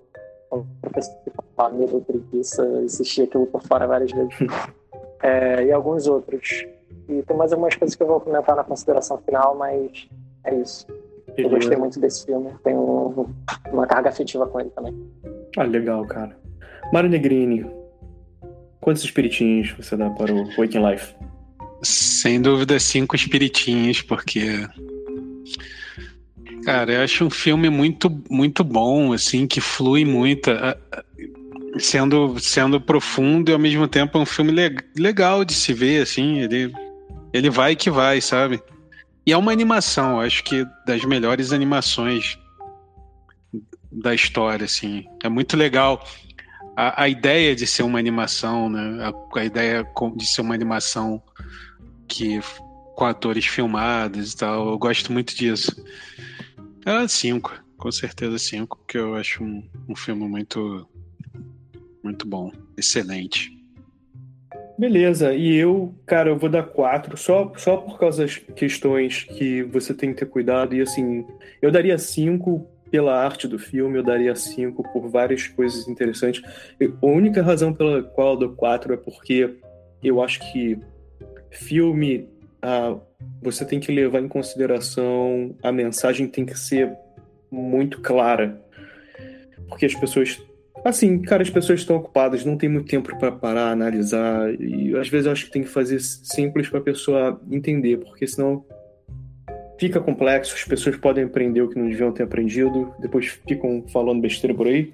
o 0.50 0.64
professor 0.80 1.14
medo, 1.72 2.00
preguiça, 2.00 2.62
assistir 2.84 3.22
aquilo 3.22 3.46
por 3.46 3.62
fora 3.62 3.86
várias 3.86 4.12
vezes. 4.12 4.34
é, 5.22 5.64
e 5.64 5.72
alguns 5.72 6.06
outros. 6.06 6.66
E 7.08 7.22
tem 7.22 7.36
mais 7.36 7.52
algumas 7.52 7.74
coisas 7.76 7.94
que 7.94 8.02
eu 8.02 8.06
vou 8.06 8.20
comentar 8.20 8.56
na 8.56 8.64
consideração 8.64 9.18
final, 9.18 9.56
mas 9.56 10.08
é 10.44 10.54
isso. 10.54 10.86
Eu 11.36 11.50
gostei 11.50 11.76
muito 11.76 11.98
desse 11.98 12.24
filme, 12.24 12.50
tenho 12.62 12.78
um, 12.78 13.26
uma 13.72 13.86
carga 13.86 14.10
afetiva 14.10 14.46
com 14.46 14.60
ele 14.60 14.70
também. 14.70 14.94
Ah, 15.58 15.64
legal, 15.64 16.06
cara. 16.06 16.36
Mário 16.94 17.10
Negrini, 17.10 17.66
quantos 18.80 19.02
espiritinhos 19.02 19.72
você 19.72 19.96
dá 19.96 20.08
para 20.10 20.32
o 20.32 20.48
Waking 20.56 20.88
Life? 20.88 21.12
Sem 21.82 22.40
dúvida, 22.40 22.78
cinco 22.78 23.16
espiritinhos, 23.16 24.00
porque. 24.00 24.64
Cara, 26.64 26.92
eu 26.92 27.02
acho 27.02 27.24
um 27.24 27.30
filme 27.30 27.68
muito, 27.68 28.08
muito 28.30 28.62
bom, 28.62 29.12
assim, 29.12 29.44
que 29.44 29.60
flui 29.60 30.04
muito. 30.04 30.52
Sendo, 31.80 32.38
sendo 32.38 32.80
profundo 32.80 33.50
e 33.50 33.52
ao 33.52 33.58
mesmo 33.58 33.88
tempo 33.88 34.16
é 34.16 34.20
um 34.20 34.26
filme 34.26 34.52
le 34.52 34.76
legal 34.96 35.44
de 35.44 35.52
se 35.52 35.72
ver, 35.72 36.00
assim. 36.00 36.42
Ele, 36.42 36.72
ele 37.32 37.50
vai 37.50 37.74
que 37.74 37.90
vai, 37.90 38.20
sabe? 38.20 38.62
E 39.26 39.32
é 39.32 39.36
uma 39.36 39.50
animação, 39.50 40.20
acho 40.20 40.44
que 40.44 40.64
das 40.86 41.04
melhores 41.04 41.52
animações 41.52 42.38
da 43.90 44.14
história, 44.14 44.64
assim. 44.64 45.04
É 45.24 45.28
muito 45.28 45.56
legal 45.56 46.00
a, 46.76 47.04
a 47.04 47.08
ideia 47.08 47.54
de 47.54 47.66
ser 47.66 47.82
uma 47.82 47.98
animação, 47.98 48.68
né? 48.68 49.04
A, 49.04 49.40
a, 49.40 49.44
ideia 49.44 49.86
de 50.16 50.26
ser 50.26 50.40
uma 50.40 50.54
animação 50.54 51.22
que 52.08 52.40
com 52.94 53.04
atores 53.04 53.46
filmados 53.46 54.32
e 54.32 54.36
tal. 54.36 54.70
Eu 54.70 54.78
gosto 54.78 55.12
muito 55.12 55.34
disso. 55.34 55.84
É 56.86 57.08
cinco, 57.08 57.52
com 57.76 57.90
certeza 57.90 58.38
cinco, 58.38 58.78
porque 58.78 58.98
eu 58.98 59.16
acho 59.16 59.42
um, 59.42 59.62
um 59.88 59.96
filme 59.96 60.26
muito, 60.28 60.88
muito 62.02 62.26
bom, 62.26 62.52
excelente. 62.76 63.50
Beleza, 64.76 65.32
e 65.32 65.54
eu, 65.54 65.94
cara, 66.04 66.30
eu 66.30 66.36
vou 66.36 66.50
dar 66.50 66.64
quatro, 66.64 67.16
só, 67.16 67.52
só 67.56 67.76
por 67.76 67.96
causa 67.96 68.24
das 68.24 68.36
questões 68.36 69.22
que 69.22 69.62
você 69.62 69.94
tem 69.94 70.12
que 70.12 70.18
ter 70.18 70.26
cuidado. 70.26 70.74
E 70.74 70.82
assim, 70.82 71.24
eu 71.62 71.70
daria 71.70 71.96
cinco 71.96 72.68
pela 72.94 73.20
arte 73.20 73.48
do 73.48 73.58
filme, 73.58 73.98
eu 73.98 74.04
daria 74.04 74.36
cinco 74.36 74.84
por 74.92 75.08
várias 75.08 75.48
coisas 75.48 75.88
interessantes. 75.88 76.40
a 76.80 77.06
única 77.06 77.42
razão 77.42 77.74
pela 77.74 78.04
qual 78.04 78.34
eu 78.34 78.38
dou 78.38 78.50
quatro 78.50 78.94
é 78.94 78.96
porque 78.96 79.56
eu 80.00 80.22
acho 80.22 80.38
que 80.52 80.78
filme 81.50 82.28
ah, 82.62 82.96
você 83.42 83.64
tem 83.64 83.80
que 83.80 83.90
levar 83.90 84.20
em 84.20 84.28
consideração 84.28 85.56
a 85.60 85.72
mensagem 85.72 86.28
tem 86.28 86.46
que 86.46 86.56
ser 86.56 86.96
muito 87.50 88.00
clara. 88.00 88.62
Porque 89.68 89.86
as 89.86 89.94
pessoas. 89.96 90.40
Assim, 90.84 91.20
cara, 91.20 91.42
as 91.42 91.50
pessoas 91.50 91.80
estão 91.80 91.96
ocupadas, 91.96 92.44
não 92.44 92.56
tem 92.56 92.68
muito 92.68 92.86
tempo 92.86 93.18
para 93.18 93.32
parar, 93.32 93.72
analisar. 93.72 94.54
E 94.60 94.96
às 94.96 95.08
vezes 95.08 95.26
eu 95.26 95.32
acho 95.32 95.46
que 95.46 95.50
tem 95.50 95.64
que 95.64 95.68
fazer 95.68 95.98
simples 96.00 96.68
para 96.68 96.78
a 96.78 96.84
pessoa 96.84 97.40
entender, 97.50 97.96
porque 97.96 98.24
senão 98.24 98.64
fica 99.78 100.00
complexo, 100.00 100.54
as 100.54 100.64
pessoas 100.64 100.96
podem 100.96 101.24
aprender 101.24 101.62
o 101.62 101.68
que 101.68 101.78
não 101.78 101.88
deviam 101.88 102.12
ter 102.12 102.22
aprendido, 102.22 102.92
depois 102.98 103.38
ficam 103.46 103.84
falando 103.88 104.20
besteira 104.20 104.54
por 104.54 104.66
aí. 104.66 104.92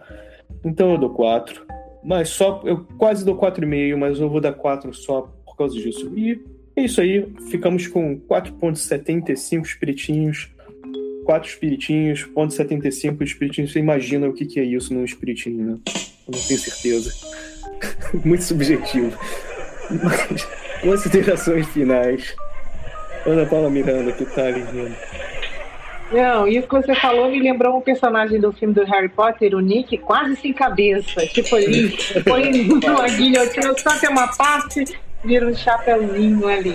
Então 0.64 0.92
eu 0.92 0.98
dou 0.98 1.10
4. 1.10 1.66
Mas 2.02 2.30
só. 2.30 2.62
Eu 2.64 2.86
quase 2.98 3.24
dou 3.24 3.36
4,5, 3.36 3.96
mas 3.96 4.18
eu 4.18 4.28
vou 4.28 4.40
dar 4.40 4.52
4 4.52 4.92
só 4.94 5.22
por 5.44 5.56
causa 5.56 5.74
disso. 5.74 6.12
E 6.16 6.40
é 6.76 6.84
isso 6.84 7.00
aí, 7.00 7.26
ficamos 7.50 7.86
com 7.86 8.18
4,75 8.20 9.64
espiritinhos. 9.64 10.50
4 11.24 11.48
espiritinhos, 11.48 12.24
ponto 12.24 12.52
75 12.52 13.22
espiritinhos. 13.22 13.72
Você 13.72 13.78
imagina 13.78 14.28
o 14.28 14.32
que, 14.32 14.46
que 14.46 14.58
é 14.58 14.64
isso 14.64 14.92
num 14.92 15.04
espiritinho, 15.04 15.64
né? 15.64 15.78
Eu 16.26 16.32
não 16.32 16.40
tenho 16.40 16.58
certeza. 16.58 17.12
Muito 18.24 18.42
subjetivo. 18.42 19.16
Mas, 20.02 20.48
considerações 20.82 21.66
finais. 21.68 22.34
Ana 23.30 23.46
Paula 23.46 23.70
Miranda, 23.70 24.12
que 24.12 24.24
tá 24.24 24.46
ali 24.46 24.60
rindo. 24.60 24.96
Não, 26.12 26.46
isso 26.48 26.66
que 26.66 26.74
você 26.74 26.94
falou 26.94 27.30
me 27.30 27.40
lembrou 27.40 27.76
um 27.76 27.80
personagem 27.80 28.40
do 28.40 28.52
filme 28.52 28.74
do 28.74 28.84
Harry 28.84 29.08
Potter, 29.08 29.54
o 29.54 29.60
Nick, 29.60 29.96
quase 29.98 30.36
sem 30.36 30.52
cabeça. 30.52 31.24
Tipo, 31.26 31.56
ele 31.56 31.94
põe 32.24 32.50
uma 32.90 33.06
guilhotina, 33.06 33.72
só 33.78 33.96
tem 33.98 34.10
uma 34.10 34.26
parte 34.36 34.84
vira 35.24 35.46
um 35.46 35.54
chapeuzinho 35.54 36.46
ali. 36.46 36.74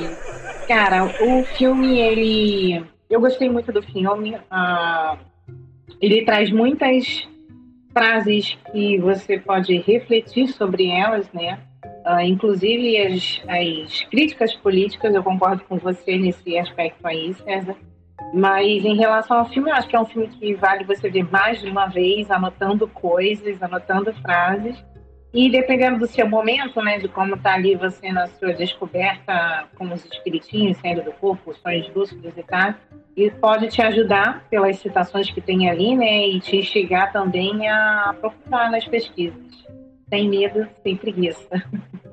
Cara, 0.68 1.06
o 1.06 1.44
filme, 1.44 2.00
ele. 2.00 2.84
Eu 3.10 3.20
gostei 3.20 3.50
muito 3.50 3.72
do 3.72 3.82
filme. 3.82 4.36
Uh, 4.36 5.18
ele 6.02 6.24
traz 6.24 6.52
muitas 6.52 7.28
frases 7.94 8.58
que 8.72 8.98
você 9.00 9.40
pode 9.40 9.78
refletir 9.78 10.48
sobre 10.50 10.88
elas, 10.88 11.32
né? 11.34 11.60
Uh, 12.06 12.22
inclusive 12.22 12.98
as, 12.98 13.42
as 13.48 14.04
críticas 14.04 14.54
políticas, 14.56 15.16
eu 15.16 15.24
concordo 15.24 15.64
com 15.64 15.78
você 15.78 16.18
nesse 16.18 16.56
aspecto 16.58 17.06
aí, 17.06 17.34
César. 17.34 17.76
Mas 18.32 18.86
em 18.86 18.96
relação 18.96 19.40
ao 19.40 19.50
filme, 19.50 19.72
eu 19.72 19.76
acho 19.76 19.88
que 19.88 19.96
é 19.96 20.00
um 20.00 20.06
filme 20.06 20.28
que 20.28 20.54
vale 20.54 20.84
você 20.84 21.10
ver 21.10 21.30
mais 21.32 21.60
de 21.60 21.70
uma 21.70 21.88
vez, 21.88 22.30
anotando 22.30 22.88
coisas, 22.88 23.62
anotando 23.62 24.14
frases. 24.14 24.78
E 25.34 25.50
dependendo 25.50 26.00
do 26.00 26.08
seu 26.08 26.30
momento, 26.30 26.82
né, 26.82 26.98
de 26.98 27.10
como 27.10 27.36
está 27.36 27.56
ali 27.56 27.76
você 27.76 28.10
na 28.10 28.28
sua 28.28 28.54
descoberta 28.54 29.68
com 29.76 29.92
os 29.92 30.06
espiritinhos 30.06 30.78
saindo 30.78 31.04
do 31.04 31.12
corpo, 31.12 31.52
os 31.52 31.58
sonhos 31.58 31.94
lúcidos 31.94 32.38
e 32.38 32.44
tal, 32.44 32.74
e 33.18 33.30
pode 33.32 33.68
te 33.68 33.82
ajudar 33.82 34.46
pelas 34.50 34.78
citações 34.80 35.30
que 35.30 35.42
tem 35.42 35.70
ali, 35.70 35.94
né, 35.94 36.28
e 36.28 36.40
te 36.40 36.56
instigar 36.56 37.12
também 37.12 37.68
a 37.68 38.12
aprofundar 38.12 38.72
nas 38.72 38.86
pesquisas. 38.88 39.65
Sem 40.10 40.30
medo, 40.30 40.68
sem 40.84 40.96
preguiça. 40.96 41.64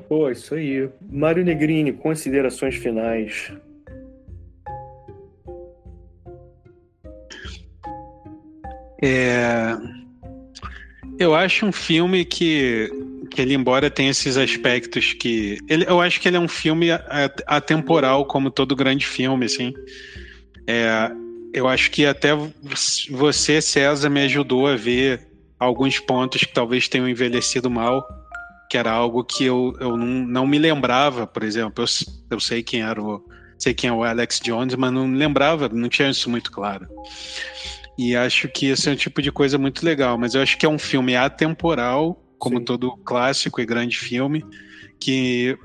Pô, 0.09 0.31
isso 0.31 0.55
aí. 0.55 0.89
Mário 1.10 1.44
Negrini, 1.44 1.93
considerações 1.93 2.77
finais. 2.77 3.52
É... 9.02 9.77
Eu 11.19 11.35
acho 11.35 11.66
um 11.66 11.73
filme 11.73 12.24
que 12.24 12.90
que 13.32 13.40
ele, 13.40 13.55
embora 13.55 13.90
tenha 13.90 14.10
esses 14.10 14.36
aspectos 14.36 15.14
que. 15.14 15.59
Ele, 15.69 15.85
eu 15.89 16.01
acho 16.01 16.20
que 16.20 16.28
ele 16.28 16.36
é 16.36 16.40
um 16.40 16.48
filme 16.48 16.89
atemporal, 17.47 18.27
como 18.27 18.51
todo 18.51 18.77
grande 18.77 19.06
filme, 19.06 19.47
assim. 19.47 19.73
É, 20.66 21.10
eu 21.52 21.66
acho 21.66 21.90
que 21.90 22.05
até 22.05 22.31
você, 23.10 23.60
César, 23.62 24.10
me 24.10 24.23
ajudou 24.23 24.66
a 24.66 24.77
ver 24.77 25.31
alguns 25.62 25.98
pontos 25.98 26.43
que 26.43 26.52
talvez 26.52 26.89
tenham 26.89 27.09
envelhecido 27.09 27.70
mal, 27.70 28.06
que 28.68 28.76
era 28.76 28.90
algo 28.90 29.24
que 29.24 29.44
eu, 29.44 29.74
eu 29.80 29.97
não, 29.97 30.06
não 30.06 30.47
me 30.47 30.59
lembrava, 30.59 31.26
por 31.26 31.43
exemplo. 31.43 31.84
Eu, 31.84 31.89
eu 32.30 32.40
sei 32.40 32.62
quem 32.62 32.82
era 32.82 33.02
o. 33.02 33.22
Sei 33.59 33.72
quem 33.72 33.90
é 33.90 33.93
o 33.93 34.02
Alex 34.02 34.40
Jones, 34.40 34.74
mas 34.74 34.93
não 34.93 35.06
me 35.06 35.16
lembrava, 35.16 35.68
não 35.68 35.89
tinha 35.89 36.10
isso 36.10 36.28
muito 36.28 36.51
claro. 36.51 36.89
E 37.97 38.16
acho 38.16 38.48
que 38.48 38.66
esse 38.66 38.89
é 38.89 38.93
um 38.93 38.97
tipo 38.97 39.22
de 39.22 39.30
coisa 39.30 39.56
muito 39.56 39.84
legal, 39.84 40.18
mas 40.18 40.34
eu 40.34 40.43
acho 40.43 40.59
que 40.59 40.66
é 40.66 40.68
um 40.68 40.78
filme 40.78 41.14
atemporal 41.14 42.20
como 42.39 42.59
Sim. 42.59 42.64
todo 42.64 42.97
clássico 43.05 43.60
e 43.60 43.64
grande 43.64 43.97
filme, 43.97 44.44
que 44.98 45.56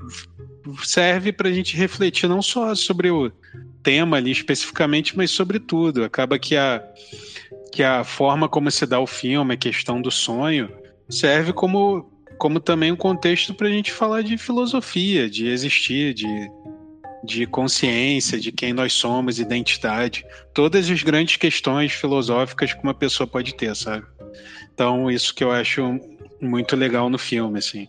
serve 0.84 1.32
para 1.32 1.48
a 1.48 1.52
gente 1.52 1.76
refletir 1.76 2.28
não 2.28 2.40
só 2.40 2.72
sobre 2.76 3.10
o 3.10 3.32
tema 3.82 4.18
ali 4.18 4.30
especificamente, 4.30 5.16
mas 5.16 5.32
sobre 5.32 5.58
tudo. 5.58 6.04
Acaba 6.04 6.38
que 6.38 6.56
a, 6.56 6.80
que 7.72 7.82
a 7.82 8.04
forma 8.04 8.48
como 8.48 8.70
se 8.70 8.86
dá 8.86 8.98
o 8.98 9.06
filme, 9.06 9.54
a 9.54 9.56
questão 9.56 10.00
do 10.00 10.10
sonho, 10.10 10.70
serve 11.08 11.52
como, 11.52 12.10
como 12.38 12.60
também 12.60 12.92
um 12.92 12.96
contexto 12.96 13.54
para 13.54 13.68
a 13.68 13.70
gente 13.70 13.92
falar 13.92 14.22
de 14.22 14.36
filosofia, 14.36 15.28
de 15.28 15.48
existir, 15.48 16.14
de, 16.14 16.50
de 17.24 17.46
consciência, 17.46 18.38
de 18.38 18.52
quem 18.52 18.72
nós 18.72 18.92
somos, 18.92 19.38
identidade, 19.38 20.24
todas 20.52 20.90
as 20.90 21.02
grandes 21.02 21.36
questões 21.36 21.92
filosóficas 21.92 22.72
que 22.72 22.82
uma 22.82 22.94
pessoa 22.94 23.26
pode 23.26 23.54
ter, 23.54 23.74
sabe? 23.74 24.04
Então, 24.72 25.10
isso 25.10 25.34
que 25.34 25.42
eu 25.42 25.50
acho 25.50 25.98
muito 26.40 26.76
legal 26.76 27.10
no 27.10 27.18
filme, 27.18 27.58
assim. 27.58 27.88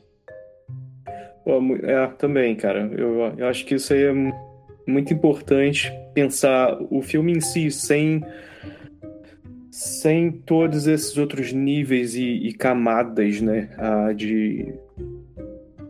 É, 1.83 2.07
também, 2.17 2.55
cara. 2.55 2.89
Eu, 2.95 3.33
eu 3.37 3.47
acho 3.47 3.65
que 3.65 3.75
isso 3.75 3.93
aí 3.93 4.03
é 4.03 4.13
muito 4.85 5.13
importante 5.13 5.91
pensar 6.13 6.77
o 6.89 7.01
filme 7.01 7.33
em 7.33 7.41
si 7.41 7.71
sem 7.71 8.23
sem 9.79 10.29
todos 10.29 10.87
esses 10.87 11.17
outros 11.17 11.53
níveis 11.53 12.13
e, 12.13 12.47
e 12.47 12.53
camadas, 12.53 13.39
né, 13.39 13.69
de 14.13 14.73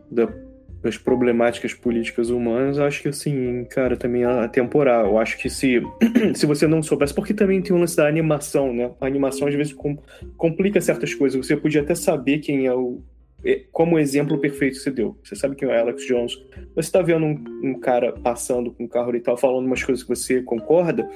da, 0.08 0.32
das 0.80 0.96
problemáticas 0.96 1.74
políticas 1.74 2.30
humanas, 2.30 2.78
acho 2.78 3.02
que 3.02 3.08
assim, 3.08 3.64
cara, 3.64 3.96
também 3.96 4.22
é 4.22 4.26
atemporal. 4.26 5.06
Eu 5.06 5.18
acho 5.18 5.36
que 5.38 5.50
se, 5.50 5.82
se 6.36 6.46
você 6.46 6.68
não 6.68 6.84
soubesse, 6.84 7.12
porque 7.12 7.34
também 7.34 7.60
tem 7.60 7.74
o 7.74 7.80
lance 7.80 7.96
da 7.96 8.06
animação, 8.06 8.72
né? 8.72 8.92
A 9.00 9.06
animação 9.06 9.48
às 9.48 9.54
vezes 9.56 9.72
com, 9.72 9.98
complica 10.36 10.80
certas 10.80 11.12
coisas. 11.12 11.44
Você 11.44 11.56
podia 11.56 11.82
até 11.82 11.96
saber 11.96 12.38
quem 12.38 12.66
é 12.66 12.72
o. 12.72 13.02
É, 13.44 13.64
como 13.72 13.98
exemplo 13.98 14.38
perfeito 14.38 14.76
você 14.76 14.92
deu. 14.92 15.18
Você 15.24 15.34
sabe 15.34 15.56
quem 15.56 15.68
é 15.68 15.76
o 15.76 15.80
Alex 15.80 16.06
Jones. 16.06 16.34
Você 16.76 16.86
está 16.86 17.02
vendo 17.02 17.26
um, 17.26 17.44
um, 17.64 17.80
cara 17.80 18.12
passando 18.12 18.70
com 18.70 18.84
um 18.84 18.88
carro 18.88 19.16
e 19.16 19.20
tal, 19.20 19.36
falando 19.36 19.66
umas 19.66 19.82
coisas 19.82 20.04
que 20.04 20.08
você 20.08 20.42
concorda. 20.42 21.10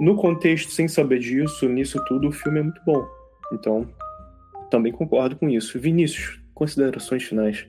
No 0.00 0.16
contexto, 0.16 0.72
sem 0.72 0.88
saber 0.88 1.18
disso, 1.18 1.68
nisso 1.68 2.02
tudo, 2.06 2.28
o 2.28 2.32
filme 2.32 2.60
é 2.60 2.62
muito 2.62 2.80
bom. 2.86 3.06
Então, 3.52 3.86
também 4.70 4.90
concordo 4.90 5.36
com 5.36 5.46
isso. 5.46 5.78
Vinícius, 5.78 6.40
considerações 6.54 7.22
finais. 7.22 7.68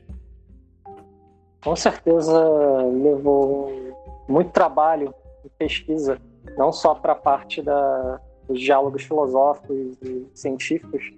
com 1.62 1.76
certeza 1.76 2.42
levou 2.86 3.70
muito 4.30 4.50
trabalho 4.52 5.14
e 5.44 5.50
pesquisa, 5.50 6.18
não 6.58 6.72
só 6.72 6.96
para 6.96 7.12
a 7.12 7.16
parte 7.16 7.62
da, 7.62 8.22
dos 8.48 8.62
diálogos 8.62 9.04
filosóficos 9.04 9.98
e 10.02 10.26
científicos, 10.34 11.12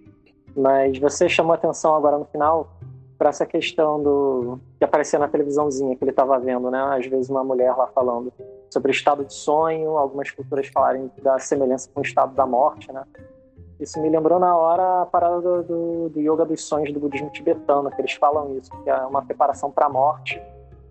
mas 0.56 0.98
você 0.98 1.30
chamou 1.30 1.54
atenção 1.54 1.94
agora 1.94 2.18
no 2.18 2.26
final 2.26 2.76
para 3.20 3.30
essa 3.30 3.46
questão 3.46 4.02
do 4.02 4.60
que 4.80 4.84
aparecia 4.84 5.20
na 5.20 5.28
televisãozinha 5.28 5.96
que 5.96 6.04
ele 6.04 6.10
estava 6.10 6.40
vendo, 6.40 6.72
né? 6.72 6.82
Às 6.98 7.06
vezes 7.06 7.30
uma 7.30 7.44
mulher 7.44 7.76
lá 7.76 7.86
falando 7.88 8.34
sobre 8.74 8.92
o 8.92 8.94
estado 8.94 9.24
de 9.24 9.34
sonho, 9.34 9.98
algumas 9.98 10.32
culturas 10.32 10.68
falarem 10.68 11.10
da 11.22 11.40
semelhança 11.40 11.90
com 11.94 12.02
o 12.02 12.04
estado 12.04 12.34
da 12.34 12.46
morte, 12.46 12.92
né? 12.92 13.04
Isso 13.80 14.02
me 14.02 14.10
lembrou 14.10 14.40
na 14.40 14.56
hora 14.56 15.02
a 15.02 15.06
parada 15.06 15.42
do, 15.42 15.64
do, 15.64 16.10
do 16.10 16.20
yoga 16.20 16.46
dos 16.46 16.64
sonhos 16.64 16.92
do 16.92 17.00
budismo 17.00 17.30
tibetano, 17.30 17.90
que 17.92 18.02
eles 18.02 18.14
falam 18.14 18.56
isso, 18.58 18.72
que 18.84 18.90
é 18.90 18.96
uma 19.06 19.22
preparação 19.24 19.70
para 19.72 19.86
a 19.86 19.90
morte, 19.90 20.42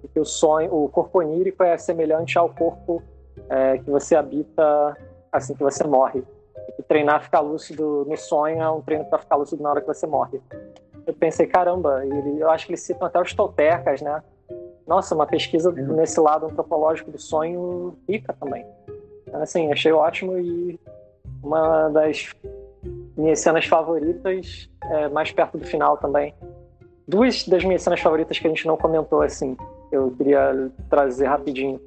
e 0.04 0.08
que 0.08 0.20
o 0.20 0.24
sonho, 0.24 0.74
o 0.74 0.88
corpo 0.88 1.18
onírico 1.18 1.62
é 1.62 1.76
semelhante 1.76 2.38
ao 2.38 2.48
corpo 2.48 3.02
é, 3.48 3.78
que 3.78 3.90
você 3.90 4.14
habita 4.14 4.96
assim 5.30 5.54
que 5.54 5.62
você 5.62 5.84
morre. 5.84 6.22
E 6.78 6.82
treinar 6.82 7.22
ficar 7.22 7.40
lúcido 7.40 8.04
no 8.06 8.16
sonho 8.16 8.60
é 8.60 8.70
um 8.70 8.80
treino 8.80 9.04
para 9.06 9.18
ficar 9.18 9.36
lúcido 9.36 9.62
na 9.62 9.70
hora 9.70 9.80
que 9.80 9.86
você 9.86 10.06
morre 10.06 10.40
eu 11.06 11.14
pensei, 11.14 11.46
caramba, 11.46 12.04
ele, 12.04 12.40
eu 12.40 12.50
acho 12.50 12.66
que 12.66 12.72
eles 12.72 12.82
citam 12.82 13.06
até 13.06 13.20
os 13.20 13.34
toltecas, 13.34 14.00
né? 14.00 14.22
Nossa, 14.86 15.14
uma 15.14 15.26
pesquisa 15.26 15.70
uhum. 15.70 15.94
nesse 15.94 16.18
lado 16.20 16.46
antropológico 16.46 17.10
do 17.10 17.18
sonho 17.18 17.96
rica 18.08 18.34
também. 18.38 18.64
Assim, 19.32 19.72
achei 19.72 19.92
ótimo 19.92 20.38
e 20.38 20.78
uma 21.42 21.88
das 21.88 22.34
minhas 23.16 23.40
cenas 23.40 23.64
favoritas, 23.66 24.68
é, 24.84 25.08
mais 25.08 25.30
perto 25.30 25.58
do 25.58 25.64
final 25.64 25.96
também. 25.96 26.34
Duas 27.06 27.46
das 27.46 27.64
minhas 27.64 27.82
cenas 27.82 28.00
favoritas 28.00 28.38
que 28.38 28.46
a 28.46 28.50
gente 28.50 28.66
não 28.66 28.76
comentou, 28.76 29.22
assim, 29.22 29.56
eu 29.90 30.10
queria 30.12 30.70
trazer 30.88 31.26
rapidinho. 31.26 31.80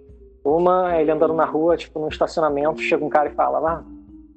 Uma 0.43 0.95
é 0.95 1.01
ele 1.01 1.11
andando 1.11 1.33
na 1.33 1.45
rua, 1.45 1.75
tipo, 1.77 1.99
num 1.99 2.07
estacionamento, 2.07 2.81
chega 2.81 3.03
um 3.03 3.09
cara 3.09 3.29
e 3.29 3.33
fala, 3.33 3.59
ah, 3.69 3.83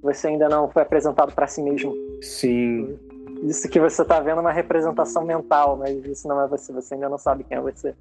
você 0.02 0.28
ainda 0.28 0.48
não 0.48 0.68
foi 0.68 0.82
apresentado 0.82 1.32
para 1.32 1.46
si 1.46 1.62
mesmo. 1.62 1.94
Sim 2.22 2.98
isso 3.42 3.68
que 3.68 3.80
você 3.80 4.02
está 4.02 4.20
vendo 4.20 4.38
é 4.38 4.40
uma 4.40 4.52
representação 4.52 5.24
mental, 5.24 5.76
mas 5.76 6.04
isso 6.04 6.26
não 6.26 6.40
é 6.40 6.46
você, 6.46 6.72
você 6.72 6.94
ainda 6.94 7.08
não 7.08 7.18
sabe 7.18 7.44
quem 7.44 7.56
é 7.56 7.60
você. 7.60 7.94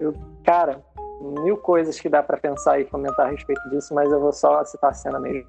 Eu, 0.00 0.14
cara, 0.44 0.82
mil 1.42 1.56
coisas 1.56 1.98
que 1.98 2.08
dá 2.08 2.22
para 2.22 2.36
pensar 2.36 2.80
e 2.80 2.84
comentar 2.84 3.26
a 3.26 3.30
respeito 3.30 3.68
disso, 3.70 3.94
mas 3.94 4.10
eu 4.10 4.20
vou 4.20 4.32
só 4.32 4.64
citar 4.64 4.90
a 4.90 4.94
cena 4.94 5.18
mesmo. 5.18 5.48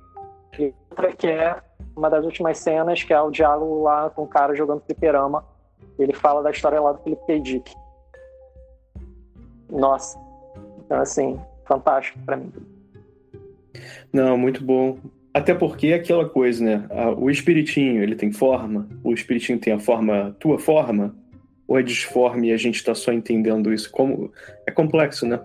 E 0.58 0.74
outra 0.90 1.14
que 1.14 1.28
é 1.28 1.62
uma 1.96 2.10
das 2.10 2.26
últimas 2.26 2.58
cenas, 2.58 3.04
que 3.04 3.14
é 3.14 3.22
o 3.22 3.30
diálogo 3.30 3.84
lá 3.84 4.10
com 4.10 4.24
o 4.24 4.28
cara 4.28 4.56
jogando 4.56 4.82
fliperama. 4.82 5.46
Ele 5.98 6.14
fala 6.14 6.42
da 6.42 6.52
história 6.52 6.80
lá 6.80 6.94
do 6.94 7.04
Philip 7.04 7.26
K. 7.26 7.40
Dick. 7.40 7.76
Nossa. 9.70 10.18
Então, 10.80 11.00
assim, 11.00 11.40
fantástico 11.66 12.18
para 12.26 12.38
mim. 12.38 12.52
Não, 14.12 14.38
muito 14.38 14.64
bom. 14.64 14.98
Até 15.34 15.54
porque 15.54 15.88
é 15.88 15.94
aquela 15.94 16.28
coisa, 16.28 16.64
né? 16.64 16.88
O 17.18 17.30
espiritinho, 17.30 18.02
ele 18.02 18.16
tem 18.16 18.32
forma? 18.32 18.90
O 19.04 19.14
espiritinho 19.14 19.60
tem 19.60 19.74
a 19.74 19.80
forma, 19.80 20.36
tua 20.40 20.58
forma? 20.58 21.16
Ou 21.68 21.78
é 21.78 21.84
disforme 21.84 22.50
e 22.50 22.54
a 22.54 22.58
gente 22.58 22.76
está 22.76 22.96
só 22.96 23.14
entendendo 23.14 23.72
isso? 23.72 23.92
Como 23.92 24.32
É 24.68 24.72
complexo, 24.72 25.28
né? 25.28 25.40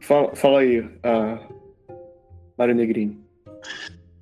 Fala, 0.00 0.34
fala 0.34 0.60
aí, 0.60 0.80
uh, 0.80 1.38
Mário 2.58 2.74
Negrini. 2.74 3.18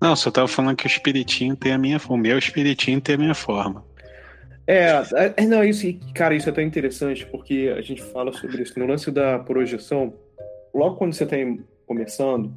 Não, 0.01 0.15
só 0.15 0.31
tava 0.31 0.49
falando 0.49 0.77
que 0.77 0.87
o 0.87 0.89
espiritinho 0.89 1.57
tem 1.57 1.73
a 1.73 1.79
minha 1.79 1.99
forma. 1.99 2.17
O 2.17 2.21
meu 2.21 2.39
espiritinho 2.39 3.01
tem 3.01 3.15
a 3.15 3.19
minha 3.19 3.35
forma. 3.35 3.85
É, 4.67 4.91
é, 5.15 5.35
é 5.37 5.47
não, 5.47 5.65
isso, 5.65 5.87
cara, 6.15 6.35
isso 6.35 6.49
é 6.49 6.53
tão 6.53 6.63
interessante 6.63 7.27
porque 7.27 7.73
a 7.77 7.81
gente 7.81 8.03
fala 8.03 8.33
sobre 8.33 8.63
isso. 8.63 8.79
No 8.79 8.87
lance 8.87 9.11
da 9.11 9.39
projeção, 9.39 10.13
logo 10.75 10.97
quando 10.97 11.15
você 11.15 11.25
está 11.25 11.37
começando, 11.87 12.53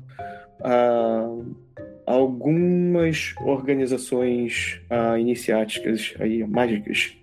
algumas 2.05 3.33
organizações 3.41 4.81
iniciáticas 5.17 6.13
aí, 6.19 6.45
mágicas 6.45 7.15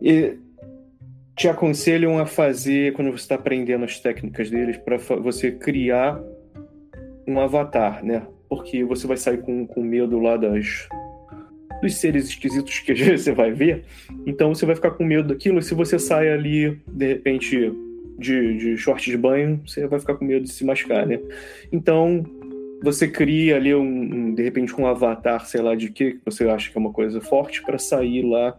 e 0.00 0.36
te 1.36 1.48
aconselham 1.48 2.18
a 2.18 2.26
fazer, 2.26 2.92
quando 2.92 3.10
você 3.10 3.22
está 3.22 3.34
aprendendo 3.34 3.84
as 3.84 3.98
técnicas 3.98 4.50
deles, 4.50 4.76
para 4.76 4.96
você 4.96 5.50
criar 5.50 6.20
um 7.26 7.40
avatar, 7.40 8.04
né? 8.04 8.26
Porque 8.48 8.84
você 8.84 9.06
vai 9.06 9.16
sair 9.16 9.38
com, 9.38 9.66
com 9.66 9.82
medo 9.82 10.18
lá 10.18 10.36
das, 10.36 10.88
dos 11.80 11.94
seres 11.96 12.28
esquisitos 12.28 12.80
que 12.80 12.92
você 13.16 13.32
vai 13.32 13.52
ver. 13.52 13.84
Então 14.26 14.54
você 14.54 14.66
vai 14.66 14.74
ficar 14.74 14.90
com 14.90 15.04
medo 15.04 15.28
daquilo. 15.28 15.62
Se 15.62 15.74
você 15.74 15.98
sai 15.98 16.28
ali, 16.28 16.78
de 16.86 17.06
repente, 17.06 17.72
de, 18.20 18.58
de 18.58 18.76
short 18.76 19.10
de 19.10 19.16
banho, 19.16 19.62
você 19.66 19.86
vai 19.86 19.98
ficar 19.98 20.14
com 20.14 20.24
medo 20.24 20.44
de 20.44 20.52
se 20.52 20.64
machucar, 20.64 21.06
né? 21.06 21.18
Então, 21.72 22.24
você 22.82 23.08
cria 23.08 23.56
ali, 23.56 23.74
um, 23.74 23.82
um 23.82 24.34
de 24.34 24.42
repente, 24.42 24.78
um 24.78 24.86
avatar, 24.86 25.46
sei 25.46 25.62
lá, 25.62 25.74
de 25.74 25.90
que 25.90 26.20
você 26.24 26.48
acha 26.48 26.70
que 26.70 26.76
é 26.76 26.80
uma 26.80 26.92
coisa 26.92 27.20
forte, 27.20 27.62
para 27.62 27.78
sair 27.78 28.22
lá, 28.22 28.58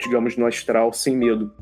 digamos, 0.00 0.36
no 0.36 0.46
astral 0.46 0.92
sem 0.92 1.16
medo. 1.16 1.52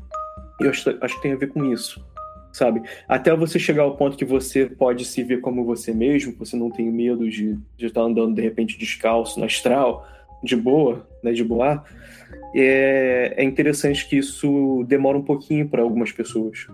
E 0.59 0.65
eu 0.65 0.69
acho, 0.69 0.97
acho 1.01 1.15
que 1.15 1.21
tem 1.21 1.33
a 1.33 1.37
ver 1.37 1.47
com 1.47 1.65
isso, 1.65 2.05
sabe? 2.53 2.81
Até 3.07 3.35
você 3.35 3.57
chegar 3.57 3.83
ao 3.83 3.97
ponto 3.97 4.17
que 4.17 4.25
você 4.25 4.67
pode 4.67 5.03
se 5.05 5.23
ver 5.23 5.41
como 5.41 5.65
você 5.65 5.93
mesmo, 5.93 6.35
você 6.37 6.55
não 6.55 6.69
tem 6.69 6.91
medo 6.91 7.27
de, 7.27 7.57
de 7.75 7.87
estar 7.87 8.01
andando, 8.01 8.35
de 8.35 8.41
repente, 8.41 8.77
descalço 8.77 9.39
no 9.39 9.45
astral, 9.45 10.07
de 10.43 10.55
boa, 10.55 11.07
né, 11.23 11.31
de 11.31 11.43
boa. 11.43 11.83
É, 12.53 13.35
é 13.37 13.43
interessante 13.43 14.07
que 14.07 14.17
isso 14.17 14.83
demora 14.87 15.17
um 15.17 15.23
pouquinho 15.23 15.67
para 15.69 15.81
algumas 15.81 16.11
pessoas 16.11 16.67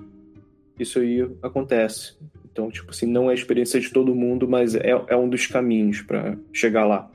isso 0.79 0.99
aí 0.99 1.21
acontece. 1.41 2.15
Então, 2.51 2.71
tipo 2.71 2.89
assim, 2.89 3.05
não 3.05 3.29
é 3.29 3.31
a 3.31 3.35
experiência 3.35 3.79
de 3.79 3.91
todo 3.91 4.15
mundo, 4.15 4.47
mas 4.47 4.73
é, 4.73 4.89
é 5.07 5.15
um 5.15 5.29
dos 5.29 5.45
caminhos 5.45 6.01
para 6.01 6.35
chegar 6.51 6.85
lá. 6.85 7.09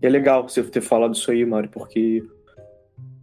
E 0.00 0.06
é 0.06 0.08
legal 0.08 0.48
você 0.48 0.62
ter 0.62 0.80
falado 0.80 1.14
isso 1.14 1.30
aí, 1.30 1.44
Mário, 1.44 1.68
porque 1.68 2.22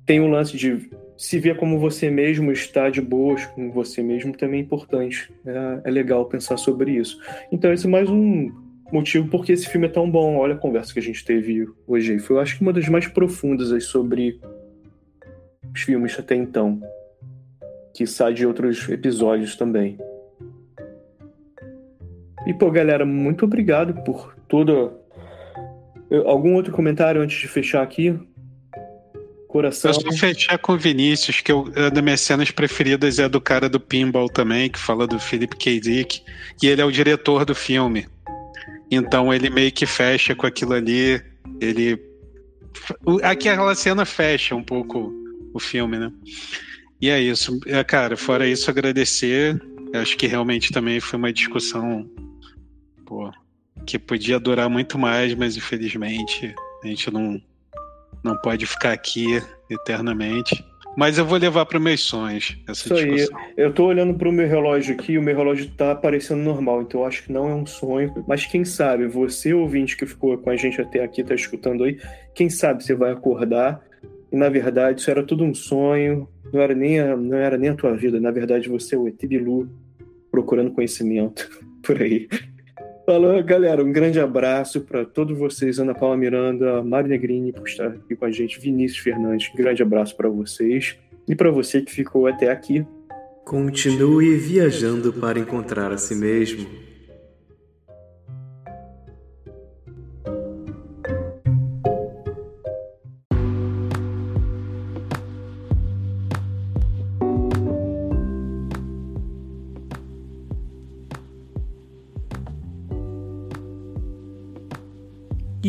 tem 0.05 0.19
um 0.19 0.29
lance 0.29 0.57
de 0.57 0.89
se 1.15 1.39
ver 1.39 1.55
como 1.55 1.79
você 1.79 2.09
mesmo, 2.09 2.51
estar 2.51 2.91
de 2.91 2.99
boas 2.99 3.45
com 3.45 3.71
você 3.71 4.03
mesmo 4.03 4.33
também 4.33 4.59
é 4.59 4.63
importante. 4.63 5.31
É, 5.45 5.81
é 5.85 5.91
legal 5.91 6.25
pensar 6.25 6.57
sobre 6.57 6.91
isso. 6.97 7.17
Então, 7.49 7.71
esse 7.71 7.85
é 7.85 7.89
mais 7.89 8.09
um 8.09 8.51
motivo 8.91 9.29
porque 9.29 9.53
esse 9.53 9.69
filme 9.69 9.87
é 9.87 9.89
tão 9.89 10.09
bom. 10.09 10.35
Olha 10.35 10.55
a 10.55 10.57
conversa 10.57 10.91
que 10.91 10.99
a 10.99 11.03
gente 11.03 11.23
teve 11.23 11.65
hoje. 11.87 12.19
Foi, 12.19 12.35
eu 12.35 12.41
acho 12.41 12.57
que 12.57 12.61
uma 12.61 12.73
das 12.73 12.89
mais 12.89 13.07
profundas 13.07 13.85
sobre 13.85 14.37
os 15.73 15.81
filmes 15.81 16.19
até 16.19 16.35
então 16.35 16.81
que 17.93 18.07
sai 18.07 18.33
de 18.33 18.45
outros 18.45 18.89
episódios 18.89 19.55
também. 19.55 19.97
E, 22.45 22.53
pô, 22.53 22.69
galera, 22.71 23.05
muito 23.05 23.45
obrigado 23.45 23.93
por 24.03 24.35
tudo. 24.47 24.91
Algum 26.25 26.55
outro 26.55 26.73
comentário 26.73 27.21
antes 27.21 27.39
de 27.39 27.47
fechar 27.47 27.81
aqui? 27.81 28.17
Coração. 29.47 29.91
Eu 29.91 29.93
só 29.93 30.11
fechar 30.11 30.57
com 30.57 30.73
o 30.73 30.77
Vinícius, 30.77 31.39
que 31.39 31.51
eu, 31.51 31.61
uma 31.61 31.91
das 31.91 32.03
minhas 32.03 32.21
cenas 32.21 32.51
preferidas 32.51 33.19
é 33.19 33.25
a 33.25 33.27
do 33.27 33.39
cara 33.39 33.69
do 33.69 33.79
Pinball 33.79 34.27
também, 34.27 34.69
que 34.69 34.79
fala 34.79 35.07
do 35.07 35.19
Philip 35.19 35.55
K. 35.55 35.79
Dick, 35.79 36.23
e 36.61 36.67
ele 36.67 36.81
é 36.81 36.85
o 36.85 36.91
diretor 36.91 37.45
do 37.45 37.53
filme. 37.53 38.07
Então 38.89 39.33
ele 39.33 39.49
meio 39.49 39.71
que 39.71 39.85
fecha 39.85 40.35
com 40.35 40.45
aquilo 40.45 40.73
ali. 40.73 41.21
Ele. 41.61 41.99
Aquela 43.21 43.75
cena 43.75 44.05
fecha 44.05 44.55
um 44.55 44.63
pouco 44.63 45.13
o 45.53 45.59
filme, 45.59 45.97
né? 45.97 46.11
E 47.03 47.09
é 47.09 47.19
isso. 47.19 47.59
É, 47.67 47.83
cara, 47.83 48.15
fora 48.15 48.47
isso, 48.47 48.71
agradecer. 48.71 49.61
Acho 49.93 50.15
que 50.15 50.25
realmente 50.25 50.71
também 50.71 51.01
foi 51.01 51.19
uma 51.19 51.33
discussão 51.33 52.09
pô, 53.05 53.29
que 53.85 53.99
podia 53.99 54.39
durar 54.39 54.69
muito 54.69 54.97
mais, 54.97 55.35
mas 55.35 55.57
infelizmente 55.57 56.55
a 56.81 56.87
gente 56.87 57.11
não, 57.11 57.41
não 58.23 58.37
pode 58.37 58.65
ficar 58.65 58.93
aqui 58.93 59.41
eternamente. 59.69 60.63
Mas 60.95 61.17
eu 61.17 61.25
vou 61.25 61.37
levar 61.37 61.65
para 61.65 61.77
meus 61.77 61.99
sonhos 61.99 62.57
essa 62.69 62.85
Isso 62.85 62.95
discussão. 62.95 63.37
aí. 63.37 63.53
Eu 63.57 63.73
tô 63.73 63.85
olhando 63.87 64.13
para 64.13 64.29
o 64.29 64.31
meu 64.31 64.47
relógio 64.47 64.95
aqui, 64.95 65.17
o 65.17 65.21
meu 65.21 65.35
relógio 65.35 65.69
tá 65.71 65.91
aparecendo 65.91 66.41
normal, 66.41 66.83
então 66.83 67.01
eu 67.01 67.05
acho 67.05 67.23
que 67.23 67.33
não 67.33 67.49
é 67.49 67.53
um 67.53 67.65
sonho. 67.65 68.23
Mas 68.25 68.45
quem 68.45 68.63
sabe, 68.63 69.07
você 69.07 69.53
ouvinte 69.53 69.97
que 69.97 70.05
ficou 70.05 70.37
com 70.37 70.49
a 70.49 70.55
gente 70.55 70.79
até 70.79 71.03
aqui, 71.03 71.21
tá 71.21 71.35
escutando 71.35 71.83
aí, 71.83 71.99
quem 72.33 72.49
sabe 72.49 72.81
você 72.81 72.95
vai 72.95 73.11
acordar 73.11 73.83
e 74.33 74.35
na 74.35 74.49
verdade 74.49 74.99
isso 74.99 75.11
era 75.11 75.23
tudo 75.23 75.43
um 75.43 75.53
sonho, 75.53 76.27
não 76.51 76.59
era 76.59 76.73
nem 76.73 76.99
a, 76.99 77.15
não 77.15 77.37
era 77.37 77.55
nem 77.55 77.69
a 77.69 77.75
tua 77.75 77.95
vida, 77.95 78.19
na 78.19 78.31
verdade 78.31 78.67
você 78.67 78.95
é 78.95 78.97
o 78.97 79.07
Etibilu 79.07 79.69
procurando 80.31 80.71
conhecimento 80.71 81.47
por 81.85 82.01
aí. 82.01 82.27
Falou, 83.05 83.43
galera, 83.43 83.83
um 83.83 83.91
grande 83.91 84.19
abraço 84.19 84.81
para 84.81 85.05
todos 85.05 85.37
vocês, 85.37 85.77
Ana 85.77 85.93
Paula 85.93 86.17
Miranda, 86.17 86.81
Mari 86.81 87.09
Negrini 87.09 87.51
por 87.53 87.67
estar 87.67 87.87
aqui 87.87 88.15
com 88.15 88.25
a 88.25 88.31
gente, 88.31 88.59
Vinícius 88.59 89.03
Fernandes, 89.03 89.51
grande 89.55 89.83
abraço 89.83 90.15
para 90.17 90.29
vocês 90.29 90.97
e 91.27 91.35
para 91.35 91.51
você 91.51 91.81
que 91.81 91.91
ficou 91.91 92.25
até 92.25 92.49
aqui. 92.49 92.85
Continue 93.45 94.37
viajando 94.37 95.13
para 95.13 95.37
encontrar 95.37 95.91
a 95.91 95.97
si 95.97 96.15
mesmo. 96.15 96.92